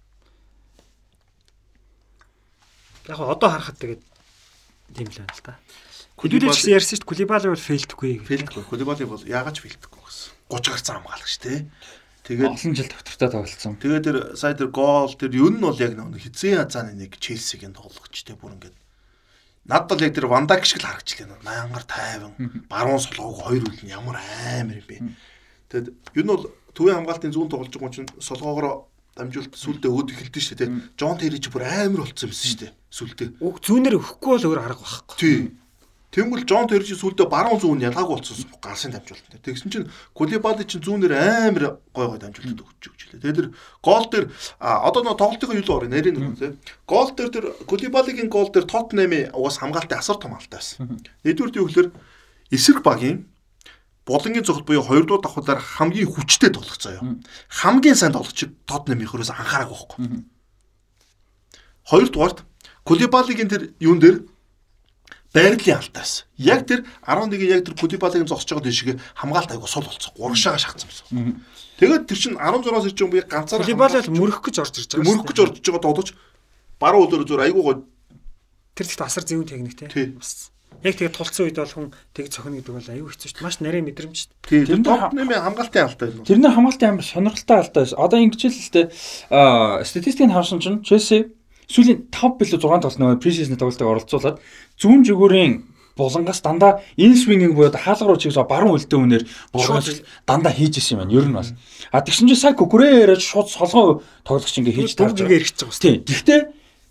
[3.09, 4.01] яг одоо харахад тэгээд
[4.93, 5.57] тийм л байна л да.
[6.15, 7.09] Кулибали ч гэсэн ярьсан шүү дээ.
[7.09, 8.11] Кулибали бол фейлдэхгүй.
[8.23, 8.63] Фейлдэхгүй.
[8.69, 10.29] Кулибали бол яагаад ч фейлдэхгүй гэсэн.
[10.53, 11.59] 30 гарцсан хамгаалагч тий.
[12.25, 13.73] Тэгээд Олон жил төвтөртэй тоглолцсон.
[13.81, 17.73] тэгээд тэр сая тэр гол тэр юу нь бол яг нэг хизээ хазааны нэг Челсигийн
[17.73, 18.73] тоглогч тий бүр ингээд
[19.65, 21.41] Над бол яг тэр Вандак шиг л харагчлаа.
[21.41, 22.33] Маянгар тайван,
[22.69, 24.21] баруун солгоог хоёр үл нь ямар
[24.53, 24.97] амар юм бэ.
[25.73, 26.45] Тэгэд юу нь бол
[26.77, 28.85] төвийн хамгаалтын зүүн тоглож байгаа чинь солгоогоор
[29.17, 30.69] дамжуулт сүлдээ өөд эхэлдэж шүү дээ.
[30.99, 32.71] Жон Терри ч бүр амар болцсон юмсэн шүү дээ.
[32.93, 33.29] Сүлдээ.
[33.41, 35.17] Уг зүүнээр өгөхгүй бол өөр арга байхгүй.
[35.17, 35.39] Тий.
[36.15, 39.35] Тэнгүүл Жон Терри чи сүлдээ баруун зүүн ялгаагүй болцсон гарсын дамжуулт.
[39.43, 43.19] Тэгсэн чинь Кулибали чинь зүүнээр амар гой гой дамжуулт өгч өгч лээ.
[43.19, 43.49] Тэгээд тэр
[43.83, 44.31] гол дээр
[44.63, 46.55] одоо нөө тоглолтын юу орё нэрийн нэг тий.
[46.87, 51.03] Гол дээр тэр Кулибалигийн гол дээр Тоттенхэмийн уус хамгаалтын асар том алтай байсан.
[51.27, 51.89] Нэгдүгээр юу гэхээр
[52.55, 53.27] эсрэг багийн
[54.07, 57.01] Болонгийн цогт буюу хоёрдугаар давхраар хамгийн хүчтэй тоглох заяа.
[57.49, 60.23] Хамгийн сайн тоглогчид Тоттенхэмийн хөрөөс анхаарах байхгүй.
[61.89, 62.45] Хоёрдугаарт
[62.85, 64.29] Кулибалигийн тэр юун дээр
[65.35, 66.25] байрлалын алтаас.
[66.39, 70.15] Яг тэр 11-ийн яг тэр Кулибалигийн зогсож байгаа дэшиг хамгаалт айгу сул болцсон.
[70.15, 71.43] Гурагшаага шахацсан байсан.
[71.75, 75.07] Тэгээд тэр чин 16-аас ирж байгаа буюу ганцаар Кулибали бол мөрөх гэж орж ирж байгаа.
[75.11, 76.09] мөрөх гэж орж байгаа тоглож
[76.79, 77.75] баруун үлээр зүр айгу гоо
[78.75, 79.87] Тэр ихт асар зэвүүн техник те.
[80.15, 80.51] Бас
[80.83, 83.45] яг тэгээ тулцсан үед бол хүн тэг цохино гэдэг бол аюу хэцүү шүү дээ.
[83.47, 84.67] Маш нарийн мэдрэмж шүү дээ.
[84.67, 86.25] Тэр дээр Тоттенхэмийн хамгаалтын алтай юм.
[86.27, 87.99] Тэр нэр хамгаалтын амар сонирхолтой алдаа байсан.
[88.03, 88.85] Одоо ингэжэлтэй
[89.31, 91.19] аа статистикийг харсан чинь Челси
[91.69, 94.37] сүүлийн 5 билүү 6 тоглолт нөгөө пресизны тоглолтыг оролцуулаад
[94.81, 95.53] зүүн жигүүрийн
[95.95, 99.23] булангаас дандаа ин свингийг буюу хаалга руу чигсээ баруун үлдээ үнээр
[99.55, 101.15] булгаж дандаа хийж исэн юм байна.
[101.15, 101.53] Ер нь бас.
[101.91, 105.79] А тэгсэн чинь сая Кукурэ яриад шууд солгоо тоглогч ингээ хийж тарж ингээ эргэж байгаа.
[105.79, 106.03] Тийм.
[106.03, 106.41] Гэхдээ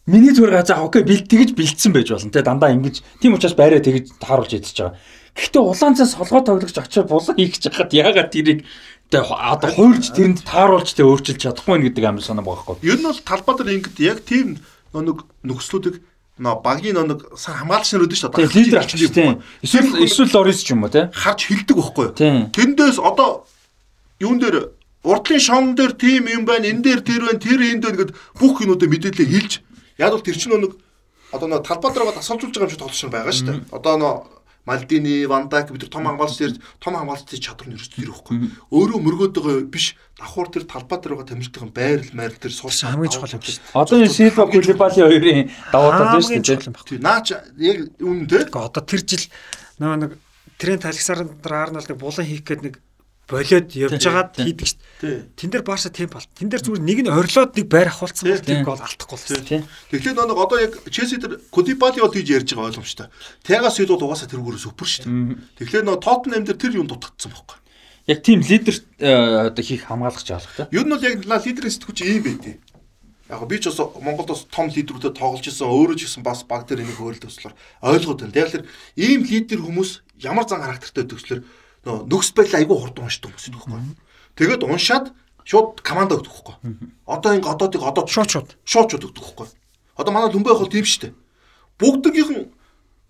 [0.04, 3.80] Миний зүгээр за окей бил тэгж бэлдсэн байж болно те дандаа ингэж тийм учраас байраа
[3.80, 5.00] тэгж тааруулж идэж байгаа.
[5.32, 8.68] Гэхдээ улаанцаас солгоо тоглогч очиод булан хийх гэж хахад яагаад тэрийг
[9.10, 12.88] тэ одоо хуурж тэрэнд тааруулж тэ өөрчилж чадахгүй нэ гэдэг амар санаа байгаа байхгүй.
[12.88, 14.60] Ер нь бол талбай дээр ингэдэг яг тийм
[14.94, 16.00] нэг нөхцлүүдийг
[16.38, 18.54] нөө багийн нэг хамгаалагч нар өдөн шүү дээ.
[18.58, 19.42] Лидер авчих тийм.
[19.62, 21.10] Эсвэл эсвэл Лорис ч юм уу те.
[21.14, 22.50] Харж хилдэг байхгүй юу?
[22.50, 23.46] Тэндээс одоо
[24.18, 24.74] юун дээр
[25.04, 28.58] урдлын шон дээр тим юм байна, энэ дээр тэр байна, тэр энд байна гэд бүх
[28.66, 29.62] юмудаа мэдээлэл хэлж
[30.00, 30.74] яг бол тэр чинь нэг
[31.30, 33.60] одоо нэг талбай дээр асуулжуулж байгаа юм шиг тоглож байгаа шүү дээ.
[33.70, 34.14] Одоо нөө
[34.64, 38.36] Малдини, Вандак бид том хамгаалагч дээр том хамгаалагчдын чадвар нь ерөөсөө тэр ихгүй.
[38.72, 43.12] Өөрөө мөргөөд байгаа биш давхар тэр талбай дээр байгаа тамирчдын байрал майрал тэр сурсан хамгийн
[43.12, 43.76] чухал юм шүү дээ.
[43.76, 47.04] Одоо энэ Силва Кулибали хоёрын давуу тал шүү дээ.
[47.04, 47.26] Наач
[47.60, 48.48] яг үнэн дээ.
[48.56, 49.24] Одоо тэр жил
[49.84, 50.12] нөгөө нэг
[50.56, 52.74] Трент Александр Арнолдыг булан хийх гээд нэг
[53.28, 55.18] болоод явж байгаад хийдэг шүү дээ.
[55.32, 56.26] Тэн дээр Барса тийм бол.
[56.36, 59.64] Тэн дээр зүгээр нэг нь орилоод нэг байр авахулсан бол тийм гол алдахгүй болсон.
[59.88, 63.08] Тэгэхээр нэг одоо яг Челси дээр Кудибали бол тийж ярьж байгаа ойлгомжтой.
[63.40, 65.40] Тягас ил бол угаасаа тэргүүрээс өпөр шүү дээ.
[65.56, 67.58] Тэгэхээр нөгөө Тоттенхэм дээр тэр юм дутагдсан байхгүй.
[68.12, 70.68] Яг тийм лидер э, одоо хийх хамгаалагч алга та.
[70.68, 72.60] Ер нь бол яг лидерийн сэтгүүч ийм байдیں۔
[73.32, 76.68] Яг би ч бас Монголд бас том лидерүүдэд тоглож исэн өөрөө ч гэсэн бас баг
[76.68, 78.36] дээр энийг хөөрөл төслөөр ойлгоод байна.
[78.36, 78.68] Тэгэхээр
[79.00, 81.40] ийм лидер хүмүүс ямар зан характертай төслөөр
[81.84, 83.80] нөхс байдал айгүй хурдан уншдаг хүмүүс байхгүй.
[84.34, 85.06] Тэгээд уншаад
[85.44, 86.56] шууд команда өгдөг байхгүй.
[87.04, 89.48] Одоо ингэ одоодыг одоо шууд шууд шууд шууд өгдөг байхгүй.
[90.00, 91.14] Одоо манай Лүмбай бол тийм шүү дээ.
[91.78, 92.48] Бүгдгийнх нь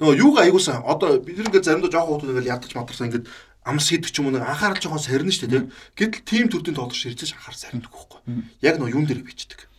[0.02, 3.30] нөгөө юугаа аягуулсан одоо бид нэг заримдаа жоохон хүмүүс ингээл ядаж мадарсан ингээд
[3.62, 5.70] амс хийдэг ч юм уу нэг анхаарал жоохон сарнина шүү дээ.
[5.94, 8.20] Гэтэл тим төрлийн тоглогч ирцэж анхаар сарндаг байхгүй.
[8.60, 9.70] Яг нөгөө юун дээр бичдэг.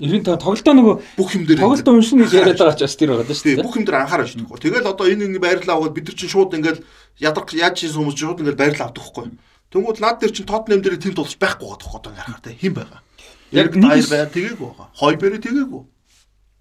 [0.00, 3.12] Иргэн та тоглолтоо нөгөө бүх юм дээр тоглолтоо уншина гэж яриад байгаа ч бас тэр
[3.12, 3.60] байгаа шүү дээ.
[3.60, 4.56] Бүх юм дээр анхаарал шийдэх.
[4.56, 6.80] Тэгэл одоо энэ ингэ байрлал аваад бид нар чинь шууд ингээл
[7.20, 9.26] ядарх яаж хийсэн хүмүүс шууд ингээл байрлал авдаг хгүй.
[9.70, 13.00] Тэнгүүд наад дээр чинь Тотнем дээр тийм тулж байхгүй байгаа тохход ингээ харахад хин байгаа.
[13.52, 14.88] Яг нэг байр тэгээгүй байгаа.
[14.98, 15.82] Хой бэрэ тэгээгүй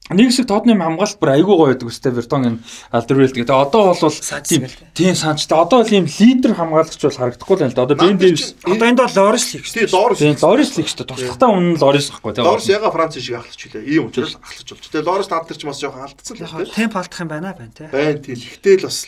[0.09, 2.57] нэг шиг Тотнем хамгаалалт бүр айгүй гоё байдаг үстэй Вертонгийн
[2.89, 3.53] Алдервелт гэдэг.
[3.53, 4.65] Одоо бол тийм
[4.97, 5.53] тийм санчтай.
[5.53, 7.85] Одоо бол ийм лидер хамгаалагч бол харагдахгүй л байна л да.
[7.85, 9.93] Одоо Бен Дэвис одоо энд бол Лорис лиг шүү дээ.
[9.93, 10.17] Лорис.
[10.17, 11.09] Тийм Лорис лиг шүү дээ.
[11.13, 12.45] Туслахтаа үнэн Лорис гэхгүй тийм.
[12.49, 13.85] Лорис яга Франц шиг ахлах чилээ.
[13.85, 14.89] Ийм учраас ахлах болж.
[14.89, 16.73] Тэгээ Лорис над тэр ч бас жоохон алдсан л байна.
[16.73, 17.89] Темп алдах юм байна байна тийм.
[17.93, 18.37] Байна тийм.
[18.41, 19.05] Ихтэй л бас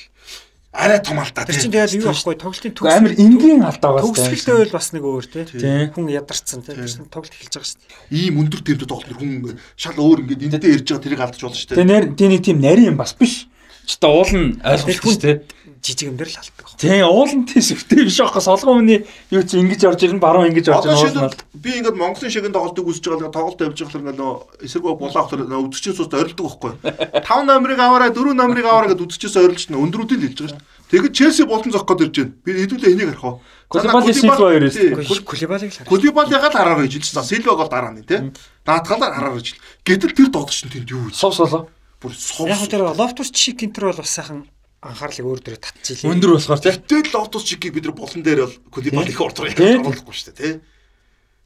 [0.72, 1.46] арай том алдаа.
[1.46, 4.08] Тэр чинь тэгэл юу байхгүй тоглолтын төгс амар энгийн алдаа байна.
[4.08, 5.44] Төгсгөлтэй байл бас нэг өөр тий.
[5.92, 6.76] Хүн ядарсан тий.
[6.76, 8.16] Тэр чинь тоглолт эхэлж байгаа шүү дээ.
[8.16, 11.70] Ийм өндөр тэмдэг тоглолт хүн шал өөр ингээд эндээ ирж байгаа тэрийг алдаж болно шүү
[11.76, 11.80] дээ.
[11.84, 13.52] Тэгээ тийм нэг тийм нарийн юм бас биш.
[13.84, 15.44] Ч та уул нь ойлгох тий
[15.82, 16.66] жижиг юм дээр л алддаг.
[16.78, 19.02] Тийм уулын тийшвтэй биш аахгүй солгон хүний
[19.34, 21.34] юу чи ингэж орж ирнэ баруун ингэж орж ирнэ.
[21.58, 25.50] Би ингээд Монголын шигэнд тоглолтыг үзэж байгаа тоглолт явж байгаа хэрэг нөө эсэргөө булаа хөхөр
[25.50, 26.72] үдчийн суусд орилдог байхгүй.
[27.26, 30.80] 5 номерыг аваараа 4 номерыг аваараа гэд үдчээс орилж чинь өндрүүдийг хэлж байгаа шүү дээ.
[30.92, 32.34] Тэгэд Челси болон зогх гээд ирж байна.
[32.46, 33.42] Би хэдүүлээ энийг харах уу.
[33.72, 34.78] Кулибали Силва хоёроос.
[35.24, 35.88] Кулибалиг харах.
[35.88, 37.24] Кулибалигаа л хараар гэж хэлсэн.
[37.24, 38.20] Силваг бол дараа нь тий.
[38.68, 39.56] Даатгалаар хараар гэж.
[39.88, 41.16] Гэтэл тэр тоглогч нь тэнд юу вэ?
[41.16, 41.72] Сов соло.
[42.04, 42.44] Бүр сов.
[42.52, 44.44] Яг тэр Лофтус чик энтер бол бас сайхан
[44.82, 46.10] анхаарлыг өөр дөрөв татчихлээ.
[46.10, 46.82] Өндөр болохоор тийм.
[46.90, 50.42] Тэгэл лотос чикийг бид нар болон дээр бол Кулибал их ордоор явж оруулахгүй шүү дээ,
[50.42, 50.58] тийм.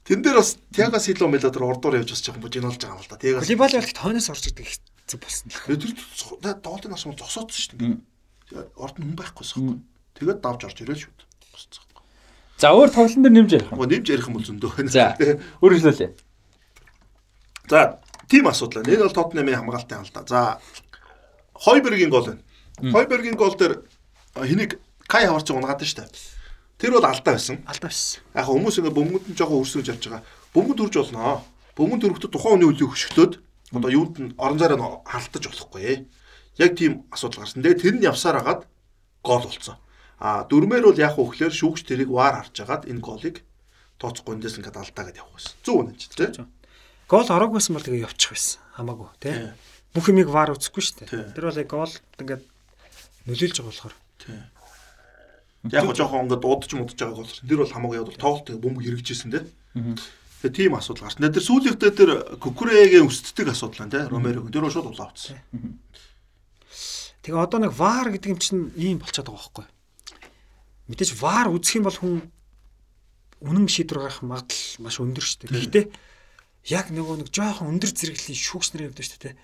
[0.07, 3.19] Тэн дээр бас Тиага Сило Мелодор ордоор явж бас жоохон бужинолж байгаа юм л да.
[3.19, 5.51] Тиага Кулибал бол хойноос орж идэг хэцүү болсон.
[5.51, 8.63] Тэр доолын аш муу зогсоодсон шүү дээ.
[8.79, 9.83] Орд нь хүн байхгүйсэн.
[10.15, 11.27] Тэгээд давж орж ирэл шүү дээ.
[12.55, 13.83] За өөр тоглолтын дээр нэмж ярих юм.
[13.83, 14.91] Нэмж ярих юм бол зөндөө байна.
[14.95, 15.19] За
[15.59, 16.11] өөрөглөөлээ.
[17.67, 17.99] За
[18.31, 18.87] тим асуудал.
[18.87, 20.23] Энэ бол Тотнемын хамгаалалтын алда.
[20.23, 20.39] За
[21.51, 22.39] Хойбергийн гол байна.
[22.81, 23.83] Хойбергийн гол дээр
[24.35, 26.09] хэнийг Кай хаварч унгаад штэ.
[26.77, 27.61] Тэр бол алдаа байсан.
[27.69, 28.25] Алдаа байсан.
[28.33, 30.25] Яг хүмүүс ингээ бөмбөнд нь жоохон өрсөж явж байгаа.
[30.51, 31.45] Бөмбөнд хүрж болно.
[31.77, 33.33] Бөмбөнд хүрэхдээ тухайн хүний үлийг хөшгөлөөд
[33.79, 36.09] одоо юунд нь орон зайраа халтаж болохгүй.
[36.57, 37.61] Яг тийм асуудал гарсан.
[37.61, 38.61] Тэгээ тэр нь явсаар хагаад
[39.23, 39.77] гол болсон.
[40.19, 43.45] А дөрмээр бол яг хөөхлөөр шүүгч тэрийг вар харж агаад энэ голыг
[44.01, 45.53] тооцохгүй эндээс ингээд алдаа гэдээ явах байсан.
[45.63, 46.47] 100 үнэ ч тийм.
[47.07, 48.59] Гол ороогүйсэн бол тэгээ явчих байсан.
[48.79, 49.53] Хамаагүй тийм.
[49.91, 51.35] Бүх юмыг вар үзэхгүй шүү дээ.
[51.35, 52.43] Тэр бол яг гол ингээд
[53.25, 53.95] нөлөөлж байгаа болохоор.
[54.21, 54.41] Тийм.
[55.73, 59.41] Яг жоохон ингээд дуудаж мудаж байгааг болохоор тэр бол хамаагүй явал тоглолт бөмбөг хэрэгжижсэн те.
[60.45, 61.25] Тэгээ тийм асуудал гарсан.
[61.25, 64.09] Тэр сүүлийнхтэй тэр Кукурэгийн өсддөг асуудал байна те.
[64.13, 65.41] Ромеро тэр шууд улаа авцсан.
[67.25, 69.65] Тэгээ одоо нэг вар гэдэг юм чинь ийм болчиход байгаа байхгүй.
[70.93, 72.15] Мэдээж вар үзэх юм бол хүн
[73.41, 75.53] үнэн шийдвэр гаргах магадлал маш өндөр шүү дээ.
[75.57, 75.85] Гэхдээ
[76.69, 79.35] яг нөгөө нэг жоохон өндөр зэрэглэлийн шүүгч нарын явдаа шүү дээ.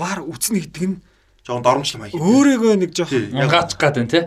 [0.00, 0.96] Вар үзнэ гэдэг нь
[1.46, 2.18] жоохон дормжлом маяг.
[2.18, 4.24] Өөрийгөө нэг жоохон янгаачих гад байна тий.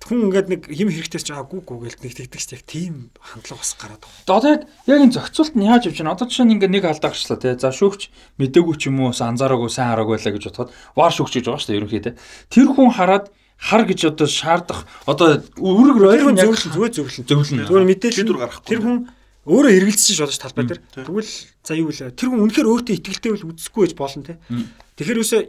[0.00, 3.60] Хүн ингээд нэг юм хэрэгтэйс жаа гүү гүү гээл нэг тэгдэг ч яг тийм хандлага
[3.60, 4.38] бас гараад байгаа.
[4.38, 6.14] Одоо яг яг энэ зохицуулт нь яаж явж байна?
[6.16, 7.52] Одоо жишээ нь ингээд нэг алдаа гарчлаа тий.
[7.60, 8.08] За шүүгч
[8.40, 11.68] мэдээгүй ч юм уу анзаараагүй сайн хараагүй байлаа гэж бодоход вар шүүгч гэж байгаа шүү
[11.68, 12.14] дээ ерөнхийдөө.
[12.48, 13.26] Тэр хүн хараад
[13.60, 18.72] хар гэж одоо шаардах одоо үүрэг ройрон зөвлөн зүгээр зөвлөн зөвлөн зүгээр мэдээлэл гаргахгүй.
[18.72, 18.96] Тэр хүн
[19.44, 20.80] өөрөө эргэлзэж болж талбай дээр.
[20.96, 21.32] Тэгвэл
[21.64, 22.12] за юу вэ?
[22.16, 24.34] Тэр хүн үнэхээр өөртөө ихтгэлтэй бол үзэхгүй байж болно те.
[25.00, 25.42] Тэгэхээр үсээ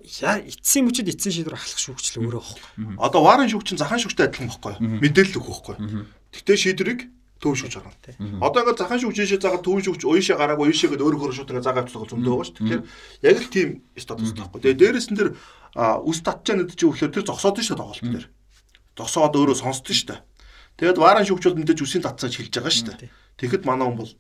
[0.48, 2.96] эцсийн мөчөд эцсийн шийдвэр алах шүүгчлээ өөрөө байхгүй.
[3.04, 4.76] Одоо варын шүүгч чинь захаан шүүгчтэй адилхан байхгүй.
[4.80, 6.08] Мэдээлэл өгөх байхгүй.
[6.32, 7.02] Тэгтээ шийдвэрийг
[7.44, 8.40] төв шүүгч гаргана.
[8.40, 11.68] Одоо ингээд захаан шүүгч ийшээ загаад төв шүүгч уушаа гараагүй уушаа гэдэг өөрөө шууд ингээд
[11.68, 12.58] загаад авчихсан зөндөө байгаа шүү.
[12.64, 12.84] Тэгэхээр
[13.28, 13.70] яг л тийм
[14.00, 14.60] статус таахгүй.
[14.64, 15.30] Тэгээ дээрэс нь тэр
[16.08, 18.28] үс татчаанууд чи өглөө тэр зогсоод шүү тоглолт дээр.
[18.96, 20.16] Зогсоод өөрөө сонсдоо шүү.
[20.80, 23.12] Тэгээд варан шүүгчүүд мэдээж үсийн татцааж хэлж байгаа шүү.
[23.36, 24.14] Тэгэхэд манай хүн бол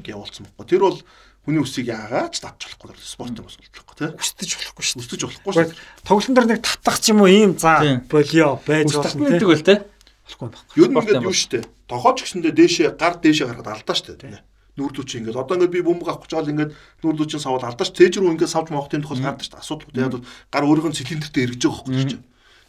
[0.00, 0.66] ингээд явуулсан байхгүй.
[0.66, 0.98] Тэр бол
[1.44, 4.10] хүний үсийг яагаад татж болохгүй спорт юм болохгүй тий.
[4.16, 5.00] Үстэж болохгүй шүү.
[5.04, 5.76] Үстэж болохгүй шүү.
[6.08, 9.38] Тоглолтын дээр нэг татах ч юм уу ийм за болио байж болно тий.
[9.44, 9.78] Тэгвэл тий.
[10.24, 10.76] Болохгүй байхгүй.
[10.80, 11.68] Юу нэгэд юу штэ.
[11.84, 14.40] Тохооч гэсэндээ дээшээ гар дээшээ гаргаад алдаа штэ тий.
[14.80, 16.72] Нүрдүү чи ингээд одоо ингээд би бөмбөг авах гэж байгаа л ингээд
[17.04, 19.60] нүрдүү чин савал алдаач тээж рүү ингээд савж моохтын тохиол гардаг штэ.
[19.60, 19.92] Асуудал.
[19.92, 22.18] Тэгээд бол гар өөрийнх нь цилиндртэй эргэж байгаа байхгүй чи.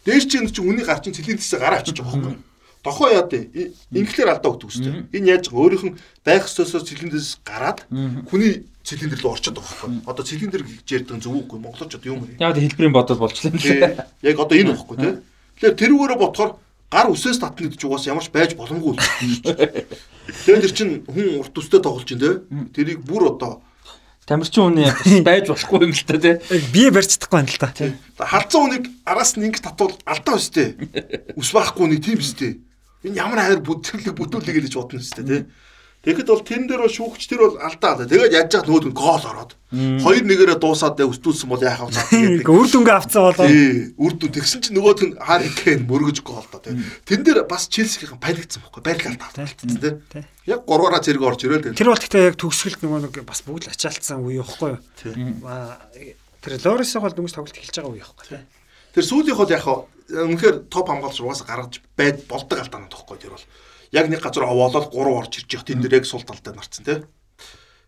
[0.06, 2.55] Дээш чинь чи үний гар чин цилиндрээсээ гараа авчиж байгаа байхгүй
[2.86, 5.10] тохоо яа дээ инглээр алдаа өгдөг үстэй.
[5.10, 7.90] Энэ яаж өөрийнх нь байх ёсоосоо цилиндрээс гараад
[8.30, 10.06] хүний цилиндр рүү орчод байгаа байхгүй.
[10.06, 12.30] Одоо цилиндр гэж ярьдаг зөв үгүй монголч одоо юм.
[12.38, 13.57] Яг хэлбэрийн бодол болчихлоо.
[14.22, 15.14] Яг одоо энэ байхгүй тий.
[15.57, 16.52] Тэгэхээр тэрүүгээрээ ботхоор
[16.94, 18.94] гар үсээс татна гэдэг чинь угаас ямарч байж боломгүй.
[19.02, 22.45] Тэгэхээр тэр чинь хүн урт үстэй тоглож чинь тий.
[22.78, 23.66] Тэрийг бүр одоо
[24.26, 26.41] Тамирчин хүний байж болохгүй юм л та тий.
[26.74, 27.70] Бие барьж чадахгүй юм л та.
[28.18, 30.74] Халдсан хүнийг араас нь ингэ татвал алдаа өстэй.
[31.38, 32.57] Үс байхгүй нэг тийм өстэй.
[33.06, 35.41] Энэ ямар хайр бүтэрлэг бүтүүлэг гэж бодно өстэй тий.
[36.06, 38.06] Тэгэхэд бол тэрэн дээр бол шүүгч тэр бол алдаа алдаа.
[38.06, 39.57] Тэгээд яаж яах нөөд гол ороод.
[39.73, 42.45] Хоёр нэгээрээ дуусаад өстүүлсэн бол яах вэ гэдэг.
[42.45, 43.49] Үр дүнгээ авцсан болоо.
[43.49, 46.77] Үр дүн тэгсэн чинь нөгөөд нь хаар икэн мөргөж гол доо тий.
[47.10, 48.86] Тэн дээр бас Челсигийн палигдсан байхгүй.
[48.86, 50.22] Барилал таалтсан тий.
[50.45, 51.73] Яг гурваараа зэрэг орж ирэл.
[51.73, 54.82] Тэр бол гэхдээ яг төгсгөлт нөгөө нэг бас бүгд ачаалтсан үе байхгүй юу?
[56.45, 58.45] Тэр Лорисог бол дөнгөж тоглолт эхэлж байгаа үе байхгүй тий.
[58.94, 59.65] Тэр сүүлийнх бол яг
[60.10, 63.45] үнэхээр топ хамгаалагч угаасаа гаргаж байд болдог алдаанууд байхгүй тэр бол
[63.91, 65.65] яг нэг газар овоолол 3 орж ирж явах.
[65.65, 66.99] Тэн дээр яг сул талтай нарцсан тий.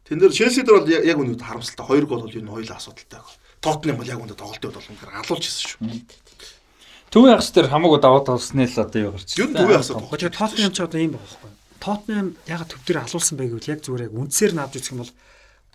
[0.07, 3.22] Тэн дээр Челси дээр бол яг үнэхээр харамсалтай 2 гол бол юу н хоёлаа асуудалтай.
[3.61, 5.77] Тоттенхэм бол яг үнэхээр тоглолтын бол алуулж ирсэн шүү.
[7.11, 9.30] Төвийн хагас дээр хамаагүй даваа толсны л одоо юу гарч.
[9.38, 9.91] Юу төвийн хагас.
[9.94, 11.52] Гэхдээ Тоттенхэм ч одоо ийм байхгүй.
[11.80, 15.02] Тоттенхэм яг төв дээр алуулсан байг гэвэл яг зүгээр яг үндсээр нь авч үзэх юм
[15.06, 15.14] бол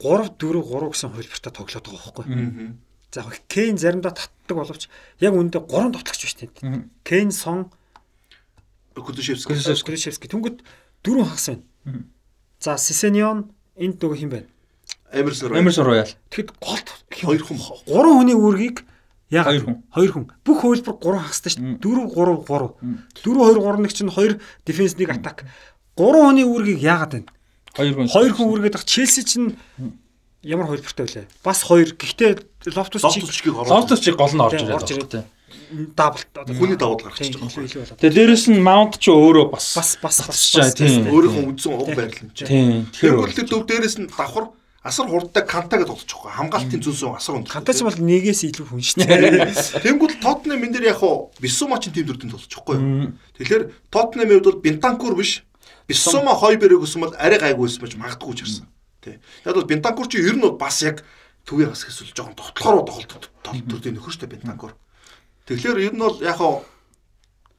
[0.02, 2.24] 3 4 3 гэсэн хөлбөртөд тоглоод байгаа байхгүй.
[2.26, 4.88] За яг Кейн заримдаа татдаг боловч
[5.20, 6.90] яг үндэ 3 тоглогч биш тийм.
[7.04, 7.68] Кейн сон
[8.94, 9.56] Кулишевский.
[9.84, 10.28] Кулишевский.
[10.28, 10.60] Түнгөт
[11.04, 12.04] дөрөв хагас байна.
[12.60, 14.48] За Сисенион энд нөгөө хин байна.
[15.12, 15.62] Эмерсон Роял.
[15.62, 16.10] Эмерсон Роял.
[16.30, 17.58] Тэгэхэд голд хоёр хүн
[17.88, 18.84] гурван хүний үүргийг
[19.32, 19.76] яг хоёр хүн.
[19.92, 20.26] Хоёр хүн.
[20.44, 21.84] Бүх хөвлбөр гурван хагастай шүү дээ.
[21.84, 22.68] 4 3 3.
[23.24, 25.44] 4 2 3 нэг чинь хоёр дефенс нэг атак.
[25.96, 27.32] Гурван хүний үүргийг яагаад байна?
[27.76, 28.08] Хоёр хүн.
[28.12, 29.56] Хоёр хүн үүргээд ах Челси чинь
[30.42, 31.26] ямар хөлбөртэй вэ?
[31.42, 31.94] Бас хоёр.
[31.94, 35.26] Гэхдээ Лофтус чиг Лофтус чиг гол нь орж ирээд байна
[35.96, 37.96] даблт одоо хүний давуу гаргачих жоох.
[37.96, 42.22] Тэгээ дээрэс нь маунт ч өөрөө бас бас бас бас тийм өөрийнхөө үндсэн уг байрлал
[42.28, 42.48] юм чинь.
[42.48, 42.86] Тийм.
[42.92, 44.52] Тэгэхээр л төв дээрэс нь давхар
[44.84, 46.36] асар хурдтай канта гэж тоглож байгаа.
[46.36, 47.52] Хамгаалтын зүнсэн асар өндөр.
[47.52, 49.80] Канта ч бол нэгээс илүү хүн шүү дээ.
[49.86, 53.16] Тэнгүүд Тотнем энэ дээр яг хуу Бисума ч тийм дүрдэн тоглож байгаа юм.
[53.38, 55.46] Тэгэхээр Тотнемийн хувьд бол Бентанкур биш.
[55.86, 58.66] Бисума Хойберг гэсэн бол арай гайгүй байж магадгүй ч харсан.
[59.02, 59.18] Тий.
[59.44, 61.02] Яг бол Бентанкур чи ер нь бас яг
[61.44, 64.78] төвийн бас хэсэл жоохон тоглохоор тоглолт төрлийн нөхөр дээ Бентанкур.
[65.50, 66.38] Тэгэхээр ер нь бол яг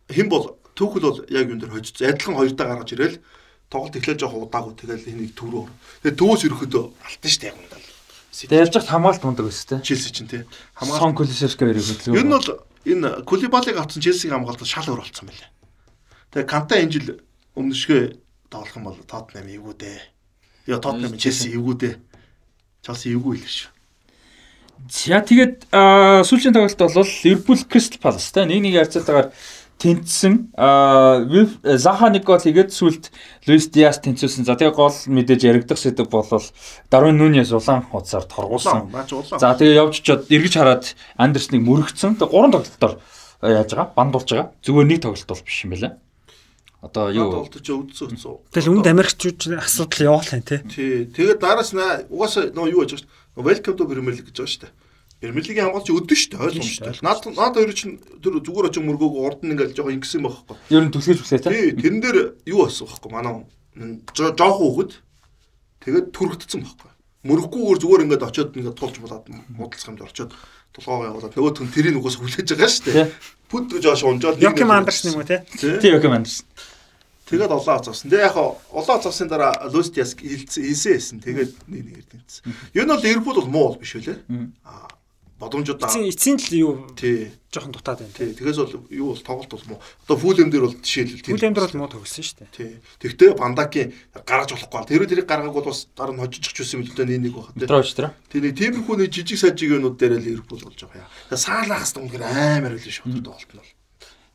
[0.07, 3.19] хэн бол түүхэл бол яг юм дээр хожиж адилхан хоёртаа гаргаж ирэл
[3.67, 5.67] тоглолт эхлэж жоох удаагүй тэгэл энийг төрөө.
[6.07, 7.81] Тэгээ төвөөс ерөөхдөө алтан штэ яг юм даа.
[8.33, 9.81] Тэгээ явж хат хамгаалт мундаг те.
[9.83, 10.47] Челси чинь те.
[10.73, 12.17] Хамгаалт Сон Кулишевский хоёрыг хөдлөө.
[12.17, 12.49] Ер нь бол
[12.87, 15.49] энэ Кулибалиг авсан Челсигийн хамгаалт шал өөр болсон байлаа.
[16.33, 17.07] Тэгээ Канта энэ жил
[17.53, 18.01] өмнөшгөө
[18.49, 20.12] тоглох юм бол Тоттенхэм эвгүй дээ.
[20.67, 21.95] Яа Тоттенхэм Челси эвгүй дээ.
[22.83, 23.71] Челси эвгүй л шүү.
[24.89, 29.31] За тэгээд сүүлийн тоглолт бол Ливерпул Кристал Палас та нэг нэг харьцаатаагаар
[29.79, 30.51] тэнцсэн.
[31.79, 33.11] Заха нэг гол хийгээд сүлд
[33.47, 34.47] Луис Диас тэнцүүлсэн.
[34.47, 36.43] За тэгээ гол мэдээж яригдах сэдв болол
[36.91, 38.91] Дарвин Нүньес улаан хуцаар торгуулсан.
[39.39, 42.19] За тэгээ явж чад эргэж хараад Андерсныг мөрөгцсөн.
[42.19, 42.99] Тэгээ гурван тоглолтоор
[43.43, 43.91] яаж байгаа?
[43.95, 44.51] Бандуулж байгаа.
[44.63, 45.99] Зүгээр нэг тоглолт бол биш юм байна.
[46.83, 48.43] Одоо юу ч өвдсөн үтсэн.
[48.51, 50.59] Тэгэл үнд Америкчууд асуудал яваалаа тий.
[50.67, 51.07] Тий.
[51.07, 51.79] Тэгээд дараас нь
[52.11, 54.69] угаасаа нөө юу яаж байгаа Welcome to Premier League гэж байгаа шүү.
[55.23, 56.99] Premier League-ийн хамгаалч өдөн шүү дээ ойлгомжтой.
[56.99, 60.55] Наад наад хоёр чинь тэр зүгээр очиж мөргөөг урд нь ингээл жоохон ингэсэн байхгүй.
[60.75, 61.71] Ер нь төсгөөж хүлээ тий.
[61.79, 62.17] Тэрэн дээр
[62.51, 63.33] юу болсон байхгүй манай
[64.11, 64.91] жоохон хөвгөд
[65.87, 66.91] тэгээд түрэгдсэн байхгүй.
[67.23, 70.31] Мөрөхгүйгээр зүгээр ингээд очиод ингээд тулж болоод худалцах юмд орчоод
[70.75, 73.07] тулгоогоо явуулаад нөгөөх нь тэрийг угаас хүлээж байгаа шүү дээ.
[73.47, 75.39] Пүд гэж аш унжаад Йоким Андерс юм уу тий?
[75.55, 76.43] Тий Йоким Андерс.
[77.29, 78.11] Тэгээд улаан цавсан.
[78.11, 78.37] Тэгээ яг
[78.71, 81.17] улаан цавсан дараа Лустиас хэлсэн хэлсэн.
[81.23, 82.43] Тэгээд нэг нэгээр тэнцсэн.
[82.75, 84.19] Юу нь бол Ливерпул бол муу бол биш үлээ.
[84.67, 84.93] Аа
[85.43, 88.15] Бодомжуудаа эцсийн л юу тий жоохон дутаад байна.
[88.15, 88.31] Тий.
[88.31, 89.79] Тэгээс бол юу бол тоглолт бол муу.
[90.07, 91.35] Одоо фүлэм дээр бол жишээлбэл тийм.
[91.35, 92.53] Фүлэм дээр бол муу тоглосон шүү дээ.
[92.55, 92.71] Тий.
[93.03, 94.87] Тэгтээ Бандаки гаргаж болохгүй.
[94.87, 97.51] Тэр тэрийг гаргаг бол бас дараа нь хожиж ч юм л нэг нэг баг.
[97.59, 98.15] Митрович тэр.
[98.31, 98.39] Тий.
[98.39, 101.35] Нэг тиймэрхүү нэг жижиг сажиг юмнууд дээр л Ливерпул болж байгаа яа.
[101.35, 103.71] Саалахаас дүнгээр амар л шүү тоглолт нь бол.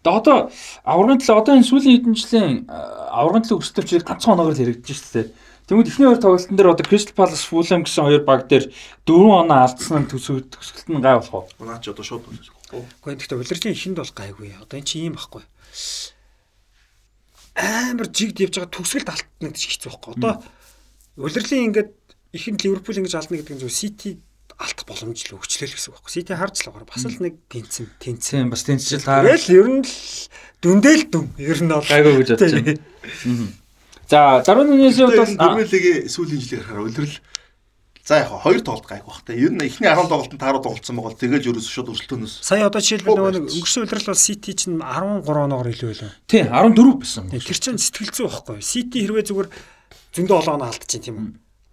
[0.06, 0.38] Тэгээ одоо
[0.86, 5.14] аврагын төлөө одоо энэ сүүлийн хэдэн жилийн аврагын төлөө өсөлтөвчийг ганцхан оноогоор л хэрэгжиж шүү
[5.14, 5.26] дээ.
[5.68, 8.72] Тэгмэд эхний хоёр тоглолтын дээр одоо Crystal Palace Fulham гэсэн хоёр баг дээр
[9.04, 10.54] 4 оноо алдсан нь төсөлт
[10.88, 11.66] нь гай болох уу?
[11.66, 14.48] Наа чи одоо шууд Гэхдээ гэхдээ улирлын ихэнд бол гайгүй.
[14.60, 15.44] Одоо эн чинь ийм байхгүй.
[17.58, 20.12] Амар жигд явж байгаа төгсгөлд алтна гэж хэцүү байхгүй.
[20.16, 20.32] Одоо
[21.16, 21.90] улирлын ингээд
[22.36, 24.20] ихэнд Ливерпул ингэж алдна гэдэг нь зөв Сити
[24.58, 26.12] алдах боломж л өгчлээ л гэсэн үг байхгүй.
[26.12, 26.90] Сити харж л байгаа.
[26.90, 29.22] Бас л нэг тэнцэн тэнцэн бас тэнцэл таа.
[29.22, 29.94] Тэгэл ер нь л
[30.58, 31.26] дүндэл дүн.
[31.38, 32.74] Ер нь бол гайгүй гэж бодож байна.
[34.10, 37.16] За даруй нэгээс бол Премьер лигийн сүүлийн жилээр хараа улирал
[38.08, 39.36] За яг хоёр тоглолт гайг бах та.
[39.36, 42.34] Ер нь эхний 10 тоглолтод тааруу тоглолцсон байгаа бол тэгэл ерөөс шууд өрсөлдөөнөөс.
[42.40, 46.16] Сая одоо жишээлбэл нөгөө өнгөрсөн удирдал бол City чинь 13 оноогоор илүү байлаа.
[46.24, 47.28] Тийм 14 байсан.
[47.28, 48.64] Тэр чинь сэтгэл зүй байхгүй.
[48.64, 49.48] City хэрвээ зүгээр
[50.16, 51.28] зөндөө олооно алдчихин тийм үү.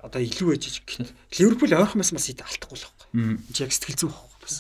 [0.06, 1.10] Одоо илүү ээж иж гэхэд
[1.42, 3.42] Ливерпул ойрхон байсан бас City алдахгүй л байхгүй.
[3.50, 4.56] Чи яг сэтгэл зүй байхгүй бас.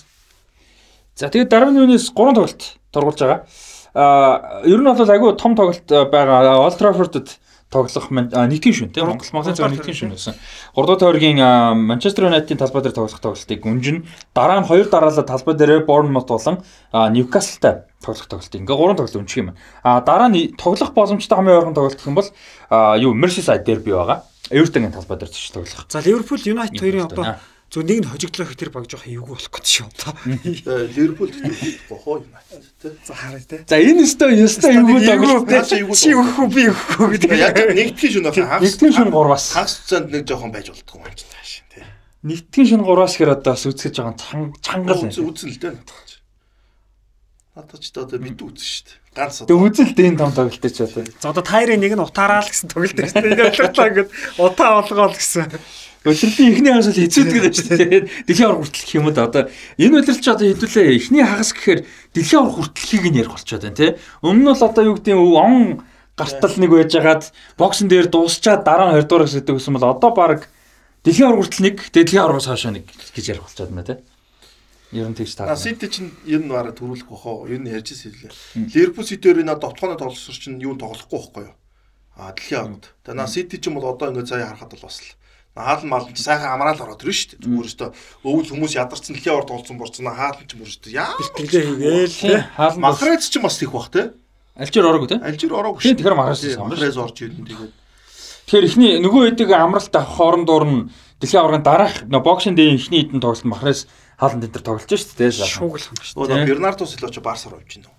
[1.14, 3.46] За тэгээд дараа нь юунес 3 тоглолт торгуулж байгаа.
[3.94, 6.66] Аа ер нь бол айгүй том тоглолт байгаа.
[6.66, 7.38] Old Trafford-д
[7.70, 10.34] тоглох нэгдгийн шүн тийм Монгол Монголын цаг нэгдгийн шүн байсан.
[10.74, 11.38] 3 дугаар тойргийн
[11.78, 16.64] Манчестер Юнайтедийн талбай дээр тоглох тоглолтыг гүнжин дараа нь хоёр дараалал талбай дээр Борнмут болон
[16.90, 19.54] Ньюкаслтай тоглох тоглолтыг ингээ гурван тоглолт өнчих юм.
[19.84, 22.30] А дараа нь тоглох боломжтой хамгийн ойрхон тоглолт гэх юм бол
[22.98, 24.24] юу Merseyside дерби байгаа.
[24.50, 25.86] Эвертонгийн талбай дээр ч тоглох.
[25.90, 27.40] За Ливерпул Юнайтед хоёрын одоо
[27.74, 30.14] зөв нэг нь хожигдлох тэр баг жоох эвгүй болох гэж шүү одоо.
[30.94, 32.46] Ливерпул гэхгүй хоо юм аа.
[33.04, 33.66] За харъя те.
[33.66, 35.66] За энэ өстой өстой эвгүй тоглолт те.
[35.66, 37.30] Чи өгөхгүй би өгөхгүй гэдэг.
[37.42, 38.62] Яг нэгтгэн шүн хагас.
[38.62, 39.46] Нэгтгэн шүн гурваас.
[39.58, 41.82] Хагас цанд нэг жоохон байж болтгоо юм чинь тааш те.
[42.22, 44.16] Нэгтгэн шүн гурваас хэр одоо сүцгэж байгаа
[44.62, 45.02] чангал.
[45.10, 45.74] Үзэн л дээ.
[47.58, 49.05] Надад ч одоо бид үзэн шүү дээ.
[49.16, 49.48] Ганц одоо.
[49.48, 51.08] Тэг үзэл дээ энэ том тоглолт ч одоо.
[51.24, 53.32] За одоо тайрын нэг нь утаараа л гэсэн тоглолт шүү дээ.
[53.32, 55.56] Энэ болоо ингээд утаа олгоол гэсэн.
[56.04, 58.04] Улирлын эхний хагас л хэцүүдэг шүү дээ.
[58.28, 59.44] Дэлхийн авраг хүртэл гэх юм да одоо
[59.80, 61.80] энэ улирал ч одоо хэдүүлээ эхний хагас гэхээр
[62.12, 63.92] дэлхийн авраг хүртэлхийг нь ярих болчиход байна тий.
[64.20, 65.56] Өмнө нь бол одоо юу гэдэг нь он
[66.20, 67.24] гартал нэг байжгаад
[67.58, 70.40] боксын дээр дуусчаад дараа нь 20 дугаар хэсэгдэг гэсэн бол одоо баг
[71.08, 72.86] дэлхийн авраг хүртэл нэг дэлхийн аврагаас хойш нэг
[73.16, 73.98] гэж ярих болчиход байна тий.
[74.96, 75.60] Ер нь тэгж таа.
[75.60, 77.44] Сити чинь ер нь бараг төрүүлэх бохоо.
[77.52, 78.32] Ер нь ярьж ирсэн.
[78.72, 81.56] Ливерпул Ситээр энэ довтгооны тоглолцор чинь юу тоглохгүй байхгүй юу?
[82.16, 82.96] А дэлхийн аврагт.
[83.04, 85.12] Тэгээ на Сити ч юм бол одоо ингээд цаая харахад бол бас л
[85.56, 87.44] Хаалн мал ч сайхан амраал ороод ирнэ шүү дээ.
[87.48, 87.86] Зүгээр өстө
[88.28, 91.00] өвөл хүмүүс ядарсан дэлхийн орд олцсон борцсон хаалн ч мөр шүү дээ.
[91.00, 91.16] Яа.
[91.16, 92.44] Бэлтгэлээ хийгээл те.
[92.76, 94.12] Махрайц ч бас их бах те.
[94.60, 95.20] Альжир ороогүй те.
[95.24, 95.96] Альжир ороогүй шүү.
[95.96, 97.72] Тэгэхээр махрайц махрайц орж ирнэ тэгээд.
[98.52, 100.80] Тэгэхээр ихний нөгөө хэдэг амралт авах хоорондоор нь
[101.24, 103.88] дэлхийн аврагын дараах боксинг дэйн ихний хэдэн тоглолт махрайц
[104.20, 105.32] хаалн дээр тоглож шүү дээ.
[105.32, 106.48] Шууглах юм шүү дээ.
[106.48, 107.92] Бернардо Силва ч Барсаар овж байна.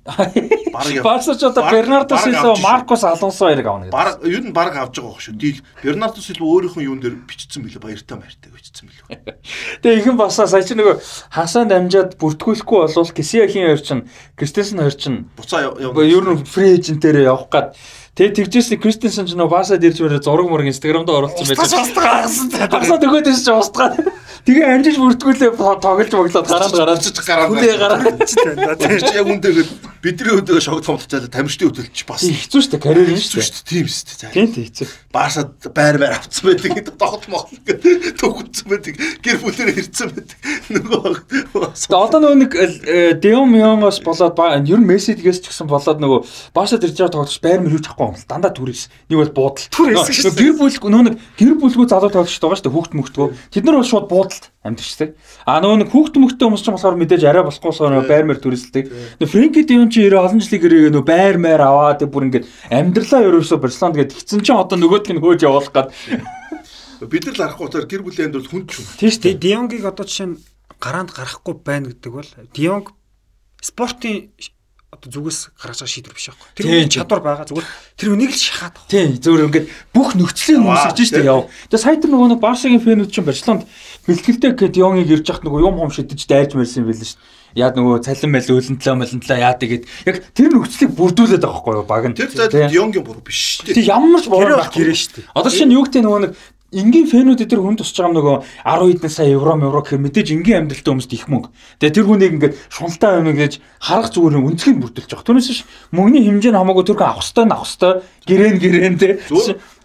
[1.04, 3.92] Барса ч одоо Бернардо Силва, Маркус Алонсо хоёрыг авна гэдэг.
[3.92, 5.36] Баг юу нь баг авж байгаа байх шүү.
[5.36, 9.36] Дийл Бернардо Силва өөрийнхөө юун дээр бичсэн билээ баяртай баяртай бичсэн билээ.
[9.84, 10.96] Тэгээ ихэн басаа сая чи нөгөө
[11.36, 14.08] хасаанд амжаад бүртгүүлэхгүй болвол Кисияхийн хоёр чинь
[14.40, 17.76] Кристенсен хоёр чинь буцаа ер нь фри эйжентээр явах гад
[18.16, 21.56] Тэгээ тэгжсэн Кристенсен ч нөгөө Баса дэрж мөрө зураг мөрөг инстаграмд оруулсан байж.
[21.56, 22.50] Устгаагсан.
[22.68, 23.96] Хасаа нөгөөдөөс ч устгаа.
[24.46, 27.50] Тэгээ амжиж бүртгүүлээ тоглож моглоод гараад гараад ч гараад.
[27.52, 28.76] Хүлээ гараад ч байна.
[28.76, 29.66] Тэр чи яг үнтэйгээ
[30.00, 32.80] бидний өдөө шогд томтолцоо тамирчдын хөдөлч бас хэцүү шүү дээ.
[32.80, 33.68] Карьер нь шүү дээ.
[33.68, 34.32] Тийм шүү дээ.
[34.32, 34.88] Тийм тийм хэцүү.
[35.12, 38.94] Баасад байр байр авцсан байдаг гэдэг тоглолт моглол гэдэг төгөлцсөн байдаг.
[39.20, 40.38] Гэр бүлээр ирсэн байдаг.
[40.72, 41.20] Нөгөө
[42.00, 42.52] Одоо нөгөө нэг
[43.20, 46.20] Деом Мионгоос болоод ер нь Мессидгээс ч гэсэн болоод нөгөө
[46.56, 48.88] Баасад ирж байгаа тоглолт байр мөр юу чахгүй юм л дандаа түрээс.
[49.12, 49.68] Нэг бол буудал.
[49.68, 52.72] Түрээс гэр бүл нөгөө нэг гэр бүлгүй залуу тоглолт байгаа шүү дээ.
[52.72, 53.28] Хүүхд мөхтгөө.
[53.52, 55.14] Тэд нар бол шууд буудалд амьдчтэй.
[55.46, 58.84] А нөгөө нэг хүүхд мөхтөө хүмүүс ч болохоор мэдээж арай болохгүй болохоор байр мэр төрөлсдөг.
[59.18, 63.58] Фрэнки Дион чи ерөө олон жилийн гэрээ нөгөө байр мэр аваад бүр ингээд амьдралаа ерөөсө
[63.58, 65.88] Барселонд гээд гисэн чинь одоо нөгөөдг нь хөөж явуулах гад.
[67.02, 68.86] Бид нар л арахгүй болохоор гэр бүлийн амьдрал хүнд ч юм.
[69.10, 69.40] Шүү дээ.
[69.40, 70.40] Дионгийг одоо жишээ нь
[70.78, 72.92] гараанд гарахгүй байна гэдэг бол Дионг
[73.64, 74.30] спортын
[74.90, 76.48] одоо зүгээс гаргаж байгаа шийдвэр биш байхгүй.
[76.58, 77.46] Тэр үний чадвар байгаа.
[77.46, 78.90] Зүгээр тэр үнийг л шахаад байгаа.
[78.90, 81.46] Тийм, зөвөр ингээд бүх нөхцөлийг үүсгэж штэ яв.
[81.70, 83.62] Тэгээ сая тэр нөгөө нэг Барсагийн фэнүүд чинь Барселонд
[84.06, 87.20] бэлтгэлтэй гэд Йонгийг ирж яхад нөгөө юм хом шидэж дайрж мэрсэн юм байл штэ.
[87.58, 91.86] Яа нөгөө цалин мэл өлөнтлөө мэлэнтлөө яа тэгээд яг тэр нөхцөлийг бүрдүүлээд байгаа байхгүй юу
[91.86, 92.16] баг нь.
[92.16, 93.74] Тэр зайд Йонгийн буруу биш штэ.
[93.74, 95.26] Тэг ямар ч буруу гэрээ штэ.
[95.34, 96.32] Одоо чинь юу гэдэг нөгөө нэг
[96.70, 100.70] энгийн фэнүүд эдэр хүн тусч байгаа нөгөө 10 хэдэн сая евро евро гэхээр мэдээж энгийн
[100.70, 101.50] амьдралтай хүмүүст их мөнгө.
[101.82, 105.26] Тэгээ тэр хүнийг ингээд шуналтаа юм гэж харах зүгээр үнцгийг бүрдүүлж байгаа.
[105.26, 107.98] Түүнээс ш мөнгөний хэмжээ нь хамаагүй тэр хүн авах хэвээр авах хэвээр
[108.30, 109.18] гэрэн гэрэн тэ.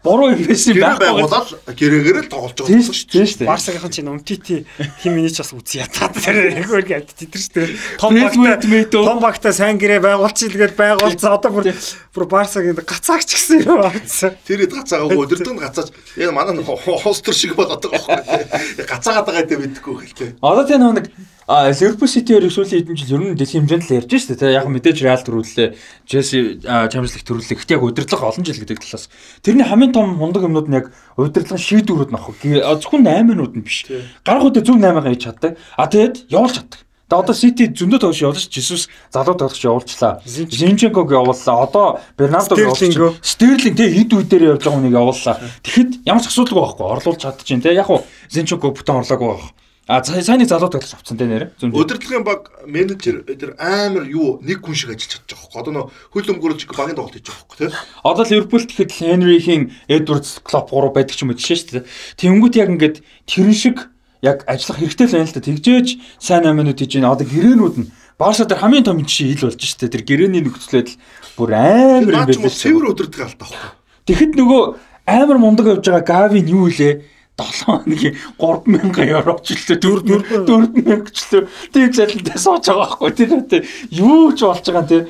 [0.05, 1.05] Буруу юм байсан юм Гэрээ байхгүй.
[1.09, 3.49] байгуулаад гэрээгээр л тоглож байгаа юм шүү дээ.
[3.49, 4.55] Барсагийнхан чинь умтити
[5.01, 7.67] хим минийч бас үгүй ятаад тэр яг үгүй гэдэг тийм шүү дээ.
[7.97, 11.73] Том багта том багта сайн гэрээ байгуулчих гээд байгуулсан одоо бүр
[12.13, 14.37] бүр Барсагийн гацаагч гэсэн юм байна.
[14.45, 15.89] Тэр гацаагаа өдөртөнд гацаач
[16.21, 18.85] яг манай холстер шиг болоод байгаа байхгүй.
[18.85, 20.29] Гацаагаад байгаа гэдэг мэдхгүй хэлтэй.
[20.39, 21.09] Одоо тийм нэг
[21.45, 24.57] А Liverpool City-ээр сүүлийн хэдэн жил ер нь дэлхийн хэмжээнд л ярьж шүү дээ.
[24.57, 25.77] Яг мэдээж Real төрүүллээ.
[26.09, 26.57] Chelsea
[26.89, 27.57] Champions League төрүүллээ.
[27.61, 29.13] Гэхдээ яг удирдлага олон жил гэдэг талаас.
[29.45, 30.89] Тэрний хамгийн том мундаг юмнууд нь яг
[31.21, 32.33] удирдлагын шийдвэрүүд нь ахгүй.
[32.81, 33.85] Зөвхөн 8-нууд нь биш.
[34.25, 35.53] Гарах үедээ зөв 8-аа хийж чаддаг.
[35.77, 36.81] А тэгээд явуулж чаддаг.
[37.05, 40.25] Тэгээ одоо City зөндөө тоглож явуулж Jesus залуу тоглож явуулчлаа.
[40.25, 41.61] Зинченког явууллаа.
[41.61, 43.21] Одоо Бернардо Стерлинг.
[43.21, 45.37] Стерлинг тэг хэд үдээр явж байгаа хүнийг явууллаа.
[45.61, 46.85] Тэгэхэд ямар ч асуудалгүй байхгүй.
[46.89, 47.77] Орлуулж чадчихээн те.
[47.77, 48.01] Яг уу
[48.33, 49.53] Зинченко бүтэн орлоогүй байх.
[49.85, 51.61] А сайн нэг залуу тоглож авцсан тэ нэрэ.
[51.61, 55.61] Өдөрлөгийн баг менежер тэр амар юу нэг хүн шиг ажиллаж чадчих واخхой.
[55.61, 57.77] Одоо нөө хөл өмгөрүүлж багийн тоглолт хийж байгаа واخхой тэ.
[58.01, 61.89] Одоо Ливерпул тэгэхэд Хенрихийн Эдвардс Клоп 3 байдаг ч юм уу жишээ шүү дээ.
[62.17, 62.97] Тэнгүүт яг ингээд
[63.29, 63.77] тэрэн шиг
[64.25, 65.45] яг ажиллах хэрэгтэй л байна л та.
[65.45, 65.87] Тэгжээж
[66.17, 67.13] сайн аминууд хийж байна.
[67.13, 69.93] Одоо гэрээнүүд нь Барса дээр хамгийн том жишээ ил болж шүү дээ.
[69.93, 70.89] Тэр гэрээний нөхцөлөд
[71.37, 72.49] бүр амар юм байна.
[72.49, 73.69] Цэвэр өдөрдөг аль таахгүй.
[74.09, 74.61] Тэгэхэд нөгөө
[75.05, 77.05] амар мундаг явж байгаа Гавин юу илээ?
[77.35, 81.43] 7 хоногийн 3000 евроч лээ 4 4000 ч лээ
[81.73, 85.03] тийм залилтай сууж байгаа байхгүй тэр үедээ юу ч болж байгаа тий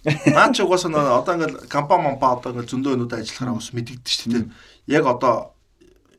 [0.00, 4.32] Наач угаасаа нөө одоо ингээл компани мампа одоо ингээл зөндөө өнүүд ажиллахаараа бас мэдэгдэж шүү
[4.32, 4.44] дээ.
[4.96, 5.52] Яг одоо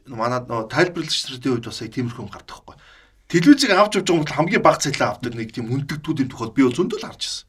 [0.05, 2.77] манад нөө тайлбарлагчдын хувьд бас яг тиймэрхүү юм гардаг байхгүй.
[3.25, 6.77] Телевизийг авч явж байгаа хүмүүс хамгийн бага цалин авдаг нэг тийм үндэгдүүдийн тухайд би бол
[6.77, 7.45] зөндөө л харж ирсэн.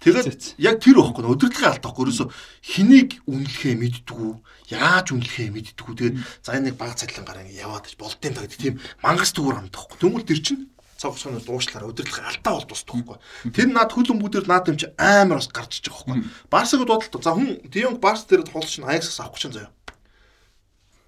[0.00, 2.26] Тэгээд яг тэр байхгүй өдөртлөгийн алдаахгүй ерөөсө
[2.64, 4.32] хэнийг үнэлэхээ мэддгүү
[4.72, 8.60] яаж үнэлэхээ мэддгүү тэгээд за энэ нэг бага цалин гараа яваад ич болтын та гэдэг
[8.64, 8.74] тийм
[9.04, 10.00] мангас дүүр амдахгүй.
[10.00, 13.16] Тэгмэл тэр чинь цаг хугацааны дуушлаараа өдөртлөг алдаа бол тусдахгүй.
[13.52, 16.48] Тэр над хөл өмгүүдээр над юм чи амар бас гарч иж байгаа байхгүй.
[16.48, 17.20] Барсаг бодлоо.
[17.20, 19.72] За хүн Дионг Барс дээр тоглож чинь Аяксаас авах чинь заяа.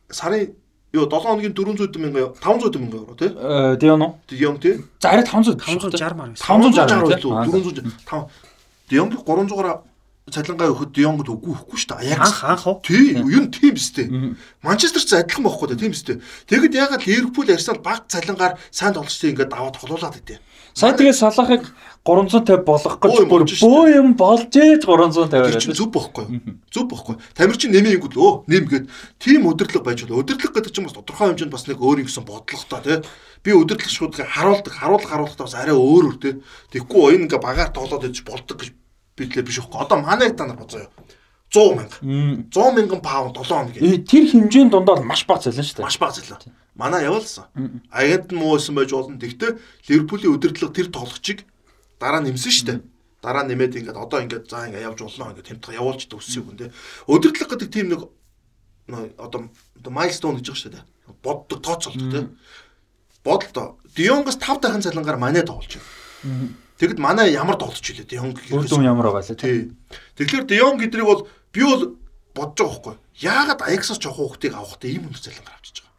[0.09, 0.57] Сарын
[0.93, 3.33] Йоо 7 хоногийн 400 мянга 500 мянга евро тий.
[3.33, 4.85] Э, Дионо Дионг тий.
[5.01, 6.45] за арай 500 560 маар байсан.
[6.61, 8.52] 560 илүү 400
[8.93, 9.89] Дионг 300-аар
[10.31, 12.15] цалингаа өгөхөд Дионгд үгүй өгөхгүй шүү дээ.
[12.15, 12.85] Аякс Анх анх?
[12.87, 14.07] Тий, юу н тийм сте.
[14.63, 16.23] Манчестер ч адилхан байхгүй да тийм сте.
[16.47, 20.39] Тэгэд ягаад Ливерпул Арсенал баг цалингаар сайн тоглолтыг ингээд даваад тоглуулад идэв.
[20.79, 21.75] Сая тэгээ салахыг
[22.07, 26.25] 350 болгох гэж бүр бөө юм болж ээж 350 Тэр чинь зүв бохгүй?
[26.71, 27.19] Зүв бохгүй.
[27.35, 28.87] Тамир чинь нэмээнгүүд өө нэмгээд
[29.21, 32.25] тийм өдөрлөг байж бол өдөрлөг гэдэг чинь бас тодорхой хэмжээнд бас нэг өөр юм гэсэн
[32.25, 32.99] бодлоготой тий.
[33.45, 36.35] Би өдөрлөг шуудыг харуулдаг, харуулах харуулахтаа бас арай өөр өөр тий.
[36.73, 38.73] Тэгэхгүй энэ ингээ багаар тоглоод иж болдог гэж
[39.17, 39.81] бидлээ биш үхгүй.
[39.81, 40.89] Одоо манай та нар бодзоо.
[41.53, 41.97] 100 мянга.
[42.01, 43.77] 100 мянган паунд 7 хоног.
[43.77, 46.49] Э, тэр хэмжээнд дундаа маш бага цалин шүү дээ Маш бага зэлээ.
[46.75, 47.45] Манай явуулсан.
[47.93, 49.21] Агент муу байсан байж болно.
[49.21, 51.45] Тэгтээ Ливерпулийн өдөрлөг тэр тоглогчийг
[52.01, 52.79] дараа нэмсэн шүү дээ.
[53.21, 56.73] Дараа нэмээд ингээд одоо ингээд за ингээд явж болно ингээд тэмдэг явуулж төссөн юм те.
[57.05, 58.09] Өдөрлөг гэдэг тийм нэг
[59.21, 59.53] одоо
[59.93, 60.85] майлстоун гэж байгаа шүү дээ.
[61.21, 62.21] Боддог тооцоолдог те.
[63.21, 63.77] Бодолтой.
[63.93, 66.49] Дионгоос 5 дахин цалингаар манай тоглож байна.
[66.83, 69.71] Тэгэд манай ямар тоглож илээ Дионг үр дүн ямар байгаа лээ Тий.
[70.19, 71.23] Тэгэхээр Дионг гэдрийг бол
[71.55, 71.95] би бол
[72.35, 72.95] бодож байгаа хгүй.
[73.23, 75.95] Яагаад Аяксаас жоох хүүхдийг авах те ийм өндөр цалингаар авчиж байгаа.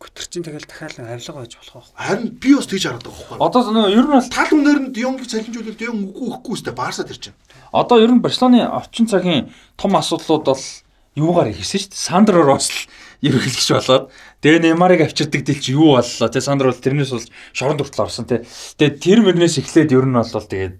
[0.00, 1.92] Гүтэр чинь тэгэл дахиад авилга байж болох байх.
[2.00, 3.36] Харин би бас тэгж хараад байгаа хгүй.
[3.44, 7.04] одоо нөгөө ер нь бол Тал үнээр нь Дионгийг цалинжуулаад Дионг үгүй өгөхгүй өстэй Барса
[7.04, 7.36] тэр чинь.
[7.76, 10.64] одоо ер нь Барселоны орчин цагийн том асуудлууд бол
[11.12, 12.88] юугаар ихсэн шүү дээ Сандро Росс л
[13.28, 14.08] ерөнхийлөгч болоод
[14.42, 18.26] тэгээ Неймарыг авчирдаг дэл чи юу боллоо те Сандро бол тэрнээс бол шоронд хүртэл орсон
[18.26, 18.42] те
[18.76, 20.74] тэгээ тэр мөрнөөс эхлээд ер нь бол тэгээд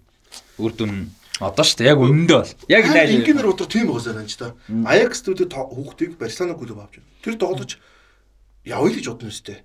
[0.58, 4.26] үр дүн одоо шүү дээ яг үнэндээ бол яг найз ингээр утга тийм байгаа санаа
[4.28, 4.54] ч та.
[4.68, 7.10] Аякс дүүдэд хүүхдийг Барселона клуб авч байна.
[7.24, 7.72] Тэр тоглож
[8.62, 9.58] явъя л гэж бодно өстэй.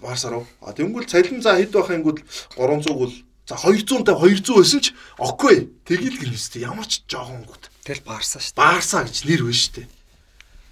[0.00, 0.46] Барса руу.
[0.64, 2.18] А тэнгүүл цалин за хэд байх бол
[2.56, 3.12] 300 бол
[3.44, 4.86] за 200 та 200 байсан ч
[5.18, 5.68] окей.
[5.84, 6.64] Тэгэл гэнэ өстэй.
[6.64, 7.68] Ямар ч жоохон гүт.
[7.84, 8.62] Тэгэл Барса шүү дээ.
[8.62, 9.86] Барса гэж нэр байна шүү дээ.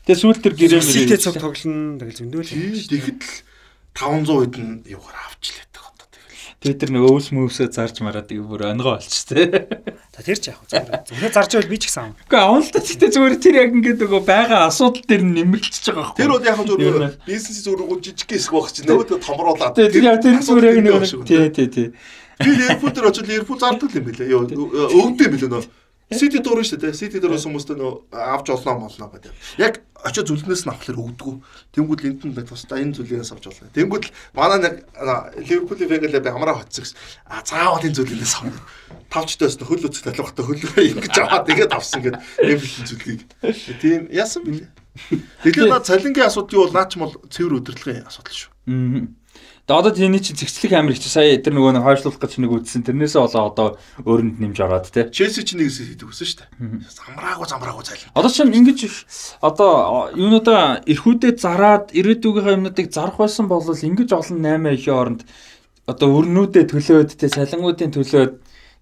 [0.06, 2.48] Тэгээ сүүл тэр гэрээ мэрээ цог тоглоно тэгэл зөндөл.
[2.48, 3.34] Тий, тэгэхэд л
[3.96, 6.46] 500 хэд нь юугаар авч лээдэг одоо тэгэл.
[6.60, 9.46] тэгээ тэр нэг өвс мөвсөө зарж мараад тэгээ бүр онгоо болч тээ
[10.20, 11.00] За тэр ч яах вэ?
[11.08, 11.32] Зүгээр.
[11.32, 12.14] Зарж байвал би ч гэсэн аав.
[12.28, 16.20] Гэхдээ авал та гэхдээ зүгээр тэр яг ингээд нөгөө байгаа асуудал дээр нэмэгдчихэж байгаа байхгүй
[16.20, 19.74] Тэр бол яг зүгээр бизнес зүгээр жижиг хэсэг байх чинь нөгөө томруулаад.
[19.80, 21.88] Тэгээ тэр яг тэр зүгээр яг нэг тий тий тий
[22.40, 24.32] Би Ливерпул дээр очиж Ливерпул зардаг юм билээ.
[24.32, 25.64] Йоо өвдөө юм билээ нөө.
[26.10, 26.94] Сити дөрөв шүү дээ.
[26.94, 29.30] Сити дөрөв хүмүүстээ нөө авч олноо молноо гэдэг.
[29.62, 31.36] Яг очиж зүлнээс нь авахлаар өгдөггүй.
[31.70, 33.70] Тэнгүүд энд нь тусдаа энэ зүйлээс авч олно.
[33.70, 34.74] Тэнгүүд л манай нэг
[35.38, 36.98] Ливерпулийн фэгэлээ би амраа хоцсон гэсэн.
[37.30, 38.58] А заавал энэ зүйлээс авах.
[39.06, 43.20] Тавчтаас нь хөл өцөг талхахтай хөлөө ингэж аваад тэгээд авсан гэдэг бэлэн зүйлийг.
[43.78, 44.68] Тийм яасан бэлээ.
[45.46, 48.50] Тэгэхээр цалингийн асуудал юу бол наач мол цэвэр өдөрлөгийн асуудал шүү.
[48.66, 49.19] Мм.
[49.68, 52.82] Одоо тэрний чинь цэгцлэг амир их сая тэр нөгөө нэг хойшлуулах гэж нэг үтсэн.
[52.86, 53.68] Тэрнээсээ болоо одоо
[54.02, 55.06] өөрөнд нэмж ороод те.
[55.10, 56.90] Челси ч нэгээс хийдэг өсөн шүү дээ.
[56.90, 58.10] Замраагүй замраагүй цайлаа.
[58.18, 58.80] Одоо чинь ингэж
[59.38, 65.22] одоо юунуудаа эрхүүдэд зараад ирээдүгийнхээ юмнуудыг зарах байсан бол ингэж олон 8 ихийн оронд
[65.86, 68.32] одоо өрнүүдээ төлөөд те салингуудын төлөөд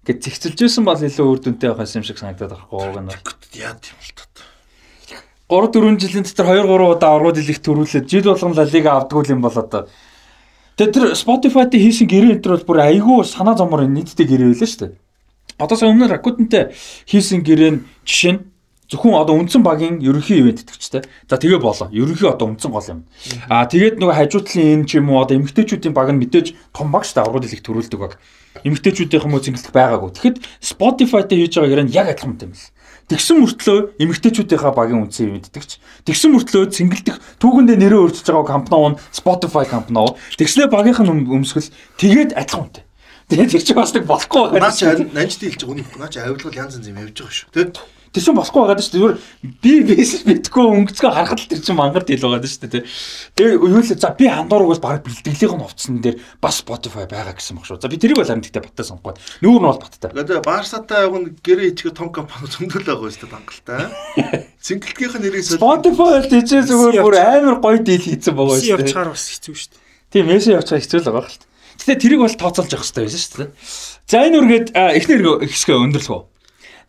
[0.09, 3.13] гэж зэгцэлж байсан бол илүү үр дүнтэй байх юм шиг санагдаад байгаа гоо гэнэ.
[3.61, 4.29] Яа тийм л тоо.
[5.49, 9.33] 3 4 жилийн дотор 2 3 удаа аврал дэлгэх төрүүлээд жил болгон Ла Лига авдггүй
[9.33, 9.89] юм бол одоо
[10.79, 14.79] Тэгээ тэр Spotify-д хийсэн гэрээ энэ бол бүр айгүй санаа зомор нийтдээ гэрээ байлаа шүү
[14.87, 14.95] дээ.
[15.59, 16.71] Одоо сая өмнө Rakuten-тэй
[17.03, 18.47] хийсэн гэрээ нь жишээ нь
[18.87, 21.03] зөвхөн одоо үндсэн багийн ерөнхий ивент итгэвчтэй.
[21.27, 21.91] За тэгээ болоо.
[21.91, 23.03] Ерөнхий одоо үндсэн гол юм.
[23.51, 27.03] Аа тэгээд нөгөө хажуутлын энэ ч юм уу одоо эмгтээчүүдийн баг нь мэдээж том баг
[27.03, 27.27] шүү дээ.
[27.27, 28.15] Аврал дэлгэх төрүүлдэг баг.
[28.63, 30.09] Эмгтээчүүдийн хүмүүс зингэлэх байгаагүй.
[30.15, 32.55] Тэгэхэд Spotify-тэй хийж байгаа гэрээ нь яг адилхан юм байна.
[33.09, 35.81] Тэгсэн мөртлөө эмэгтэйчүүдийнхаа багийн үнцэн мэддэгч.
[36.05, 40.13] Тэгсэн мөртлөө цэнгэлдэх түүхэндээ нэрээ өөрчилж байгаа компани нь Spotify компани.
[40.37, 42.85] Тэгснээ багийнх нь өмсгөл тэгээд адилхан үнэтэй.
[43.33, 44.69] Тэгээд тэр чинь бас нэг болохгүй байна.
[44.69, 44.81] Наач
[45.13, 45.85] нанжд хэлж үнэ.
[45.97, 47.49] Наач авилгал янз янз юм явж байгаа шүү.
[47.53, 47.98] Тэ?
[48.09, 49.57] Тэр чинь босхгүй байгаа шүү дээ.
[49.61, 52.83] Би бис битггүй өнгөцгөө харахад л тэр чинь мангар дил байгаа шүү дээ.
[53.37, 57.61] Тэгээ юу л за би хандуургаас баг бэлтгэлийнх нь хувцсан дээр бас Spotify байгаа гэсэн
[57.61, 57.77] баг шүү.
[57.77, 59.13] За би тэрийг бол харин гэхдээ баттай сонгохгүй.
[59.45, 60.09] Нүүр нь бол баттай.
[60.09, 63.81] Тэгээ Барсатай яг нь гэрээ ичгээ том компани зөндөл байгаа шүү дээ дангалтай.
[64.65, 68.89] Цэнгэлтгийнх нь нэрийг Spotify л тийчээ зүгээр бүр амар гоё дийл хийцэн байгаа шүү дээ.
[68.89, 69.85] Явчаар бас хэцүү шүү дээ.
[70.09, 71.45] Тийм мессеж явчаар хэцүү л байгаа л.
[71.79, 73.49] Гэтэ тэрийг бол тооцоолж явах хэрэгтэй байсан шүү дээ.
[74.09, 76.23] За энэ үргээд эхнэр хэсгээ өндөрлөх үү?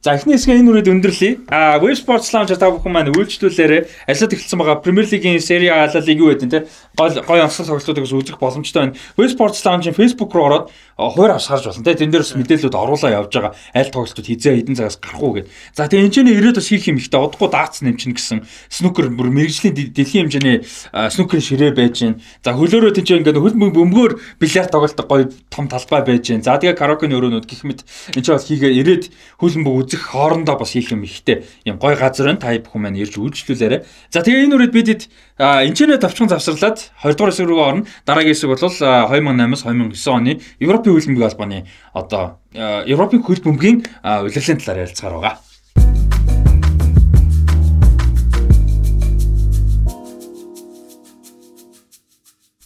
[0.00, 1.32] За эхний хэсгээ энэ үрээд өндөрлөе.
[1.52, 5.92] А Web Sports Lounge та бүхэн маань үйлчлүүлээрээ ажиллаад эхэлсэн байгаа Premier League-ийн Serie A
[5.92, 6.64] лиг юу гэдэг те
[6.96, 8.96] гол гой онцлог тоглолтуудыг үзэх боломжтой байна.
[9.20, 11.92] Web Sports Lounge-ийн Facebook руу ороод хуур авс харж болно те.
[12.00, 13.52] Тэн дээрс мэдээлэлүүд оруулаа явж байгаа.
[13.76, 15.52] Аль тоглолтууд хизээ хэдэн цагаас гарах уу гэд.
[15.76, 19.12] За тэгээ энэ ч нэ ирээд бас хийх юм ихтэй одохгүй даацсан нэмчин гэсэн снукер
[19.12, 20.64] бүр мэрэгжлийн дэлхийн хэмжээний
[21.12, 22.24] снукерын ширээ байж гин.
[22.40, 26.40] За хөлөөрөө тэн чинь ингээд хөл бөмбөгөөр бильярд тоглолт гоё том талбай байж гин.
[26.40, 27.84] За тэгээ караокены өрөөнүүд гэх мэт
[28.16, 29.04] энэ ч бас хийгээ ирээд
[29.36, 33.18] хөлбөмбөг үзэх хоорондоо бас хийх юм ихтэй юм гой газар нь та бүхэн маань ирж
[33.18, 33.82] үйлчлүүлээрэ.
[34.14, 35.02] За тэгээ энэ үрээд бидэд
[35.42, 37.86] энэчнээ тавчхан завсарлаад 20 дугаар хэсэг рүү орно.
[38.06, 41.58] Дараагийн хэсэг бол 2008-аас 2009 оны Европын хөлбөмбөгийн албаны
[41.90, 45.34] одоо Европын хөлбөмбөгийн улирлын талаар ярилцгаар байгаа.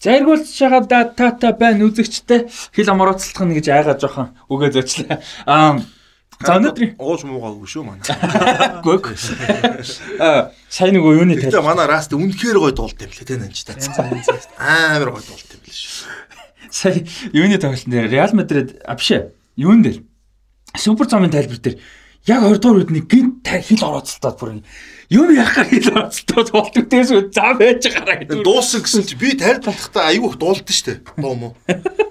[0.04, 5.16] Зайргуулж байгаа датата байна үзэгчтэй хэл амрууцлах нь гэж айгаа жоохон үгээ зөчлээ.
[5.48, 5.80] Аа
[6.42, 8.06] За өнөөдрийн ууж муугаагүй шүү манай.
[8.82, 9.14] Гүг.
[10.18, 11.54] Аа сайн нэг юуны тал.
[11.54, 13.78] Тэгээ манай раст үнэхээр гоё дуулт юм лээ тэ нанчтай.
[14.58, 16.10] Амар гоё дуулт юм лээ шүү.
[16.74, 19.30] Сая юуны тоглолтын дээр Реал Мадрид а биш ээ.
[19.54, 20.02] Юун дээр
[20.74, 21.78] Супер цомын тайлбар дээр
[22.26, 24.50] яг 20 дугаар үед нэг гинт хил орооцолтоод бүр
[25.10, 28.44] юм яхаар хил орооцолтоод болтгдээс за байж гараа гэдэг.
[28.44, 31.04] Дууссан гэсэн чи би тайлбарлахдаа аюу их дуулдаг штэ.
[31.16, 31.48] Дуу мó.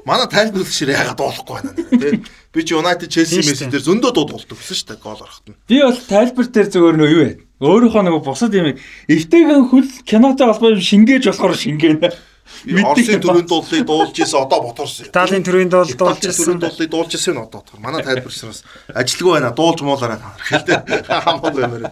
[0.06, 2.22] Манай тайлбарлагч яагаад дуулахгүй байна нэ.
[2.53, 5.57] Би чи United Chelsea мессеж дээр зөндөө дуу дуулдаг гэсэн штэ гол орохт нь.
[5.65, 7.34] Би бол тайлбар дээр зөвөр нөө юу вэ?
[7.64, 8.76] Өөрийнхөө нэг бусад юм
[9.07, 12.32] эвтэйгэн хөл кинотой холбоо шингээж болохоор шингээнэ.
[12.63, 15.07] Орсын төрөнд дуулыг дуулж исэн одоо боторсон.
[15.07, 16.59] Италийн төрөнд дуулж дуулж исэн.
[16.59, 17.81] Дуулыг дуулж исэн одоо бодохоор.
[17.84, 18.63] Манай тайлбарчраас
[18.93, 19.51] ажилгүй байна.
[19.51, 20.84] Дуулж муулаараа хэл тэ.
[21.09, 21.84] Хамаагүй юмэр.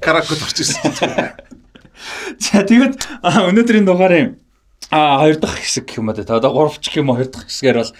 [0.00, 1.34] Каракот орж исэн.
[2.38, 4.44] За тэгээд өнөөдрийн дугаарын
[4.90, 6.14] А хоёр дахь хэсэг гэх юм аа.
[6.14, 7.92] Одоо гурав ч гэх юм уу хоёр дахь хэсгээр бол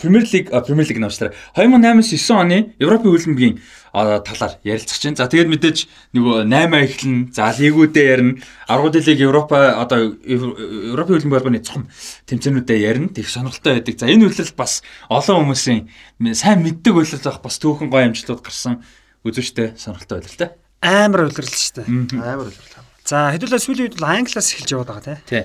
[0.00, 3.60] Premier League Premier League намчлаа 2008-9 оны Европын хөлбөмбөгийн
[3.92, 5.16] талаар ярилцах чинь.
[5.16, 5.78] За тэгээд мэдээж
[6.16, 8.40] нөгөө 8 эхлэн за лигүүдээ ярина.
[8.64, 11.86] Аргууд лиг Европа одоо Европын хөлбөмбөгийн холбооны цом
[12.24, 13.12] тэмцээнүүдэд ярина.
[13.12, 14.00] Тэг сонирхолтой байдаг.
[14.00, 14.80] За энэ үйлрэл бас
[15.12, 15.92] олон хүмүүсийн
[16.32, 18.80] сайн мэддэг үйлрэл байх бас түүхэн гоё амжилтууд гарсан
[19.28, 20.56] үзүүштэй сонирхолтой те.
[20.80, 22.16] Амар үйлрэл шүү дээ.
[22.16, 22.80] Амар үйлрэл.
[23.04, 25.16] За хэдүүлээ сүүлийн үед бол англиас эхэлж яваад байгаа те.
[25.28, 25.44] Тий.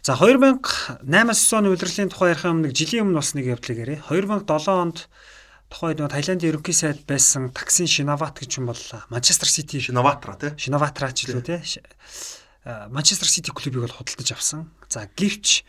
[0.00, 4.00] За 2008-9 оны удирдлагын тухай ярих юм нэг жилийн өмнө бас нэг явдлыг ярив.
[4.08, 4.98] 2007 онд
[5.70, 10.52] тухай нэг Таиландын ерөнхий сайд байсан таксин Шинават гэж юм бол Манчестер Сити Шинаватра тий.
[10.58, 11.62] Шинаватра ч лөө тий.
[12.90, 14.74] Манчестер Сити клубыг бол худалдаж авсан.
[14.90, 15.62] За гівч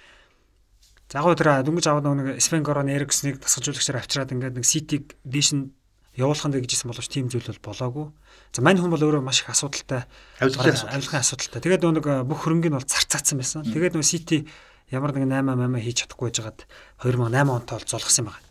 [1.11, 5.51] За яг өдөр дөнгөж аваад нэг Свен Горон Эриксныг тасгалжуулагчаар авчираад ингээд нэг Ситиг дээш
[5.51, 5.75] нь
[6.15, 8.07] явуулахын дээр гэжсэн боловч тийм зүйл бол болоогүй.
[8.55, 10.07] За мань хүн бол өөрөө маш их асуудалтай
[10.39, 11.59] авилгын асуудалтай.
[11.59, 13.67] Тэгээд нэг бүх хөрөнгөний бол зарцаацсан байсан.
[13.67, 14.47] Тэгээд нөгөө Сити
[14.87, 16.63] ямар нэг 8 8 хийж чадахгүй байжгаад
[17.03, 18.50] 2008 онтой бол зулгасан байна.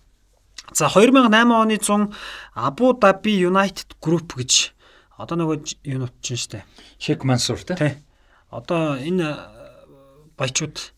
[0.73, 2.15] За 2008 оны 100
[2.55, 4.73] Абу Даби United Group гэж
[5.20, 6.65] одоо нөгөө юунууд чинь штэ.
[6.97, 8.01] Шек Мансур тий.
[8.49, 9.37] Одоо энэ
[10.39, 10.95] баячууд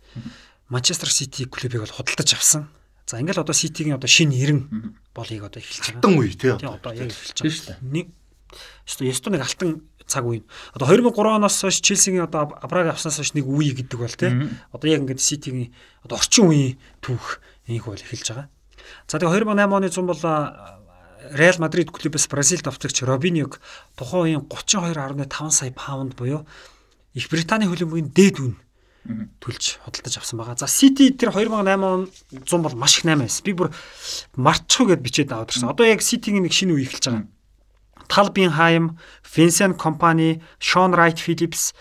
[0.68, 2.68] Манчестер Сити клубыг бол худалдаж авсан.
[3.06, 6.00] За ингээл одоо Ситигийн одоо шинэ 90 болыг одоо эхэлж байгаа.
[6.00, 6.52] Хатан үе тий.
[6.52, 7.78] Одоо яг эхэлж байгаа дээ.
[7.82, 8.06] Нэг
[8.86, 10.42] Ястуу ястуу нэг алтан цаг үе.
[10.74, 14.30] Одоо 2003 оноос хойш Челсигийн одоо Абраг авснаас хойш нэг үе гэдэг бол тий.
[14.72, 15.72] Одоо яг ингээд Ситигийн
[16.04, 18.48] одоо орчин үеийн түүх инх бол эхэлж байгаа.
[19.08, 20.22] За тэгээ 2008 оны зам бол
[21.32, 23.60] Реал Мадрид клубээс Бразилд авчигч Робиньог
[23.96, 26.46] тухайн үеийн 32.5 сая паунд буюу
[27.14, 28.56] Их Британий хөлбөмбөгийн дээд үн
[29.42, 30.56] төлж худалдаж авсан байгаа.
[30.56, 33.44] За City тэр 2008 он 100 бол маш их 8 байсан.
[33.44, 33.68] Би бүр
[34.38, 35.68] мартчихгүй гэд бичээд аваад ирсэн.
[35.68, 37.26] Одоо яг City-ийн нэг шинэ үе эхэлж байгаа.
[38.08, 41.74] Talbinheim, Vincent Company, Sean Wright Phillips,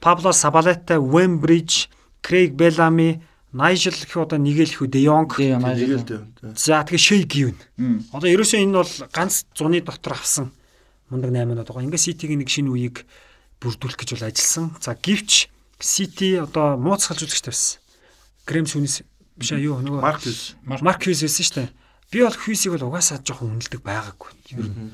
[0.00, 1.88] Pablo Zabaleta, Wayne Bridge,
[2.22, 3.20] Craig Bellamy,
[3.52, 5.28] Nigel гэх одоо нэгэл хүү De Jong.
[6.52, 7.56] За тэгээ Shea Given.
[8.12, 10.52] Одоо ерөөсөө энэ бол ганц зуны дотор авсан
[11.08, 11.84] мундаг 8 нод байгаа.
[11.88, 13.08] Ингээ City-гийн нэг шинэ үеийг
[13.64, 14.76] бүрдүүлэх гэж бол ажилласан.
[14.80, 15.48] За гівч
[15.80, 17.80] City одоо мууцгалж үзэгчтэй байсан.
[18.44, 19.02] Грэм сүнис
[19.32, 21.68] биш аа юу нөгөө Маркус Маркус байсан шүү дээ.
[22.12, 24.30] Би бол Хьюсийг бол угаасаа жоохон үнэлдэг байгаагүй.
[24.52, 24.92] Ер нь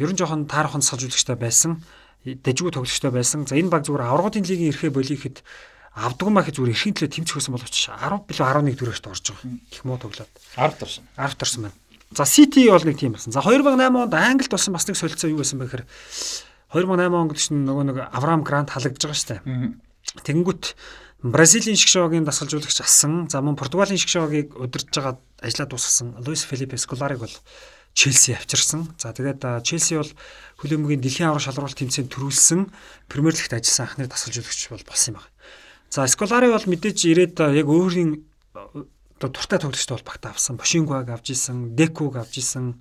[0.00, 1.84] ер нь жоохон таархан салж үзэгчтэй байсан.
[2.24, 3.44] Дэжгүй тоглогчтой байсан.
[3.44, 5.44] За энэ баг зүгээр аврагын лигийн эрхээ болихэд
[5.92, 9.52] авдгүй мах зүгээр эрхийн төлөө тэмцэх байсан боловч 10 билүү 11 дөрөвт орж байгаа.
[9.72, 11.04] Их муу тоглоод 10 дорсон.
[11.20, 11.76] 10 дорсон байна.
[12.16, 13.32] За City бол нэг тийм болсон.
[13.32, 15.84] За 2008 онд Англид болсон бас нэг солилцоо юу байсан бэ гэхээр
[16.72, 19.76] 2008 онд чинь нөгөө нэг Авраам Грант халагдж байгаа дээ.
[20.24, 20.64] Тэнгүүт
[21.22, 23.28] Бразилийн шгшоогийн дасгалжуулагч асан.
[23.28, 27.36] За мөн Португалийн шгшоогийг удирдах байгаа ажиллаа дуусгасан Луис Филиппе Сколарыг бол
[27.94, 28.92] Челси авчирсан.
[28.98, 30.12] За тэгээд Челси бол
[30.60, 32.60] хөлбөмбөгийн дэлхийн аврах шалралт тэмцээнд төрүүлсэн
[33.06, 35.31] Премьер лигт ажилласан анхны дасгалжуулагч бол болсон юм байна.
[35.92, 38.24] За Сколари бол мэдээж ирээд яг өөрийн
[38.56, 38.88] оо
[39.20, 40.56] дуртай тоглогчтой бол багтаа авсан.
[40.56, 42.80] Бошингуаг авч исэн, Декуг авч исэн.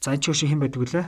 [0.00, 1.06] За энэ ч шиг хэн байдаг вүлээ?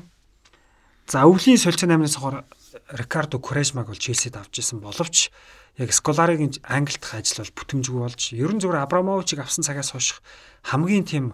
[1.08, 2.44] За өвлийн солилцоо 8-ны цогоор
[2.92, 5.32] Рикардо Курэжмаг бол Челсид авч исэн боловч
[5.80, 10.20] яг Сколаригийн Англид дах ажил бол бүтэмжгүй болж ерөн зүгээр Абрамовичийг авсан цагаас хойш
[10.68, 11.32] хамгийн тийм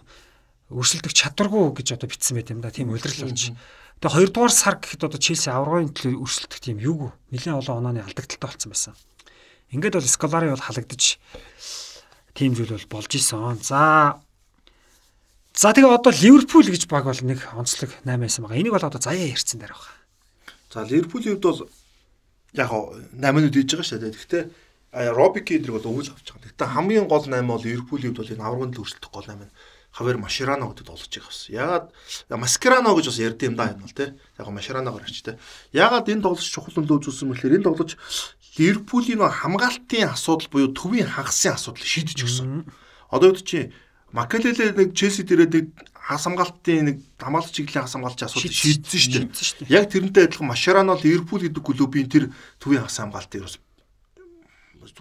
[0.70, 2.70] өрсөлдөх чадваргүй гэж одоо битсэн байт юм да.
[2.70, 3.50] Тийм улирал болж.
[3.98, 7.10] Тэгээ хоёрдугаар сар гэхэд одоо Челси аврагын төлөө өрсөлдөх тийм юугүй.
[7.34, 8.94] Нэлээд олон онооны алдагдaltaй болсон байсан.
[9.72, 11.20] Ингээд бол Сколари бол халагдаж
[12.32, 13.60] тийм зүйл бол болж исэн.
[13.60, 14.20] За
[15.58, 18.62] За тэгээ одоо Ливерпул гэж баг бол нэг онцлог 8 байсан байгаа.
[18.62, 19.96] Энийг бол одоо заяа ярьсан дээр байгаа.
[20.70, 21.60] За Ливерпулийн хувьд бол
[22.54, 24.14] яг 8 минут хийж байгаа шүү дээ.
[24.14, 24.42] Гэхдээ
[25.18, 26.46] Робби Кедрийг бол өвөл авч байгаа.
[26.46, 29.52] Гэхдээ хамгийн гол 8 бол Ливерпулийн хувьд бол энэ аврагын л өрсөлдөх гол 8 нь
[29.98, 31.40] Хавер Маширано гэдэгт олж байгаа бас.
[31.50, 31.86] Ягаад
[32.30, 34.14] Маскарано гэж бас ярьд юм да энэ бол тий.
[34.38, 35.34] Яг Машираногоор ач тий.
[35.74, 37.98] Ягаад энэ тоглож чухал нөлөө үзүүлсэн бэхээр энэ тоглож
[38.56, 42.64] Ливерпулийн хамгаалтын асуудал буюу төвийн хагасын асуудал шийдэж өгсөн.
[43.12, 43.58] Одоо үүд чи
[44.12, 49.68] Макалеле нэг Челси дээрээ нэг хасамгаалтын нэг хамгаалалт чиглэлийн хасамгаалч асуудал шийдсэн шүү дээ.
[49.68, 53.60] Яг тэрнтэй адилхан Машарано Ливерпул гэдэг клубын тэр төвийн хасамгаалтыг бас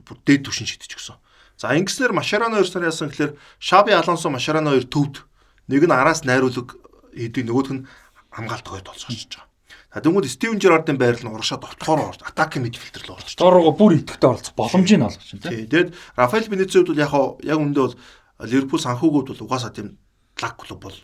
[0.03, 1.15] бүр дээд түвшин шийдэж өгсөн.
[1.55, 5.23] За ингэснээр Машарано хоёр сар яасан гэхээр Шаби Алонсо Машарано хоёр төвд
[5.71, 6.75] нэг нь араас найруулаг
[7.15, 7.87] хийдэг нөгөөх нь
[8.27, 9.46] хамгаалт гойд болж очиж байгаа.
[9.87, 13.33] Тэнгүүд Стивен Жерардын байрал нь урагшаа довтлохоор орж атакийн мидфилдер л орж.
[13.39, 15.69] Доороо бүр идэвхтэй оролцох боломжийг олгож байна тийм.
[15.71, 15.89] Тэгээд
[16.19, 17.95] Рафаэл Бенецид бол яг яг үндэ бол
[18.43, 19.97] Ливерпул санхүүгүүд бол угаасаа тийм
[20.37, 20.97] лаг клуб бол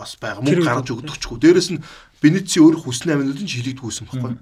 [0.00, 1.38] бас байгаа мөнгө гаргаж өгдөгчгүй.
[1.44, 1.84] Дээрэс нь
[2.24, 4.32] Бенеци өөр хүснэ аминууд нь шилэгдгүйсэн байхгүй.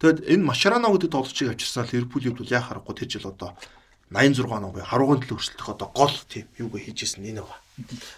[0.00, 3.54] Тэгэд энэ Машарано гэдэг тоглогчийг авчирсан Ливерпулийн хувьд бол яа харахгүй тэр жил одоо
[4.10, 7.56] 86 оноо буюу харуугын төлөө өрсөлдөх одоо гол тийм юуг хийжсэн энэ ба.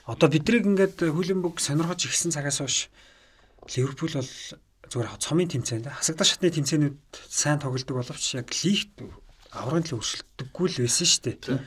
[0.08, 2.88] Одоо бидрийг ингээд хүлэмбэг сонирхож ихсэн цагаас хойш
[3.76, 4.32] Ливерпул бол
[4.94, 6.96] зүгээр цомын тэмцээнд хасагдах шатны тэмцээнүүд
[7.26, 9.02] сайн тоглодог боловч яг лигт
[9.50, 11.58] аврагын төлөө өрсөлдөггүй л байсан шүү дээ.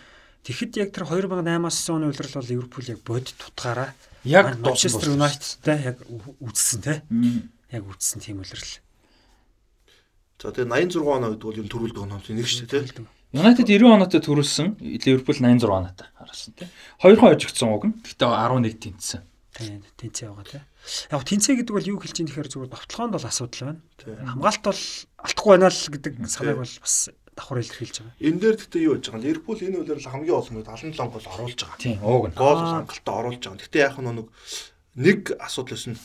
[0.47, 3.91] Тэгэхэд яг тэр 2008-аас оны улирал бол Ливерпул яг бодит тутгаараа
[4.23, 5.99] яг Манчестер Юнайтедтэй яг
[6.39, 7.03] үзсэн те.
[7.67, 8.79] Яг үзсэн тийм улирал.
[10.39, 13.03] За тэгээ 86 оноо гэдэг бол юм төрүүлдэг оноо нэг шүү дээ те.
[13.35, 16.71] Юнайтед 90 оноотой төрүүлсэн, Ливерпул 86 оноотой харсан те.
[17.03, 17.95] Хоёрхан хожигдсон уг нь.
[18.07, 19.19] Гэтэ 11 тэнцсэн.
[19.57, 20.61] Тийм тэнцээ байгаа те.
[21.09, 23.81] Яг тэнцээ гэдэг бол юу хэлж ийм тэгэхээр зүгээр довтлогоонд бол асуудал байна.
[24.05, 24.81] Хамгаалт бол
[25.25, 26.95] алдахгүй байна л гэдэг санааг бол бас
[27.33, 28.21] давхар илэрхийлж байгаа.
[28.21, 31.27] Энэ дээр гэхдээ юу гэж байгаа нь Ливерпул энэ үйлрэл хамгийн олон үед 77 гол
[31.33, 31.81] оруулж байгаа.
[31.81, 32.37] Тийм ууг нь.
[32.37, 33.61] Гол хангалттай оруулж байгаа.
[33.61, 34.27] Гэхдээ яг нэг
[34.97, 36.01] нэг асуудал өснө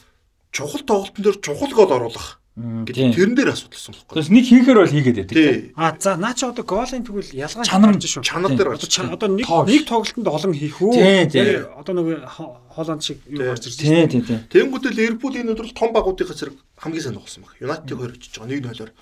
[0.52, 4.12] чухал тоглолтын дээр чухал гол оруулах гэдэг тэрэн дээр асуудалсан байхгүй.
[4.12, 5.72] Тэгээс нэг хийхээр бол хийгээд байдаг.
[5.72, 8.20] А за наа чи одоо голын тэгвэл ялгаа чанар шүү.
[8.20, 10.92] Чанар дээр одоо нэг нэг тоглолтод олон хийх үү?
[11.72, 14.08] Одоо нэг Холланд шиг юу гарч ирж байна.
[14.12, 14.40] Тийм тийм.
[14.52, 17.56] Тэнгүүтэл Ливерпул энэ өдрөл том багуудынхаа зэрэг хамгийн сайн тоглосон баг.
[17.56, 18.52] Юнайтед хоёр очиж байгаа.
[18.52, 18.92] 1-0-оор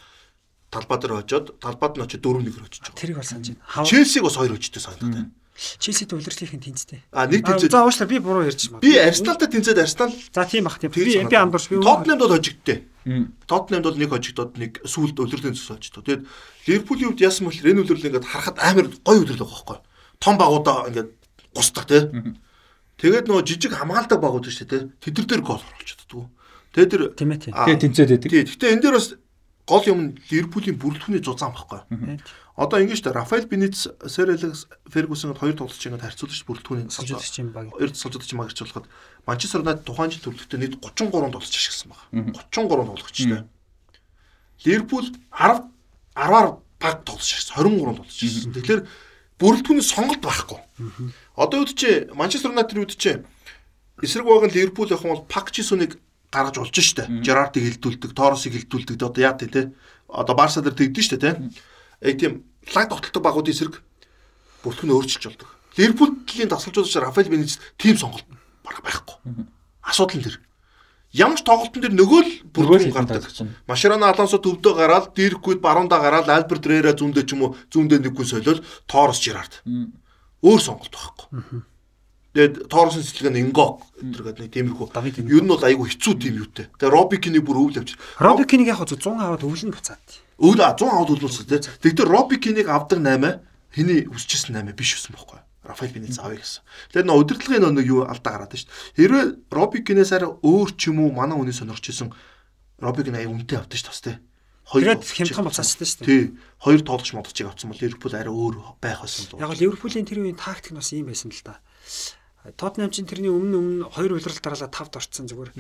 [0.70, 2.98] талбай дээр очиод талбайд нь очиод 4-1-ээр очиж байгаа.
[3.02, 3.86] Тэрийг бол санаж байна.
[3.86, 5.31] Челсиг бас хоёр очижтэй санагдав тийм.
[5.60, 7.04] Челсид улирлынхын тэнцтэй.
[7.12, 7.68] А нэг тэнцээ.
[7.68, 8.80] За уушлаа би буруу ярьж байна.
[8.80, 10.16] Би Арсеналтай тэнцээд Арсенал.
[10.32, 10.88] За тийм бах тийм.
[10.88, 11.76] Би би амдурч би.
[11.76, 12.78] Тоттенхэмд бол хожигдтээ.
[13.44, 16.00] Тоттенхэмд бол нэг хожигдоод нэг сүүлд улирлын цус очтоо.
[16.00, 16.24] Тэгээд
[16.64, 19.78] Ливерпулийн хувьд яасан бэл энэ улирлыг ингээд харахад амар гоё улирлаг байхгүй.
[20.16, 21.10] Том багуудаа ингээд
[21.52, 22.08] гусдаг тий.
[22.96, 25.12] Тэгээд нөгөө жижиг хамгаалдаг багууд шүү дээ тий.
[25.12, 26.24] Тэд нар дээр гол оруулж чаддгүй.
[26.72, 27.52] Тэгээд тэр тийм ээ тий.
[27.52, 28.30] Тэгээд тэнцээд байдаг.
[28.32, 28.44] Тий.
[28.48, 29.08] Гэтэ энэ дээр бас
[29.70, 32.18] гол юм нь Ливерпулийн бүрэлдэхүүний зузаан баггүй.
[32.59, 37.55] Одоо ингэж та Рафаэл Бенитс, Сэр Алекс Фергюсон хоёр тоглолч ингэж харьцуулж бүрэлдэхүүний сулжуулагч юм
[37.55, 37.70] баг.
[37.70, 38.86] Хоёр сулжуулагч баг ирчүүлэхэд
[39.30, 42.34] Манчестер Юнайтед тухайн жил төлөвлөлтөд нийт 33 тоглолч ашигласан байна.
[42.51, 43.47] 33 тоглогчтой.
[44.66, 45.70] Ливерпул 10
[46.18, 48.52] 10-аар баг тоглож ашигласан 23 тоглож ашигласан.
[48.59, 48.80] Тэгэхээр
[49.38, 50.59] бүрэлдэхүүний сонголт байхгүй.
[51.38, 53.22] Одоо чи Манчестер Юнайтед чи
[54.02, 55.97] эсрэг баг нь Ливерпул юм бол Пак Жисуныг
[56.31, 57.11] гаргаж болж штэ.
[57.27, 58.97] Жерардыг хилдүүлдэг, Торосыг хилдүүлдэг.
[59.02, 59.74] Одоо яа тий.
[60.09, 61.35] Одоо Барса дээр тэгдэж штэ тий.
[62.01, 63.82] Э тийм лаг тогтолдог багуудын эсрэг
[64.62, 65.48] бүртгэн өөрчилж болдог.
[65.77, 68.24] Ливерпулийн дасгалжуулагч Рафаэл Бенитс тим сонголт
[68.65, 69.47] баг байхгүй.
[69.82, 70.40] Асуудал нь тэр.
[71.12, 73.27] Ямар ч тоглолтын дээр нөгөө л бүртгэн гардаг.
[73.66, 78.27] Машарана Алонсо төвдөө гараад, Дирквид баруунда гараад, Альберт Рера зүүндээ ч юм уу зүүндээ нэггүй
[78.27, 79.62] солиод Торос Жерард.
[80.43, 81.66] Өөр сонголт байхгүй.
[82.31, 84.86] Тэгээд Торсын сэтэлгээ нь Ингок гэдэг нэг тиймэрхүү.
[85.35, 86.70] Ер нь бол айгүй хэцүү тийм юутэй.
[86.78, 87.98] Тэгээд Робикиний бүр өвл авч.
[88.23, 89.98] Робикинийг яг 100 аваад өвлөн буцаад.
[90.39, 91.66] Өвл 100 аваад өвлүүлсэн тий.
[91.90, 93.43] Тэгтээ Робикинийг авдаг 8
[93.74, 95.43] хэний үсчихсэн 8 биш байсан байхгүй.
[95.66, 96.62] Рафаэл Бенитс авъя гэсэн.
[96.94, 98.94] Тэгэхээр нөө удирдлагын нэг юу алдаа гараад шүү дээ.
[98.94, 102.15] Хэрвээ Робикинээс арай өөр ч юм уу манай хүний сонирч исэн
[102.78, 104.19] Робик нь аяа үнэтэй авдаг шүү дээ.
[104.70, 106.07] Хоёр хямдхан буцаастай шүү дээ.
[106.07, 106.23] Тий.
[106.62, 109.43] Хоёр тоолгоч модчиг авсан бол Ливерпул арай өөр байх байсан л.
[109.43, 111.59] Яг Ливерпулийн тэр үеийн тактик нь бас ийм байсан л да.
[112.56, 115.52] Тотнам чинь тэрний өмнө өмнө хоёр улирал дараалал тавд орцсон зүгээр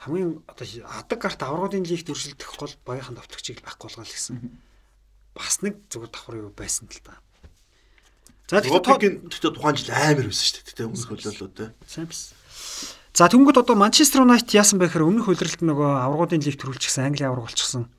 [0.00, 4.40] хамгийн одоо адаг гарт аврагын лигт өршөлдөх гол багийнхан давтагчийг байхгүй болгоно гэсэн.
[5.36, 7.20] Бас нэг зүгээр давхар юу байсан л да.
[8.48, 10.66] За тэгэхээр тэгтээ тухайн жил амар байсан шүү дээ.
[10.72, 11.70] Тэгтээ өмнөх хөлөөлөө дээ.
[11.84, 12.32] Сайн биш.
[13.12, 17.28] За тэнгууд одоо Манчестер Юнайтед яасан бэ гэхээр өмнөх хөлрөлт нөгөө аврагын лигт төрүүлчихсэн Англи
[17.28, 17.92] авраг болчихсон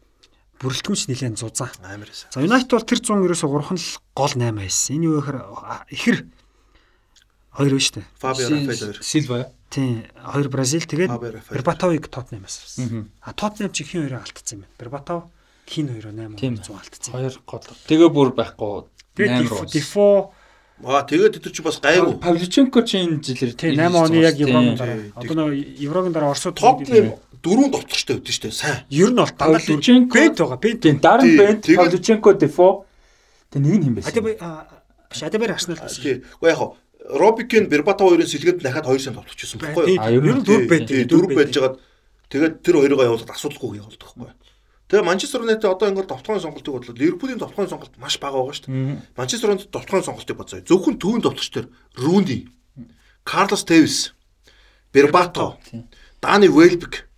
[0.57, 1.69] бүрэлдэхүүнч нэлээд зузаан.
[1.85, 2.33] Амар байсан.
[2.33, 4.89] За Юнайтед бол тэр 100 ерөөсө 3хан л гол 8 байсан.
[4.97, 5.39] Энэ юу гэхээр
[5.93, 6.17] ихэр
[7.53, 8.03] Хоёр биш үү?
[8.17, 8.97] Фабио Рафаэл хоёр.
[9.05, 9.51] Силва.
[9.69, 10.05] Тийм.
[10.17, 11.13] Хоёр Бразил тэгээд
[11.53, 13.09] Бербатовыг Тоттенхэмээс авсан.
[13.21, 14.77] А Тоттенхэм чи хин хоёроо алдсан юм байна.
[14.81, 15.23] Бербатов
[15.69, 17.11] хин хоёроо 8 100 алдсан.
[17.13, 17.61] Хоёр гол.
[17.85, 18.89] Тэгээ бүр байхгүй.
[19.13, 20.33] Тэгээд Дифо
[20.81, 22.17] Аа тэгээд тэр чинь бас гайгүй.
[22.17, 25.13] Павличенко чи энэ жилээр тийм 8 оны яг Еврогийн дараа.
[25.13, 28.57] Одоо нөө Еврогийн дараа Оросод Тоттенхэм дөрөв товтлогчтой өгдөн шүү дээ.
[28.57, 28.81] Сайн.
[28.89, 30.57] Ер нь бол Павличенко бент байгаа.
[30.57, 30.81] Бент.
[30.99, 32.89] Даран бент Павличенко Дифо.
[33.53, 34.65] Тэг нэг нь хэм байсан.
[35.13, 35.77] Биш Адабер Арсенал.
[35.87, 36.25] Тийм.
[36.41, 36.59] Уу яг
[37.03, 40.23] Робикийн Бербата хоёрын сэлгэд дахиад 2 санд товтлчихсон байхгүй юу?
[40.23, 40.87] Ер нь дөрв байд.
[41.09, 41.75] Дөрв байж байгаад
[42.31, 44.39] тэгээд тэр хоёроо явуулаад асуудалгүй явуулдаг байхгүй юу?
[44.87, 46.95] Тэгээ Манчестер Юнайтед одоо ингээд товтлогын сонголтыг бодлоо.
[46.95, 49.01] Ливерпулийн товтлогын сонголт маш бага байгаа шүү дээ.
[49.17, 50.63] Манчестер Юнайтед товтлогын сонголтыг бодсоо.
[50.63, 51.65] Зөвхөн төвийн товтлогч төр
[51.97, 52.47] Руни,
[53.25, 54.13] Карлос Тевис,
[54.93, 55.57] Бербато,
[56.21, 57.09] Дани Велбек,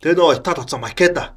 [0.00, 1.34] тэгээ нөгөө Итали хоцсон Македа.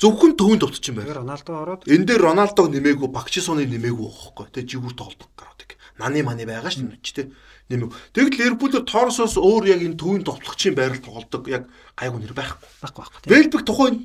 [0.00, 1.20] Зөвхөн төвийн товтлогч юм байна.
[1.20, 4.46] Роналдо ороод энэ дээр Роналдог нэмээгүй, Бакчисоны нэмээгүй байхгүй.
[4.48, 5.60] Тэгээ жигүүр тоглолт гараад
[6.00, 7.28] наны маны байгаа шүү дээ ч тийм
[7.68, 7.92] нэмэг.
[8.16, 12.68] Тэгэл Ливерпулээр Торосоос өөр яг энэ төвийн товтлогчийн байрал тоглодог яг гайгүй нэр байхгүй.
[12.80, 13.20] Байхгүй байхгүй.
[13.28, 13.96] Велбек тухайн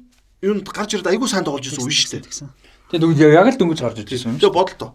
[0.44, 2.28] юунд гарч ирээд айгүй сайн тоглож ирсэн үе шүү дээ.
[2.92, 4.40] Тэгээ дөнгөж яг л дөнгөж гарч ирсэн юм.
[4.44, 4.92] Тэгээ бодлоо.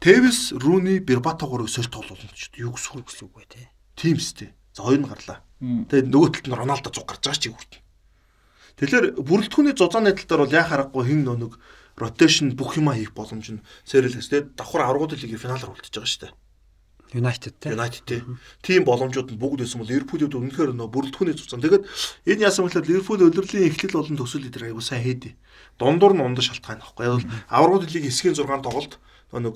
[0.00, 3.68] Тэвис, Руни, Бербатогоор сольт тоглуулна ч юу гэсэн үг бай тээ.
[3.96, 4.56] Тийм сте.
[4.72, 5.44] За хоёр нь гарлаа.
[5.60, 7.79] Тэгээ нөгөө талд нь Роналдо зуг гарч байгаа ч юм хүртэн.
[8.80, 11.60] Тэгэхээр бүрэлдэхүүний зузааны талаар бол яа харахгүй хин нэг
[12.00, 16.22] ротейшн бүх юма хийх боломж нь сэрэлээс тэгээ давхар аврагууд лигийн финалаар үлдчихэж байгаа шүү
[16.24, 16.34] дээ.
[17.12, 17.68] United те.
[17.74, 18.22] United те.
[18.62, 21.60] Тим боломжууд нь бүгд байсан бол Ливерпулд үнэхээр нөө бүрэлдэхүүний цуцсан.
[21.60, 21.84] Тэгээд
[22.30, 25.34] энэ яасан мэхлээр Ливерпул өдөрлийн эхлэл болон төсөл эдэр аягүй сайн хийдэ.
[25.76, 27.04] Дундуур нь ундаа шалтгаан байхгүй.
[27.04, 28.96] Яг бол аврагууд лиг хэсгийн 6 тоглолт
[29.34, 29.54] нэг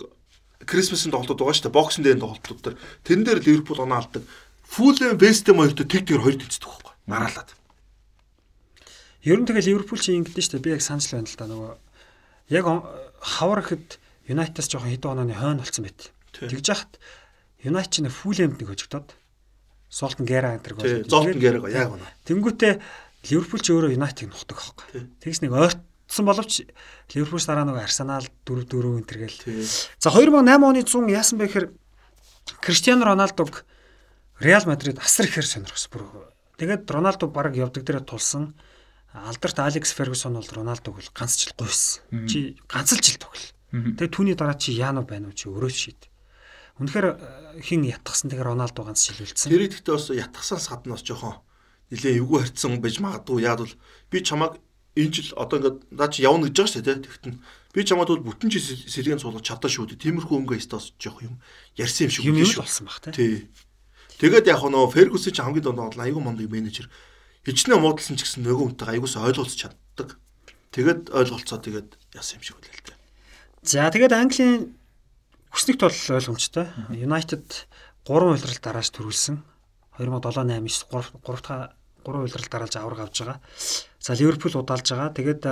[0.67, 1.79] Крисмсийн тоглолтууд байгаа шүү дээ.
[1.79, 2.75] Боксинг дэйн тоглолтууд төр.
[3.07, 4.23] Тэн дээр Ливерпул оноо алдаг.
[4.67, 6.95] Фулэм Вестхэм хоёртой тэг тэгэр хоёр тэлцдэг байхгүй.
[7.07, 7.55] Мараалаад.
[9.25, 10.65] Ер нь тэгээ Ливерпул чи ингэдэж дээ.
[10.65, 11.73] Би яг санаж байна л да нөгөө
[12.53, 12.65] яг
[13.25, 13.97] хавар ихэд
[14.29, 16.13] Юнайтедс жоохон хэдэн онооны хойно болсон байт.
[16.37, 16.93] Тэгж яхад
[17.65, 19.09] Юнайтед нэг Фулэмд нэг хожигдоод
[19.89, 20.85] Солтон Гера энэ гоо.
[21.09, 22.09] Золтон Гера яг байна.
[22.29, 22.73] Тэнгүүтээ
[23.33, 25.09] Ливерпул ч өөрөө Юнайтед нухдаг аахгүй.
[25.25, 26.69] Тэгс нэг ойртсон боловч
[27.17, 29.41] Ливерпулс дараа нэг Арсенал 4 4 энэ төргээл.
[29.97, 31.67] За 2008 оны 100 яасан бэ гэхээр
[32.61, 33.65] Криштиану Роналдог
[34.41, 36.29] Реал Мадрид асар ихээр сонирхсон бүр.
[36.61, 38.53] Тэгээд Роналдо баг явдаг дээрээ тулсан.
[39.15, 42.27] Алдарт Алекс Фергюсон бол Роналдог бол ганц жил гуйсан.
[42.27, 43.47] Чи ганц л жил тоглол.
[43.71, 46.11] Тэгээд түүний дараа чи Яно байна уу чи өөрөө шийд.
[46.83, 49.55] Үнэхээр э, хин ятгсан тэгэхээр Роналдо ганц шилүүлсэн.
[49.55, 51.39] Тэр ихтэй бас ятгсанс гадна бас жоохон
[51.95, 53.47] нилээ эвгүй харьцсан байж магадгүй.
[53.47, 53.75] Яг бол
[54.11, 54.59] би чамаг
[54.99, 57.35] энэ жил одоо ингээд наа чи явна гэж байгаа шүү дээ тэгтэн.
[57.71, 60.03] Би чамд бол бүтэн чи сэлгэн суулгаж чадаа шүү дээ.
[60.03, 61.39] Тиймэрхүү өнгө стас жоох юм
[61.79, 63.47] ярьсан юм шиг юм шүү болсон баг тий.
[64.19, 66.87] Тэгээд яг нөө Фергюс чи хамгийн донд бол айгүй мондөг менежер.
[67.45, 70.17] Хичнээн муудалсан ч гэсэн нөгөө хүнтэй айгуусаа ойлгуулж чаддаг.
[70.73, 72.97] Тэгээд ойлголцоо тэгээд яасан юм шиг үлээл тээ.
[73.63, 74.75] За тэгээд Английн
[75.55, 76.67] Хүснэгт бол ойлгомжтой.
[76.91, 77.47] United
[78.03, 79.39] 3 улирал дарааж төрүүлсэн.
[80.03, 83.39] 2007 8 9 3 дахь 3 улирал дараалж авраг авж байгаа.
[84.03, 85.15] За Ливерпул удаалж байгаа.
[85.15, 85.47] Тэгээд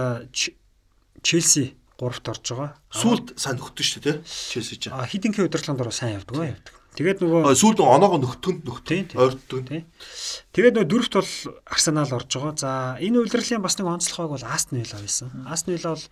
[1.23, 2.75] Челси 3-т орж байгаа.
[2.91, 4.91] Сүүлд сайн нөхдөж шүү дээ, Челси ч.
[4.91, 6.75] А хидингийн удирдлагын дор сайн явдаг явдаг.
[6.93, 9.65] Тэгээд нөгөө сүүлд оноогоо нөхтөнд нөхтөнд ойртдог.
[9.65, 9.89] Тийм.
[10.53, 11.33] Тэгээд нөгөө дөрөвт бол
[11.65, 12.53] Арсенал орж байгаа.
[12.61, 12.71] За
[13.01, 15.33] энэ удирдлагын бас нэг онцлогоог бол Астон Вилла байсан.
[15.49, 16.07] Астон Вилла бол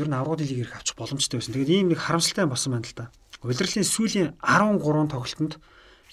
[0.00, 1.52] ер нь аврагын лигийг авчих боломжтой байсан.
[1.52, 3.12] Тэгээд ийм нэг харамсалтай болсон байна л да.
[3.44, 5.60] Удирдлагын сүүлийн 13 тоглолтод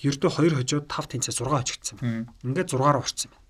[0.03, 1.97] ердөө 2 хожоод 5 тэнцээ 6 хожигдсан.
[2.43, 3.42] Ингээд 6-аар орсон юм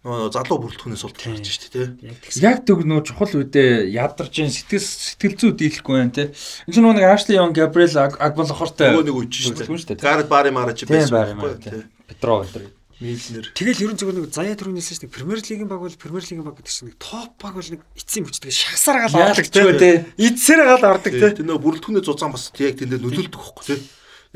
[0.00, 1.88] нөгөө залуу бүрэлдэхүүнээс бол гарч шүү дээ
[2.24, 2.40] тий.
[2.40, 6.28] Яг төг нөө чухал үедээ ядарч ин сэтгэл сэтгэл зүй дийлэхгүй байна тий.
[6.32, 10.00] Энд чинь нөгөө нэг Ашли Yon Габриэл Агболохортой нөгөө нэг үуч шүү дээ.
[10.00, 11.84] Гард Бари Мараж байсан байхгүй тий.
[12.08, 12.64] Петро өдр.
[13.00, 13.48] Милнер.
[13.56, 16.72] Тэгэл ерөн зөвхөн нэг заяа төрөнөөс нэг Премьер лигийн баг бол Премьер лигийн баг гэдэг
[16.72, 20.04] чинь нэг топ баг бол нэг эцсийн хүчтэй шагсаар гал ордог тий.
[20.20, 21.32] Эцсээр гал ордог тий.
[21.32, 23.80] Тэр нөгөө бүрэлдэхүүнээ зузаан бас яг тэндээ нөлөөлдөг хөхгүй тий.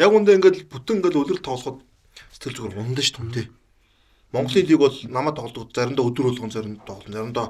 [0.01, 1.85] Яг үндэ ингээд бүтэн ингээд үлрэл тоглоход
[2.41, 3.47] сэтгэл зүгээр ундаж шүү дээ.
[4.35, 7.47] Монголын лиг бол намайг тоглох заримдаа өдөр болгон заримдаа тоглох заримдаа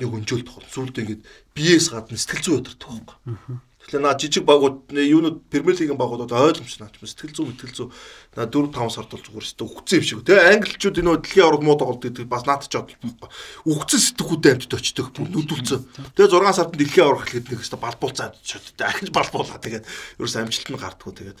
[0.00, 0.72] нэг өнжөөл тоглох.
[0.72, 1.22] Сүүлдээ ингээд
[1.52, 3.60] биеэс гадна сэтгэл зүй өдөртөх байхгүй.
[3.86, 7.88] Тэгэхээр наа жижиг багууд юунууд Премьер лигийн багуудад ойлгомжтой наач сэтгэл зүй сэтгэл зүй
[8.34, 10.20] наа 4 5 сард бол зүгээр өстө үгцэн юм шиг.
[10.26, 13.30] Тэгээ англичууд энэ дэлхийн авраг муу тоглолт гэдэг бас наадч жод байхгүй.
[13.62, 15.80] Үгцэн сэтгхүүтэй амьд очдог бүр нүдүүлсэн.
[16.18, 18.80] Тэгээ 6 сард дэлхийн авраг хэлгээд нэг өстө балбуулцаа амьд.
[18.82, 19.86] Ахиж балбуулаа тэгээд
[20.18, 21.38] ерөөс амжилт нь гардггүй тэгээд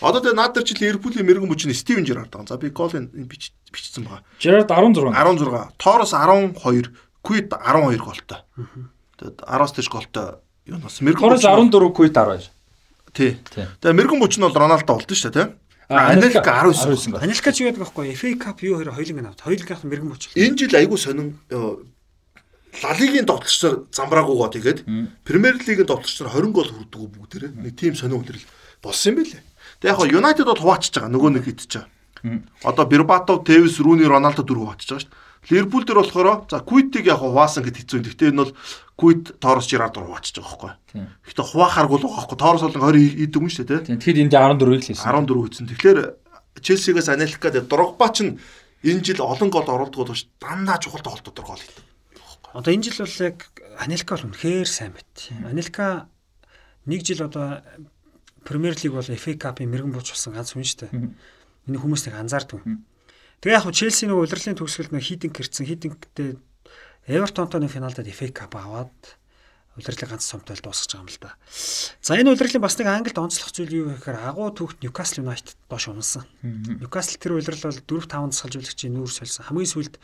[0.00, 2.48] Одоо тэгээ наад дээр чи Ливерпулийн мэрэгэн бүчин Стивен Жерард байгаа.
[2.48, 4.22] За би голын бичсэн байгаа.
[4.40, 5.14] Жерард 16.
[5.14, 5.78] 16.
[5.78, 6.90] Торос 12,
[7.22, 8.40] Куит 12 голтой.
[9.18, 10.26] Тэгээд 10-аас дээш голтой
[10.66, 12.50] юу нас мэрэгэн Торос 14, Куит 12.
[13.14, 13.38] Тий.
[13.46, 15.50] Тэгээ мэрэгэн бүчин бол Роналдо болдсон шүү дээ, тийм.
[15.88, 17.14] Анилка 19.
[17.20, 19.44] Анилка ч яадаг байхгүй FA Cup юу хоёр хоёуланг авт.
[19.44, 20.22] Хоёулангийнх нь мэрэгэн бүч.
[20.34, 21.38] Энэ жил айгүй сонин
[22.82, 24.82] Лалигийн довтлогчдоор замбраагуугаа тэгээд
[25.22, 28.42] Премьер лигийн довтлогчдоор 20 гол хүрдэг бүгдээрээ нэг тим сонин үлрэл
[28.82, 29.42] болсон юм билээ.
[29.84, 31.84] Тэг яг Юнайтед бол хуваачиж байгаа нөгөө нэг идчихэж
[32.24, 32.40] байгаа.
[32.64, 35.22] Одоо Бербатов, Тевис, Руни, Роналдо дөрөв хуваачиж байгаа шүү дээ.
[35.52, 38.00] Ливерпул дээр болохоор за Куитиг яг хуваасан гэд хэцүү.
[38.00, 38.56] Гэхдээ энэ бол
[38.96, 41.04] Куит Торос Жирард руу хуваачиж байгаа байхгүй.
[41.04, 42.38] Гэхдээ хуваахааргүй л байгаа байхгүй.
[42.40, 43.80] Торос бол 20 идэв юм шүү дээ.
[44.00, 45.04] Тэгэхээр энд 14-ийг л хийсэн.
[45.04, 45.68] 14 хийсэн.
[45.68, 45.98] Тэгэхээр
[46.64, 51.60] Челсигээс Анелка дээр Дрогба ч энэ жил олон гол оруулдаг болж дандаа чухал тоглолтууд гол
[51.60, 51.84] хийдэг.
[52.56, 53.36] Одоо энэ жил бол яг
[53.76, 55.28] Анелка бол үнэхээр сайн байт.
[55.44, 56.08] Анелка
[56.88, 57.60] нэг жил одоо
[58.44, 60.92] Премьер лиг бол FA Cup-ын мэрэгэн бууч болсон ганц хүн шүү дээ.
[61.66, 62.60] Миний хүмүүс нэг анзаардаг.
[63.40, 66.36] Тэгээ яг хөө Челси нэг удирдлын төгсгөлд нэг хитинг гэрцэн хитингтэй
[67.08, 68.96] Эвертонтой нэг финалдад FA Cup аваад
[69.76, 71.34] удирдлыг ганц сомтой дуусгаж байгаа юм л да.
[72.00, 75.88] За энэ удирдлын бас нэг Англид онцлох зүйл юу гэхээр агуу түүхт Newcastle United доош
[75.90, 76.24] унсан.
[76.40, 79.44] Newcastle тэр удирдал бол 4 5 дасгалжуулагчийн нүүр сольсон.
[79.44, 79.94] Хамгийн сүүлд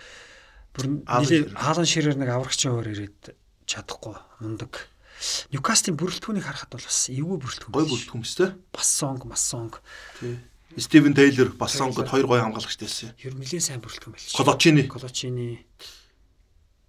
[0.74, 3.32] бүр хаалан ширээр нэг аврагчийн өөр ирээд
[3.70, 4.90] чадахгүй мундаг.
[5.52, 7.74] Ньюкаслын бүрэлдэхүүнийг харахад бол бас эвгүй бүрэлдэхүүн.
[7.76, 8.50] Гой бүрэлдэхүүн биз дээ.
[8.72, 9.84] Бас сонг, бас сонг.
[10.16, 10.40] Тий.
[10.80, 13.12] Стивен Тейлор бас сонгод хоёр гой хамгаалагчтай байсан.
[13.20, 14.36] Ер нь нэлээд сайн бүрэлдэхүүн байл.
[14.38, 14.82] Колочини.
[14.88, 15.66] Колочини.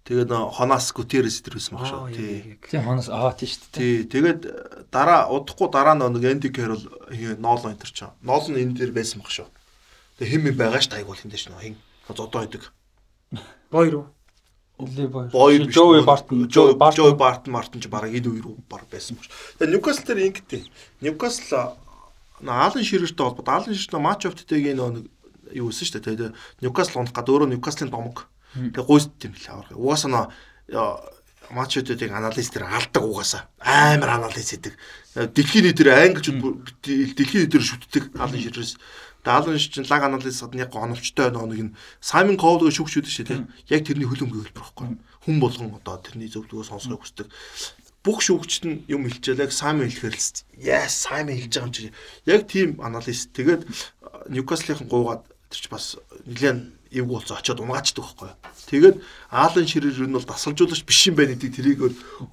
[0.02, 2.10] Тэгээд Хонас Гутерес тэр байсан баг шүү.
[2.16, 2.58] Тий.
[2.58, 3.76] Тий Хонас аа тий шүү дээ.
[3.76, 3.94] Тий.
[4.08, 4.40] Тэгээд
[4.90, 6.82] дараа удахгүй дараа нэг Энди Кэрол
[7.38, 8.16] Нооло энэ төр чинь.
[8.24, 9.46] Нооло энэ дээр байсан баг шүү.
[10.18, 11.76] Тэгээд хэм байгаа ш тайгуул энэ дэш нөө хин.
[12.10, 12.72] Одоо идэг.
[13.70, 14.06] Хоёр уу?
[14.78, 19.28] Боёр Бартон Жои Жои Бартон Мартин ч бараг энэ үе рүү баг байсан баг.
[19.58, 20.62] Тэгээ Ньюкасл дээр ингэдэй.
[21.00, 21.76] Ньюкасл
[22.42, 25.06] Аалан Ширэртэй холбоод Аалан Ширэр матч оф дэгийн нэг
[25.54, 26.06] юу өсөн шүү дээ.
[26.08, 26.30] Тэгээ
[26.64, 28.26] Ньюкасл унах гад өөрөө Ньюкаслын домог.
[28.56, 29.70] Тэгээ гойст юм лээ авах.
[29.76, 30.32] Угаасаа
[31.52, 34.74] матч өдөдийг анализтэр алдаг угаасаа амар анализ хийдэг.
[35.14, 38.80] Дэлхийн нийтээр англичууд дэлхийн нийтээр шүтдэг Аалан Ширэрээс
[39.24, 43.40] Даалан чинь лаг анализ гадны яг оновчтой нэг нь Саймон Коулыг шүүгч үүдэн шүү дээ.
[43.70, 44.98] Яг тэрний хөлөмгөө хэлбэр байхгүй.
[44.98, 47.26] Хүн болгон одоо тэрний зөвлөгөө сонсохыг хүсдэг.
[48.02, 50.26] Бүх шүүгчд нь юм хэлчихэл яг Саймон хэлэхээр л
[50.58, 51.94] яа Саймон хэлж байгаа юм чи.
[52.26, 53.30] Яг тийм анализ.
[53.30, 53.62] Тэгээд
[54.26, 55.22] Ньюкаслын гуугаад
[55.54, 55.94] тэр чи бас
[56.26, 58.30] нэлээд эвгүй болцоо очиод унгаачдаг байхгүй.
[58.74, 58.96] Тэгээд
[59.30, 61.78] Аалан ширэр нь бол дасгалжуулагч биш юм байна гэдгийг тэрийг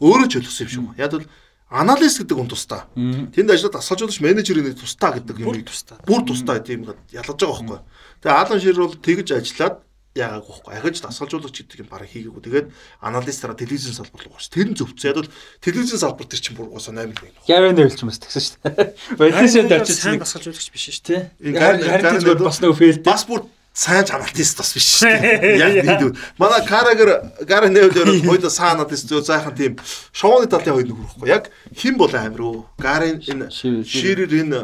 [0.02, 1.00] өөрөө ч ойлгосон юм шиг.
[1.00, 1.28] Яг бол
[1.70, 2.82] анализ гэдэг хүн тустай.
[2.98, 5.54] Тэнд ажиллаад асгалжуулагч менежерийн тустай гэдэг юм.
[5.54, 5.98] Бүр тустай.
[6.06, 6.84] Бүр тустай гэдэг юм
[7.14, 7.80] ялгаж байгаа байхгүй.
[8.26, 9.76] Тэгээ Алан Шир бол тэгж ажиллаад
[10.18, 10.74] яагаагүй байхгүй.
[10.74, 12.42] Ахиж дасгалжуулагч гэдэг юм бараг хийгээгүй.
[12.42, 12.68] Тэгээд
[13.06, 14.50] анализтараа телевизэн салбар руу гарч.
[14.50, 15.08] Тэр нь зөвцөө.
[15.14, 15.30] Яг бол
[15.62, 17.38] телевизэн салбар тэр чинь бүр уусаа 8 мянга.
[17.46, 18.90] Гавин дэвлж бас тэгсэн шүү дээ.
[19.22, 21.54] Бодисэд очиж сайн дасгалжуулагч биш шүү дээ.
[21.54, 23.00] Харин зүгээр бас нэг фейл.
[23.06, 25.58] Бас бүр сайн аналист бас биш шүү дээ.
[25.58, 27.10] Яг нэг манай карагер
[27.46, 29.80] гарын нэвлэр хоёул сайн аналист зөө зайхан тийм
[30.12, 31.28] шоуны талын хоёр нөхөрөхгүй.
[31.30, 32.66] Яг хэн бол амир уу?
[32.78, 33.50] Гарын энэ
[33.86, 34.62] ширэр энэ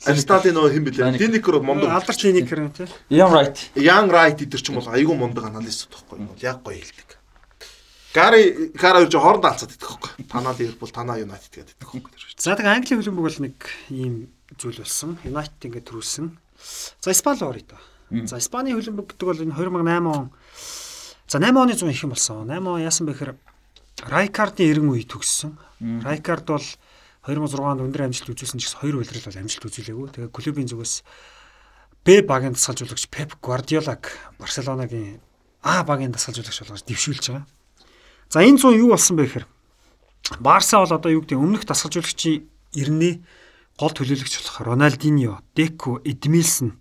[0.00, 1.18] Аристатын нөө хэн бэлээ?
[1.20, 1.92] Диникер мундаг.
[1.92, 2.88] Алдарч Диникер тийм.
[3.12, 3.56] Young Right.
[3.76, 7.20] Young Right идэр ч юм бол айгүй мундаг аналист байхгүй юм бол яг гоё хэлдэг.
[8.16, 10.24] Гари Кара юу ч хоорондоо алцаад идэх байхгүй.
[10.24, 12.16] Танаа Ливерпул, танаа Юнайтед гэдэг идэх байхгүй.
[12.40, 13.56] За тэгээ Английн хөлбөмбөг бол нэг
[13.92, 15.20] ийм зүйл болсон.
[15.20, 16.26] Юнайтед ингээд төрүүлсэн.
[17.04, 17.84] За Испани орё даа.
[18.10, 20.30] За Испани хөлбөмбөг гэдэг бол энэ 2008 он
[21.30, 22.50] За 8 оны 100 их юм болсон.
[22.50, 23.34] 8 он яасан бэ гэхээр
[24.10, 25.54] Райкардын 90 үе төгссөн.
[26.02, 26.66] Райкард бол
[27.22, 30.06] 2006 онд өндөр амжилт үзүүлсэн ч гэсэн хоёр үйлрэл бол амжилт үзүүлээгүй.
[30.10, 30.94] Тэгээ клубын зүгээс
[32.02, 34.10] Б багийн дасгалжуулагч Пеп Гвардиолаг
[34.42, 35.20] Барселонагийн
[35.62, 37.46] А багийн дасгалжуулагч болгож дэвшүүлж байгаа.
[38.32, 39.46] За энэ 100 юу болсон бэ гэхээр
[40.40, 43.20] Барса бол одоо юу гэдэг өмнөх дасгалжуулагчийн ирнэ
[43.76, 46.79] гол төлөөлөгч болох Роналдиньо, Деко, Эдмилсон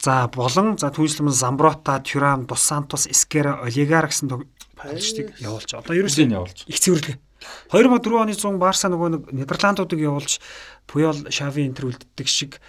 [0.00, 5.76] за болон за түүнчлэн Замброта, Тюрам, Дос Сантос, Эскера, Олигар гэсэн тоглогчдыг явуулж.
[5.76, 6.64] Одоо ерөөсөө явуулж.
[6.66, 7.20] Их цэвэрлэгээ.
[7.72, 10.40] 2004 оны 100 Барса нөгөө нэг Нидерландуудыг явуулж
[10.88, 12.60] Пуйол, Шави энтер үлддэг шиг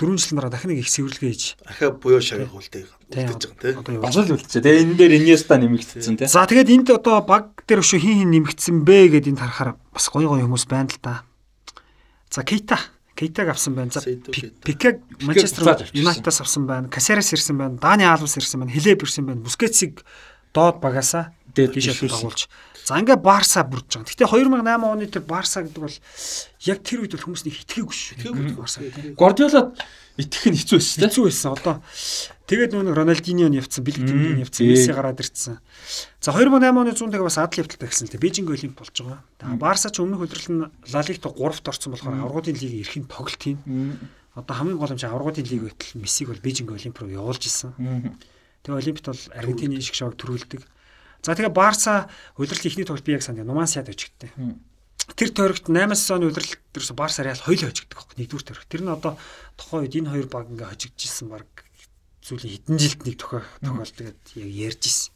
[0.00, 4.00] дөрвөн жилийн дараа дахин нэг их цэвэрлэгээ хийж ахаа буюу шавыг үлдээ үлдээж байгаа тийм.
[4.00, 4.64] Бас л үлдчихэ.
[4.64, 6.28] Тэгээ энэ дээр Иньеста нэмэгдсэн тийм.
[6.32, 10.08] За тэгээд энд одоо баг дээр өшөө хин хин нэмэгдсэн бэ гэдээ энэ харахаар бас
[10.08, 11.28] гоё гоё хүмүүс байна л да.
[12.32, 12.80] За Кейта
[13.14, 13.90] Кейтаг авсан байна.
[13.90, 16.88] За Пикэг Манчестер Юнайтедас авсан байна.
[16.88, 17.78] Касерас ирсэн байна.
[17.78, 18.72] Дани Алвс ирсэн байна.
[18.72, 19.40] Хилеп ирсэн байна.
[19.40, 20.04] Бускетсиг
[20.54, 22.48] доод багасаа дээшээ дагуулж
[22.90, 24.10] За ингээ Барса бүрдэж байгаа.
[24.10, 25.98] Гэтэ 2008 оны тэр Барса гэдэг бол
[26.66, 28.14] яг тэр үед бол хүмүүс нэг итгээгүй шүү.
[28.18, 28.82] Итгээгүй Барса.
[29.14, 29.62] Гвардиола
[30.18, 31.06] итгэх нь хэцүү байсан тийм.
[31.06, 31.50] Хэцүү байсан.
[31.54, 31.74] Одоо
[32.50, 35.62] тэгээд нүүн Роналдиньон явцсан, Бэлгтимийн явцсан, Месси гараад ирсэн.
[36.18, 38.24] За 2008 оны 100 тэгээ бас адал явталтай гэсэн л дээ.
[38.26, 39.22] Бээжинг Олимп болж байгаа.
[39.38, 43.42] Тэгээ Барса ч өмнөх удирдал нь Ла Лигт 3-т орсон болохоор аврагуудын лигийн эрхийн тоглолт
[43.46, 43.62] юм.
[44.34, 47.70] Одоо хамгийн гол юм чи аврагуудын лиг байтал Мессиг бол Бээжинг Олимп руу явуулж исэн.
[48.66, 50.66] Тэгээ Олимпт бол Аргентины шиг шог төрүүлдэг.
[51.22, 54.34] За тэгээ Барса удирдал ихний тоглолт би яг санд Нумансиад өжигдтэй.
[55.14, 58.66] Тэр тойрогт 8 оны удирдал дээрс Барса Реал хоёул хожигддаг байхгүй нэгдүгээр тойрог.
[58.66, 59.12] Тэр нь одоо
[59.58, 61.46] тухайн үед энэ хоёр баг ингээ хожигдчихсэн баг
[62.30, 65.10] зүйлийн хэдэн жилд нэг тохиол тохиол тэгээд яг ярьж исэн.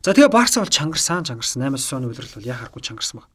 [0.00, 3.28] За тэгээ Барса бол чангарсан чангарсан 8 оны удирдал бол яхахгүй чангарсан баг.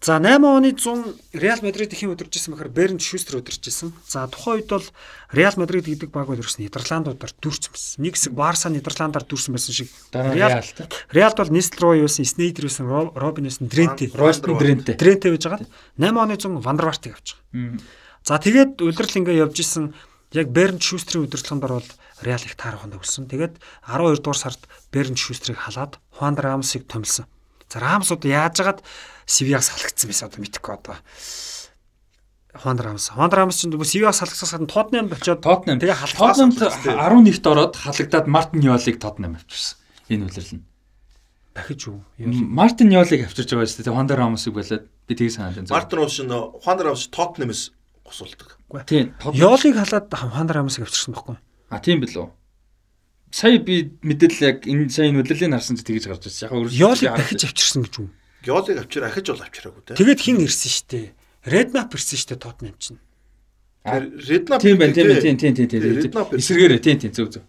[0.00, 3.92] За 8 оны 100 Реал Мадрид их юм удиржсэн бахаар Берн Шүстер удиржсэн.
[4.08, 4.86] За тухайн үед бол
[5.32, 8.00] Реал Мадрид гэдэг баг бол ерөөс Нидерландуудаар дүрсэн байсан.
[8.00, 9.92] Нэг хэсэг Барса Нидерландаар дүрсэн байсан шиг.
[10.12, 10.64] Реал
[11.12, 14.08] Реалд бол Нистлрой юусэн, Снейдер юусэн, Робин юусэн, Дренте.
[14.14, 14.96] Ростен Дренте.
[14.96, 15.68] Дренте байж байгаа.
[16.00, 17.76] 8 оны 100 Вандервартыг авч байгаа.
[18.24, 19.92] За тэгээд удирдал ингээ явж исэн
[20.32, 21.88] яг Берн Шүстрийн удирдлаганд бол
[22.20, 23.26] Реал их таараханд өгсөн.
[23.32, 23.56] Тэгээд
[23.88, 24.60] 12 дугаар сард
[24.92, 27.24] Берн Шүстрийг халаад Хуан Рамсыг томилсон.
[27.72, 28.80] За Рамсууд яаж яагаад
[29.24, 30.96] Сивиас халагдсан байсан одоо мэдэхгүй одоо.
[32.52, 33.08] Хуан Рамс.
[33.08, 35.80] Хуан Рамс ч Сивиас халагдсаас гадна Тотнем очоод Тотнем.
[35.80, 39.78] Тэгээ Тотнемд 11-т ороод халагдаад Мартин Йолыг Тотнем авчирсан.
[40.12, 40.64] Энэ үлрэл нь.
[41.54, 42.04] Дахиж юу?
[42.18, 43.94] Мартин Йолыг авчирж байгаа шүү дээ.
[43.96, 45.72] Хуан Рамсыг болоод би тийг санаад байна.
[45.72, 47.72] Мартин Рамс нь Хуан Рамс Тотнемс
[48.10, 48.58] гусулдаг.
[48.90, 49.14] Тийм.
[49.22, 51.38] Йолыг халаад Хуан Рамсыг авчирсан байхгүй.
[51.70, 52.28] А тийм билүү?
[53.30, 56.50] сая би мэдээлэл яг энэ сая нүдлэлийн харсан ч тэгэж гарч ирсэн.
[56.50, 58.08] Яг өөрөөр Ёлыг дахиж авчирсан гэж үү?
[58.50, 59.94] Ёлыг авчир ахиж бол авчираагүй те.
[59.94, 61.14] Тэгээд хин ирсэн штэ.
[61.46, 62.98] Rednap ирсэн штэ Tottenham чинь.
[63.86, 65.82] Rednap тийм байна тийм тийм тийм тийм.
[66.10, 67.46] Эсэргээрээ тийм тийм зөв зөв.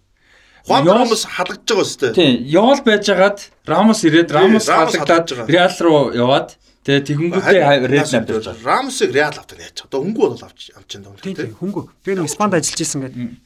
[0.69, 2.13] Хуан Рамос халагдж байгаа үстэй.
[2.13, 2.45] Тийм.
[2.45, 8.66] Ёл байжгаад Рамос ирээд Рамос халагдаад Реал руу яваад Тэгээ тэгэнгүүтээ Rednap байж байгаа.
[8.66, 9.78] Рамосыг Реал авдаг яаж.
[9.86, 11.53] Одоо хөнгөө бол авч авч байгаа юм тийм.
[11.62, 11.86] Хөнгөө.
[12.02, 13.38] Би нэг Испанд ажиллаж исэн гэдэг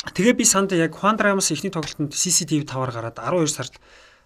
[0.00, 3.76] Тэгээ би санд яг Хуан Рамос ихний тоглолтод CCTV таваар гараад 12 сард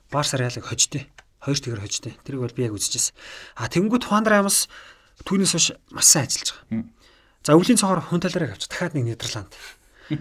[0.06, 1.10] Барса Реалыг хождээ.
[1.42, 2.14] Хоёр тэгэр хождээ.
[2.22, 3.10] Тэрийг бол би яг үзчихсэн.
[3.58, 4.70] А тэгэнгүүт Хуан Рамос
[5.26, 6.86] түүнээс хойш маш сайн ажиллаж байгаа.
[7.42, 9.50] За өвлийн цогоор хүн талаараа авч дахиад нэг Нидерланд.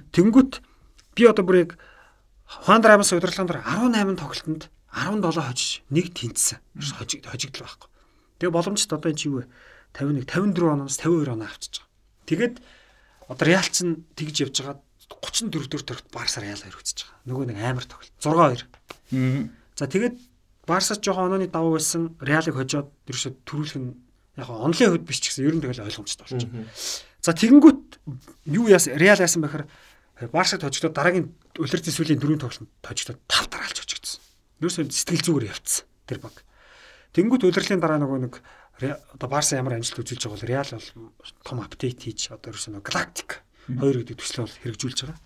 [0.09, 0.53] Тэгэнгүүт
[1.13, 1.71] би одоо бүр яг
[2.49, 6.57] Хуан Рамос удирдлагын 18 тоглолтод 17 хожиж нэг тэнцсэн.
[6.97, 7.92] Хожигд хожигдл байхгүй.
[8.43, 9.47] Тэгээ боломжтой одоо энэ чи юу вэ?
[9.95, 12.27] 51 54 оноос 52 оноо авчиж байгаа.
[12.27, 12.55] Тэгээд
[13.31, 13.77] одоо Реал ч
[14.19, 14.77] тэгж явж байгаа
[15.23, 17.23] 34 дөрөв төрөлт Барсаар яалаа өргөцөж байгаа.
[17.23, 18.11] Нөгөө нэг амар тоглолт.
[18.19, 19.47] 6-2.
[19.79, 20.15] За тэгээд
[20.67, 23.95] Барсаас жоохон онооны давуу байсан Реалыг хожоод ерөөсө төрүүлэх нь
[24.35, 26.51] яг онлын хувьд биш ч гэсэн ер нь тэгэл ойлгомжтой болчих.
[27.23, 27.83] За тэгэнгүүт
[28.51, 29.63] юу яас Реал яасан бэхэр
[30.31, 34.21] Барсад хожигдоод дараагийн үлрэлтийн сүүлийн дөрөв тоглолтод хожигдоод тав дараалж хожигдсон.
[34.63, 36.35] Ерөөсө сэтгэл зүгээр явцсан тэр баг.
[37.13, 38.33] Тэнгүүт үлрэлийн дараа нөгөө нэг
[38.81, 42.89] одоо Барса ямар амжилт үзүүлж байгаа бол Реал бол том апдейт хийж одоо ерөөсө нөгөө
[42.89, 45.19] Галактик Хоёр гэдэг төслөө бол хэрэгжүүлж байгаа.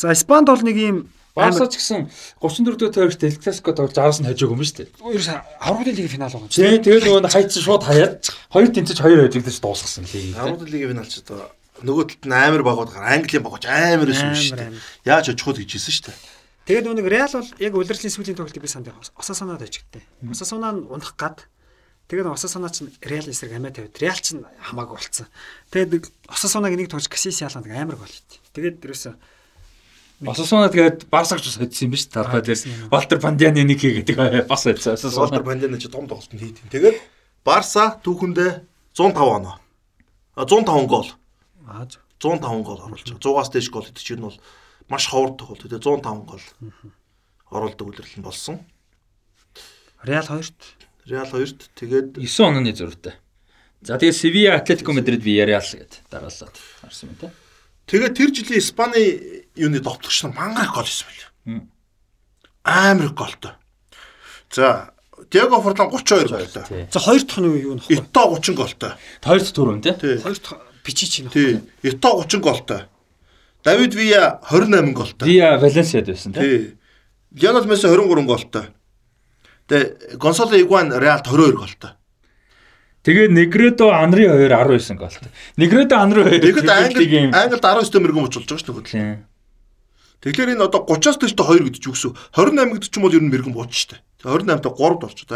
[0.00, 0.96] За Испанд бол нэг юм
[1.36, 2.08] Барса ч гэсэн
[2.40, 4.88] 34 дэх тойрогт Эл Класико тоглож 10-аас нь хажаагүй юм шүү дээ.
[4.96, 5.28] Ерөөс
[5.60, 6.48] аврагын лигийн финал байгаа.
[6.48, 8.14] Тийм тэгээд нөгөө хайц шууд хаяад
[8.48, 10.34] хоёр тэнцэж хоёр хажигдаж дуусгасан лиг.
[10.40, 11.52] Аврагын лигийн финал ч одоо
[11.84, 14.72] нөгөө талд нь амар багууд гар Английн багууч амар байсан шүү дээ.
[15.04, 16.18] Яаж очиход гэж хэлсэн шүү дээ.
[16.70, 20.30] Тэгээд нөгөө Реал бол яг улирлын сүүлийн тоглолтыг би санд Осасунаад ажигдтээ.
[20.30, 21.50] Осасунаа нь унах гад
[22.06, 25.26] Тэгээд Осасунаа чинь Реал эсрэг амиа тавиад Реал чинь хамаагүй болцсон.
[25.74, 28.38] Тэгээд Осасунаг нэг тууч Касис яалаа амар гол ит.
[28.54, 29.14] Тэгээд ерөөсөө
[30.26, 32.60] Осасуна тэгээд Барсагч бас хоцсон юм биш талбай дээр.
[32.92, 35.00] Валтер Пандианы нэг хийгээд бас хоцсон.
[35.00, 36.60] Валтер Пандианы ч том тоглолтод хийд.
[36.68, 37.00] Тэгээд
[37.40, 38.60] Барса түүхэндээ
[38.92, 39.56] 105 оноо.
[40.36, 41.08] 105 гол.
[41.64, 41.88] Аа
[42.20, 43.16] 105 гол оруулж байгаа.
[43.16, 44.36] 100-аас дээш гол гэдэг чинь бол
[44.90, 45.62] маш ховор тоглолт.
[45.62, 46.44] Тэгээд 105 гол
[47.50, 48.60] оролдог үлрэл нь болсон.
[50.02, 50.58] Реал 2-т.
[51.06, 53.14] Реал 2-т тэгээд 9 онооны зөрүүтэй.
[53.80, 57.30] За тэгээд Sevilla Atletico Madrid Villarreal гэд дараалаад гарсан юм тий.
[57.88, 59.02] Тэгээд тэр жилийн Испани
[59.56, 61.64] юуны довтлогч нар мангах гол хийсэн байл.
[62.62, 63.56] Амар голтой.
[64.52, 64.92] За
[65.30, 66.88] Диего Форлан 32 голтой.
[66.92, 67.94] За хоёр дахь нь юу нөх вэ?
[67.96, 68.92] Ито 30 голтой.
[69.24, 70.18] Хоёр дахь түрүүн тий.
[70.20, 71.30] Хоёр дахь бичиж чинь.
[71.32, 71.64] Тий.
[71.80, 72.89] Ито 30 голтой.
[73.64, 75.28] Давид Вия 28 голтой.
[75.28, 76.40] Via Valencia-д байсан тий.
[76.40, 76.78] Тий.
[77.32, 78.62] Лионел Месси 23 голтой.
[79.68, 81.90] Тэгээ Гонсало Игуан Реалд 22 голтой.
[83.02, 85.30] Тэгээд Negredo Anri 2 19 голтой.
[85.56, 89.24] Negredo Anri 2 Тэгэхэд Англи Англид 19 дэх мөргөн мөч болж байгаа шүү дээ.
[90.20, 93.32] Тэгэхээр энэ одоо 30-аас дэштэй 2 гэдэг юу гэсэн 28 гэдэг чинь бол ер нь
[93.32, 94.00] мэрэгэн бууч шүү дээ.
[94.20, 95.32] 28 та 3-д болчиход.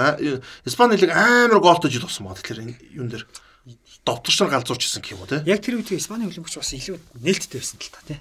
[0.68, 2.36] Испани лиг амар голтой жил болсон баг.
[2.36, 3.24] Тэгэхээр энэ юун дээр
[4.04, 5.42] довторч нар галзуурч исэн гэх юм уу те.
[5.48, 8.18] Яг тэр үед Испани хөлбөмбөгч бас илүү нээлттэй байсан л та тий.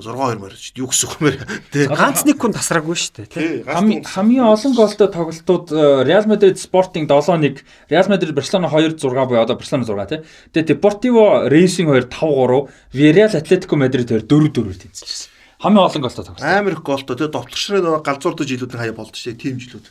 [0.00, 1.32] 6-2 мөрөж юу гэсэн юм бэ
[1.70, 1.86] те.
[1.86, 7.04] Ганц нэг хүн тасраагүй шүү дээ ганц Хамгийн олон голтой тоглолтууд э, Real Madrid Sporting
[7.04, 7.60] 7-1,
[7.92, 8.96] Real Madrid Barcelona 2-6
[9.28, 10.20] буюу одоо Barcelona 6 тий.
[10.56, 15.28] Тэгээд Deportivo Racing 2 5-3, Villarreal Atletico Madrid 2 4-4 тэнцэлсэн.
[15.60, 16.42] Хамгийн олон голтой тоглолт.
[16.42, 17.28] амар их голтой те.
[17.28, 19.42] Галзууртай жилүүд нь хаяа болд шүү дээ.
[19.44, 19.86] Тим жилүүд.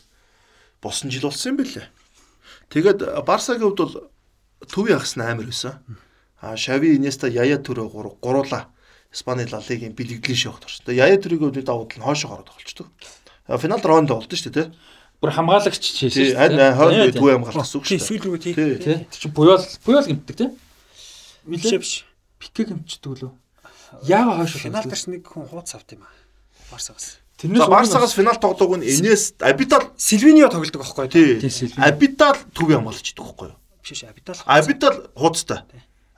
[0.82, 1.86] Босон жил болсон юм бэлээ.
[2.74, 4.09] Тэгээд Барсагийн хувьд бол
[4.68, 5.80] төвийн хагас нь амар байсан.
[6.42, 8.68] А Шави Инеста Яя төрөө гур гуруула
[9.14, 10.86] Испани Ла Лигийн бэлэгдлийн шогт орсон.
[10.86, 12.88] Тэгээд Яя төрийг үүдээ давууд нь хоошоо гараад болчдөг.
[13.50, 14.68] Финалд Рондо болдсон шүү дээ.
[15.20, 16.78] Бүр хамгаалагч хийсэн Тий, шүү харин дээ.
[16.80, 18.08] хойд Тий, дүү хамгаалах гэсэн үг Тий, шүү дээ.
[18.08, 18.54] сүүл рүү тий.
[18.56, 18.78] Тий.
[18.80, 18.98] Тий.
[19.10, 20.50] Тэр чинь буяал буяал гэмтдэг тий.
[21.44, 21.94] Биш биш.
[22.40, 23.32] Пике гэмтдэг лөө.
[24.08, 26.14] Яага хойш Финал дээр ч нэг хүн хууц авт юм аа.
[26.72, 27.20] Барсагаас.
[27.42, 31.42] За Барсагаас финал тоглоог нь Инес Абитал Сильвинио тоглодог байхгүй тий.
[31.82, 33.58] Абитал төвийн хамгаалагч идэх байхгүй юу?
[33.90, 34.36] Биш биш Абидал.
[34.46, 35.58] Абитал хууцтай.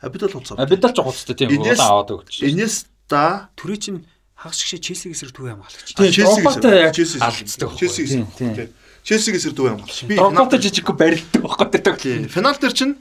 [0.02, 0.58] Абитал хууцтай.
[0.58, 2.44] Абидал ч гоцтой тийм удаан аваад өгч.
[2.44, 4.00] Инеста Төрөө чинь
[4.36, 5.96] хагас шигшээ Челсиг эсрэг төв хамгаалагч.
[5.96, 8.72] Челсиг яг Челсиг байхгүй.
[9.04, 9.88] Челсиг эсрэг юм бол.
[10.04, 12.28] Би Дрогбатай финал- жижиггүй барилддаг байхгүй тэр.
[12.28, 12.96] Финал дээр чинь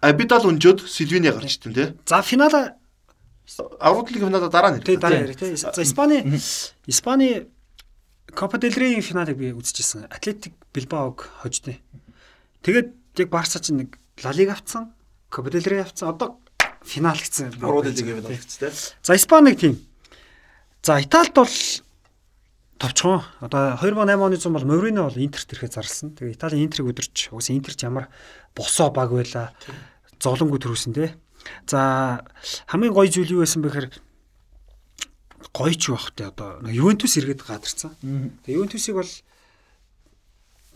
[0.00, 1.92] Абитал өнжөөд Сильвини гарч ирсэн тий.
[2.06, 2.76] За финала
[3.80, 4.84] Аврал лигийн финалда дараа нэр.
[4.84, 5.56] тий дараа яриа тий.
[5.56, 6.24] За Испани
[6.86, 7.48] Испани
[8.34, 10.06] Копа дель Рейгийн финалыг би үзчихсэн.
[10.10, 11.76] Атлетик Билбаог хождё.
[12.64, 12.88] Тэгээд
[13.20, 14.94] яг Барса чинь нэг Ла Лиг авцсан,
[15.28, 16.08] Рей авцсан.
[16.08, 16.40] Одоо
[16.82, 17.60] финал гэсэн.
[17.60, 18.72] Аврал лигийн финал гэцтэй.
[19.02, 19.76] За Испаниг тийм.
[20.82, 21.48] За Италид бол
[22.78, 23.22] товчхон.
[23.40, 26.16] Одоо 2008 оны зам бол Моврино бол Интерт ирэхэд зарласан.
[26.16, 28.08] Тэгээ Италийн Интерийг өдөрч угсаа Интер ч ямар
[28.56, 29.52] босоо баг байла.
[30.20, 31.12] Зовлонгүй төрүүлсэн тий.
[31.68, 32.24] За
[32.68, 33.92] хамгийн гоё зүйл юу байсан бэхээр
[35.52, 37.92] гоё ч байх те одоо Ювентус иргэд гадарсан.
[38.44, 39.12] Тэгээ Ювентусыг бол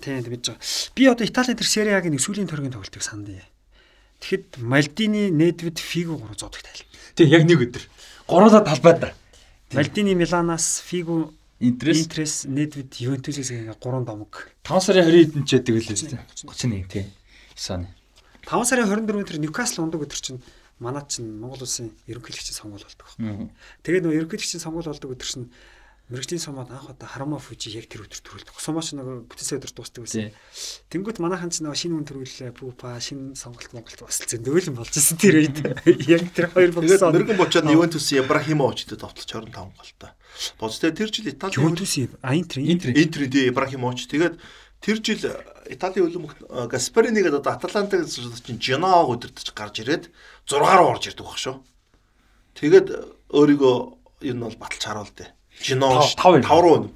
[0.00, 0.62] тийм мэдж байгаа.
[0.94, 3.42] Би одоо Италийн тэр A-гийн нэг сүүлийн төргийн тоглолтыг сандаа.
[4.18, 6.82] Тэгэхэд Мальдини, Недвид, Фиго гурав зодог тайл.
[7.14, 7.84] Тий, яг нэг өдөр.
[8.26, 9.14] Гуруула талбайд та.
[9.72, 14.46] Мальдини Миланаас, Фиго Интерес Интерес, Недвид, Ювентусээс ингээ гурван домог.
[14.62, 16.18] 5 сарын 20-нд ч яадаг л үстэй.
[16.46, 17.06] 31 тий.
[17.58, 17.90] Исаны.
[18.46, 20.38] 5 сарын 24-нд тэр Ньюкасл ундаг өдөр чинь
[20.78, 23.10] манад чинь Монгол улсын ерөнхийлөгчийн сонгуул болдог.
[23.82, 25.50] Тэгээд нөгөө ерөнхийлөгчийн сонгуул болдог өдөр чинь
[26.08, 28.56] мэрэгжлийн сумад анх удаа Харамаа Фужи яг тэр өдөр төрүүлдэг.
[28.56, 30.32] Сумаач нөгөө бүтэн өдөр дуустдаг байсан.
[30.88, 32.56] Тэнгүүт манайхан ч нөгөө шинэ хүн төрүүллээ.
[32.56, 35.58] Пупа шинэ сонголт Монголд бас л зөндөлөн болж ирсэн тэр үед.
[36.08, 37.12] Яг тэр хоёр богсон.
[37.12, 40.10] мэрэгэн бочоод Ювентус Ибрахимовичтэй товтлож 25 голтой.
[40.56, 42.88] Боцтой тэр жил Итали Ювентус Интер.
[42.96, 44.40] Интер ди Ибрахимович тэгээд
[44.80, 45.20] тэр жил
[45.68, 50.08] Италийн хөлбөмбөг Гаспарини гэдэг одоо Аталанта гэсэн чинь Женоаг өдөртөж гарч ирээд
[50.48, 51.60] 6 руу орж ирдэг баг шүү.
[52.56, 52.88] Тэгээд
[53.28, 53.76] өөрийгөө
[54.24, 55.36] ер нь бол баталж харуул дээ.
[56.16, 56.90] Тав 5 руу өнө.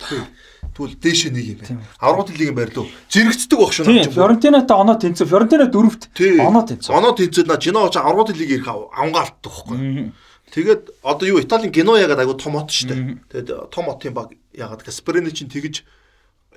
[0.73, 1.85] Тэгвэл дээшээ нэг юм байна.
[2.01, 2.89] Аврал лигийн байрлуу.
[3.13, 3.85] Зэрэгцдэг баг шүү.
[3.85, 5.29] Тий, Фьорентинатай оноо тэнцв.
[5.29, 6.89] Фьорентина дөрөвт оноо тэнцв.
[6.89, 10.13] Оноо тэнцээд на Жено ч Аврал лигийн ирэх авангаалтдаг байхгүй.
[10.53, 13.01] Тэгээд одоо юу Италийн Гено ягаад айгу том хот шүү дээ.
[13.33, 15.85] Тэгээд том хотын баг ягаад Гаспарини чинь тэгж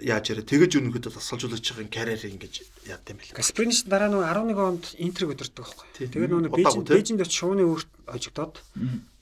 [0.03, 3.39] яаж яриа тэгэж ерөнхийдөө тасалжуулагч байгаа карьер ингэж яад юм бэл.
[3.39, 5.87] Гаспаринич дараа нөгөө 11 онд Интерийг өдөрдөг байхгүй.
[5.95, 6.07] Тий.
[6.11, 6.95] Тэгээд нөгөө Удаагүй, Бээжин тий.
[6.99, 8.55] Бээжинд очиж шууны өөрт хожигдоод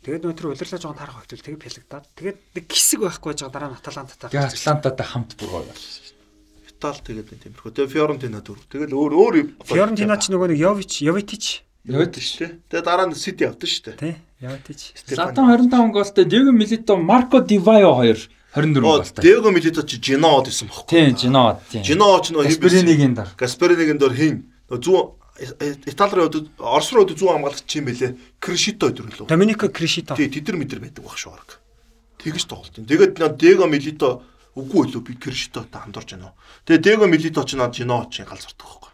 [0.04, 3.56] тэгээд нөгөө тэр удирлаа жоохон тарах хөвтөл тэгээд пялагдаад тэгээд нэг хэсэг байхгүй байж байгаа
[3.56, 6.04] дараа нь Аталантатай Тэгээ Атлантатай хамт бүр гоё болсон.
[6.68, 7.72] Итали тэгээд нэг тиймэрхүү.
[7.74, 8.66] Тэгээд Фиорентина дөрөв.
[8.68, 11.46] Тэгэл өөр өөр Фиорентина ч нөгөө нэг Йович, Йовитич
[11.84, 12.52] Яваад шүү дээ.
[12.72, 13.96] Тэгээд дараа нь Сити авдаг шүү дээ.
[14.00, 14.82] тий Йовитич.
[15.04, 19.22] Златан 25 голтой, Диего Милито, Марко Дивайо 2 24 Оо голтой.
[19.24, 20.88] Диего Милито чи Жиноод исэн бохгүй.
[20.88, 21.60] Тий, Жино.
[21.68, 21.84] Тий.
[21.84, 23.28] Жино ч нөгөө Гаспаринигийн дар.
[23.36, 26.30] Гаспаринигийн дор хин нөгөө зүүн Итали руу
[26.60, 28.12] Орос руу зүүн хамгаалагч юм бэлээ.
[28.38, 29.28] Кришито өдрөлөө.
[29.28, 30.14] Доминико Кришито.
[30.14, 31.58] Тий, тэдэр мэдэр байдаг баг шүү арга.
[32.22, 32.86] Тэгэж тоглолт юм.
[32.86, 34.22] Тэгээд нөө Диего Милито
[34.54, 36.38] үгүй үлээ би Кришитотой хамдурж байна уу.
[36.70, 38.94] Тэгээд Диего Милито ч наа Жино ч галзуурдаг байхгүй.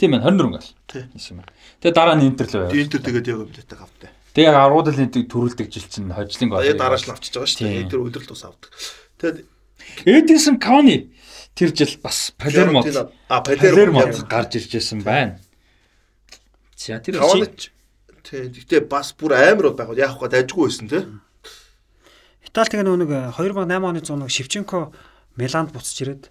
[0.00, 0.68] Тийм ээ 24 гол.
[0.88, 1.04] Тий.
[1.12, 1.44] Гэсэн юм.
[1.84, 2.72] Тэгээ дараа нь Интер л Тэгээд байв.
[2.72, 4.10] Интер тэгээд Диего Милитог авдаа.
[4.32, 6.64] Тэгээ яг аргуудын төрүүлдэг жил чинь хожлын гол.
[6.64, 7.88] Яг дарааш нь авчиж байгаа шүү дээ.
[7.92, 8.72] Тэр өдрөл тус авдаг.
[9.20, 9.44] Тэгээд
[10.04, 11.12] Эдисон Кауни
[11.56, 12.84] тэр жил бас Палермод
[13.28, 15.40] а Палермод гарч иржсэн байна.
[16.76, 17.18] За тэр
[18.26, 21.02] тий гэхдээ бас бүр амар бол байгаад яах гээд ажгүй байсан тий.
[22.44, 24.92] Итали тэгээ нэг 2008 оны 100 Шевченко
[25.40, 26.30] Миланд буцаж ирээд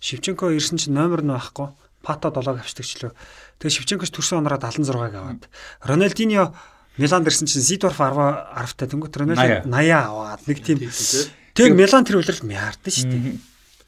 [0.00, 1.72] Шевченко ирсэн чинь номер нь байхгүй.
[2.02, 3.12] Пато 7-г авчдагчлаа.
[3.58, 5.48] Тэгээ Шевченкоч төрсөн онороо 76-г аваад
[5.82, 6.54] Роналдиньо
[6.98, 10.78] Миланд ирсэн чинь Зидорф 10 10-тай тэнгуут Роналдо 80 аваад нэг тийм
[11.56, 13.40] Тэг Милан тэр үлрэлт мяардаг шүү дээ.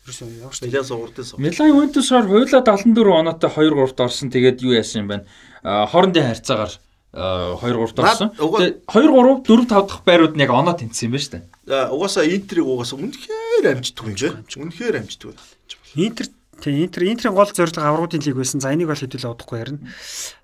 [0.08, 1.36] Милан суурдсан суу.
[1.36, 4.32] Милан Ювентусаар хуйлаа 74 оноотой 2 3-т орсон.
[4.32, 5.16] Тэгээд юу яасан юм бэ?
[5.62, 6.72] Хоорондын харьцаагаар
[7.12, 8.30] 2 3-т орсон.
[8.36, 11.88] Тэгээд 2 3 4 5 дахь байрууд нь яг оноо тэнцсэн юм байна шүү дээ.
[11.88, 14.32] Угаасаа Интерийг угаасаа үнэхээр амждаг юм жаа.
[14.44, 15.34] Үнэхээр амждаг.
[15.96, 16.26] Интер
[16.60, 18.60] тий Интер Интерийн гол зорилго аврагуудын лиг байсан.
[18.60, 19.80] За энийг бол хэдүүл удахгүй ярина.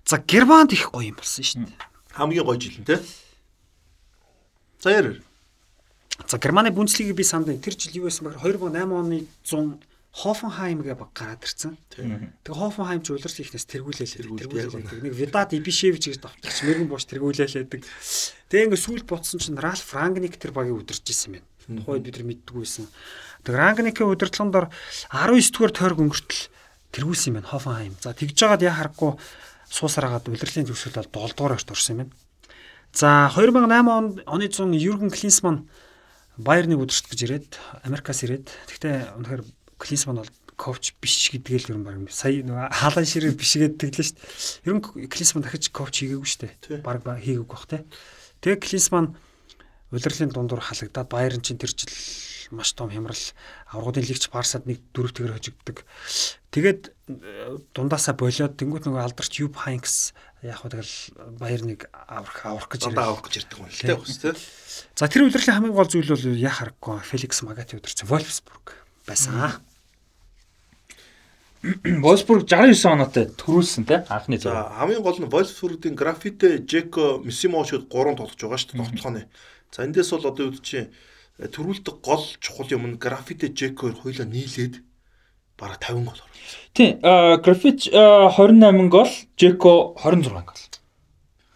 [0.09, 1.77] За Германд их гоё юм болсон шүү дээ.
[2.17, 2.99] Хамгийн гоё жил нь тий.
[4.81, 5.21] За ярь.
[6.27, 9.79] За Германы Бундслигийг би санд тэр жил юу байсан бэхээр 2008 оны 100
[10.15, 11.75] Хофенхайм гэ баг гараад ирсэн.
[11.91, 14.47] Тэгээ Хофенхайм ч улирч ихнээс тэргүүлээлээ.
[14.47, 15.03] Тэргүүлээлээ.
[15.11, 17.83] Нэг Видат Ибишевич гэж давтагч мэрэгэн бууш тэргүүлээлээдэг.
[18.47, 21.83] Тэгээ ингээ сүүл ботсон чинь Ралф Рангник тэр багийг удирж исэн юм байна.
[21.83, 22.87] Тухайд бид нар мэддэггүй байсан.
[23.43, 24.67] Тэгээ Рангникийн удирдлагын дор
[25.11, 26.43] 19 дугаар тойрог өнгөртөл
[26.95, 27.95] тэргүүлсэн юм байна Хофенхайм.
[27.99, 29.19] За тэгж жагаад яа харахгүй
[29.67, 32.15] суусараагаад улирлын зөвшөөрөл бол 7 дугаар орчт орсон юм байна.
[32.95, 35.67] За 2008 оны 100 Юрген Клинсман
[36.39, 37.51] Байерныг удирч гэж ирээд
[37.83, 39.43] Америкаас ирээд тэгтээ үнэхээр
[39.79, 44.19] Клинсман бол коуч биш гэдгээ л юм баг сая нэг хаалан ширээ бишгээд тэглээ шүү
[44.19, 44.69] дээ.
[44.71, 46.87] Ер нь Клинсман дахиж коуч хийгээгүй шүү дээ.
[46.87, 47.83] Баг хийгээгүй бах те.
[48.41, 49.19] Тэгээ Клинсман
[49.91, 51.91] улирлын дундуур халагдаад Байерн чинь тэр жил
[52.51, 53.19] маш том хямрал
[53.71, 55.83] аврагын лигч Барсад нэг дөрөв тэгэр хожигддаг.
[56.51, 60.15] Тэгээд э, дундаасаа болоод тэнгуут нөгөө алдарч Юб Хайнкс
[60.45, 60.95] яг хөө тэгэл
[61.41, 64.39] Байерныг аврах аврах гэж аврах гэж ирдэг юм л бас тэ.
[64.95, 69.61] За тэр удирдлагын хамгийн гол зүйл бол яа харахгүй Феликс Магати удирсан Wolfsburg байсан.
[72.05, 74.53] Wolfsburg 69 оноотой төрүүлсэн те анхны зөв.
[74.53, 79.23] Хамгийн гол нь Wolfsburg-ийн графите Жеко Мисимошуд 3 тоглож байгаа шүү дээ тоглохооны.
[79.73, 80.93] За эндээс бол одоо юу чи
[81.41, 84.85] э, төрүүлдэг гол чухал юм нь графите Жеко хоёулаа нийлээд
[85.57, 86.61] бараг 50 гол оруулсан.
[86.77, 87.01] Тийм,
[87.41, 89.09] графит 28 гол,
[89.41, 90.61] Жеко 26 гол.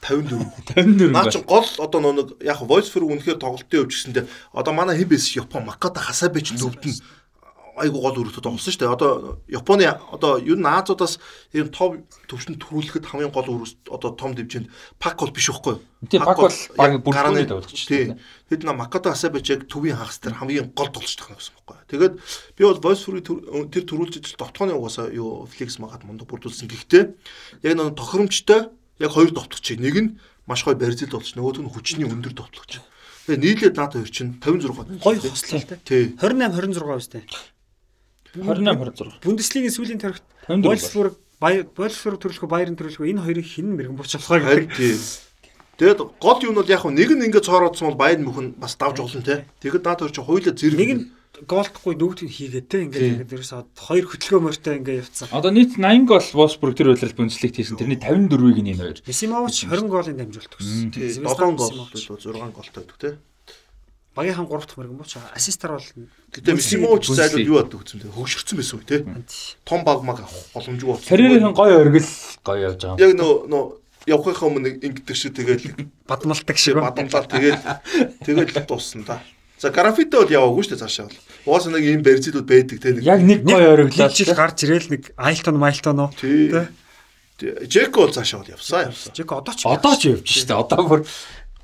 [0.01, 0.73] 54.
[0.75, 1.11] 54.
[1.12, 4.25] Наа чи гол одоо нэг яг Voice-for үнэхээр тоглолтын өвч гэсэндээ
[4.57, 6.97] одоо манай хэн байсан Япон Маката Хасабич нүвдэн
[7.78, 8.94] айгу гол өрөвдөд олсон шүү дээ.
[8.94, 11.18] Одоо Японы одоо ер нь Азиудаас
[11.55, 14.68] энэ топ төвшөнд төрүүлэхэд хамгийн гол өрөс одоо том дивжинд
[14.98, 15.82] Пак бол биш байхгүй юу?
[16.10, 17.86] Тийм Пак бол баг бүрдүүний давтагч.
[17.86, 18.18] Тийм.
[18.50, 21.88] Тэд на Маката Асабич яг төвийн хагас дээр хамгийн гол тахна гэсэн байхгүй юу?
[21.88, 22.14] Тэгээд
[22.59, 26.68] би бол Voice for тэр төрүүлж товтгооны угаасаа юу Flex магад мундаг бүрдүүлсэн.
[26.68, 27.05] Гэхдээ
[27.64, 28.68] яг нэг тохиромжтой
[28.98, 29.78] яг хоёр товтлогч.
[29.78, 30.10] Нэг нь
[30.46, 32.80] маш гоё барьцил болж нөгөөх нь хүчний өндөр товтлогч.
[33.28, 35.05] Тэгээ нийлээд надад хоёр чинь 56.
[35.05, 36.16] Гоё хослоо л тий.
[36.16, 37.22] 28 26 үстэй.
[38.44, 39.23] 28 26.
[39.24, 44.98] Бундеслигийн сүүлийн тарихт Wolfsburg Wolfsburg төрөлхөө Bayern төрөлхөө энэ хоёрыг хэн мэрэгэн бурч болохоо гэдэг.
[45.78, 48.98] Тэгээд гол юм нь бол яг нэг нь ингээд цоороодсон бол Bayern мөхөн бас давж
[48.98, 49.47] олон те.
[49.62, 51.05] Тэгэхэд наад хоёр чи хоёулаа зэрэг нэг нь
[51.47, 55.31] голдохгүй нөгөөдгийг хийгээд те ингээд ерөөсөө хоёр хөдөлгөөн морьтой ингээд явцсан.
[55.31, 57.78] Одоо нийт 80 гол Wolfsburg тэр үйлрэл Бундслигт хийсэн.
[57.78, 58.98] Тэрний 54-ийг нь энэ хоёр.
[59.06, 60.90] Мисимович 20 голын дамжуулт өгсөн.
[60.90, 63.10] 7 гол 6 голтой өгдөг те.
[64.19, 65.86] Багийнхан 3 дахь мэрэгэн бууч ассистар бол
[66.35, 68.11] гэтээ Мисимович зайлууд юу бод өгсөн те.
[68.11, 68.97] Хөгшөрсөн байсан үү те.
[69.62, 71.07] Том баг маг боломжгүй болсон.
[71.07, 72.11] Карьерийн гоё өргөл
[72.43, 72.99] гоё явж байгаа.
[72.99, 73.62] Яг нөө нөө
[74.11, 75.62] явахынхаа өмнө ингэдэг шиг тэгээд
[76.11, 77.62] бадмалдаг шиг бадамлал тэгээд
[78.27, 79.23] тэгээд дууссан та.
[79.59, 81.19] За графитэ бол яваагүй шүү дээ цаашаа бол.
[81.47, 83.03] Угаасаа нэг ийм барьцлууд байдаг те нэг.
[83.07, 84.11] Яг нэг гоё ориглоо.
[84.11, 86.70] Жил гарч ирээл нэг Айлтон Майлтон уу те.
[87.39, 89.15] Жеко бол цаашаа бол явсан явсан.
[89.15, 90.59] Жеко одоо ч одоо ч явж шүү дээ.
[90.62, 91.01] Одоо бүр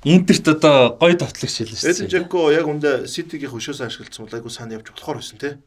[0.05, 2.05] Интерт одоо гоё товтлогч хэлсэн шүү дээ.
[2.05, 5.57] Эдэн Жеко яг үндэ Ситигийн хөшөөс ашигласан бол айгу сайн явж болохоор байсан те.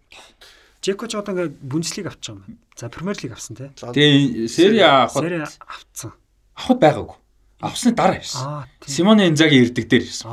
[0.78, 2.62] Жеко ч одоо ингээ Бундслиг авч байгаа юм.
[2.78, 3.74] За Премьер лиг авсан те.
[3.74, 6.15] Тэгээ Сери А авахд авцсан.
[6.55, 7.19] Авахд байгаагүй.
[7.59, 8.70] Авсны дараа ирсэн.
[8.86, 10.31] Симоне Инзаги ирдэг дээр ирсэн.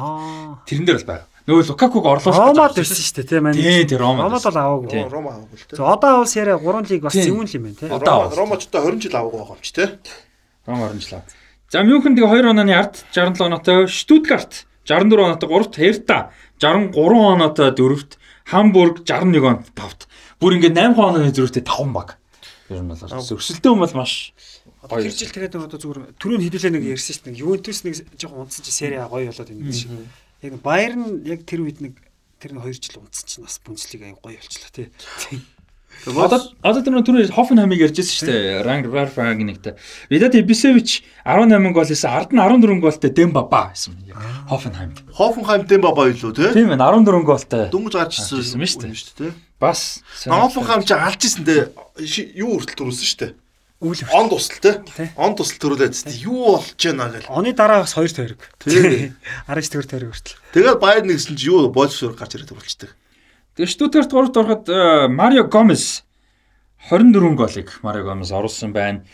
[0.69, 1.27] Тэрэн дээр бол байгаа.
[1.49, 3.89] Нөгөө Лукакуг орлуулах Ромад ирсэн шүү дээ тийм ээ.
[3.89, 4.29] Тийм Ромад.
[4.29, 5.01] Ромад бол аваагүй.
[5.09, 5.77] Рома аваагүй л тийм.
[5.77, 7.89] За одоо бол Сери 3 лиг бас зөвүүн л юм байна тийм.
[7.89, 9.89] Одоо Рома ч одоо 20 жил аваагүй байгаа юм чи тийм.
[10.69, 11.44] Рома 20 жил аваа.
[11.69, 16.17] За Мюнхен тэгээ 2 онооны ард 67 оноотой Штутгарт 64 оноотой 3-т Херта
[16.61, 20.05] 63 оноотой 4-т Хамбург 61 оноотой 5-т.
[20.37, 22.21] Бүр ингээд 8 онооны зөрүүтэй 5 баг.
[22.69, 24.33] Ер нь бол өсөлтөө юм бол маш
[24.85, 27.41] тэр жил тэгээд одоо зүгээр түрүүн хэдүүлээ нэг ярьсан шүү дээ.
[27.41, 29.89] Ювентус нэг жоохон унтсан чи сери А гоё болоод байна гэж.
[30.45, 31.97] Яг Баерн яг тэр үед нэг
[32.37, 34.93] тэр нэг 2 жил унтсан чинь бас бүнцлийг аяг гоё болчлаа тий.
[36.05, 38.61] Одоо одоо тэр түрүү Хофенхаймыг ярьжсэн шүү дээ.
[38.61, 39.73] Ранг Рарфаг нэгтэй.
[40.09, 43.97] Видат Ибисевич 18 гол хийсэн, ард нь 14 голтой Дембаба байсан.
[44.49, 44.93] Хофенхайм.
[45.09, 46.53] Хофенхайм Дембаба юу те?
[46.53, 47.69] Тийм ээ 14 голтой.
[47.73, 49.33] Дөнгөж гарч ирсэн юм шүү дээ.
[49.57, 51.73] Бас Хофенхайм ч алж ирсэн дээ.
[52.37, 53.33] Юу хүртэл төрүүлсэн шүү дээ.
[53.81, 54.81] Үйл он тусал те.
[55.19, 57.27] Он тусал төрүүлээд юу болж байна гэл.
[57.27, 58.39] Оны дараа бас 2 тойрог.
[58.63, 59.13] Тийм.
[59.51, 60.39] 19 төр тойрог хүртэл.
[60.55, 62.95] Тэгээд Баер нэгсэн чи юу боолсоор гарч ирээд төрүүлчихдэг.
[63.55, 66.03] Тэгээ Штутгарт 3-т ороход э, Марио Гомес
[66.91, 69.05] 24 голыг Марио Гомес оруулсан байна.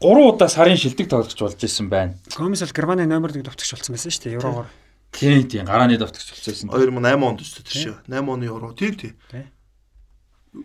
[0.00, 2.16] 3 удаа сарын шилдэг тоглогч болж исэн байна.
[2.32, 4.36] Гомес бол Германы номер 1 давтагч болсон байсан шүү дээ.
[4.40, 4.66] Еврогоор.
[5.12, 6.72] Тийм тийм гарааны давтагч болсон.
[6.72, 7.96] 2008 онд шүү дээ шүү.
[8.08, 8.72] 8 оны евро.
[8.72, 9.14] Тийм тийм.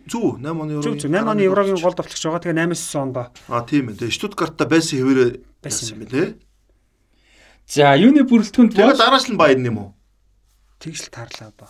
[0.08, 0.82] Зүг 8 оны евро.
[0.88, 2.40] Зүг 8 оны еврогийн гол давтагч байгаа.
[2.48, 3.16] Тэгээ 8-9 онд.
[3.52, 4.00] Аа тийм ээ.
[4.00, 5.30] Тэгээ Штутгартта байсан хэвээрээ
[5.60, 6.40] байсан юм тий.
[7.68, 9.90] За юуны бүрэлдэхүүнд Тэгээ дараач нь баян юм уу?
[10.80, 11.68] Тэгж л таарлаа одоо.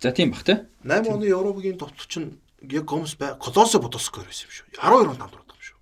[0.00, 0.66] За тийм бах те.
[0.84, 4.66] 8 оны Европын товтлогч нь яг Гомес бай Колосо Бодоскор байсан юм шүү.
[4.78, 5.76] 12 онд хамтраад юм шүү.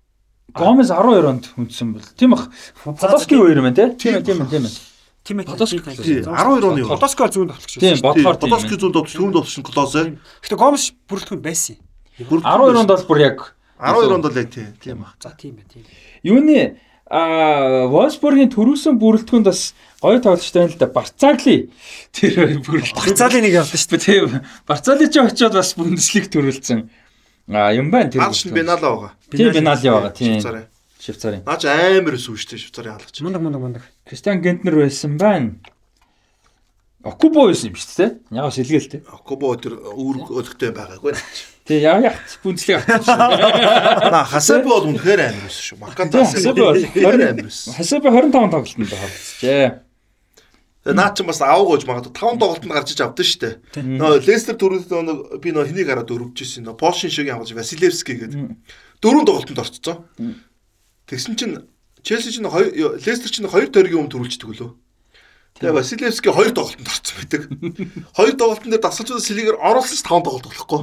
[0.57, 2.07] Гомес 12 онд хүндсэн бол.
[2.17, 2.49] Тийм бах.
[2.83, 3.93] Подоски үер юм те.
[3.93, 4.65] Тийм тийм тийм.
[5.21, 5.45] Тийм ээ.
[5.45, 6.97] Подоски 12 оны Европ.
[6.97, 7.93] Подоски зүүн товтлогч байсан.
[7.93, 8.49] Тийм бодохоор тийм.
[8.49, 10.01] Подоски зүүн товтлогч түүн товтлогч нь Колосо.
[10.41, 11.77] Гэтэ Гомес бүрэлдэхүүн байсан.
[12.17, 14.73] 12 онд бол бүр яг 12 онд бол яг тийм.
[14.81, 15.13] Тийм бах.
[15.21, 15.85] За тийм ээ тийм.
[16.25, 21.69] Юуны а Wolfsburg-ийн төрүүлсэн бүрэлдэхүүнд бас гоё тоглолттой л да Барцагли
[22.13, 24.05] тэр бүрэлдэхүүн Барцалийн нэг явсан шүү дээ.
[24.05, 24.41] Тийм.
[24.69, 26.85] Барцали ч очиод бас Бундеслиг төрүүлсэн.
[27.49, 28.21] А юм байна тэр.
[28.21, 29.11] Хаалч Бенала байгаа.
[29.31, 30.13] Тийм Бенали байгаа.
[30.13, 30.37] Тийм.
[31.01, 31.41] Швейцарын.
[31.47, 33.21] Наач амар өсвөн шүү дээ Швейцарын хаалгач.
[33.25, 33.83] Мундаг мундаг мундаг.
[34.05, 35.55] Кристиан Гентнер байсан байна.
[37.07, 38.11] Окубо байсан юм шүү дээ.
[38.35, 39.01] Яг сэлгээл тэ.
[39.07, 41.15] Окубо тэр үүрэг өлегтэй байгаагүй.
[41.63, 43.31] Тэг яа яа бүнцлэг авчихсан.
[44.11, 45.79] На Хасаби бол үнэхээр амар байсан шүү.
[45.79, 47.73] Маканта Хасаби бол 20 амар байсан.
[47.77, 49.86] Хасаби 25 тоглолтод тоглолцжээ.
[50.93, 53.55] Наад чинь бас аав гоож магадгүй 5 тоглолтод гарч иж авдсан шүү дээ.
[53.99, 58.55] Нөө Лестер төрөлд нэг би нөө хэнийг хараад өрөвжсэн нөө Польшин шиг хамгаалж Василевский гэдэг.
[59.03, 60.07] Дөрөв тоглолтод орцсон.
[61.11, 61.55] Тэгсэн чинь
[62.07, 62.71] Челси чинь хоёр
[63.03, 64.71] Лестер чинь хоёр төргийн өмнө төрүүлждэг лөө.
[65.59, 67.41] Тэгээ Василевский хоёр тоглолтод орцсон байдаг.
[68.15, 70.81] Хоёр тоглолтын дээр дасгалжуулсан сэлгээр оруулсан ч 5 тоглолт болохгүй.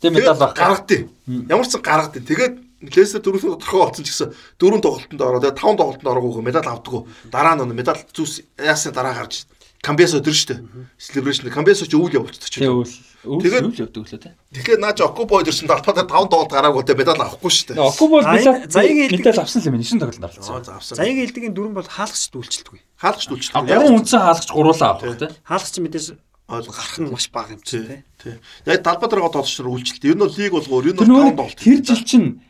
[0.00, 1.02] Тэгээ медаль гаргадیں۔
[1.50, 2.22] Ямар ч сан гаргадیں.
[2.22, 4.30] Тэгээд Лестер дөрөвсөө тодорхой болсон ч гэсэн
[4.62, 7.02] дөрөв тоглолтод ороо тэгээ таван тоглолтод ороогүй медаль авдаггүй.
[7.26, 9.50] Дараа нь медаль зүс яасан дараа гарч
[9.82, 10.62] Камбесо дэр штэ.
[10.98, 12.58] Celebration Камбесо ч өвөл явуулчихдаг ч.
[12.58, 14.34] Тэгээд өвөл явдаг лөө те.
[14.54, 17.78] Тэгэхээр наач Окубо дэрсэн талбайд таван тоглолт гараагүй тэгээ медаль авахгүй штэ.
[17.78, 19.78] Окубо заягийн медаль авсан юм.
[19.78, 20.98] 9 тоглолтод оролцсон.
[20.98, 22.78] Заягийн элдгийн дөрөв бол хаалгач дүүлчихдэггүй.
[22.98, 23.70] Хаалгач дүүлчихдэг.
[23.70, 25.30] Гурван үндсэн хаалгач гуруулаа авах те.
[25.46, 26.06] Хаалгач мэдээж
[26.48, 28.34] гарах нь маш бага юм чинь тий.
[28.66, 30.10] Яг талбай дээр тоглолчдор үйлчлэлт.
[30.10, 31.60] Ер нь бол лиг болгоор ер нь таван тоглолт.
[31.60, 32.40] Тэр жил чинь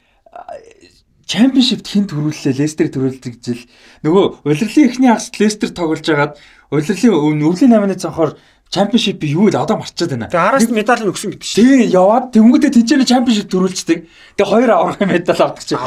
[1.29, 3.63] чемпионшипт хэн төрүүллээ Лестер төрүүлдэг жил
[4.01, 6.41] нөгөө улирлын эхний хагас Лестер тоглож хагаад
[6.73, 8.39] улирлын өвлийн 8-ны цанхоор
[8.69, 10.29] чемпионшип юу л одоо марчаад байна.
[10.29, 11.65] Тэгээ араас медаль нь өгсөн гэдэг чинь.
[11.65, 13.99] Тий, яваад тэнгүүдээ тэнцэнэ чемпионшип төрүүлждэг.
[14.37, 15.81] Тэгээ хоёр аврах медаль авдаг чинь.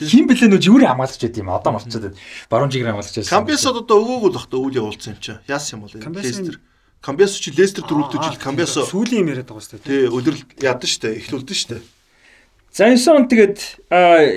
[0.00, 2.16] Хин блэ нөө жигүүрийн хамгаалагч байд юм одоо марчаад байна.
[2.48, 3.36] Баруун жигүүрийн хамгаалагч байсан.
[3.36, 5.32] Камбесод одоо өгөөгүй л бахта өвөл явуулсан юм чи.
[5.44, 6.56] Яасан юм бол Лестер.
[7.04, 9.84] Камбесо чи Лестер төрүүлдэг жил Камбесо сүүлийн юм яриад байгаа шүү дээ.
[9.84, 11.18] Тий, өдрөл яадаг шүү дээ.
[11.20, 11.82] Эхлүүлдэг шүү дээ.
[12.72, 13.58] За 9 он тэгээд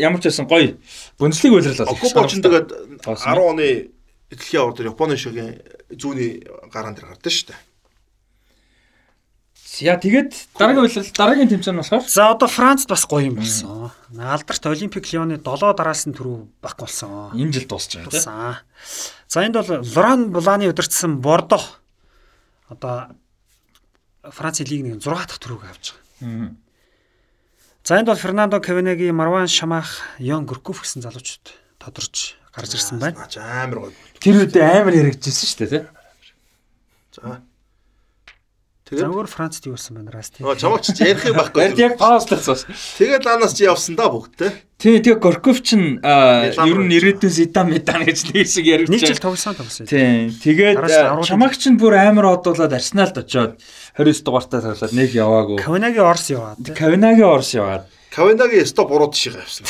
[0.03, 0.75] ямар ч байсан гоё
[1.15, 1.95] Бундслиг үйлрэл болсон.
[1.95, 2.67] Окубо ч тэгээд
[2.99, 3.95] 10 оны
[4.27, 7.61] эдлэгийн ордер Японы шогийн зүүнний гараан дээр гардаг шүү дээ.
[9.87, 13.91] Яа тэгээд дараагийн үйлрэл дараагийн тэмцээн болохоор За одоо Францд бас гоё юм болсон.
[14.19, 17.31] Алдарт Олимпик Лионы 7 дараалсан төрөв баг болсон.
[17.39, 18.59] Энэ жил дуусч байгаа тийм.
[19.31, 21.63] За энд бол Лоран Бланы удирдсан Бордо
[22.67, 23.15] одоо
[24.27, 26.55] Францын лиг нэг 6 дахь төрөг авч байгаа.
[27.85, 33.29] За энд бол Фернандо Кавенеги, Марван Шамах, Йон Гуркуф гэсэн залуучууд тодорч гарч ирсэн байна.
[33.37, 33.93] Амар гоё.
[34.17, 35.83] Тэр үед амар яригдчихсэн шүү дээ, тий.
[37.13, 37.45] За.
[38.85, 40.45] Тэгээд өөр Францд юу болсон байна раас тий.
[40.45, 41.73] Оо чамаач ч ярих юм байхгүй.
[41.73, 42.61] Яг паузлаас бас.
[43.01, 44.53] Тэгээд ланаас чи явсан да бүгд те.
[44.77, 48.93] Тий, тэгээ Горков ч ер нь ирээдүйн Зидан медан гэж нэг шиг яригдчихсэн.
[48.93, 49.89] Нэг жил тоглосон тоглосон.
[49.89, 50.29] Тий.
[50.29, 50.85] Тэгээд
[51.25, 53.57] чамаагч нь бүр амар одуулаад Арсеналд очиод
[53.97, 55.57] 29 дугаартай тоглоод нэг яваагүй.
[55.65, 56.61] Кавинагийн Орс яваад.
[56.77, 57.89] Кавинагийн Орс яваад.
[58.13, 59.65] Кавинагийн өсто буруу тишээ авсан.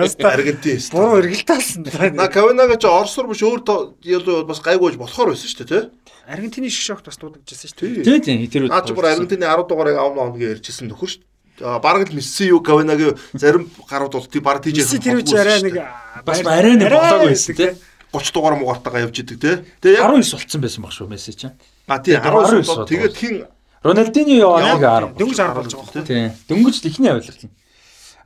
[0.00, 0.32] Яста.
[0.32, 0.96] Аргентин өсто.
[0.96, 1.84] Буруу эргэлтaalсан.
[2.16, 3.62] На Кавинага ч Орсор биш өөр
[4.02, 5.84] ялуу бас гайгүйж болохоор байсан шүү дээ, тий.
[6.26, 8.04] Аргентины шиг шогт бас дуудагдчихсан шүү дээ.
[8.04, 8.46] Тий, тий.
[8.50, 8.74] Тэр үед.
[8.74, 11.78] Наа чи бүр Аргентины 10 дугаарыг авна гэж ярьжсэн нөхөр шүү дээ.
[11.80, 15.62] Бараг л Месси юу Кавинагийн зарим гарууд бол тий бараг тийж Месси тэр үуч арай
[15.62, 15.78] нэг
[16.26, 17.70] бас арай нэг болоогүй байсан тий.
[18.12, 19.56] 30 дугаар муугартайгаа явж идэг тий.
[19.80, 21.54] Тэгээ яг 19 болцсон байсан баг шүү Месси чинь.
[21.86, 23.46] А тий 19 тэгээд хин
[23.86, 26.04] Рональдиньо яваад 10 дөнгөж 10 болж байгаа тий.
[26.04, 26.24] Тий.
[26.50, 27.48] Дөнгөж л ихний авилгал.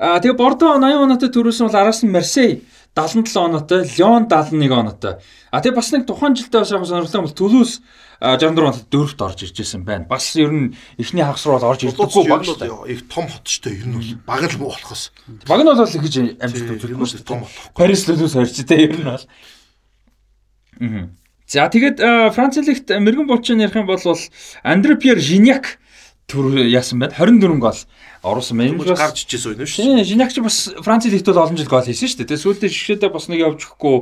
[0.01, 2.64] Аа тэгээ Бордо 80 оноотой төрүүлсэн бол араас нь Марсей
[2.94, 5.14] 77 оноотой, Леон 71 оноотой.
[5.50, 7.72] А тэгээ бас нэг тухайн жилдээ бас яг сонирхолтой бол Төлөөс
[8.18, 10.04] 64 оноотой дөрөвт орж ирж байсан байна.
[10.10, 12.90] Бас ер нь эхний хагас руу орж ирдэггүй баг шүү дээ.
[12.90, 13.78] Их том хот шүү дээ.
[13.78, 15.02] Ер нь бол баг л муу болохоос.
[15.46, 17.30] Баг нь бол их гэж амжилт үзүүлсэн шүү дээ.
[17.30, 17.72] Том хот.
[17.78, 19.24] Парис Төлөөс орж дээ ер нь бол.
[20.82, 21.08] Аа.
[21.50, 21.98] За тэгээд
[22.34, 23.98] Франц лигт мэрэгэн булчин ярих юм бол
[24.62, 25.78] Андре Пьер Жиняк
[26.31, 27.12] төр яасан байна.
[27.19, 27.78] 24 гол
[28.23, 28.78] оруулсан байна.
[28.78, 29.82] Энэ гарч ичсэн юм шүү.
[29.82, 32.39] Тийм, Жиняк ч бас Франц лигт бол олон жил гол хийсэн шүү дээ.
[32.39, 33.97] Сүүлдээ шигшээдээ бас нэг явж өгөхгүй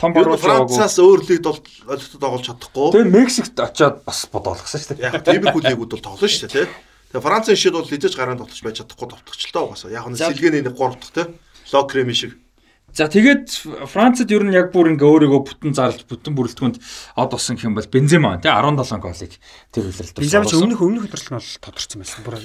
[0.00, 0.72] том боруулж байгаагүй.
[0.72, 1.60] Францаас өөр лигт бол
[1.92, 2.88] олигтод тоглож чадахгүй.
[2.96, 5.04] Тэгээд Мексикт очиод бас бодоолгосон шүү дээ.
[5.04, 6.70] Яг тиймэрхүү лигүүд бол тоглоно шүү дээ, тийм.
[7.12, 9.90] Тэгээд Францын шид бол эзэж гараанд тоглож байж чадахгүй товтгочлоо угаасаа.
[9.92, 11.28] Яг нь сэлгээний нэг 3 дахь тийм.
[11.72, 12.38] Локреми шиг
[12.94, 13.50] За тэгээд
[13.90, 16.78] Францад ер нь яг бүр ингээ өөрийгөө бүтэн зарлж бүтэн бүрэлдэхүүнд
[17.18, 19.34] од болсон хэм бол Бензема тий 17 голыг
[19.74, 20.14] тэр үйлрэлд.
[20.22, 22.22] Бензема ч өмнөх өмнөх өдрөл нь бол тодорцсон байсан.
[22.22, 22.38] Бүр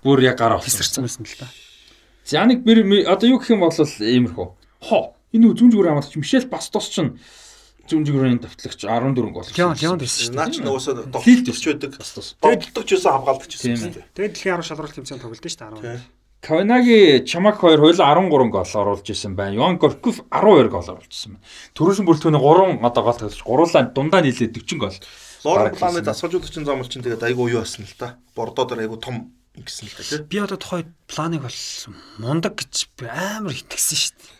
[0.00, 1.52] бүр яг гараа хэлсэрсэн байсан л да.
[2.24, 4.48] За нэг одоо юу гэх юм бол иймэрхүү.
[4.88, 7.04] Хо энэ зүүн зүгүүр хамаалагч Мишель Бастос ч
[7.84, 9.44] зүүн зүгүүрийн давтлагч 14 гол.
[9.44, 10.40] Леон Леон байсан шүү дээ.
[10.40, 11.92] Наач нуусаа тоглолтч байдаг.
[12.40, 13.92] Тоглолтч байсан хамгаалдаг ч байсан.
[14.16, 16.21] Тэгээд дэлхийн 10 шалралт тэмцээн тоглолт шүү дээ 10.
[16.42, 19.54] Кавинаги Чамак 2 хоёул 13 гол оруулж исэн байна.
[19.54, 21.46] Йон Горков 12 гол оруулж исэн байна.
[21.78, 24.96] Төрөөсөн бүрэлдэхүүний 3 одоо гол тоглож гуруулаа дундаа нийлээ 40 гол.
[25.46, 28.18] Лорен Планы дасгалжуулагчийн зам чинь тэгээд айгүй юу басан л та.
[28.34, 30.18] Бордоо дээр айгүй том ингэсэн л та тий.
[30.18, 31.60] Би одоо тухай планыг бол
[32.18, 34.34] мундаг гэж амар итгэсэн шүү дээ.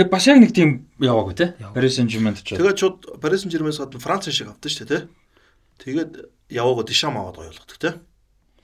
[0.00, 1.52] Тэгээд бас яг нэг тийм яваагүй тий.
[1.76, 2.56] Paris Saint-Germain ч.
[2.56, 5.08] Тэгээд шууд Paris Saint-Germain-с гадна Франц шиг авдаг шүү дээ тий.
[5.84, 6.12] Тэгээд
[6.48, 7.92] яваагаа Дишам аваад гоёлгодог тий.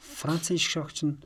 [0.00, 1.20] Францын шиг шогч нь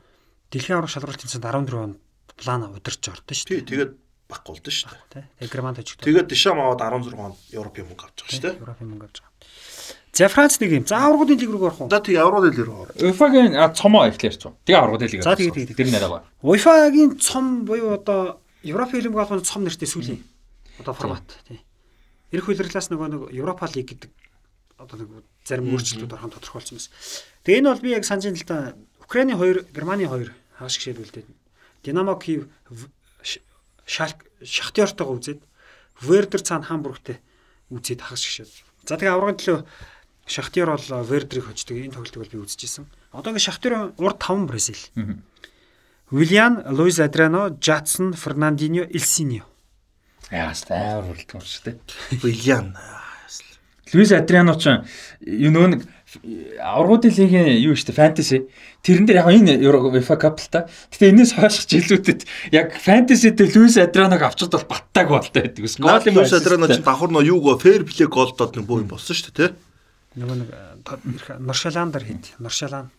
[0.55, 1.99] Дэлхийн аврах шалралт тэмцээнд 14 онд
[2.39, 3.59] план удирч ордон шүү дээ.
[3.59, 3.91] Тий, тэгээд
[4.31, 5.27] баггуулсан шүү дээ.
[5.43, 5.47] Тий.
[5.51, 5.99] Германд ажиг.
[5.99, 8.55] Тэгээд Дишам аваад 16 онд Европын мөнгө авч байгаа шүү дээ.
[8.63, 9.35] Европын мөнгө авч байгаа.
[10.15, 10.87] За Франц нэг юм.
[10.87, 11.91] За аврагуудын лиг рүү орох уу?
[11.91, 12.95] За тий аврагуудын лиг рүү орох.
[13.03, 14.55] UEFA-гийн цомоо эхлэрч байна.
[14.63, 15.23] Тэгээ аврагуудын лиг.
[15.27, 15.75] За тэгээ тэгээ.
[15.75, 16.27] Тэр нэрээ байна.
[16.39, 20.23] UEFA-гийн цом буюу одоо Европын хөлбөмбөг албаны цом нэртэй сүүлийн
[20.79, 21.59] одоо формат тий.
[22.31, 24.11] Ирэх үйлрэлээс нөгөө нэг Европа лиг гэдэг
[24.79, 25.09] одоо нэг
[25.43, 26.91] зарим өөрчлөлтүүд орхон тодорхойлсон байсан.
[27.43, 28.71] Тэгээ энэ бол би яг санджин л та
[29.03, 31.27] Украины 2, Германы 2 хааш гişэдүүлдээд
[31.83, 32.49] Динамо Киев
[33.85, 35.41] Шалк Шахтёртойгоо үзээд
[36.01, 37.21] Вердер цаана Хамбургтэй
[37.69, 38.49] үзээд хагас гişэд.
[38.89, 39.59] За тэгээ аврагын төлөө
[40.25, 42.89] Шахтёр бол Вердерийг хочдөг энэ тоглолтыг бол би үзчихсэн.
[43.13, 44.81] Одоо ингээ Шахтёрын урд 5 Бразил.
[46.11, 49.45] Вильян, Луис Адриано, Жадсон, Фернандиньо, Элсиньо.
[50.31, 51.79] Яас тайвар болтгоо ч тийм.
[52.21, 52.77] Вильян.
[53.93, 54.81] Луис Адриано ч
[55.21, 55.81] юу нөгөө нэг
[56.61, 58.47] аврагуудын лигийн юу штэ фэнтези
[58.83, 60.67] тэрэн дээр яг энэ UEFA Cup л та.
[60.93, 62.21] Гэтэ энэс хойших жилүүдэд
[62.55, 65.65] яг фэнтези дээр Луис Адраног авчид бол баттааг болтой байдаг.
[65.79, 69.15] Гол юм Луис Адрано ч давхар нөө юугаа фэр плей голдод нэг боо юм болсон
[69.15, 69.49] штэ тий.
[70.15, 72.39] Нөгөө нэг э, Норшаландер хэд.
[72.39, 72.91] Норшалан.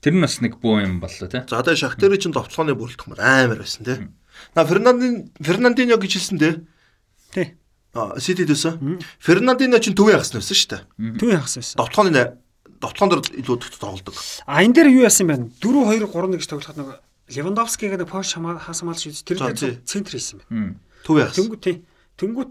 [0.00, 1.44] Тэр нь бас нэг боо юм боллоо тий.
[1.44, 4.08] За одоо Шахтери чинь товтлооны бүрэлдэхүүн амар байсан тий.
[4.56, 6.54] На Фернандин Фернандиньо гэж хэлсэн тий.
[7.36, 7.59] Тий.
[8.18, 9.00] Сити дэсэн.
[9.18, 10.82] Фернандино ч төвийн хагас нэвсэн шүү дээ.
[11.18, 11.76] Төвийн хагас байсан.
[11.78, 12.38] Довтлооны
[12.80, 14.14] довтлоон дээр илүү тоглодог.
[14.46, 15.52] А энэ дээр юу яасан бэ?
[15.60, 16.88] 4 2 3 1 гэж тоглоход нэг
[17.28, 19.26] Левандовскиг нэг Пош хагас хамгаалж үзсэн.
[19.28, 20.80] Тэр дээр центр хийсэн байна.
[21.04, 21.36] Төвийн хагас.
[21.36, 21.76] Тэнгүү тий.
[22.16, 22.50] Тэнгүүд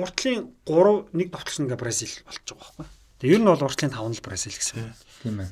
[0.00, 2.86] уртлын 3 нэг довтлсон ингээ Бразил болж байгаа байхгүй.
[3.20, 4.94] Тэгээ ер нь бол уртлын 5 л Бразил гэсэн.
[5.26, 5.50] Тийм ээ.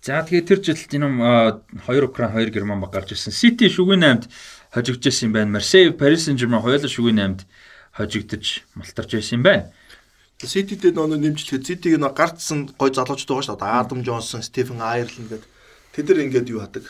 [0.00, 1.08] За тэгээ тэр жилд энэ
[1.84, 3.34] 2 Украин 2 Герман баг гарч ирсэн.
[3.34, 4.30] Сити шүгэн 8-д
[4.72, 5.58] хожигдж ирсэн юм байна.
[5.58, 7.44] Марсей, Paris Saint-Germain хоёулаа шүгэн 8-д
[7.98, 9.72] хожигдож малтарч байсан юм байна.
[10.38, 13.74] Сититэй нөө нэмжлэхэд Ситиг нөө гарцсан гой залуучууд байгаа шүү дээ.
[13.82, 15.50] Адам Джонсон, Стефен Айрланд гэдэг
[15.98, 16.86] тэд нар ингээд юу хадаг.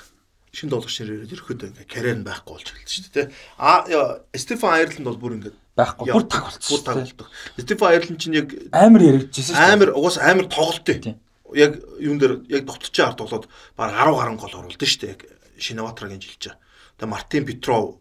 [0.53, 3.27] Шин тоглогч нэрээр ерөөхдөө ингээд карьер нь байхгүй болж эхэлсэн шүү дээ.
[3.57, 3.89] А
[4.37, 6.12] Стефен Айрланд бол бүр ингээд байхгүй.
[6.12, 6.77] Бүр таг болчихсон.
[6.77, 7.28] Бүр таг болдог.
[7.57, 9.73] Стефен Айрланд чинь яг амар яригдчихсэн шүү дээ.
[9.73, 11.17] Амар угаас амар тоглолттой.
[11.57, 13.49] Яг юун дээр яг тогтцоо ард болоод
[13.81, 15.15] баг 10 гаруй гол оруулдаг шүү дээ.
[15.17, 15.20] Яг
[15.57, 16.53] Шинаватрагийн жилж.
[17.01, 17.97] Тэгээ Мартин Петров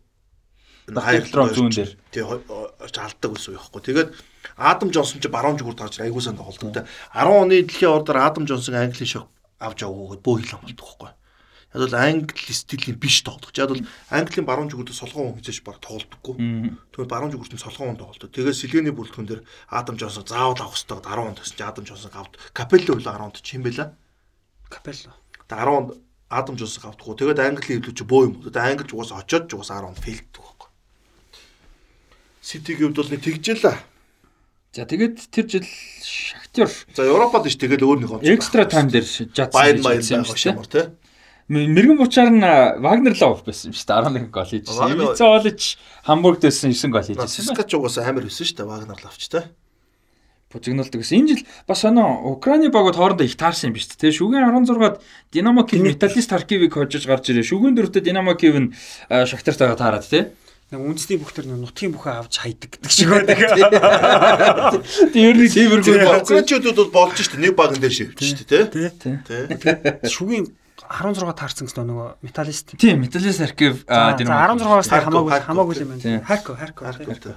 [0.95, 1.91] хайрлаа зүүн дээр.
[2.15, 3.81] Тий алдаг ус байхгүй.
[3.83, 4.09] Тэгээд
[4.55, 6.87] Адам Джонсон ч баруун зүгүр тарж айгуусаа тоглолдог те.
[7.11, 9.27] 10 оны дэлхийн ордоор Адам Джонсон Англи шог
[9.59, 11.11] авч явуугаад бөө хилэн болдог байхгүй.
[11.75, 13.51] Яг бол англи стилийн биш тоглох.
[13.51, 16.35] Яг бол английн баруун зүгүрт солгоон хүн хийж баг тоглодоггүй.
[16.95, 18.31] Тэгвэл баруун зүгүрт нь солгоон хүн тоглодог.
[18.31, 22.15] Тэгээд сэлгээний бүрэлдэхүүн дээр Адам Джонсон заавал авах хэрэгтэй 10 онд гэсэн чи Адам Джонсон
[22.15, 22.39] авт.
[22.55, 23.91] Капелло үл 10 онд чи юм байла.
[24.71, 25.11] Капелло.
[25.51, 25.89] 10 онд
[26.31, 27.15] Адам Джонсон авдаггүй.
[27.19, 28.33] Тэгээд англи хэвлүүч бөө юм.
[28.47, 30.56] Тэгээд англи угаас очоод угаас 10 онд фейлддэг
[32.47, 33.75] Ситигийн хувьд бол нэг тэгжээлээ.
[34.71, 35.67] За тэгээд тэр жил
[35.99, 38.31] Шахтер За Европод ш тэгэл өөр нэг онцгой.
[38.39, 39.51] Экстра тайм дээр жадсан.
[39.51, 40.87] Баян баян байх шамар тий.
[41.51, 42.39] Мэргэн бучаар нь
[42.79, 44.95] Вагнер Лов байсан юм шүү дээ 11 гол хийжсэн.
[44.95, 45.61] Вице Олич
[46.07, 47.51] Хамбургт байсан 9 гол хийжсэн.
[47.51, 49.43] Скач угаасаа амар өссөн шүү дээ Вагнер Ловч тий.
[50.47, 51.19] Бужигнуулдаг гэсэн.
[51.19, 54.15] Энэ жил бас оноо Украины багууд хоорондоо их таарсан юм биш үү?
[54.15, 55.03] Шүгэн 16-ад
[55.35, 57.43] Динамо Киев Металлист Харкивыг хожиж гарч ирээ.
[57.43, 58.71] Шүгэн дөрөвдөд Динамо Киев нь
[59.11, 60.31] Шахтартайгаа таарад тий.
[60.67, 63.37] Нэг үндэсний бүх төр нутгийн бүхэ авч хайдаг гэдэг шиг байдаг.
[65.15, 68.91] Тэр нэг тиймэрхүү Украинчуудад бол болж штэ нэг баган дээр шивч штэ тий.
[68.99, 70.11] Тий.
[70.11, 70.51] Шүгийн
[70.87, 72.71] 16 таарсан гэсэн нөгөө металлист.
[72.79, 76.21] Тийм, Metalist Archive За 16-аас хамаагүй хамаагүй юм байна.
[76.23, 76.83] Харьков, Харьков.
[76.87, 77.35] Харков.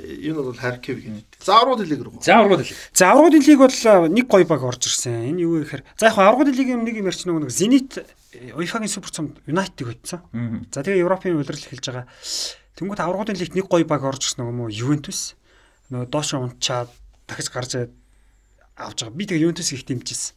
[0.00, 1.40] Энэ бол Харкив гэдэг.
[1.44, 2.22] За аврууд хэлийг рүү.
[2.24, 2.96] За ургууд хэлээ.
[2.96, 5.28] За аврагын лиг бол нэг гой баг орж ирсэн.
[5.28, 8.00] Энэ юу вэ гэхээр за яг аврагын лигийн нэг юм ярьч нөгөө нэг Zenit
[8.32, 10.20] UEFA-гийн супер цомд United хөдсөн.
[10.68, 12.06] За тэгээ Европын удирдал эхэлж байгаа.
[12.76, 15.34] Тэнгүүт аврагын лигт нэг гой баг орж ирсэн нөгөө мó Juventus.
[15.88, 16.92] Нөгөө доош унчаад
[17.24, 17.72] дахиж гарч
[18.76, 19.16] авж байгаа.
[19.16, 20.36] Би тэгээ Juventus их дэмжижсэн.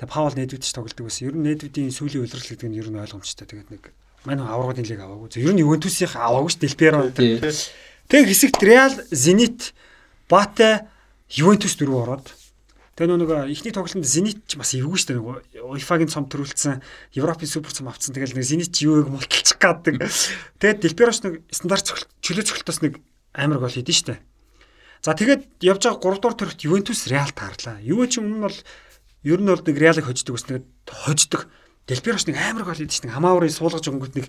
[0.00, 1.28] Тэгээ Паул Недвидч тоглодог байсан.
[1.28, 3.44] Ер нь Недвидийн сүүлийн удирдал гэдэг нь ер нь ойлгомжтой.
[3.44, 3.92] Тэгээд нэг
[4.24, 5.36] манай аврагын лиг аваагүй.
[5.36, 6.56] Ер нь Juventus-ийн аваагүй ш.
[7.12, 7.36] Тий.
[8.08, 9.76] Тэгээ хэсэгт Real, Zenit,
[10.32, 10.88] Bate,
[11.28, 12.26] Juventus дөрөв ороод
[12.96, 16.82] тэгээ нөгөө ихний тоглолтод Zenit ч бас эвгүй шүү дээ нөгөө UEFA-гийн цом төрүүлсэн
[17.16, 19.96] Европын супер цом авцсан тэгэл нэг Zenit ч юуг мулталчих гадаг.
[20.60, 23.00] Тэгээд Delperos нэг стандарт цогт чөлөө цогтоос нэг
[23.32, 24.20] амар гол хийдэн шүү дээ.
[25.00, 27.80] За тэгээд явж байгаа 3 дугаар төрөлт Juventus Real таарлаа.
[27.80, 28.54] Юу ч юм нь бол
[29.24, 31.48] ер нь бол нэг Real-ыг хождог ус нэг хождог.
[31.88, 33.16] Delperos нэг амар гол хийдэн шүү дээ.
[33.16, 34.26] Хамааурыг суулгаж өнгөт нэг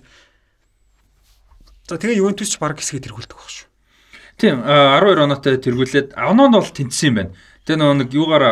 [1.84, 3.68] За тэгээ Juventus ч баг хэсгээ тэргүүлдэг баг шүү.
[4.40, 7.32] Тийм, а, 12 оноотой тэргүүлээд оноо нь бол тэнцсэн юм байна.
[7.64, 8.44] Тэгээ нөгөө нэг юугаар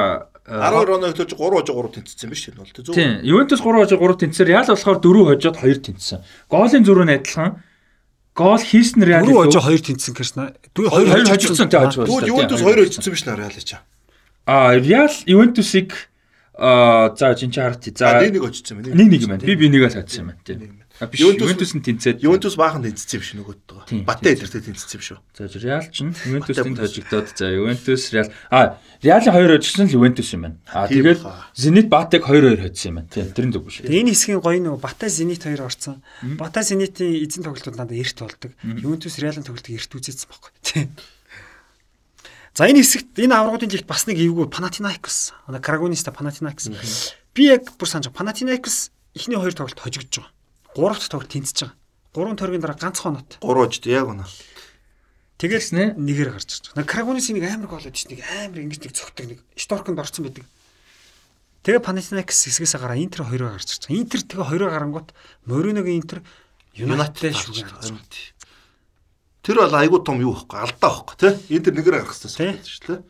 [0.42, 2.34] 12 оноо хөтлөж 3 хожоо 3 тэнцсэн юм.
[2.34, 2.94] Энэ бол зөв.
[2.97, 4.47] Тийм, Ювентус 3 хожоо 3 тэнцсэн.
[4.49, 6.18] Реал болохоор 4 хожоод 2 тэнцсэн.
[6.50, 7.50] Гоолын зөрүү нь адилхан.
[8.34, 9.23] Гол хийсэн Реал.
[9.23, 10.44] Дөрөв хожоо хоёр тэнцсэн гэшнэ.
[10.74, 13.70] Дөрөв Хоёр хоёр хожигдсон тий хожиж Тэгвэл Ювентус 2 хожсон биш нэ Реал ч.
[14.49, 15.91] А Реал Ювентусыг
[16.58, 17.86] а за чинь харт.
[17.94, 18.97] За нэг нэг хожсон юм.
[18.99, 19.47] нэг нэг юм байна.
[19.47, 20.42] Би би нэгээ татсан юм байна.
[20.42, 20.81] Тийм.
[21.00, 22.22] Ювентус- Ювентус нь тэнцээд.
[22.22, 24.04] Ювентус баахан тэнцсэн юм шиг нөгөөдөө.
[24.06, 25.18] Батэ эдэртэй тэнцсэн юм шүү.
[25.34, 25.96] За Реал ч
[26.28, 28.30] Ювентус Батэ тэнд хожигдоод за Ювентус Реал.
[28.50, 30.56] А Реалын 2 хожигдсон л Ювентус юм байна.
[30.70, 31.48] А баха.
[31.58, 33.08] Зенит Батыг 2-2 хоцсон юм байна.
[33.10, 33.76] Тийм тэрэн дүү биш.
[33.82, 36.02] Тэгээ энэ хэсгийн гоё нөгөө Бата Зенит хоёр орсон.
[36.38, 38.52] Бата Зенитийн эзэн тоглолтууд надад эрт болдог.
[38.62, 40.50] Ювентус Реалын тоглолтыг эрт үзээсэн байхгүй.
[40.62, 40.88] Тийм.
[42.54, 45.32] За энэ хэсэгт энэ аврагуудын лигт бас нэг эвгүй Panathinaikos.
[45.48, 46.68] Ана Крагониста Panathinaikos.
[47.34, 50.30] Би яг бүр санаж Panathinaikos эхний хоёр тоглолт хожигдож байгаа.
[50.75, 51.76] Гурав дахь тоглолт тэнцэж байгаа.
[52.15, 53.39] Гурван тойргийн дараа ганцхан оноотой.
[53.41, 54.25] 3 хожд яг үнэ.
[55.42, 55.84] Тэгэл Тэгснэ?
[55.99, 56.78] нэгээр гарч ирж байгаа.
[56.81, 60.47] Нэг Крагонисийн нэг амар гол өгч нэг амар ингэж нэг цогтөг нэг шторконд орсон байдаг.
[61.67, 64.01] Тэгээ Panathinaikos хэсгээс гараа Интер хоёроо гарч ирж байгаа.
[64.01, 65.09] Интер тэгээ хоёроо гарангуут
[65.51, 66.23] Мориногийн Интер
[66.78, 68.41] Юнайтед шүүгээ гарч байгаа.
[69.42, 71.34] Тэр бол айгүй том юу байхгүй алдаа тий.
[71.59, 73.01] Энэ тэр нэгээр гарах хэрэгтэй шүү дээ.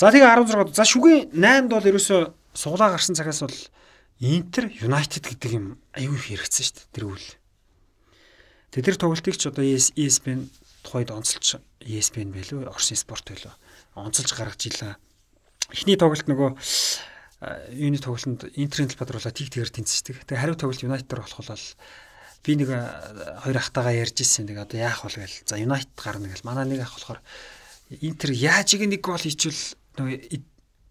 [0.00, 2.20] За тэгээ 16 за шүгийн 8-д бол ерөөсөө
[2.56, 3.52] суглаа гарсан цагаас бол
[4.20, 7.26] Интер Юнайтед гэдэг юм аюу их хэрэгцсэн шүү дээ тэр үл.
[8.76, 10.52] Тэгээ тэр тоглолтыг ч одоо ES ESPN
[10.84, 13.56] тухайд онцолж ESPN байлуу Орсын спорт байлуу
[13.96, 15.00] онцолж гаргаж илаа.
[15.72, 16.50] Эхний тоглолт нөгөө
[17.72, 20.28] юуны тоглолтод Интерийн талбадруулаад тийг тэгэр тэнцдэг.
[20.28, 21.66] Тэгээ хариу тоглолт Юнайтед болох бол
[22.44, 22.68] би нэг
[23.40, 24.44] хоёр ахтагаа ярьж ирсэн.
[24.44, 25.48] Тэгээ одоо яах вэ гээл.
[25.48, 26.44] За Юнайтед гарна гээл.
[26.44, 27.24] Манай нэг ах болохоор
[28.04, 30.44] Интер яаж иг нэг гол хийчихвэл нөгөө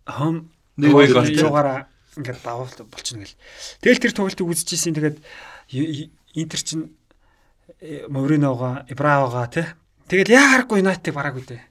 [0.09, 0.49] хом
[0.81, 1.85] Нэг гол юугаараа
[2.17, 3.37] ингээд давал болчихно гэл.
[3.83, 4.95] Тэгэл тэр тоглолтыг үзчихсэн.
[4.95, 5.17] Тэгээд
[6.33, 6.93] Интер чин
[7.81, 9.65] э, Мориногоо, Ибравага тий.
[10.09, 11.61] Тэгэл яа харахгүй Юнайтед бараг үдээ.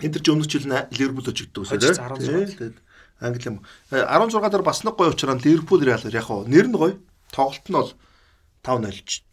[0.00, 2.56] Энэ тэр чи өмнөх жил Ливерпул Хожигдсон, 16.
[2.56, 2.76] Тэгээд
[3.20, 3.64] Англи юм.
[3.92, 6.96] Э, 16 дээр бас нэг гоё учраас Ливерпул Реал яг хоо нэр нь гоё.
[7.32, 7.92] Тоглолт нь бол
[8.64, 9.24] 5-0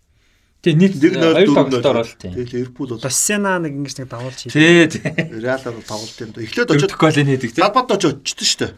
[0.68, 1.56] Тийм нийт 1-0 хоёр 4-0.
[1.56, 2.34] тоглолтоор бол тийм.
[2.36, 4.52] Тэгээд Ливерпул бол Досена нэг ингэж нэг давуулж хийв.
[4.52, 5.02] Тий, тий.
[5.40, 6.32] Реалаар тоглолт юм.
[6.36, 7.64] Эхлээд очоод Дөрөв голын хийдэг тий.
[7.64, 8.74] Ладбад очоод очсон шүү дээ.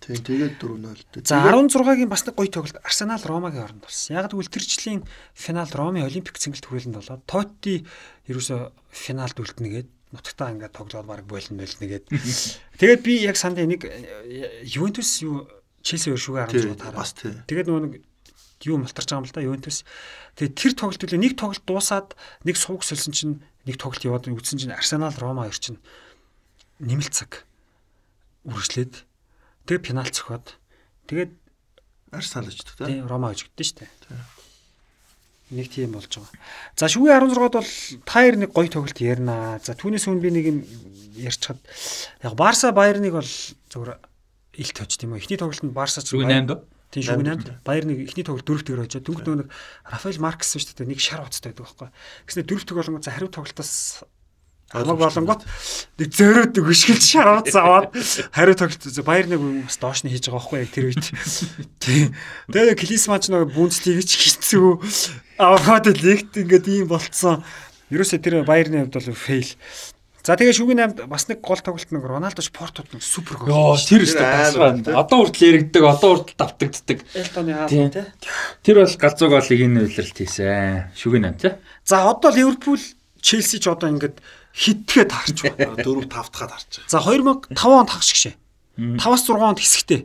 [0.00, 1.28] Тийм тэгээд 4-0.
[1.28, 4.16] За 16-гийн бас нэг гоё тоглолт Арсенал Ромагийн оронд болсон.
[4.16, 5.04] Яг гэвэл тэр жилийн
[5.36, 7.84] финал Роми Олимпик цэнгэлт хүрээлэнд болоод Тотти
[8.24, 12.08] ерөөсө финалд үлднэгээд нутагтаа ингээд тоглоод баг болно байлнэгээд.
[12.80, 13.84] Тэгээд би яг санд нэг
[14.64, 15.44] Ювентус юу
[15.84, 16.96] Челси хоёр шүүгээ Тийм 16 тараа.
[17.02, 17.42] бас тийм.
[17.44, 17.94] Тэгээд нөгөө нэг
[18.64, 19.84] юу мултарч байгаа юм л да Ювентус.
[20.34, 22.08] Тэгээд тэр тоглолт үлээ нэг тоглолт дуусаад
[22.42, 25.78] нэг сууг сольсон чинь нэг тоглолт яваад үтсэн чинь Арсенал Рома хоёр чинь
[26.82, 27.46] нэмэлт цаг
[28.44, 29.06] үргэлжлээд
[29.70, 30.58] тэгээд пенальт цохоод
[31.06, 31.32] тэгээд
[32.14, 33.06] Арсенал очдог тий тийм.
[33.06, 33.78] Рома хожигдсон шүү
[34.10, 34.22] дээ.
[35.54, 36.34] Нэг тийм болж байгаа.
[36.78, 37.70] За шүүгийн 16-д бол
[38.08, 39.60] таяр нэг гоё тоглолт ярина.
[39.62, 40.58] За түүнээс өмнө би нэг юм
[41.18, 41.60] ярьчихад
[42.22, 43.30] яг Барса Байерныг бол
[43.70, 43.98] зөвхөн
[44.56, 45.20] илт хожд юм уу.
[45.20, 46.58] Эхний тоглолт нь Барса ч Шүгэн 8 дөө.
[46.90, 47.64] Тийм шүүгийн 8.
[47.64, 49.48] Баяр нэг эхний тоглолт дөрөвтөөр хожоод дөнгөж нөгөө нэг
[49.88, 50.90] Рафаэл Маркес шүү дээ.
[50.92, 51.88] Нэг шар уцтай байдаг байхгүй.
[52.28, 54.04] Гэснээр дөрөвтөг болонгоо за хариу тоглолтоос
[54.74, 55.42] хамаг болонгот
[56.00, 57.94] нэг зөөрөөд нэг өшгөлж шар уц аваад
[58.34, 61.06] хариу тоглолт баяр нэг бас доош нь хийж байгаа байхгүй яг тэр үед.
[61.78, 62.10] Тийм.
[62.50, 64.82] Тэгээ Клисмач нөгөө Бундслигч хийцүү
[65.38, 67.46] аваад лигт ингээд ийм болцсон.
[67.92, 69.52] Ерөөсөө тэр баярны хувьд бол фейл.
[70.24, 73.52] За тэгээ шүгэн 8 бас нэг гол тоглолт нэг Роналдо Портод нэг супер гол.
[73.52, 74.80] Йоо тэр өстө тасгаа.
[74.96, 76.98] Одоо хүртэл яригддаг, одоо хүртэл давтагддаг.
[77.12, 77.92] Элтоны хаа тий.
[78.64, 80.96] Тэр бол галзуу голыг энэ үйлрэлт хийсэн.
[80.96, 81.52] Шүгэн 8 тий.
[81.84, 82.80] За одоо Ливерпул
[83.20, 84.16] Челси ч одоо ингээд
[84.56, 85.76] хитгээ таарч байна.
[85.76, 86.88] 4 5 дахад харж байгаа.
[86.88, 87.52] За 2005
[87.84, 88.34] онд хагас шигшээ.
[88.80, 90.00] 5-аас 6 онд хэсэгтэй.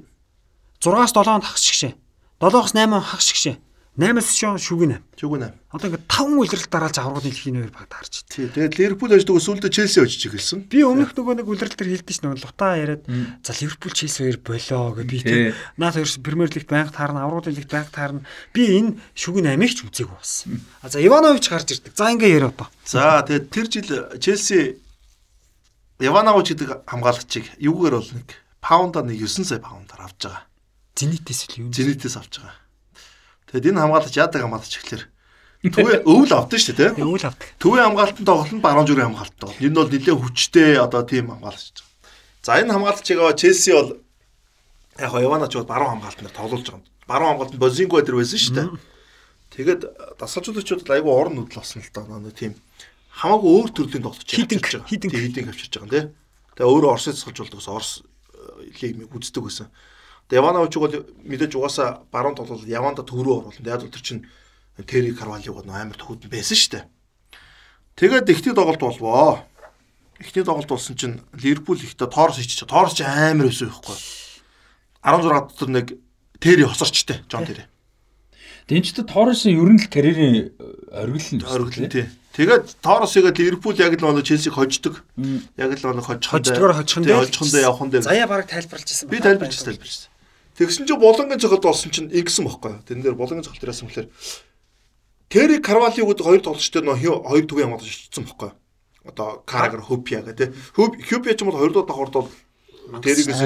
[0.83, 1.95] 6-аас 7 онд хагас шигшээ.
[2.43, 3.56] 7-оос 8 онд хагас шигшээ.
[4.00, 5.19] 8-аас шон шүгэн 8.
[5.19, 5.76] Шүгэн 8.
[5.76, 8.24] Одоо ингээд 5 үлрэлт дараалж аврагын дэлхийн хоёр баг таарч.
[8.32, 8.48] Тий.
[8.48, 10.72] Тэгээд Ливерпул аждаг сүүлдээ Челси очиж эхэлсэн.
[10.72, 13.03] Би өмнөх нөгөө нэг үлрэлт төр хэлдэж ш нь лута яриад
[13.44, 15.52] за Ливерпул Челси хоёр болоо гэж би тий.
[15.76, 18.24] Наад хоёр Премьер лигт байнга таарна, аврагын лигт байнга таарна.
[18.56, 20.48] Би энэ шүгэн 8-ыг ч үзээгүй бас.
[20.80, 21.92] А за Иванович гарч ирдэг.
[21.92, 22.72] За ингээ яриа одоо.
[22.88, 24.80] За тэгээд тэр жил Челси
[26.00, 28.32] Иванович гэдэг хамгаалагчийг юугаар бол нэг
[28.64, 30.48] паундаар нэг 9 сая паундаар авч байгаа.
[30.95, 31.76] Зенитээс л юу?
[31.76, 32.56] Зенитээс авч байгаа.
[33.50, 35.03] Тэгэд энэ хамгаалагч яадаг хамгаалагч гэхэлэр
[35.60, 37.11] Төвөө өвөл авдаг шүү дээ тийм.
[37.11, 37.48] Өвөл авдаг.
[37.60, 39.60] Төвөө хамгаалтанд тоглолт нь баруун зүрийн хамгаалалт тоглолт.
[39.60, 41.84] Энэ бол нэлээд хүчтэй одоо тийм хамгаалагч.
[42.48, 43.90] За энэ хамгаалагчийг Челси бол
[44.95, 46.88] яг Иванач бол баруун хамгаалтанд тоглуулж байгаа юм.
[47.11, 48.69] Баруун хамгаалтанд Бозинго дээр байсан шүү дээ.
[49.52, 49.82] Тэгээд
[50.16, 52.56] дасгалжуулагчид айгүй орон нүүдэл болсон л доо нэг тийм
[53.19, 54.88] хамаагүй өөр төрлийн тоглолт хийж байгаа.
[54.88, 56.08] Хидинг хидинг авчирч байгаа юм тийм.
[56.56, 57.92] Тэгээ өөрөө Оросыг дасгалжуулдаг ус Орос
[58.80, 59.68] лиг үздэг гэсэн.
[60.30, 60.93] Яванович бол
[61.25, 63.66] мэдээж угаасаа баруун тоглол Яванда төрөө оруулна.
[63.66, 64.25] Яг л тэр чинь
[64.85, 66.85] Терри Карвалиг бол амар төхөд байсан шүү дээ.
[67.98, 69.41] Тэгээд ихний тоглолт болвоо.
[70.22, 72.64] Ихний тоглолт болсон чинь Ливерпул ихтэй Торос ичиж.
[72.69, 73.98] Торос ч амар өсөө ихгүй.
[75.01, 75.98] 16 дотор нэг
[76.40, 77.25] Терри хосорчтой.
[77.25, 77.66] Жон Терри.
[78.69, 80.53] Дэнчтэй Торос ер нь л карьерийн
[80.93, 82.06] оргил нь оргил тий.
[82.38, 85.01] Тэгээд Торосыг Ливерпул яг л нөгөө Челсиг хождог.
[85.58, 86.30] Яг л нөгөө хожих.
[86.30, 87.09] Хождгоор хожих нь.
[87.09, 87.98] Хожих нь явах нь.
[87.98, 89.09] Заяа бараг тайлбарлаж ирсэн.
[89.09, 90.08] Би тайлбарлаж тайлбарлаж.
[90.59, 92.83] Тэгсэн чинь болонгийн цогт болсон чинь ингэсэн бохгүй.
[92.83, 94.11] Тэн дээр болонгийн цогт яасан бэхээр
[95.31, 98.51] Терри Карвалигууд хоёр тоглолчтой нөө хоёр төвийн хамгаалж очсон бохгүй.
[99.07, 100.51] Одоо Карагар Хөпиа гэдэг.
[100.75, 102.29] Хөпиа ч юм бол хоёр дахь хорд бол
[102.99, 103.39] Терригээс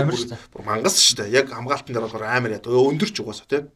[0.50, 1.38] бүр мангас шүү дээ.
[1.38, 2.66] Яг хамгаалтан дээр бол амар яа.
[2.66, 3.70] Өндөрч угаасаа тийм.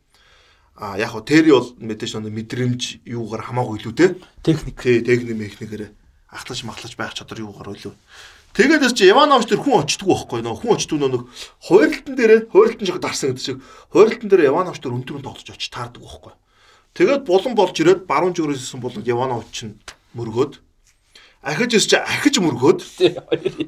[0.74, 4.16] А яг хөө Терри бол мэдээж нэг мэдрэмж юугаар хамаагүй илүү те.
[4.42, 4.82] Техник.
[4.82, 5.94] Тий, техник мехникээр
[6.32, 7.94] ахлаж махлаж байх чадвар юугаар илүү.
[8.58, 10.42] Тэгээд чи Иванович тэр хүн очтгүй байхгүй.
[10.42, 11.30] Нөө хүн очтгүй нөө
[11.62, 13.62] хуурилтан дээр хуурилтан шиг дарсан гэдэг шиг.
[13.94, 16.34] Хуурилтан дээр Иванович тэр өндрөн тоглож очиж таардаг байхгүй.
[16.98, 19.78] Тэгээд булан болж ирээд баруун зүгээрсэн булан Иванович чинь
[20.18, 20.58] мөргөөд.
[21.46, 22.82] Ахиж ирж ахиж мөргөөд.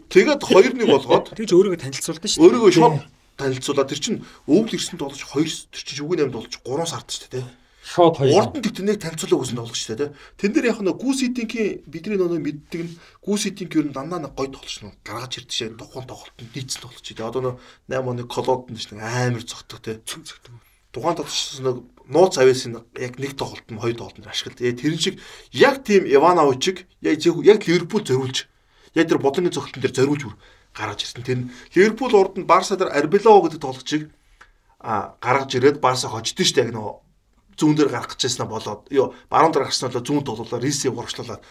[0.10, 2.42] Тэгээд 2-1 болгоод тэгж өөрийгөө танилцуулдаг шүү.
[2.42, 3.06] Өөрийгөө шууд
[3.38, 7.30] танилцуулаад тэр чинь өвөл ирсэн тоглож 2 тэр чинь шүгэн 8 болж 3 сард шүү
[7.38, 7.59] дээ
[7.90, 8.38] шууд хоёр.
[8.38, 10.10] Урд нь тэгтнийг танилцуулаа үзэн тоглож штэ тий.
[10.38, 12.94] Тэн дээр яг нэг гүсидингийн бидний нөгөө мэддэг нь
[13.26, 17.02] гүсидинг ер нь дандаа нэг гой тоглож нь гаргаж ирдэг шээ тухайн тоглолтод дийцэн тоглож
[17.02, 17.18] тий.
[17.18, 17.58] Одоо нөгөө
[17.90, 19.98] 8 оны колод нь шүү амар цогтдог тий.
[20.06, 24.62] Тухайн тоглолтоос нэг нууц авьяас нь яг нэг тоглолт нь хоёр тоглолтод ашиглав.
[24.62, 25.18] Тэр шиг
[25.50, 28.46] яг тийм Ивановичиг яг яг Ливерпул зориулж
[28.94, 30.24] яг тэр бодлогын цогтолтын дээр зориулж
[30.78, 31.26] гаргаж ирсэн.
[31.26, 31.40] Тэр
[31.74, 34.14] Ливерпул урд нь Барса дээр Арбелоо гэдэг тоглогчийг
[34.78, 37.09] а гаргаж ирээд Барса хождсон шүү дээ яг нөгөө
[37.60, 41.44] зүүн дээр гарах гэж байснаа болоод ёо баруун дээр гарсан бол зүүн тоглолоо рисийг урагшлуулаад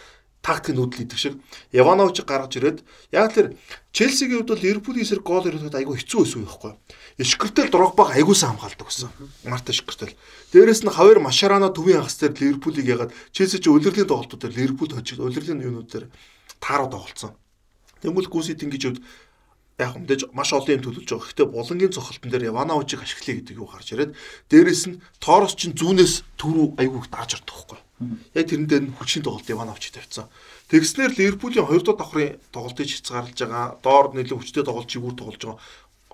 [0.43, 1.35] тактик нүүдэл идэх шиг
[1.75, 2.79] Яванович гаргаж ирээд
[3.13, 3.59] яг тэр
[3.93, 6.73] Челсигийн хувьд бол Ливерпулийн эсрэг гол ирэхэд айгүй хэцүү байсан байхгүй.
[7.19, 9.11] Ишкэртэл Дрогбаг айгуусан хамгаалдаг гэсэн.
[9.51, 10.15] Марта Ишкэртэл.
[10.55, 14.95] Дээрээс нь хавар Машарана төвийн хагас дээр Ливерпулийг ягаад Челси ч улирлын тоглолтууд дээр Ливерпул
[14.95, 16.07] хожиг улирлын юунууд дээр
[16.63, 17.35] тааруу тоглолцсон.
[17.99, 19.03] Тэнгүүл Гүсит ингэж хувьд
[19.79, 21.27] яг мэдээж маш олон юм төлөвлөж байгаа.
[21.31, 24.13] Гэхдээ булангийн цохолтон дээр Явановичийг ашиглая гэдэг юу гарч ирээд
[24.51, 27.79] дээрэс нь Торос ч зүүнээс түрүү айгуух дааж ордог байхгүй.
[28.35, 30.27] Яг тэрэн дээр нь хүчин тоглолт Яванович тавьсан.
[30.67, 33.67] Тэгснээр Ливерпулийн 2 дахь давхрын тоглолтыг хязгаарлаж байгаа.
[33.83, 35.63] Доор нэлээд хүчтэй тоглолт чигүүр тоглож байгаа.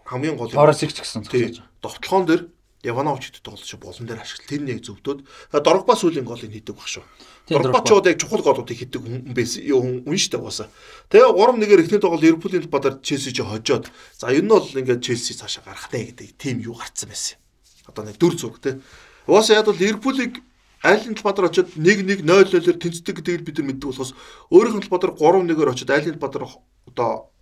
[0.04, 1.64] Хамгийн гол Торосыг ч гэсэн зогсож.
[1.80, 2.42] Довтлохоон дээр
[2.84, 4.46] Явановичд тоглож болон дээр ашигла.
[4.46, 5.24] Тэр нэг зөвдөөд
[5.64, 7.04] Дорогба сүлийн голыг хийдэг баг шүү.
[7.48, 9.64] Дорогбачууд яг чухал голуудыг хийдэг хүн байсан.
[10.04, 10.68] Үн штэ уусаа.
[11.08, 15.32] Тэгээ 3-1-ээр эхний тоглол Ливерпулийн бадар Челси ч хожоод за энэ нь бол ингээд Челси
[15.40, 17.40] цаашаа гарах нэ гэдэг тим юу гарцсан байсан.
[17.88, 18.80] Одоо нэг дүр зураг те.
[19.26, 20.44] Уусаа яг бол Ливерпулийг
[20.84, 24.12] айлын талбадар очоод 1-1 0-0-ээр тэнцдэг гэдгийг бид нар мэддэг болохоос
[24.52, 26.44] өөрийнх нь талбадар 3-1-ээр очоод айлын талбадар
[26.92, 27.32] одоо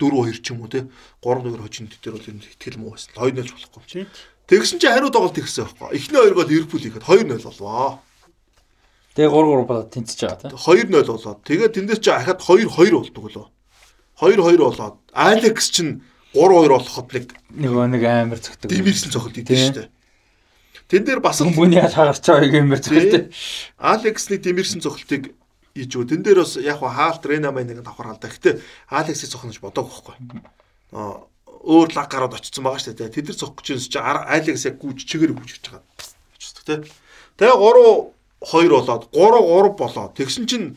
[0.00, 0.88] 4-2 ч юм уу те
[1.22, 3.14] 3-1-ээр хожин дээр бол энэ ихтгэл муу байсан.
[3.14, 4.06] 2-0 болохгүй.
[4.50, 5.94] Тэгсэн чинь хариу тоглолт ирсэн байхгүй.
[5.94, 8.02] Эхний хоёр гол Ливерпул ихэд 2-0 болвоо.
[9.14, 10.58] Тэгээ 3-3 болоод тэнцэж байгаа тийм.
[10.58, 11.38] 2-0 болоод.
[11.46, 13.46] Тэгээд тэндээс чи ахад 2-2 болдог лөө.
[14.18, 16.02] 2-2 болоод Алекс чинь
[16.34, 18.74] 3-2 болоход нэг нөгөө нэг амар цогтөг.
[18.74, 19.88] Димэрсэн цогт идэв шүү дээ.
[20.90, 23.30] Тэн дээр бас хүмүүний хагарч байгаа юм байна цогт.
[23.78, 25.30] Алексний димэрсэн цогтыг
[25.78, 26.10] ийж үү.
[26.10, 28.30] Тэн дээр бас яг хаалт Рена мань нэг давхар алдаа.
[28.30, 28.58] Гэтэ
[28.90, 30.42] Алексийг цохноч бодог байхгүй.
[30.90, 33.12] Аа өөр лаг гараад очсон байгаа шүү дээ.
[33.12, 35.84] Тэд нар цохох гэж чи айлгаас яг гүйж чигээр гүйж гэж байгаа.
[36.40, 36.92] Очсон тий.
[37.36, 40.68] Тэгээ 3 2 болоод 3 3 болоод тэгсэн чинь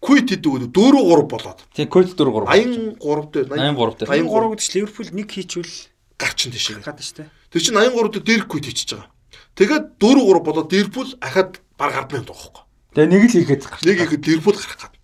[0.00, 1.60] Куйт хийдэг үү 4 3 болоод.
[1.76, 2.96] Тийм Куйт 4 3.
[2.96, 4.08] 83 дээр 83 дээр.
[4.08, 5.76] 83 гэдэг чинь Ливерпул нэг хийчихвэл
[6.16, 6.72] гарчин тийш.
[6.80, 7.28] гадаа шүү дээ.
[7.52, 9.12] Тэр чинь 83 дээр Дерек Куйт хийчихэж байгаа.
[9.60, 12.64] Тэгээд 4 3 болоод Ливерпул ахад баг 10 минут байгаа хөөхгүй.
[12.96, 13.82] Тэгээ нэг л хийхэд гарч.
[13.84, 14.94] Нэг ихэд Ливерпул гарах гад.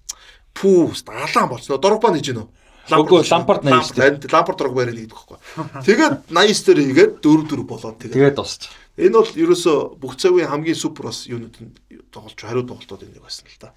[0.56, 1.76] Пүү, алаан болчихно.
[1.76, 2.48] Дорогба хийж гинөө.
[2.86, 4.31] Үгүй Лампард наяа шүү дээ.
[4.31, 5.39] Лампард дорог байраа нэгдэг байхгүй.
[5.82, 8.15] Тэгээд 80 дээр хийгээд 4 4 болоод тэгээд.
[8.15, 8.62] Тэгээд дуусч.
[8.97, 11.74] Энэ бол ерөөсө бүх цагийн хамгийн супер бас юунууд нь
[12.15, 13.74] тоглож хариу тоглолтууд энэ байсан л да.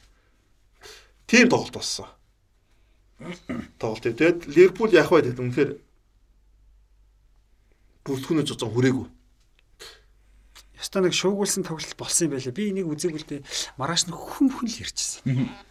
[1.26, 2.06] Тим тоглолт болсон.
[3.82, 4.06] Тоглолт.
[4.06, 5.72] Тэгээд Ливерпул яг бай гэдэг үнэхээр
[8.06, 9.08] бүртгүүнээ зузаан хүрээгүй.
[10.80, 12.56] Яста нэг шуугуулсан тоглолт болсон юм байлаа.
[12.56, 13.42] Би энийг үзээгүй л дээ.
[13.76, 15.28] Маргааш нь хүм хүн л ярьчихсан.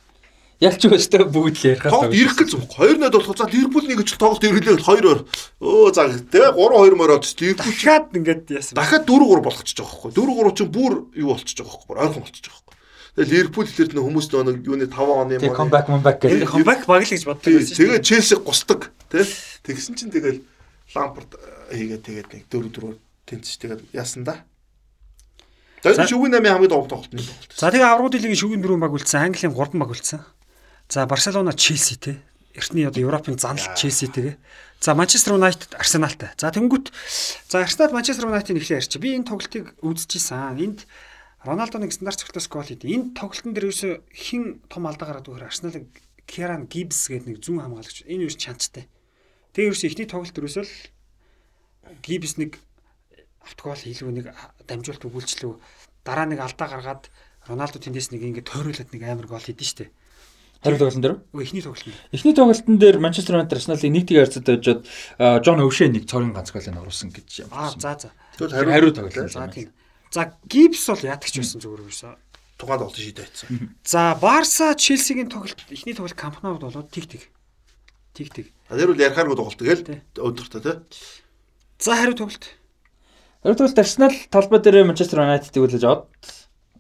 [0.59, 2.67] Ялч өстэй бүгд л ярих тоглолт ирэх гэж зүг.
[2.75, 5.23] 2-0 болох за Ливерпул нэг ч тоглолт ирлээ 2-2.
[5.62, 8.75] Өө за тэ 3-2 мороод Ливерпул дахиад ингээд яасан.
[8.75, 10.19] Дахиад 4-3 болгочихж байгаа байхгүй.
[10.19, 11.95] 4-3 чинь бүр юу болчихж байгаа байхгүй.
[11.95, 12.75] Ойрхон болчихж байгаа байхгүй.
[13.15, 17.07] Тэгээ Ливерпул хэлэр нөө хүмүүс нэг юуны 5 оны мөн comeback comeback гэдэг comeback баг
[17.07, 17.78] л гэж боддог байсан.
[17.78, 19.27] Тэгээ Челси гусдаг тий.
[19.62, 20.43] Тэгсэн чинь тэгэл
[20.91, 21.39] Лампард
[21.70, 22.99] хийгээд тэгээд нэг 4-4
[23.31, 24.43] тэнцэж тэгээд яасан да.
[25.87, 27.23] Тэгээд шүгэн 8 хамгийн догт тоглолт нь.
[27.55, 30.23] За тэгээ аврагууд лигийн шүгэн 4 баг үлдсэн, Английн 3 баг үлдсэн.
[30.89, 32.23] За Барселона Челси те.
[32.55, 34.36] Эртний одоо Европын занал Челси тэгээ.
[34.81, 36.33] За Манчестер Юнайтед Арсеналтай.
[36.41, 36.89] За тэнгүүт
[37.49, 39.02] за Арсенал Манчестер Юнайтед нэхлээ ярьчих.
[39.02, 40.57] Би энэ тоглолтыг үзчихсэн.
[40.57, 40.89] Энд
[41.44, 42.89] Роналдо нэг стандарт цогцлоос гол хийдэг.
[42.89, 45.92] Энэ тоглолтын дээр ерөөсө хин том алдаа гараад өгөхөр Арсеналыг
[46.25, 48.08] Керан Гибс гэдэг нэг зүүн хамгаалагч.
[48.08, 48.89] Энэ юу чанцтай.
[49.52, 50.73] Тэгээ ерөөсө ихний тоглолт ерөөсөө л
[52.00, 52.57] Гибс нэг
[53.44, 54.26] автогол хийлгүү нэг
[54.65, 55.52] дамжуулт өгүүлчлээ.
[56.00, 57.12] Дараа нэг алдаа гаргаад
[57.44, 59.92] Роналдо тэндээс нэг ингэ тойруулаад нэг амар гол хийдэж штэ.
[60.59, 61.17] Хариу тоглолтын дээр?
[61.39, 62.03] Эхний тоглолтын дээр.
[62.11, 64.83] Эхний тоглолтын дээр Манчестер Юнайтед Арсеналыг нэг тийг харьцаад байжгаад
[65.47, 67.51] Жон Өвшээ нэг цорын ганц голыг оруулсан гэж юм.
[67.55, 68.11] Аа за за.
[68.35, 69.31] Тэгвэл хариу тоглолт.
[69.31, 69.70] За тийм.
[70.11, 72.19] За Гибс бол ядагч байсан зүгээр юусэн.
[72.59, 73.70] Тугаанд болton шийдэ хийсэн.
[73.87, 77.31] За Барса Челсигийн тоглолт эхний тоглолт Кампнууд болоод тиг тиг.
[78.19, 78.51] Тиг тиг.
[78.67, 81.07] Тэр үл ярихааргүй тоглолт тэгэл өдөртөө тий.
[81.78, 82.51] За хариу тоглолт.
[83.47, 86.11] Хариу тоглолт Арсенал талбай дээр Манчестер Юнайтедийг үлээж аваад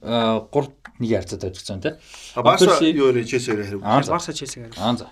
[0.02, 1.94] 3 нэг харьцаад ажилласан тий.
[2.34, 3.82] Барса юу ярэ Челсигээр хэрэг.
[3.82, 4.74] Барса Челсигээр.
[4.76, 5.10] Аа за.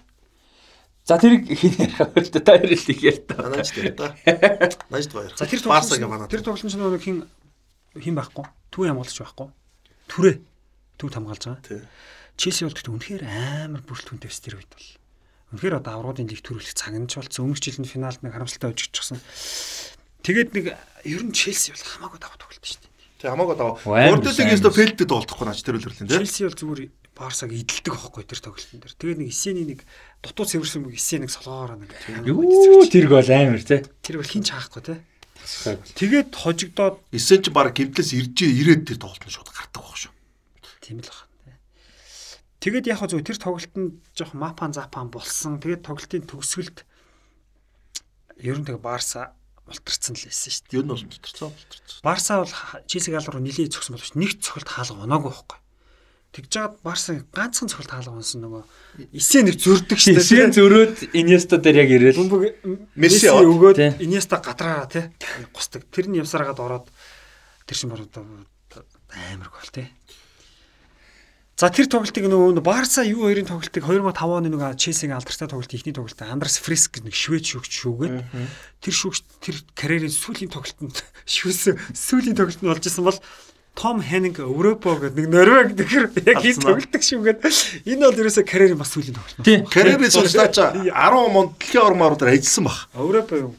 [1.06, 2.22] За тэрийг хин ярих вэ?
[2.42, 3.38] Та хоёр л их яар та.
[3.46, 4.10] Нааж тэр та.
[4.90, 5.32] Нааж баяр.
[5.38, 6.26] За тэр Барсагийн манай.
[6.26, 7.30] Тэр тоглолт чинь нэг хин
[7.94, 8.42] хин байхгүй.
[8.74, 9.48] Төв хамгаалагч байхгүй.
[10.10, 10.36] Түрээ
[10.98, 11.62] төв хамгаалж байгаа.
[11.62, 11.80] Тий.
[12.36, 14.88] Челси бол гэхдээ үнэхээр амар бүрэлдэхүүнтэй өс тэр үед бол.
[15.54, 17.54] Үнэхээр одоо авруудын лиг төрүүлэх цаг нь ч болцсон.
[17.54, 19.22] Өмнөх жилийн финалд нэг харамсалтай өжигдчихсэн.
[20.26, 20.66] Тэгээд нэг
[21.06, 22.95] ер нь Челси бол хамаагүй даваа тоглолт шүү дээ.
[23.16, 23.80] Тэг хамаагүй даваа.
[23.80, 26.20] Бордолиг яста фэлдэд болтохгүй наач тэр үлрэлэн тий.
[26.20, 26.80] Челси бол зүгээр
[27.16, 28.92] Барсаг идэлдэг аахгүй тэр тоглолтын дээр.
[28.92, 29.80] Тэгээд нэг Исений нэг
[30.20, 31.96] дутуу цэвэрсэн үг Исээ нэг солгоороо нэг
[32.28, 33.80] Юу тэр гол амар тий.
[34.04, 34.98] Тэр бол хин чаахгүй тий.
[35.96, 40.12] Тэгээд хожигдоод Исээ ч баг гимтлээс ирж ирээд тэр тоглолт нь шууд гардаг баг шүү.
[40.84, 41.56] Тийм л байна.
[42.60, 45.56] Тэгээд яг зөв тэр тоглолтод жоох мапан запан болсон.
[45.56, 46.84] Тэгээд тоглолтын төгсгөлд
[48.44, 49.32] ер нь тэгээ Барса
[49.66, 50.76] мултарцсан л байсан шүү дээ.
[50.78, 52.00] Юу нь бол мултарцсан мултарцсан.
[52.06, 52.54] Барса бол
[52.86, 55.58] Челсиг алруу нилээ зөксөн боловч нэг цохолт хаалга оноогүй байхгүй.
[56.36, 58.62] Тэгж жаад Барса ганцхан цохолт хаалга онсон нөгөө
[59.10, 60.22] Исээ нэг зөрдөг шүү дээ.
[60.22, 62.22] Исээ зөрөөд Иньеста дээр яг ирээл.
[62.94, 65.04] Месси өгөөд Иньеста гадраараа тий
[65.50, 65.88] гусдаг.
[65.90, 66.86] Тэр нь явсараагаад ороод
[67.66, 69.88] тэр шин бороо амар гол тий.
[71.56, 75.96] За тэр тоглолтыг нөгөө Барса юу хоёрын тоглолтыг 2005 оны нөгөө Челсигийн алдартай тоглолт ихний
[75.96, 78.28] тоглолт Андрес Фриск нэг швед шүүгч шүүгээд
[78.84, 83.16] тэр шүүгч тэр карьерийн сүүлийн тоглолтод шүүсэн сүүлийн тоглолт нь болж исэн бол
[83.72, 87.40] Том Хенинг Европо гэдэг нэг Норвег нөхөр яг ийм тоглолтог шүүгээд
[87.88, 89.72] энэ бол ерөөсөө карьерийн бас сүүлийн тоглолт.
[89.72, 90.92] Карьерийн суулчаа 10
[91.32, 92.84] монд дэлхийн ормороор ажилласан баг.
[92.92, 93.56] Европо юу?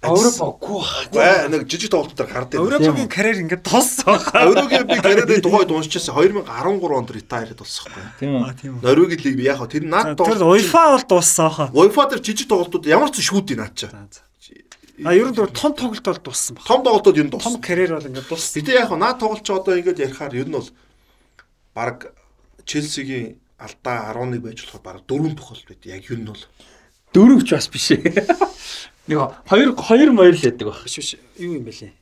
[0.00, 0.80] Европогүй
[1.12, 2.56] бай нэг жижиг тоглолтоор гардаг.
[2.56, 4.16] Европогийн карьер ингээд тоссон.
[4.32, 8.56] Европогийн би карьерийн тухайд уншижсэн 2013 онд ретайрд болсон байхгүй.
[8.56, 8.80] Тийм.
[8.80, 10.40] Норвегийн лиг яг тэр наад тоглолт.
[10.40, 11.68] Тэр UEFA бол дууссан хаа.
[11.76, 13.92] UEFA дээр жижиг тоглолтууд ямар ч шүүдийн наад чаа.
[15.04, 16.64] А ер нь том тоглолт бол дууссан баг.
[16.64, 17.52] Том тоглолтууд ер нь дууссан.
[17.52, 18.56] Том карьер бол ингээд дууссан.
[18.56, 20.68] Гэтэ яг наад тоглолт ч одоо ингээд ярихаар ер нь бол
[21.76, 22.08] баг
[22.64, 25.84] Челсигийн алдаа 11 байж болохоор баг дөрвөн тохиолдол байд.
[25.84, 26.44] Яг ер нь бол
[27.12, 28.00] дөрөвч бас биш ээ.
[29.10, 29.18] Нэг
[29.50, 30.86] хоёр хоёр моёр л яддаг баг.
[30.86, 31.18] Биш.
[31.36, 31.92] Юу юм бэлээ?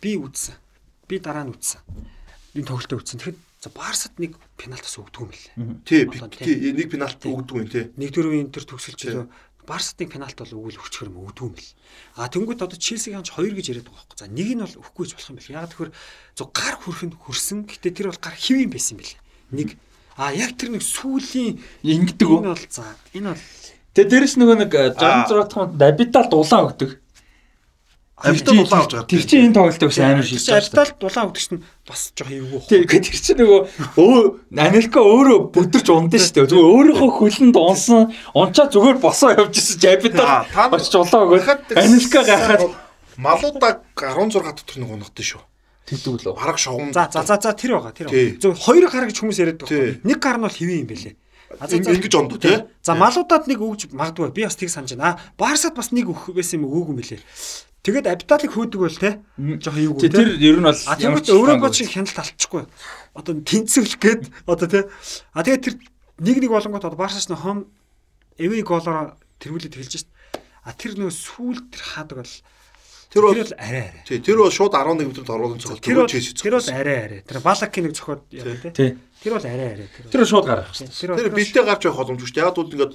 [0.00, 0.56] Би үзсэн.
[1.04, 1.84] Би дараа нь үзсэн.
[2.56, 3.20] Энэ тоглолтоо үзсэн.
[3.20, 5.52] Тэгэхэд за Барсад нэг пенальтас өгдөг юм лээ.
[5.84, 7.92] Тий, тий, нэг пенальт өгдөг юм тий.
[8.00, 9.28] Нэг дөрвийн энэ төр төгсөлч
[9.68, 11.72] Барсад нэг пенальт бол өгвөл өгчхөр юм өгдөг юм бэл.
[12.16, 14.18] А тэнгууд одоо Челсигийн ч хоёр гэж яриад байгаа байхгүй.
[14.18, 15.52] За нэг нь бол өгөхгүй ч болох юм бэл.
[15.52, 15.92] Яг тэгэхээр
[16.40, 17.58] зөв гар хүрхэнд хүрсэн.
[17.68, 19.14] Гэтэ тэр бол гар хэвэн байсан юм бэл.
[19.52, 19.68] Нэг
[20.20, 22.44] А яг тэр нэг сүулийн ингэдэг үү?
[22.44, 22.84] Энэ бол за
[23.16, 23.44] энэ бол
[23.94, 27.00] Тэгээ дээрэс нөгөө нэг Жан Зротхонд Дабитал дулаан өгдөг.
[28.20, 29.08] Авилтаа дулаан авч байгаа.
[29.08, 30.60] Тэр чинь энэ тоглолтыг бас амар шилж байгаа.
[30.60, 32.60] Авилтаа дулаан өгдөг чинь бас жоох эвгүй.
[32.68, 33.60] Тэгээд тэр чинь нөгөө
[33.96, 34.20] өө
[34.60, 36.50] Анилка өөрөө бүдэрч ундсан шүү дээ.
[36.52, 38.02] Зүгээр өөрийнхөө хөлөнд унсан,
[38.36, 42.62] унчаа зүгээр босоо явж исэн Жабитаа очиж улаа өгөөд Анилка гайхаад
[43.16, 45.42] малуудаг 16 дотор нэг унгадсан шүү.
[45.90, 46.34] тэгдэг лөө.
[46.36, 46.92] Бараг шугам.
[46.92, 48.08] За за за за тэр байгаа тэр.
[48.38, 49.98] Зөв хоёр гар гэж хүмүүс яриад байгаа.
[50.04, 51.14] Нэг гар нь бол хэвэн юм бэлээ.
[51.50, 52.62] Ингэж ондоо тий.
[52.82, 55.18] За малуудад нэг өгж магадгүй би бас тийг санаж байна.
[55.34, 57.22] Барсад бас нэг өгөх байсан юм өгөөг юм бэлээ.
[57.82, 60.14] Тэгээд абиталыг хөөдөг бол те жоох эвгүй те.
[60.14, 62.68] Тэр ер нь бол ямар ч өөрөө гоо чинь хяналт алчихгүй.
[63.16, 64.80] Одоо тэнцвэл гээд одоо те.
[65.34, 65.74] А тэгээд тэр
[66.22, 67.58] нэг нэг болонгот одоо Барсаас нөө хом
[68.38, 70.08] эвэй голоор тэргүүлээд хэлж шít.
[70.62, 72.34] А тэр нөө сүүл тэр хаадаг бол
[73.10, 74.02] Тэр бол арай арай.
[74.06, 77.20] Тий, тэр бол шууд 11 метрт оруулсан цогт Тэр бол тэр бол арай арай.
[77.26, 78.70] Тэр балакийн нэг цохоод яваа те.
[78.70, 78.90] Тий.
[79.18, 79.88] Тэр бол арай арай.
[80.14, 80.94] Тэр шууд гарах шүү.
[80.94, 82.38] Тэр Тэр бэлтээ гарч явах боломжтой.
[82.38, 82.94] Яг бол ингээд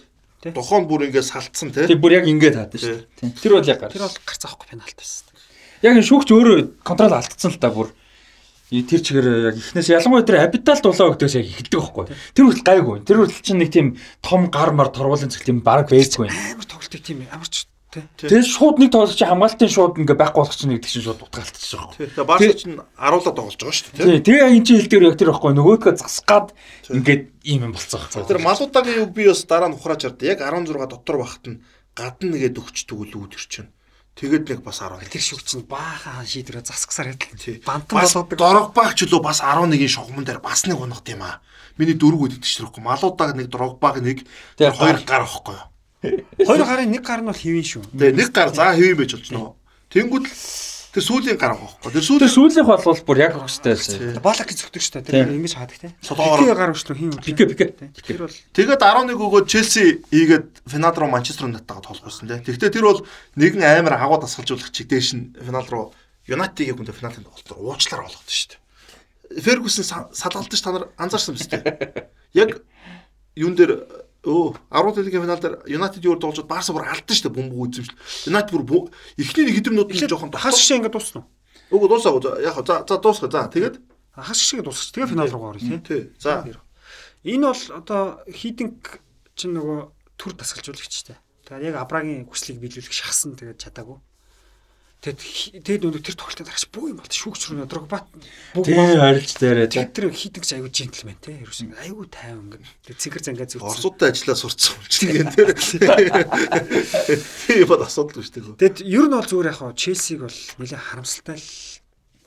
[0.55, 1.91] дохоон бүр ингээд салтсан тий.
[1.91, 3.03] Тий бүр яг ингээд хаадаг шүү.
[3.11, 3.29] Тий.
[3.43, 3.91] Тэр бол яг гарах.
[3.91, 5.27] Тэр бол гарц авахгүй пенальт байсан.
[5.83, 7.91] Яг энэ шүүгч өөрөө контрол алдсан л та бүр
[8.71, 12.05] тэр чигээр яг ихнээс ялангуяа тэр абитал дулаа өгдөөс яг эхэлдэг байхгүй.
[12.33, 12.97] Тэр хүртэл гайгүй.
[13.05, 13.87] Тэр хүртэл чинь нэг тийм
[14.25, 16.27] том гар мар торгуулын цэгт юм баг байсгүй.
[16.33, 17.69] Амар тоглолтыг тийм амар ч
[18.17, 21.63] Тэгээд шууд нэг тоглолт чи хамгаалтын шууд ингээ байхгүй болох чинь гэдэг чинь шууд утгаалтчих
[21.63, 21.95] жоох.
[21.95, 24.19] Тэгээд Барса чинь аруулаад тоглож байгаа шүү дээ.
[24.19, 24.23] Тий.
[24.25, 26.47] Тэгээ энэ чинь хил дээр яг тэр байхгүй нөгөөдгөө засах гад
[26.91, 28.27] ингээд ийм юм болцсон байхгүй.
[28.27, 30.27] Тэр малуудагийн юу би бас дараа нь ухрааж ардаа.
[30.27, 31.61] Яг 16 дотор багт нь
[31.95, 33.71] гадна нэгэд өгч тгүүл үүдэр чинь.
[34.15, 35.11] Тэгээд нэг бас 10.
[35.11, 37.59] Тэр шиг чинь баахан шийдвэрээ засагсаар ядл.
[37.67, 41.43] Бантан болоод дорог баг чөлөө бас 11-ийн шугамн дээр бас нэг унах юм аа.
[41.75, 42.79] Миний дөрөв үдэт чинь ирэхгүй.
[42.79, 44.23] Малуудаг нэг дорог баг нэг
[44.55, 45.59] тэр хоёр гар واخхой.
[46.41, 47.83] Хоёр гарын нэг гар нь бол хэвэн шүү.
[47.93, 49.49] Тэгээ нэг гар заа хэвэн байж болж нөө.
[49.91, 50.33] Тэнгүүд л
[50.95, 51.91] тэр сүүлийн гар байхгүй.
[51.91, 54.19] Тэр сүүлийн Тэр сүүлийнх бол бүр яг хөстэй байсан.
[54.23, 55.27] Балак гэж зөвдөг шүү дээ.
[55.27, 55.91] Тэр ингэж хаадаг те.
[55.99, 57.23] Пике гар өчлөө хин үү.
[57.23, 57.65] Пике пике.
[57.75, 59.83] Тэр бол Тэгээд 11 өгөөд Челси
[60.15, 62.39] ийгээд финал руу Манчестер Юнайтедтэйгээ толгойсон те.
[62.47, 63.01] Тэгвэл тэр бол
[63.35, 65.91] нэг нь амар хагуу дасгалжуулах чигтэй шин финал руу
[66.31, 69.43] Юнайтедийг хүнд финалын тоглолтоор уучлаар болгоод шүү дээ.
[69.43, 69.83] Фергюсон
[70.15, 72.07] салгалдаж та нар анзаарсан биз дээ.
[72.39, 72.63] Яг
[73.35, 77.37] юун дээр Өө 10 дэлхийн финал дээр Юнайтед юу тоглож Барса бүр алдсан шүү дээ
[77.37, 78.33] бөмбөг дээ.
[78.33, 78.89] Юнайтед бүр
[79.21, 81.29] эхний нэг хэдэн минут нь жоохон хас шиг ингээд дуусна уу?
[81.77, 82.41] Үгүй дуусаагүй.
[82.41, 83.29] Яг за за дуусга.
[83.29, 83.77] За тэгээд
[84.17, 84.97] хас шиг дуусчих.
[84.97, 86.09] Тэгээ финал руу орё тий.
[86.17, 86.41] За.
[87.21, 89.01] Энэ бол одоо хитинг
[89.37, 89.79] чинь нөгөө
[90.17, 91.17] төр тасгалжуулагч дээ.
[91.45, 94.01] Тэгээд яг Абрагийн хүслийг биелүүлэх шахсан тэгээд чадаагүй.
[95.05, 98.09] Тэгэд тэгэд өнөө тэр тоглолтын дараач бүх юм болт шүүгч рүү Дрогбат
[98.57, 103.69] бүх харилж дээрээ тэр хитэгч аягүй джентльмен те ерөөсөн аягүй тайван ингээд цэгэр зангаа зүгт
[103.69, 105.53] Оросуудтай ажиллаа сурцсан юм чинь тэр
[107.45, 108.57] тийм бод асуудал шүү дээ.
[108.57, 111.53] Тэгэд ер нь бол зүгээр яг Челсиг бол нэлээд харамсалтай л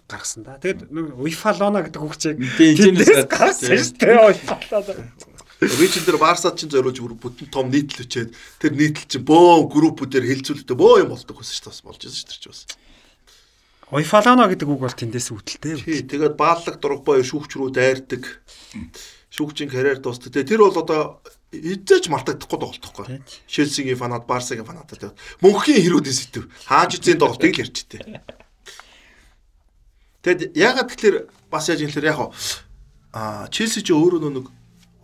[0.06, 0.62] гаргасан да.
[0.62, 5.37] Тэгэд UEFA Lona гэдэг хүүхчийг тиймээс гаргасан шүү дээ.
[5.58, 8.30] Ричл дээр Барсад чинь зориулж бүтэн том нийтлэл өчээд
[8.62, 12.30] тэр нийтлэл чинь бөө группүүдээр хилцүүлэлтээ бөө юм болдог байсан шүү дээ бас болж байсан
[12.30, 12.62] шүү дээ бас.
[13.90, 15.80] Ойфалано гэдэг үг бол тэндээс үүдэлтэй.
[15.82, 18.22] Тий, тэгээд бааллаг дургбай шүүгч рүү дайрдаг.
[19.32, 20.30] Шүүгчийн карьер дуустдаг.
[20.36, 23.24] Тэгээ тэр бол одоо эзэж мартагдахгүй тоглолтохгүй.
[23.48, 26.52] Шелсигийн фанат, Барсагийн фанат тэгээд мөнхийн хэрүүдийн сэтв.
[26.68, 28.20] Хааж эзэн тоглолтыг л ярьж тээ.
[30.20, 31.16] Тэгэд ягаад тэгэхээр
[31.48, 32.20] бас яаж юм хэлэхээр яг
[33.16, 34.46] аа Челси ч өөрөө нэг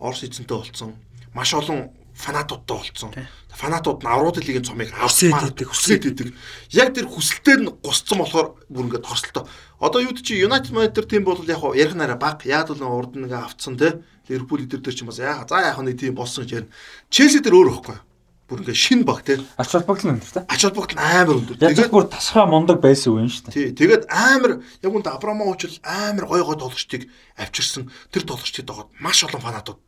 [0.05, 0.93] Орос эзэнтэй болцсон.
[1.33, 3.11] Маш олон фанатуудтай болцсон.
[3.55, 6.27] Фанатууд нь аврууд лигийн цомыг авсаад идэг, хүсгээд идэг.
[6.71, 9.43] Яг тэр хүсэлтээр нь гусцсан болохоор бүр ингээд хорсолтой.
[9.79, 12.43] Одоо юу чи United Manager тийм бол яг ярих нараа баг.
[12.47, 14.03] Яг л урд нэг авцсан те.
[14.27, 16.75] Ливерпул эдэр дээр ч юм бас яг за яг нэг тийм болсон гэж ярина.
[17.11, 17.99] Челси дээр өөр ихгүй.
[18.47, 19.39] Бүр ингээд шин баг те.
[19.55, 20.43] Ач холбогдол өндөр те.
[20.47, 21.55] Ач холбогдол амар өндөр.
[21.59, 23.55] Тэгээд бүр тасгаа мундаг байсан үе шүү дээ.
[23.55, 23.67] Тий.
[23.73, 27.09] Тэгээд амар яг үнд Абрамович л амар гой гой тоглогчдыг
[27.39, 27.89] авчирсан.
[28.13, 29.79] Тэр тоглогчдод байгаа маш олон фанатууд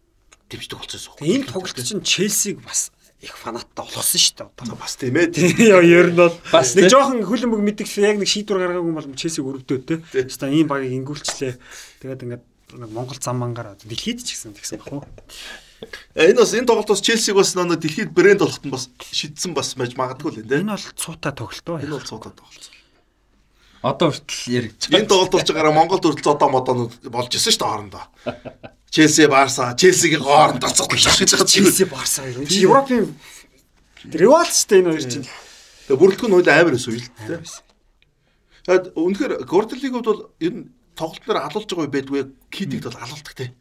[0.50, 1.44] дэмждэг болсон юм.
[1.44, 4.78] Энэ тоглолт чинь Челсиг бас их фанаттай болгосон шүү дээ.
[4.78, 5.34] Бас тийм ээ.
[5.58, 9.42] Яа ер нь бол бас нэг жоохон хөлбөмбөг мэдих яг нэг шийдвэр гаргаагүй бол Челсиг
[9.42, 9.98] өрөвдөө те.
[10.14, 11.58] Хэвээ ийм багийг ингүүлчлээ.
[12.06, 12.44] Тэгээд ингээд
[12.78, 15.10] нэг Монгол зам мангаар дэлхийд ч гэсэн тэгсэн баг.
[16.14, 19.98] Энэ бас энэ тоглолтоос Челсиг бас нэг дэлхийд брэнд болоход нь бас шидсэн бас байж
[19.98, 20.62] магадгүй л энэ.
[20.62, 21.66] Энэ бол цуута тоглолт.
[21.66, 22.77] Энэ бол цуута тоглолт.
[23.82, 24.90] Одоо хүртэл яригч.
[24.90, 28.04] Энэ тоглолт болж байгаараа Монголд хүртэл одоо модонууд болж исэн шүү дээ хоорондоо.
[28.90, 32.26] Челси, Барса, Челсигийн хооронд цоцолж байгаа Челси, Барса.
[32.26, 33.14] Европын
[34.14, 35.28] ривалчтай энэ хоёр чинь.
[35.88, 37.42] Тэгээ бүрэлдэхүүн хууль амар өсөв л дээ.
[38.66, 43.54] Тэгээд үнэхээр Гордолиг бол ер нь тоглолтоор алуулж байгаа байдгүй кидигд бол алуулдаг те.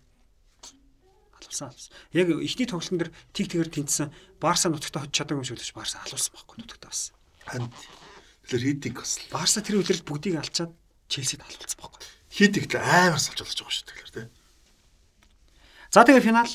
[1.37, 1.93] Алуулсан алуулсан.
[2.17, 6.03] Яг ихний тоглолтын дээр тиг тэгэр тэнцсэн Барса нутагтаа хоч чадаагүй юм шиг л Барса
[6.03, 7.13] алуулсан байхгүй нутагтаа бас.
[8.47, 9.19] Тэгэхээр хидинг бас.
[9.35, 10.71] Барса тэр үлрэлт бүгдийг алчаад
[11.11, 12.03] Челсид алуулсан байхгүй.
[12.31, 14.23] Хидигт амар салж болж байгаа шүү тэгэхээр те.
[15.91, 16.51] За тэгээ финал.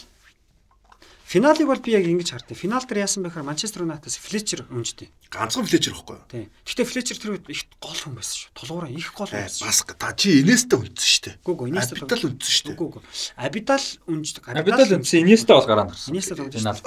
[1.31, 2.59] Финалыг бол би яг ингэж хардсан.
[2.59, 5.07] Финал дээр яасан бэхээр Манчестер Юнайтед Флечер өнждөө.
[5.31, 6.27] Ганцхан Флечер байхгүй юу?
[6.27, 6.47] Тийм.
[6.67, 8.51] Гэхдээ Флечер тэр үед их гол хүн байсан шүү.
[8.51, 9.63] Тулгуураа их гол хүн байсан.
[9.63, 11.35] Бас та чи Инеста үнсэн шүү дээ.
[11.39, 12.75] Үгүй үгүй Инеста Абидал үнсэн шүү дээ.
[12.75, 13.03] Үгүй үгүй.
[13.39, 14.43] Абидал өнждөг.
[14.51, 16.11] Абидал үнсэн Инеста бол гараанд гарсан.
[16.11, 16.83] Инеста тоглож Финалд.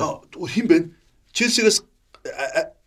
[0.53, 0.77] Хин бэ?
[1.33, 1.79] Челсигээс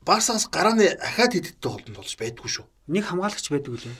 [0.08, 2.66] Барсаас гарааны ахаад хитэдтэй холдонд болж байдгүй шүү.
[2.88, 3.96] Нэг хамгаалагч байдаг үлээ.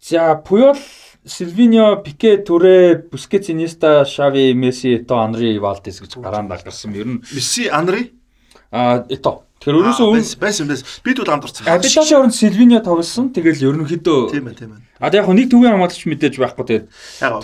[0.00, 0.80] За Пуйол,
[1.24, 6.96] Сильвиньо, Пике, Туре, Бускетс, Инеста, Шави, Месси, Ето, Анри, Валдес гэж гараанд гарсан.
[6.96, 8.16] Ер нь Месси, Анри
[8.72, 9.44] а Ето.
[9.62, 10.88] Тэр өрөөсөө өн байсан байсан.
[11.06, 11.68] Бид бол амдурсан.
[11.70, 13.30] Абидалын оронд Сильвиньо тоглосон.
[13.30, 14.82] Тэгэл ерөнхийдөө Тийм ээ, тийм ээ.
[14.98, 16.86] А яг нэг төвийн хамгаалагч мэдээж байхгүй тэгээд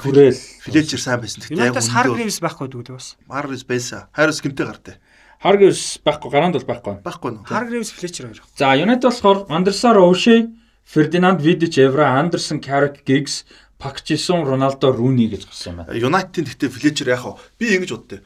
[0.02, 0.34] Түрэл
[0.66, 1.46] Флечер сайн байсан.
[1.46, 3.14] Тэгтээ яг Юнайтас Харгривс байхгүй дгүй бас.
[3.30, 4.10] Маррис байсан.
[4.10, 4.98] Харрис гинтэй гартай.
[5.39, 6.94] Харгивс байхгүй гараанд бол байхгүй.
[7.07, 7.47] Байхгүй нөө.
[7.47, 8.42] Харгривс Флечер хоёр.
[8.58, 10.50] За Юнайтед болохоор Андерсар Овшей,
[10.83, 13.44] Фердинанд Видич, Евра, Андерсон, Карик, Гигс,
[13.78, 15.94] Пакчисон, Роналдо, Руни гэж гарсан юм байна.
[15.94, 18.18] Юнайтед тэгтээ Флечер яг хаа би ингэж боддоо.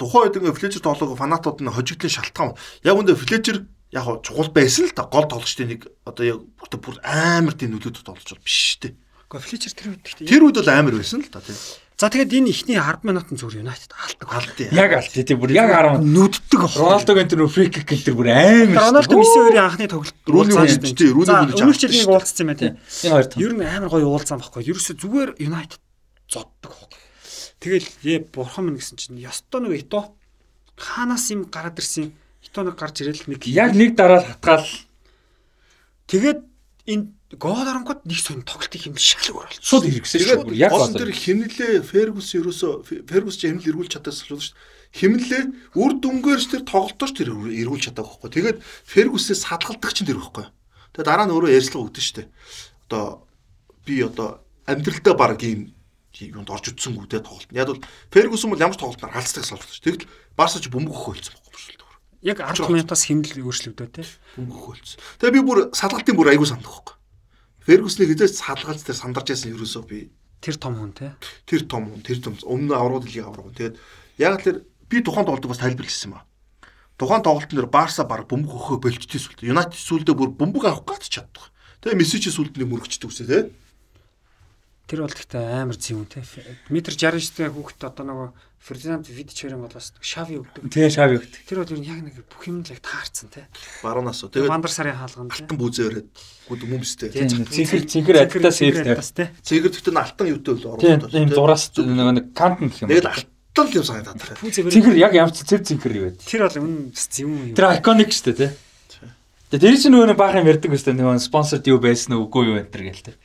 [0.00, 2.56] Тухайн үед ингээ Флечер тоглоог фанатууд нь хожигдлын шалтгаан.
[2.84, 5.04] Яг үндэ Флечер яг чухал байсан л да.
[5.04, 8.96] Гол тоглогчдын нэг одоо яг бүр бүр амар тийм нөлөөд тоглож бол биш дээ.
[9.28, 10.24] Гэхдээ Флечер тэр үед гэхдээ.
[10.24, 11.56] Тэр үед бол амар байсан л да тийм.
[11.96, 14.28] За тэгээд энэ ихний 10 минутын зүгээр Юнайтед алдаг.
[14.28, 14.68] Алдъя.
[14.68, 16.76] Яг алт тийм бүр яг 10 нүддэг ах.
[16.76, 19.00] Роналдогийн тэр фри кик гэл тэр бүр амар.
[19.00, 22.48] Рональдо Месси хоёрын анхны тоглолт уулзсан үнэ тий, Рүүний үнэ Өмнөх жил нэг уулзсан юм
[22.52, 22.72] байна тий.
[23.08, 23.40] Энэ хоёр тань.
[23.40, 24.68] Ер нь амар гоё уулзсан байхгүй.
[24.68, 25.80] Ерөөсө зүгээр Юнайтед
[26.28, 27.00] зоддог байхгүй.
[27.64, 30.12] Тэгэл ээ бурхан минь гэсэн чинь ёстой нэг ито
[30.76, 32.12] хаанаас юм гараад ирсэн
[32.44, 34.68] ито нэг гарч ирэл нэг Яг нэг дараа хатгаал
[36.12, 36.44] тэгээд
[36.92, 39.62] энэ гол оронгод нэг сонь тоглолтыг юм шал өөр болсон.
[39.62, 40.44] шууд хэрэгсэн шүү.
[40.48, 41.00] Бүр яг гол болоо.
[41.00, 42.68] тэр химнэлээ Фергус ерөөсө
[43.06, 44.56] Фергус ч химнэл эргүүлж чадаас л шүү дээ.
[44.96, 45.42] Химнэлээ
[45.76, 48.30] үр дүнгээрч тэр тоглолтооч тэр эргүүлж чадаагүй байхгүй.
[48.32, 50.46] Тэгээд Фергусээс садгалдаг чинь тэр байхгүй.
[50.96, 52.28] Тэгээд дараа нь өөрөө ярьцлага өгдөн шүү дээ.
[52.88, 53.04] Одоо
[53.84, 54.28] би одоо
[54.66, 55.76] амьдралдаа баг ийм
[56.16, 57.52] юунд орж үтсэнгүү те тоглолт.
[57.52, 60.08] Яг бол Фергус бол ямар ч тоглолтоор халцдаг салж шүү дээ.
[60.08, 61.86] Тэгэл Барса ч бөмбөг өгөөлцсөн байхгүй шүү дээ.
[62.26, 64.08] Яг 10 минутаас хэмнэл өөрчлөгдөө тий.
[64.40, 64.98] Бөмбөг өгөөлцсөн.
[65.20, 66.95] Тэгээд би бүр садгалтын бүр аягүй сандах байхгүй.
[67.66, 70.08] Фергусны хизээс садгалт тэр сандарч яасан ерөөсөө би
[70.40, 71.10] Тэр том хүн тий.
[71.48, 73.50] тэр том хүн тэр том өмнө аврагд лиг авраг.
[73.56, 73.76] Тэгээд
[74.22, 76.24] яг л тэр би тухайн тоглолтыг бас тайлбарласан юм аа.
[77.00, 79.42] Тухайн тоглолтын дээр Барса баг бөмбөг өгөхөө болчтой сүлд.
[79.42, 81.50] Юнайтед сүлдээ бүр бөмбөг авах гэж чаддаг.
[81.82, 83.42] Тэгээ Месси ч сүлд нэг мөрөгчдөг үсэ тий.
[84.86, 86.24] Тэр бол гэхдээ амар зэв хүн тий.
[86.70, 88.28] Метр 69-тэй хүүхэд одоо нөгөө
[88.60, 90.66] Фердинанд Видич хоёрын бол бас Шави өгдөг.
[90.74, 91.32] Тэгээ шав өгт.
[91.46, 93.46] Тэр бол ер нь яг нэг бүх юм л яг таарсан тий.
[93.84, 94.30] Баруунаас уу.
[94.34, 95.38] Тэгээд Тэгээд Мандар сарын хаалганд тий.
[95.46, 96.08] алтан бүзээ өрөөд
[96.50, 97.08] гүд мөмстэй.
[97.14, 97.46] Тийм,
[97.86, 98.90] цэнхэр адитас хэлтэй.
[98.90, 99.28] Адидас, тий.
[99.46, 102.90] Цэгэр гэхдээ н алтан юутай л Тийм, оруулаад ийм зураас нөгөө нэг кантн гэх юм.
[102.90, 104.40] Тэгэл алтан л юм санагдаад байна.
[104.50, 106.18] Цэнхэр яг ч цэв цэнхэр юу вэ?
[106.26, 106.90] Тэр бол үнэн
[107.22, 107.54] юм.
[107.54, 108.50] Тэр iconic шүү дээ, тий.
[109.46, 110.98] Тэгээ тэр чинь нөгөө нэг баахан ярьдаг дээ.
[110.98, 113.16] Нөгөө спонсорд юу байсан уу үгүй юу энэ төр гээл тий.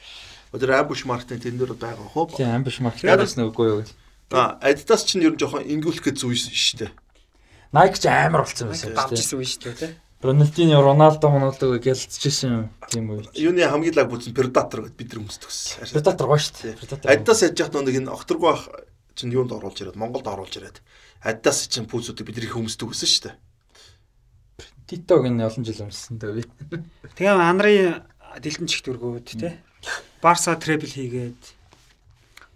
[0.54, 2.38] Өдөр амбуш мартин тэн дээр байгаа хөө.
[2.38, 3.96] Тийм, маркет Яг- байсан уу үгүй юу гэл.
[4.32, 6.92] А Adidas ч нь ер нь жоохон ингүүлэх гэж зүй шүү дээ.
[7.76, 9.20] Nike ч амар болсон байсан шүү дээ.
[9.20, 9.92] исэн үе шүү дээ тий.
[10.22, 11.34] Рональдиньо, Роналдо,
[11.82, 13.34] гэлцчихсэн юм тийм үү.
[13.42, 15.98] Юуны хамгийн лаг бүзэн Predator гэд бид нар өмсдөг гэсэн.
[15.98, 17.10] Predator гоё шүү дээ.
[17.10, 18.70] Adidas яж яхад нэг энэ огторгүй ах
[19.18, 20.78] чинь юунд оруулж ирээд Монголд оруулж ирээд
[21.26, 23.36] Adidas чинь пүүзүүдийг бид нар их өмсдөг гэсэн шүү дээ.
[24.86, 26.44] Титог энэ олон жил өмссөн дээ би.
[27.18, 28.06] Тэгээ Анри
[28.38, 29.58] дэлгэнчигт өргөөд тий.
[30.22, 31.42] Барса требл хийгээд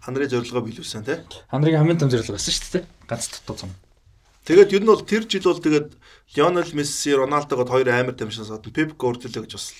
[0.06, 1.18] Ханрын зорилгоо биелүүлсэн тий.
[1.50, 2.84] Хандрын хамгийн том зорилго байсан шүү дээ.
[3.10, 3.74] Ганц дутуу цом.
[4.46, 5.98] Тэгээд ер нь бол тэр жил бол тэгээд
[6.38, 9.74] Лионел Месси, Роналдогод хоёр амар тамшин саад Пеп Гвардиола гэж бас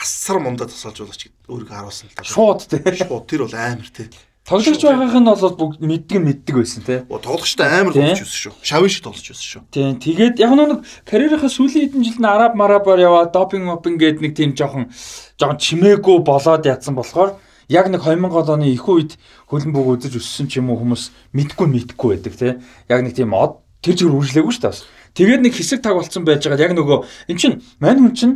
[0.00, 2.24] асар мундаа тасалж болооч өөрийгөө харуулсан л та.
[2.24, 2.80] Шууд тий.
[2.80, 4.08] Шууд тэр бол амар тий.
[4.48, 7.04] Тоглогч байгаагх нь бол бүгд мэддэг мэддэг байсан тий.
[7.12, 8.00] Оо тоглогчтой амар Тий.
[8.00, 8.54] тоглож байсан шүү.
[8.64, 9.62] Шавын шиг тоглож байсан шүү.
[9.68, 10.00] Тийм.
[10.00, 14.32] Тэгээд яг нэг карьерийнхаа сүүлийн хэдэн жилд нь араб марабаар яваа допинг мопинг гээд нэг
[14.32, 14.88] тийм жоохон
[15.36, 17.36] жоохон чимээгүй болоод ядсан болохоор
[17.68, 22.08] яг нэг 2000 оны их үед хөлбөмбөг үзэж өссөн ч юм уу хүмүүс мэдгүй мэдгүй
[22.20, 22.52] байдаг тий.
[22.88, 24.84] Яг нэг тийм од тэр чигээр үржлээгүй шүү дээ бас.
[25.16, 26.98] Тэгээд нэг хэсэг таг болцсон байж байгаа яг нөгөө
[27.32, 28.32] эн чин мань хүн чин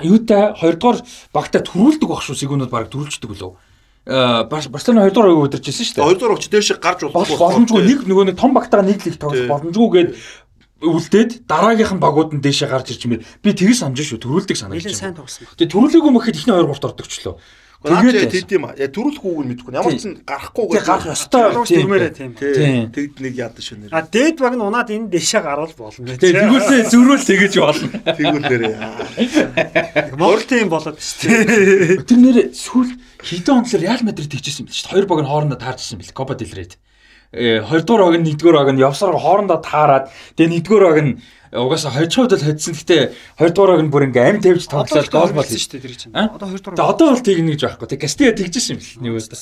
[0.00, 1.04] юутай 2 дугаар
[1.34, 3.52] багтаа төрүүлдэг баг шүү сэгүүнүүд баг төрүүлждэг лөө.
[4.08, 6.06] Э Барселона 2 дугаар өдөрчсэн шүү дээ.
[6.08, 10.10] Хоёр дахь өгч дээш гарч Бол боломжгүй нэг нөгөө нэг том багтаага лиг тоглох боломжгүйгээд
[10.80, 14.96] үлдээд дараагийнх нь багууд нь дээшээ гарч ирж мээр би тэгээс амжаа шүү төрүүлдэг санагдаж
[14.96, 15.28] байна.
[15.60, 17.36] Тэгээ төрүүлээгүй мэхэд ихний 2 3
[17.80, 18.12] ордогчлоо.
[18.12, 18.76] Тэгээд тэд юм аа.
[18.76, 19.72] Я төрүүлэхгүйг нь мэдгүй.
[19.72, 21.40] Ямар ч зэн гарахгүй Тэгээ гарах ёстой.
[21.48, 21.68] Залууч
[22.36, 22.92] Тийм.
[22.92, 23.90] Тэгд нэг яадаг шүү нэр.
[23.96, 26.12] А дээд баг нь унаад энэ дэшээ гарвал болно.
[26.12, 27.88] Тэгээ тэгүүлээ зөрүүл тэгэж болно.
[28.20, 28.76] Фигүрээр.
[30.20, 32.04] Монгол тийм болоод шүү дээ.
[32.04, 32.92] Тэр нэр сүүл
[33.24, 34.92] хэдэн онцлог Реал Мадрид тэгчихсэн юм биш үү?
[34.92, 36.76] Хоёр баг нь хоорондоо таарчсан бэл Копа дел Рейд.
[37.32, 41.12] Э хоёрдугаар баг нь нэгдүгээр баг нь явсаар хоорондоо таарад тэгээ нэгдүгээр баг нь
[41.50, 42.74] угаасаа хожиход л хоцсон.
[42.78, 42.96] Гэтэ
[43.38, 46.14] хоёрдугаар баг нь бүр ингээм амь тавьж тоглоод гол бол шүү дээ тэр чинь.
[46.14, 46.30] А?
[46.30, 46.94] Одоо 2 Тэгээ дугаар.
[46.94, 47.86] одоо бол тэгнэ гэж байхгүй.
[47.90, 49.32] Тэгээ Кастиа тэгжсэн юм бэл нэг үст.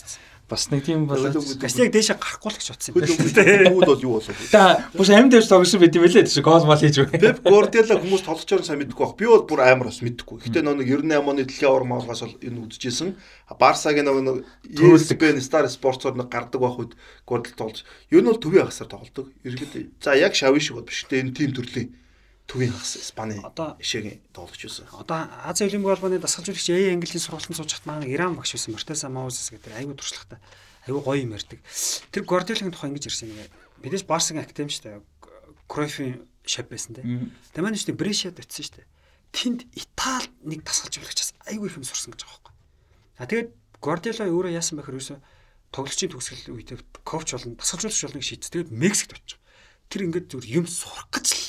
[0.49, 1.29] Бас нэг тийм болоо.
[1.29, 3.69] Гастиг дээшээ гарахгүй л гэж бодсон юм байна.
[3.69, 4.33] Хөлөг бол юу болов?
[4.49, 7.21] Та бүс амд дээр тогсон байт юм лээ тийш гол мал хийж байгаа.
[7.21, 9.17] Пеп Гвардиола хүмүүс тоглолцоор сайн мэдгүй баг.
[9.21, 10.49] Би бол бүр амар бас мэдгүй.
[10.49, 13.13] Гэтэ нэг 98 оны дэлхийн авар маалгаас бол энэ үзчихсэн.
[13.61, 16.93] Барсагийн нэг ESPN Star Sports-оор нэг гардаг байх үед
[17.29, 17.85] Гвардиол тоглож.
[18.09, 19.29] Юу нь бол төвийн хагасаар тоглодог.
[19.45, 21.05] Иргэд за яг шавын шиг бол биш.
[21.05, 21.93] Тэ энэ тим төрлийн
[22.49, 24.89] төвийн хагас Испани ишээгийн тоглож байсан.
[24.97, 29.13] Одоо Азийн Олимпик холбооны дасгалжуулагч Яи Английн сургалтанд сууж хат маань Иран багш байсан Мартеса
[29.13, 30.41] Маузес гэдэг айгүй туршлагатай.
[30.89, 31.61] Айгүй гоё юм ярьдаг.
[32.09, 33.53] Тэр Гвардиолагийн тухай ингэж ярьсан юм.
[33.85, 35.05] Бидээс Барсын академи шүү дээ.
[35.69, 37.05] Кройфын шав байсан те.
[37.53, 38.89] Тэр маань шүү дээ Брешад очсон шүү дээ.
[39.29, 42.55] Тэнд Итали нэг дасгалжуулагчаас айгүй их юм сурсан гэж байгаа байхгүй.
[43.21, 43.49] А тэгээд
[43.85, 45.21] Гвардиола өөрөө яасан бэхэр юусе
[45.69, 48.53] тоглолчийн төгсгөл үедээ коуч болно, дасгалжуулагч болно гэж шийдсэн.
[48.57, 49.39] Тэгээд Мексикт очив.
[49.93, 51.45] Тэр ингээд зүгээр юм сурах гэж л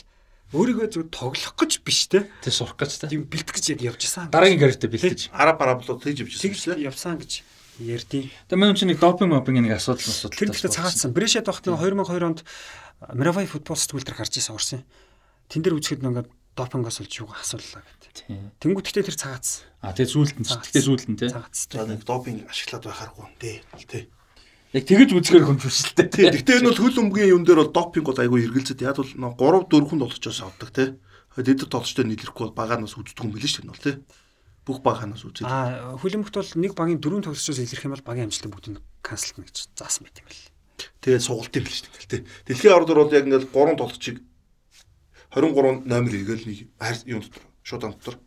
[0.53, 2.26] өөрийгөө зөв тоглох гэж биш те.
[2.42, 3.14] Тэг сурах гэж те.
[3.14, 4.34] Юм бэлтгэж яд явж исэн.
[4.34, 5.30] Дараагийн карьертаа бэлтгэж.
[5.30, 6.50] Араб араблууд тэгж явж исэн.
[6.50, 7.45] Тэгж явсан гэж
[7.80, 10.38] ярдیں۔ Тэгээ мөн чинь нэг допинг мопинг нэг асуудал асуудал.
[10.42, 11.14] Тэр ихтэй цагаатсан.
[11.14, 12.42] Брэшэд багт 2002 онд
[13.14, 14.84] Мировай футбол сэтгүүл дээр гарч исэн орсон.
[15.48, 16.28] Тэн дээр үзэхэд ингээд
[16.60, 18.60] допингоос олж юу асууллаа гэдэг.
[18.60, 19.64] Тэнгүүд гэхдээ тэр цагаатсан.
[19.80, 19.95] А
[20.44, 20.48] нь.
[20.52, 21.32] Тэгээ зүүлд нь те.
[21.32, 23.58] За нэг допинг ашиглаад байхааргүй дээ.
[23.88, 24.11] Тэ.
[24.69, 26.30] Яг тэгэж үзгээр хөнжүүлсэн тий.
[26.30, 29.65] Гэхдээ энэ бол хөл өмгийн юм дээр бол допинг бол айгүй эргэлзээд яг бол 3
[29.65, 30.89] 4 тоглолчоос авдаг тий.
[31.33, 33.95] Дэд тоглолчтой нийлэхгүй бол багаанаас үздэг юм билээ шүү дээ бол тий.
[34.69, 35.49] Бүх багаанаас үзээд.
[35.49, 39.73] Аа хөлөмгт бол нэг багийн дөрөв тоглолчоос илэрх юм бол багийн амжилтыг бүгдийг канселт гэж
[39.73, 40.45] заасан байт юм бэл.
[41.01, 42.22] Тэгээд сугалт юм билээ шүү дээ тий.
[42.45, 44.17] Дэлхийн аврал бол яг ингээл 3 тоглолчийг
[45.33, 46.59] 23 номер игээл нэг
[47.09, 48.17] юм дотор шуудан дотор.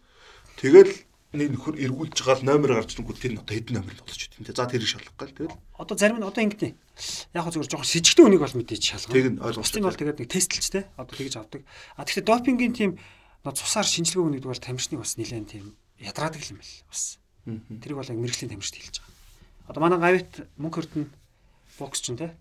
[0.58, 0.90] Тэгэл
[1.32, 4.20] нэг нөхөр эргүүлж байгаа л номер гарч ирэнгүүт тэр нь одоо хэдэн номер л болж
[4.20, 4.52] идэв.
[4.52, 5.56] За тэрийг шалгах гал тэгэл.
[5.80, 6.72] Одоо зарим нь одоо ингэдэй.
[7.32, 9.16] Яг хөө зөвхөн жоохон с ิจ гтэй үнийг бол мэдээж шалгах.
[9.16, 9.80] Тэг нь ойлгомжтой.
[9.80, 10.80] Тийм бол тэгээд нэг тестлж те.
[11.00, 11.62] Одоо тэгж авдаг.
[11.96, 12.90] А тэгэхээр допингийн тийм
[13.42, 17.18] цусаар шинжилгээ өгнөд бол тамирчныг бас нэлээд тийм ядраадаг юм бэл бас.
[17.48, 19.16] Тэрийг бол яг мэрэгжлийн тамирчид хэлж байгаа.
[19.66, 21.04] Одоо манай гавьт мөнгө хөрдөн
[21.80, 22.36] бокс чинь те.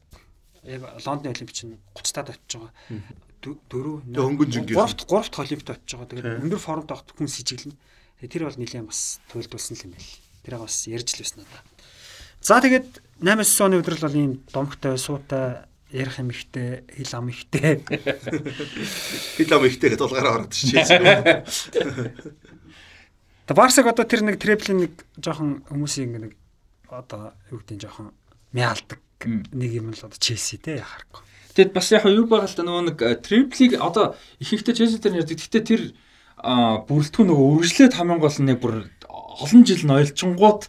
[0.62, 2.74] Яг Лондон олимпич чинь 30 таад очиж байгаа.
[3.42, 4.78] Дөрөв хөнгөн жингээ.
[4.78, 6.10] Гуравт гуравт олимпиад очиж байгаа.
[6.14, 7.78] Тэгээд өндөр формд авах хүн с ิจ гэлнэ.
[8.22, 10.12] Тэр бол нэлээд бас туйлдулсан юм байл.
[10.46, 11.62] Тэрийг бас ярьж л байсан надаа.
[12.42, 17.82] За тэгээд 8-9 оны өдрөл бол ийм домгтой, суутай, ярих юм ихтэй, хил ам ихтэй.
[19.38, 21.02] Хил ам ихтэй гэдэг дулгаараа ороод шийдсэн.
[23.46, 26.34] Тэ Барсаг одоо тэр нэг треплийн нэг жоохон хүмүүсийн нэг
[26.90, 28.10] одоо юу гэдэг нь жоохон
[28.56, 31.22] мяалдаг нэг юм л одоо Челси те яхахгүй.
[31.54, 35.28] Тэгэд бас яг юу байгаа л да нөгөө нэг триплиг одоо их ихтэй Челси дээр
[35.28, 35.36] ярьдаг.
[35.36, 35.82] Гэтэ тэр
[36.42, 38.76] бүрэлдэхүүн нөгөө үргэлжлээд хамгийн гол нь нэг бүр
[39.42, 40.62] олон жил нойлчингууд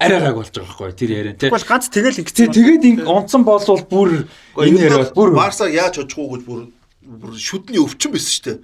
[0.00, 1.50] арайгааг болж байгаа байхгүй тэр яриа тий.
[1.50, 2.54] Тэгвэл ганц тэгэл ингэсэн.
[2.54, 4.10] Тэгээд ингэ онцон болвол бүр
[4.56, 6.60] энэ яриа бүр Барса яаж очих уу гэж бүр
[7.02, 8.58] бүр шүдний өвчин байсан шүү дээ.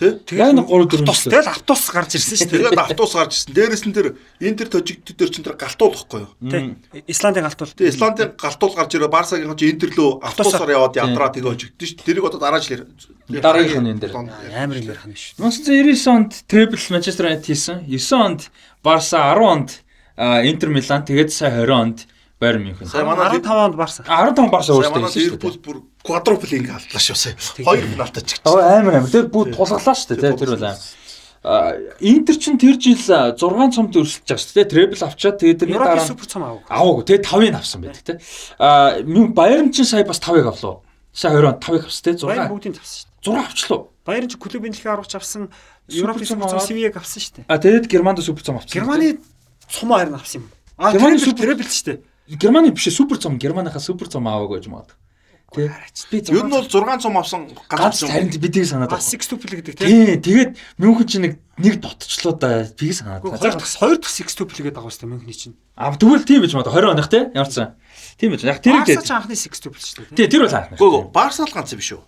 [0.00, 1.28] Тэгээд нэг 3 4 жил.
[1.28, 2.56] Тэгэл автобус гарч ирсэн шүү дээ.
[2.56, 3.52] Тэгээд автобус гарч ирсэн.
[3.52, 4.08] Дээрээс нь тэр
[4.40, 6.32] энэ тэр тожигдд төр чин тэр галтуул واخгүй юу?
[6.40, 6.80] Тийм.
[7.04, 7.76] Исландын галтуул.
[7.76, 11.84] Тийм, Исландын галтуул гарч ирээ Барсагийн чи энэ тэр лөө автобусаар яваад ядраа тэгээ очигдсон
[11.84, 12.06] шүү.
[12.08, 12.88] Тэрийг одоо дараа жил
[13.28, 15.36] дараагийнх нь энэ дэр амар юм ярих нь шүү.
[15.36, 17.84] 1999 онд Требл Манчестер Юнайтед хийсэн.
[17.84, 18.40] 9 онд
[18.80, 19.70] Барса 10 онд
[20.16, 21.98] Интер Милан тэгээд сая 20 онд
[22.40, 22.86] Байер Мюнхен.
[22.88, 24.02] Сая манай 15 онд Барса.
[24.02, 25.36] 15 Барса өөртөө хийсэн.
[25.36, 27.36] Ливерпул бүр квадрупл инг алдлаа шүү сая.
[27.60, 28.48] Хоёр финалтай ч гэсэн.
[28.48, 29.12] Амар амар.
[29.12, 30.40] Тэр бүгд тулглаа шүү дээ.
[30.40, 30.72] Тэр бол
[32.00, 34.68] Интер чин тэр жил 6 цомд өрсөлдөж байгаа шүү дээ.
[34.68, 36.68] Требл авчаад тэгээд тэрний дараа супер цом аваагүй.
[36.68, 37.04] Аваагүй.
[37.08, 38.20] Тэгээд 5-ыг авсан байдаг те.
[38.60, 40.84] А Баярн чин сая бас 5-ыг авлаа.
[41.16, 42.12] Сая 20 онд 5-ыг авсан те.
[42.12, 42.28] 6.
[42.28, 43.40] Баярн бүгдийг авсан шүү дээ.
[43.40, 43.80] 6 авчлаа.
[44.04, 45.48] Баярн чин клубын дэлхийн аргач авсан.
[45.88, 47.44] Европын супер цом Сивиг авсан шүү дээ.
[47.48, 48.76] А тэгээд Германд супер цом авсан.
[48.76, 49.16] Германы
[49.64, 50.50] цом харин авсан юм.
[50.76, 51.98] А Германы супер требл шүү дээ.
[52.36, 54.96] Германы биш супер цом Германыхаа супер цом аваагүй гэж магадгүй.
[55.50, 55.66] Тий.
[56.12, 59.02] Би ер нь бол 6 цум авсан ганц харин бидийг санаад байна.
[59.02, 60.14] 6 tuple гэдэг тий.
[60.22, 63.34] Тэгээд Мюнхен чинь нэг нэг дотчлоо да бийг санаад байна.
[63.34, 65.58] Хоёр дахь хоёр дахь 6 tuple гэдэг байгаа шүү Мюнхний чинь.
[65.74, 67.22] А тэгвэл тийм байж магадгүй 20 оных тий.
[67.34, 67.74] Ямар ч сан.
[68.14, 68.46] Тийм байж.
[68.46, 68.94] Яг тэр дээр.
[68.94, 70.16] Барса ч анхны 6 tuple шүү дээ.
[70.22, 70.78] Тий, тэр бол анхны.
[70.78, 72.02] Гөө Барса л ганц юм биш үү?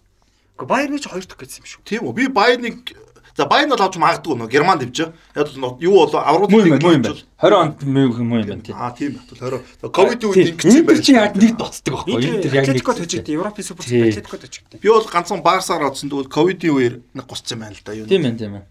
[0.55, 1.83] Гэхдээ Байерны ч хоёр дахь гэсэн юм шүү.
[1.83, 2.15] Тийм үү.
[2.15, 2.94] Би Байерныг
[3.36, 5.09] За Байн бол авч магадгүй нөө Германд дэвж.
[5.36, 7.17] Яг л юу бол аврууд муу юм байна.
[7.41, 8.77] 20 онд муу юм байна тийм.
[8.77, 9.89] Аа тийм бол 20.
[9.89, 11.01] Ковид үед ингэсэн юм байна.
[11.01, 12.43] Чи яг нэг доцдог байхгүй юу?
[12.44, 14.77] Тэр яг нэг тожигд Европын супер Атлетико тожигд.
[14.77, 18.05] Би бол ганцхан Барсаар оцсон тэгвэл ковидын үеэр нэг гусцсан байна л да юу.
[18.05, 18.69] Тийм байна тийм байна.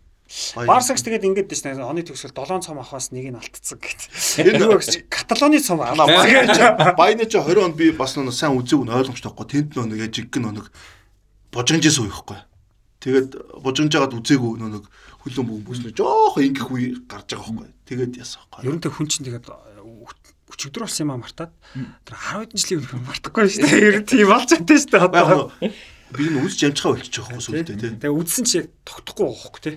[0.55, 4.07] Барсагч тэгээд ингэж дэш нэ оны төгсгөл 7 цом авахаас нэг нь алтцсан гэт.
[4.39, 6.95] Энэ гэж Каталоны цом аваа.
[6.95, 9.75] Байны ч 20 онд би бас нэг сайн үзег нь ойлгомжтой байхгүй.
[9.75, 10.71] Тэнд нэг яжиг гэн нэг
[11.51, 12.39] божинжээс уухгүй.
[13.01, 13.29] Тэгээд
[13.65, 14.85] божинж жагаад үзээгүй нэг
[15.25, 17.73] хөлөн бүгэн бүснэ жоох ингэх үе гарч байгаа байхгүй.
[17.89, 18.65] Тэгээд яасан байхгүй.
[18.69, 21.51] Ер нь тэг хүн чинь тэгээд өчигдөр болсон юм а мартаад
[22.05, 23.87] тэр 10 хэдэн жилийн өмнө мартахгүй шүү дээ.
[23.89, 25.51] Ер нь тийм болж чадсан шүү дээ одоо.
[26.11, 27.89] Би энэ үз жамчгаа болчих жоох юм сүлдээ тий.
[27.97, 29.75] Тэгээ үзсэн чи тогтохгүй байхгүй тий.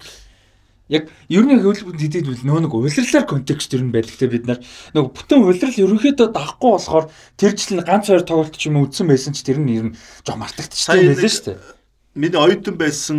[0.93, 4.44] Яг ер нь хөвлөмж хэдийд үл нөө нэг улирлаар контекст ер нь байдаг те бид
[4.44, 4.61] нар
[4.93, 7.09] нөгөө бүтэн улирал ерөнхийдөө дагахгүй болохоор
[7.41, 9.86] тэр жил нь ганц хоёр тоглолт ч юм уу үдсэн байсан ч тэр нь ер
[9.89, 9.97] нь
[10.28, 11.84] жоо мартагдчихсан байлээ шүү дээ.
[12.15, 13.18] Миний оюутан байсан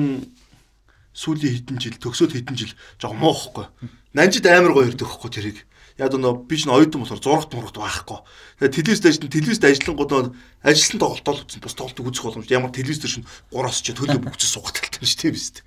[1.16, 3.68] сүүлийн хэдэн жил төгсөөд хэдэн жил жоо муухгүй.
[4.16, 5.58] Нанжид амар гоё ирдэг хөхгүй тэрийг.
[5.96, 8.20] Яг нөө би ч оюутан болохоор зурагт мурагт байхгүй.
[8.60, 11.64] Тэгээ телевизд ажиллан телевизд ажиллангууд ажилласан тоглолтол үзсэн.
[11.64, 15.20] Бус тоглолтыг үзэх боломж ямар телевиз дээр шин 3-аас ч төлөө бүгд суугаад талтай шүү
[15.24, 15.64] дээ биз дээ.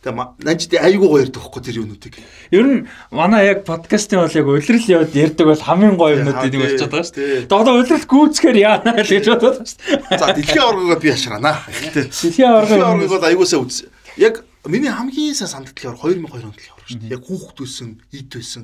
[0.00, 2.14] Тэгээ нанжид айгүй гоё ярддаг хөхгүй тэр юмнуудыг.
[2.48, 6.62] Ер нь манай яг подкастын бол яг улирал яваад ярддаг бол хамгийн гоё юмнууд энийг
[6.64, 7.44] болчиход байгаа шүү дээ.
[7.44, 10.16] Тэгээ одоо улирал гүйцэхээр яана л гэж бодоод шүү дээ.
[10.16, 11.52] За дэлхийн аваргыг би яшраана.
[11.92, 13.76] Дэлхийн аваргыг бол аюулсаа үз.
[14.16, 17.12] Яг миний хамгийн сайн санддаг аварга 2002 онд л аварга шүү дээ.
[17.12, 18.62] Яг хүүхэд байсан, ид байсан.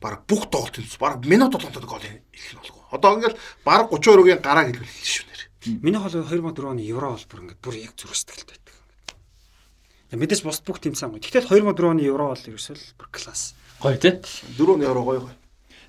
[0.00, 2.80] Бараг бүх тоглолтын баг минут болгонд гол хэлэх нь болго.
[2.96, 5.40] Одоо ингээл бараг 32-гийн гараа хэлбэл шүү нэр.
[5.84, 8.61] Миний хол 2004 оны евро бол бүр ингээд бүр яг зүрх сэтгэлтэй
[10.12, 11.24] Мэдээж бус бүх тим сан гоё.
[11.24, 13.56] Тэгтэл 2004 оны евро бол ерөөсөө бүр класс.
[13.80, 14.20] Гоё тий.
[14.60, 15.36] 4 оны евро гоё гоё.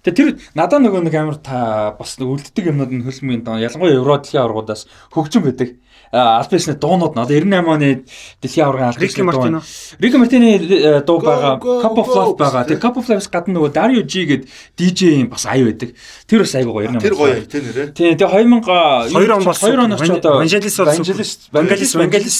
[0.03, 4.19] Тэгээ тэр надад нөгөө нэг амар та бас үлддэг юмнууд нь хөлмийн доо ялангуяа евро
[4.19, 5.79] дэлхийн аваргуудаас хөгжим байдаг
[6.13, 7.89] альбисны дуунууд нь одоо 98 оны
[8.37, 9.61] дэлхийн аваргын альбисны дуу.
[9.97, 12.67] Рик Мартины э, дуу байгаа, Cup of Love байгаа.
[12.69, 14.43] Тэгээ Cup of Love-с гадна нөгөө Dario G гээд
[14.77, 15.97] DJ-ийн бас ая байдаг.
[16.33, 17.05] Тэр бас айгуу гоё 98.
[17.05, 17.87] Тэр гоё тий нэрээ.
[17.93, 22.37] Тий, тэгээ 2000 2 он бас 2 оноос ч одоо Vangelis Vangelis Vangelis Vangelis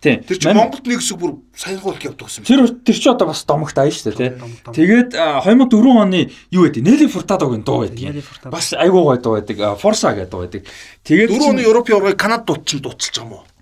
[0.00, 0.16] тий.
[0.24, 2.48] Тэр чинь Монголд нэг хэсэг бүр саяхуулах явдаг гэсэн.
[2.48, 4.30] Тэр тэр чи одоо бас домогт ая шүү дээ тий.
[4.72, 5.12] Тэгээд
[5.44, 8.24] 2004 оны юу гэдэг Nelly Furtado-гийн дуу байдаг.
[8.48, 9.60] Бас айгуу гоё дуу байдаг.
[9.76, 10.64] Forza гэдэг дуу байдаг.
[11.04, 13.53] Тэгээд 4 оны Европын аваргыг Канад дуудсан дууцсан болж байгаа юм уу?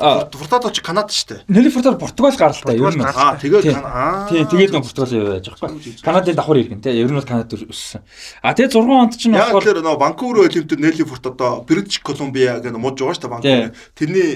[0.00, 1.40] Фуртад бол ч Канада шүү дээ.
[1.52, 3.04] Нэлээ Фуртад Португал гарлаа ер нь.
[3.04, 4.24] Аа тэгээд аа.
[4.32, 6.00] Тий, тэгээд нөө Португал явж байгаа байхгүй.
[6.00, 6.96] Канадын давхар иргэн тий.
[6.96, 8.00] Ер нь бол Канад өссөн.
[8.40, 12.00] Аа тэгээд 6 онд чинь болохоор Яг тэр нөө Ванкувер олимпиадд нэлээ Фурт одоо Бритиш
[12.00, 13.76] Колумбиа гэдэг мууж байгаа шүү дээ Ванкувер.
[13.92, 14.28] Тэрний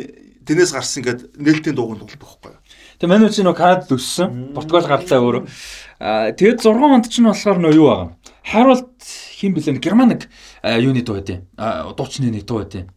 [0.44, 2.52] тэрнээс гарсан ингээд нээлтийн дууганд болдог байхгүй.
[3.00, 4.52] Тэгээд манай чинь нөө Канадд өссөн.
[4.52, 5.42] Португал гарлаа өөрөө.
[6.04, 8.08] Аа тэгээд 6 онд чинь болохоор нөө юу байгаа.
[8.44, 8.92] Харалт
[9.40, 10.28] хин блэн Германыг
[10.62, 12.92] юуны дуу байдیں۔ Дуучны нэг дуу байдیں۔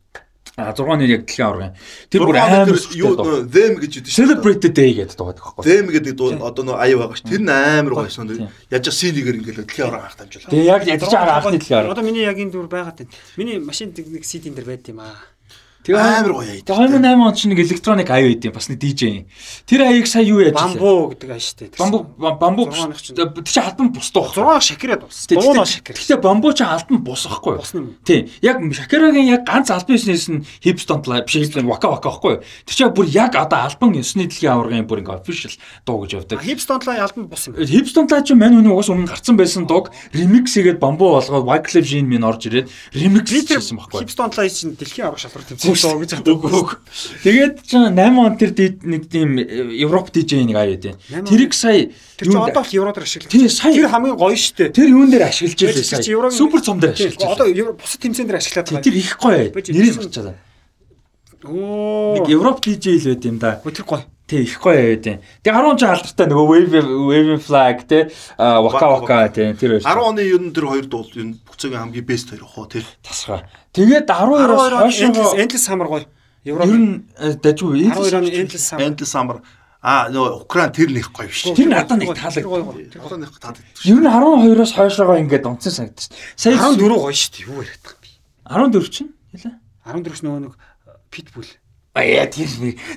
[0.57, 1.73] А 6 нэр яг дэлхийн аваргын.
[2.09, 3.13] Тэр бүр амар юу
[3.45, 4.17] them гэж үүдээ шүү.
[4.25, 5.61] Celebrate day гэдэг дуугаад байхгүй.
[5.61, 7.21] Them гэдэг дуу одоо нөө аяа байгаа ш.
[7.29, 8.25] Тэр нь амар гоё сон.
[8.73, 10.49] Яаж CD-гээр ингээл дэлхийн аварга анх дамжуулаа.
[10.49, 11.93] Тэгээ яг ядаж байгаа анхны дэлхийн аварга.
[11.93, 13.13] Одоо миний яг энэ дүр байгаад байна.
[13.37, 15.29] Миний машин нэг CD-н дээр байд юм аа.
[15.87, 16.59] Тэгээ амар гоё аяа.
[16.67, 19.23] Тэгээ 2008 онд чинь нэг электроник аяа байд юм бас нэг DJ.
[19.63, 21.79] Тэр аяыг сая юу яаж Бамбу гэдэг аяа шүү дээ.
[21.79, 24.27] Бамбу бамбу тэр чи албан бус дуу.
[24.27, 25.15] 6 шакираад бус.
[25.31, 25.95] Дуунаа шакир.
[25.95, 27.95] Гэхдээ бамбу чи албан бус байхгүй юу?
[28.03, 28.27] Тийм.
[28.43, 32.31] Яг шакирагийн яг ганц албан ёсноос нь hip stomp live биш хэл вака вака байхгүй
[32.35, 32.43] юу?
[32.67, 35.55] Тэр чи бүр яг одоо албан ёсны дэлхийн аваргын бүр ингээ official
[35.87, 36.43] дуу гэж явдаг.
[36.43, 37.55] Hip stomp live албан бус юм.
[37.55, 41.47] Hip stomp live чи мань хүний уус өмнө гарцсан байсан дууг remix хийгээд бамбу болгоод
[41.47, 44.03] Wyclef Jean минь орж ирээд remix хийсэн байхгүй юу?
[44.03, 46.11] Hip stomp live чинь дэлхийн аварга шалралт тэмцээн дуу гэж
[46.47, 46.75] Үгүй.
[47.23, 48.51] Тэгээд ч 8 он тэр
[48.83, 50.95] нэг тийм э, Европ DJ нэг аяа дээ.
[51.27, 53.51] Тэрийг сая Тэр чинь одоо л евро дээр ашиглаж.
[53.53, 54.73] Сая тэр хамгийн гоё штэ.
[54.73, 56.31] Тэр юун дээр ашиглаж байлаа сая.
[56.33, 57.29] Супер цом дээр ашиглаж.
[57.29, 58.81] Одоо бусад тэмцээн дээр ашиглаад байгаа.
[58.81, 59.53] Тэр их гоё.
[59.53, 60.33] Нэрийг гарчаа.
[61.45, 62.17] Оо.
[62.17, 63.61] Нэг Европ DJ л байд юм да.
[63.61, 64.01] Тэр гоё.
[64.25, 65.17] Тэг их гоё байд юм.
[65.45, 70.25] Тэг 10 ч алдартай нөгөө wave wave flag те waka waka те тэр 10 оны
[70.25, 73.49] ер нь тэр хоёр дуу энэ бүцгийн хамгийн best хоёр хоо тэр тасгаа.
[73.73, 76.05] Тэгээд 12-оос хойш endless summer гоё.
[76.45, 78.85] Ер нь дажгүй 12 оны endless summer.
[78.85, 79.41] Endless summer
[79.81, 81.45] А нөө Украин тэр нэг гоё биш.
[81.53, 82.43] Тэр надад нэг таалаг.
[82.91, 83.63] Тэр надад нэг таалаг.
[83.85, 86.21] Ер нь 12-оос хойшоогоо ингээд онцсон санагдаж байна.
[86.35, 87.45] Сая 14 гоё шүү дээ.
[87.45, 88.03] Юу яриад байгаа
[88.65, 88.81] юм бэ?
[88.81, 89.55] 14 чинь хэлээ.
[89.85, 90.53] 14-ч нөгөө нэг
[91.13, 91.49] питбул.
[91.93, 92.49] Аяа тэр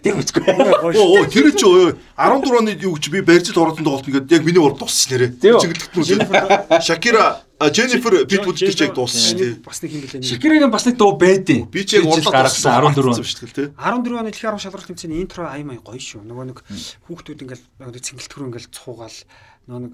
[0.02, 0.44] тэр үчгүй.
[0.50, 4.60] Оо тэр чи өө 14 оны юу гэж би барьцад оролцсон тоглолт ингээд яг миний
[4.60, 5.36] урд туссан нэрэ.
[5.36, 6.80] Чиглэлт нь.
[6.80, 9.52] Шакира Jennifer Pitbull тэр чиг дууссан шүү дээ.
[9.60, 10.24] Бас нэг юм билээ.
[10.24, 13.68] Шакирагийн бас нэг дуу байдیں۔ Би ч яг урд гаргасан 14 шүү дээ.
[13.76, 16.24] 14 оны дэлхийн арга шалралт тэмцээний интро аймаа гоё шүү.
[16.24, 16.58] Нөгөө нэг
[17.04, 19.18] хүүхдүүд ингээл цэнгэлтгэрүү ингээл цуугаал
[19.68, 19.92] нөгөө нэг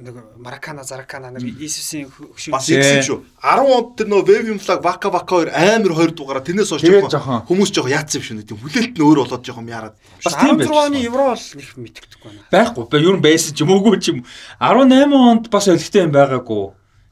[0.00, 3.18] нэг Маракана Заракана нэг Иесусийн хөшөө бас ийсэн шүү.
[3.44, 7.44] 10 онд тэр нөө Vevium Flag Vaka Vaka хоёр амар хоёр дугаараа тэрнээс хойш жоохон
[7.44, 8.48] хүмүүс жоохон яатсан юм шүү.
[8.48, 9.94] Тийм хүлээлт нь өөр болоод жоохон яарад.
[10.24, 10.68] Бас тийм байж.
[10.72, 12.42] 16 оны евро бол нэг мэддэхгүй байна.
[12.48, 13.04] Байхгүй.
[13.04, 14.24] Ер нь байсан ч юм уугүй ч юм.
[14.56, 16.64] 18 онд бас өлегтэй юм байгаагүй.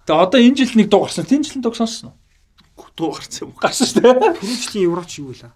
[0.08, 1.28] Тэгээ одоо энэ жил нэг дуу гарсан.
[1.28, 2.88] Тэн жилийн дуу сонсон уу?
[2.96, 3.54] Дуу гарсан юм.
[3.60, 4.16] Гарсан шүү дээ.
[4.40, 5.52] Түрүү жилийн евро ч юу вэ?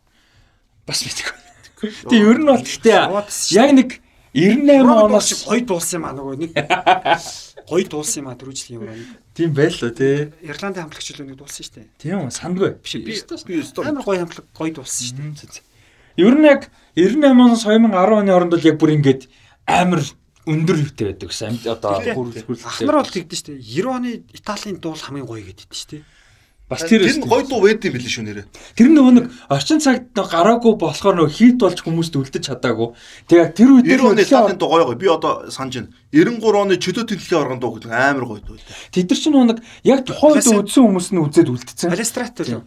[0.85, 1.33] Бас мэдгүй.
[2.13, 3.01] Тэгээ ер нь бол гэхдээ
[3.57, 4.04] яг нэг
[4.35, 6.51] 98 оноос гоё дуулсан юм аа нөгөө нэг
[7.71, 8.99] гоё дуулсан юм аа дөрөв жилийн юм аа.
[9.31, 10.35] Тийм байлаа тий.
[10.43, 11.87] Ирландын хамтлагч л нэг дуулсан шүү дээ.
[12.03, 12.75] Тийм сандгүй.
[12.83, 12.99] Биш
[13.47, 15.63] би амар гоё хамтлаг гоё дуулсан шүү дээ.
[16.19, 16.67] Ер нь яг
[16.99, 19.23] 98 оноос 2010 оны хооронд бол яг бүр ингээд
[19.71, 20.03] амар
[20.51, 21.63] өндөр хөвтэй байдаг гэсэн.
[21.71, 22.67] Одоо хүрэлцээ.
[22.67, 23.63] Ахнар бол тэгдэж шүү дээ.
[23.63, 26.03] 90 оны Италийн дуул хамгийн гоё гэдэг шүү дээ.
[26.65, 28.49] Бас тэр тэр гой дуу байд юм билээ шүү нэрэ.
[28.73, 32.97] Тэр нөгөө нэг орчин цагт гараагүй болохоор нөгөө хит болж хүмүүст үлдэж чадаагүй.
[33.29, 34.97] Тэгээ тэр үед Тэр оны талын дуу гоё гоё.
[34.97, 35.93] Би одоо санаж байна.
[36.09, 38.57] 93 оны чөлөөтийн дэлхийн оргон дуу гэдэг амар гоё дуу.
[38.97, 41.93] Тэд нар чинь нөгөө нэг яг тухайн үед үдсэн хүмүүс нь үзээд үлдсэн.
[41.93, 42.65] Алистрат л.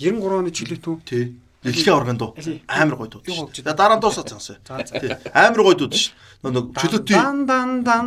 [0.00, 0.94] 93 оны чөлөөтөө.
[1.04, 1.43] Тий.
[1.64, 2.30] Дэлхийн оргон дуу
[2.68, 3.22] амар гоё дуу.
[3.64, 4.60] Дараа нь дуусаад цаасаа.
[4.84, 5.16] Тий.
[5.32, 6.12] Амар гоё дуу шүү.
[6.44, 8.06] Нөгөө чөлөөтийн дан дан дан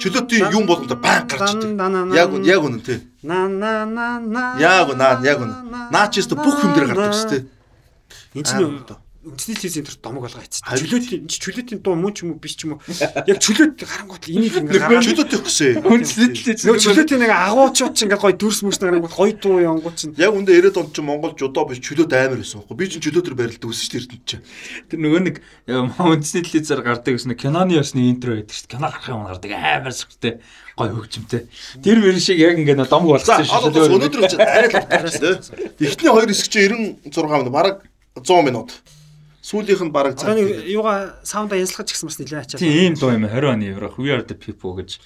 [0.00, 1.76] чөлөөтийн юм болгондоо баан гарч идэг.
[2.16, 3.04] Яг үн яг үн тий.
[3.20, 5.52] на на на на Яг үн наа яг үн.
[5.92, 7.44] Наа ч өстө бүх юм дээр гардаг шүү дээ.
[8.40, 10.60] энэ чинь үндэсний телевизийн төр домог болгоо хийчих.
[10.62, 12.80] Чөлөөтийн чөлөөтийн дуу мөн ч юм уу биш ч юм уу.
[13.24, 15.80] Яг чөлөөт гарангуут энийг ингээ гаргаж Чөлөөтийн гэсэн.
[15.80, 20.12] Үндэслэлээ Нөгөө чөлөөтийн нэг агуучууд чинь ингээ гоё дүрс мөрс гарангуут гоё дуу янгууд чинь
[20.20, 22.76] Яг үндэ 90-ад онд чинь Монгол жудоо биш чөлөөт амар байсан байхгүй.
[22.76, 24.44] Би чинь чөлөөтөр барилд өсөж тэрдэнд чинь.
[24.92, 25.36] Тэр нөгөө нэг
[25.66, 28.72] үндэсний телевизээр гардаг гэсэн киноны ясны интро байдаг шүү дээ.
[28.76, 30.34] Кино гарах юм гардаг амар сүртэй
[30.76, 31.42] гой хөгжимтэй.
[31.80, 33.94] Тэр мөр шиг яг ингээ нэг домог За болгосон шүү дээ.
[33.94, 34.78] өнөөдөр ч арай л
[35.78, 35.86] тий.
[35.86, 37.76] Эхний хоёр хэсэг чинь 96 минут бараг
[38.18, 38.70] 100 минут.
[39.44, 40.40] Сүүлийнх нь бараг цаг.
[40.40, 42.60] юугаа саунда янзлахаж гисэн бас нэлээд ачаад.
[42.64, 44.96] Тийм ийм дуу юм 20 оны евро We are the people гэж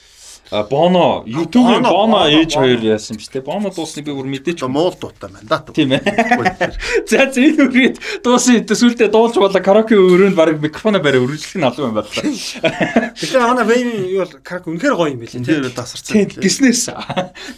[0.51, 3.45] А, Боно YouTube-ийн Bono, Боно Bono, ээж хоёр яасан юм шүү дээ.
[3.45, 4.65] Боно дуусныг би бүр мэдээч.
[4.65, 5.61] Одоо муул дуутай байна да.
[5.77, 6.01] Тийм ээ.
[7.11, 11.69] За за энэ үргээд дуусан төсвөлдөө дуулж болоо караоке өрөөнд баг микрофоно барай үргэлжлэх нь
[11.69, 13.13] алга юм байна.
[13.13, 16.17] Тэгэхээр манай вейн юу бол карак үнэхээр гоё юм билээ Тэр тасарсан.
[16.17, 16.97] Тийм гиснээс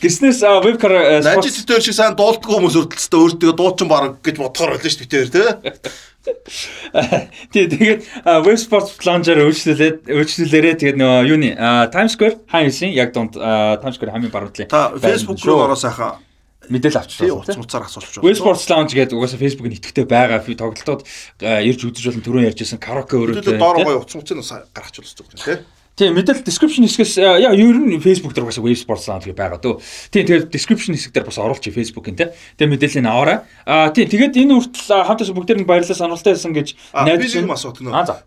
[0.02, 4.74] гиснээс веб кар Нажид тэтэр шиг сайн дуулдгүй хүмүүс өрдөлтөд өөртөө дуучин баг гэж бодохоор
[4.74, 5.46] байлаа шүү дээ тий.
[6.20, 8.00] Тий тэгээд
[8.44, 11.50] веб спорт планжаар өөрчлөлээд өөрчлөлөөрээ тэгээд нөгөө юуны
[11.88, 16.20] Times Square хаясын яг донд Times Square хамгийн баруудлын Та Facebook руу ороо сайхан
[16.68, 17.40] мэдээлэл тий авчихсан.
[17.40, 21.02] утас муцаар асуулж Web Sports Lounge гэдэг угаасаа Facebook-ийн идэвхтэй байгаа тоглолтууд
[21.40, 23.58] ирж үзэж болон түрүүн ярьжсэн караоке Өдөртөө өрөөтэй.
[23.58, 24.44] доор гоё утас муцын
[24.76, 25.79] гаргач болж байгаа тий.
[25.98, 29.60] Тийм мэдээлэл description хэсгээс э, яа ер нь Facebook дээр Web Sports Lounge гэж байгаа
[29.60, 29.80] дөө.
[30.14, 32.28] Тийм тэгээд description хэсэг дээр бас оруулчих Facebook-ийн тий.
[32.56, 33.38] Тэгээд мэдээллийг нь аваарай.
[33.66, 37.52] Аа тийм тэгээд энэ хүртэл а, хамтаас бүгдээр нь баярлалаа сануултаа байсан гэж найдаж байна.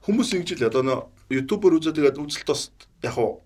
[0.05, 0.99] Хүмүүс ингэж л одоо нөө
[1.33, 2.69] ютубер үзээ тэгээд үзэлт бас
[3.01, 3.41] яг уу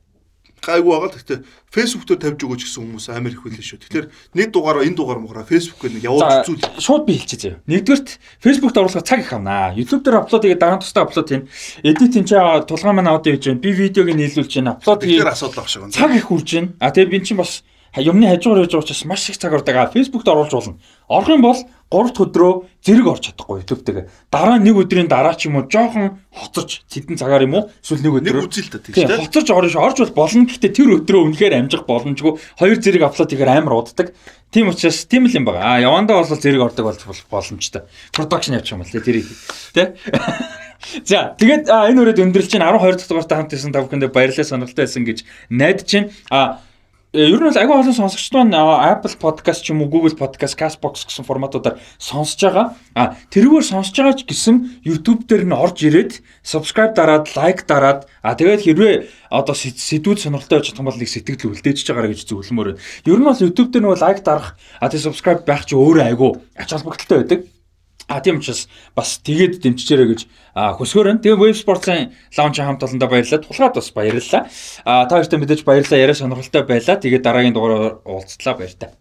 [0.61, 1.11] гайгүй байгаа.
[1.13, 1.39] Гэхдээ
[1.71, 3.79] фэйсбүүк дээр тавьж өгөөч гэсэн хүмүүс амар их байлээ шүү.
[3.85, 6.81] Тэгэхээр нэг дугаараа энэ дугаар мугараа фэйсбүүкээр нэг явуулж үзүүл.
[6.81, 7.63] шууд би хэлчихье заяа.
[7.69, 8.07] Нэгдүгürt
[8.41, 9.77] Facebook-д оруулахад цаг их авнаа.
[9.77, 11.43] YouTube дээр аплод хийгээд дараа нь тусдаа аплод хийн.
[11.85, 13.61] Edit энэ чаа тулгаан маань аудио хийж байна.
[13.61, 14.71] Би видеог нь нийлүүлж байна.
[14.81, 15.17] Аплод хий.
[15.21, 15.93] Тэгэхээр асуудал баг шиг байна.
[15.93, 16.69] Цаг их хүрж байна.
[16.81, 17.61] А тэгээ би чинь бас
[17.95, 19.75] юмны хажуугаар явж байгаа учраас маш их цаг ордог.
[19.75, 20.79] А Facebook-д оруулж болно.
[21.07, 22.51] Орох юм бол 3 дахь өдрөө
[22.83, 24.05] зэрэг орж чадахгүй YouTube-тэйгээ.
[24.27, 27.71] Дараа нэг өдрийн дараа ч юм уу жоохон хоцорч цэдэн цагаар юм уу?
[27.79, 29.23] Эсвэл нэг Нэг өдрөө үзэл та тийм Тийм шүү.
[29.23, 30.43] хоцорж орж орж бол болно.
[30.51, 32.33] Гэхдээ тэр өдрөө үнэхээр амжих боломжгүй.
[32.59, 34.11] Хоёр зэрэг аплод хийхээр амар уддаг.
[34.51, 35.63] Тийм учраас тийм л юм байна.
[35.63, 37.01] А явандаа бол зэрэг ордог болж
[37.31, 37.87] боломжтой.
[38.11, 39.27] Production явуучих юм бол тэрийг
[39.71, 39.87] тий.
[41.03, 44.85] За тэгээд энэ үрээд өндөрлж чинь 12 дахь дугаартай хамт исэн та бүхэндээ баярлалаа сонирхолтой
[44.85, 46.11] байсан гэж найдаж байна.
[46.29, 46.41] А
[47.17, 51.09] ер нь бол агүй олон сонсогчд маань Apple Podcast ч юм уу Google Podcast, Castbox
[51.09, 52.77] гэсэн форматуудаар сонсож байгаа.
[52.93, 58.05] А тэрүүгээр сонсож байгаа ч гэсэн YouTube дээр нь орж ирээд subscribe дараад, like дараад
[58.21, 58.95] а тэгээд хэрвээ
[59.33, 62.77] одоо сэд- сэдвүүд сонирхолтой байж чадсан бол нэг сэтгэл үлдээж байгаарай гэж зөвлөмөр.
[63.09, 66.31] Ер нь бол YouTube дээр нөгөө like дарах, а тэгээд subscribe байх чи өөрөө айгүй
[66.53, 67.56] ач холбогдолтой байдаг.
[68.07, 70.21] А тийм учраас бас тэгээд дэмжижээрэй гэж
[70.55, 71.19] а, хүсгөр байна.
[71.19, 73.43] Тэгээ Web Sports-ын лаунч хамт олондоо баярлалаа.
[73.43, 74.47] Тулгаад бас баярлалаа.
[74.87, 75.99] А та хоёртай мэдээж баярлалаа.
[75.99, 76.95] Яриа сонирхолтой байлаа.
[76.95, 78.95] Тэгээд дараагийн дугаараар уулзлаа баяр та.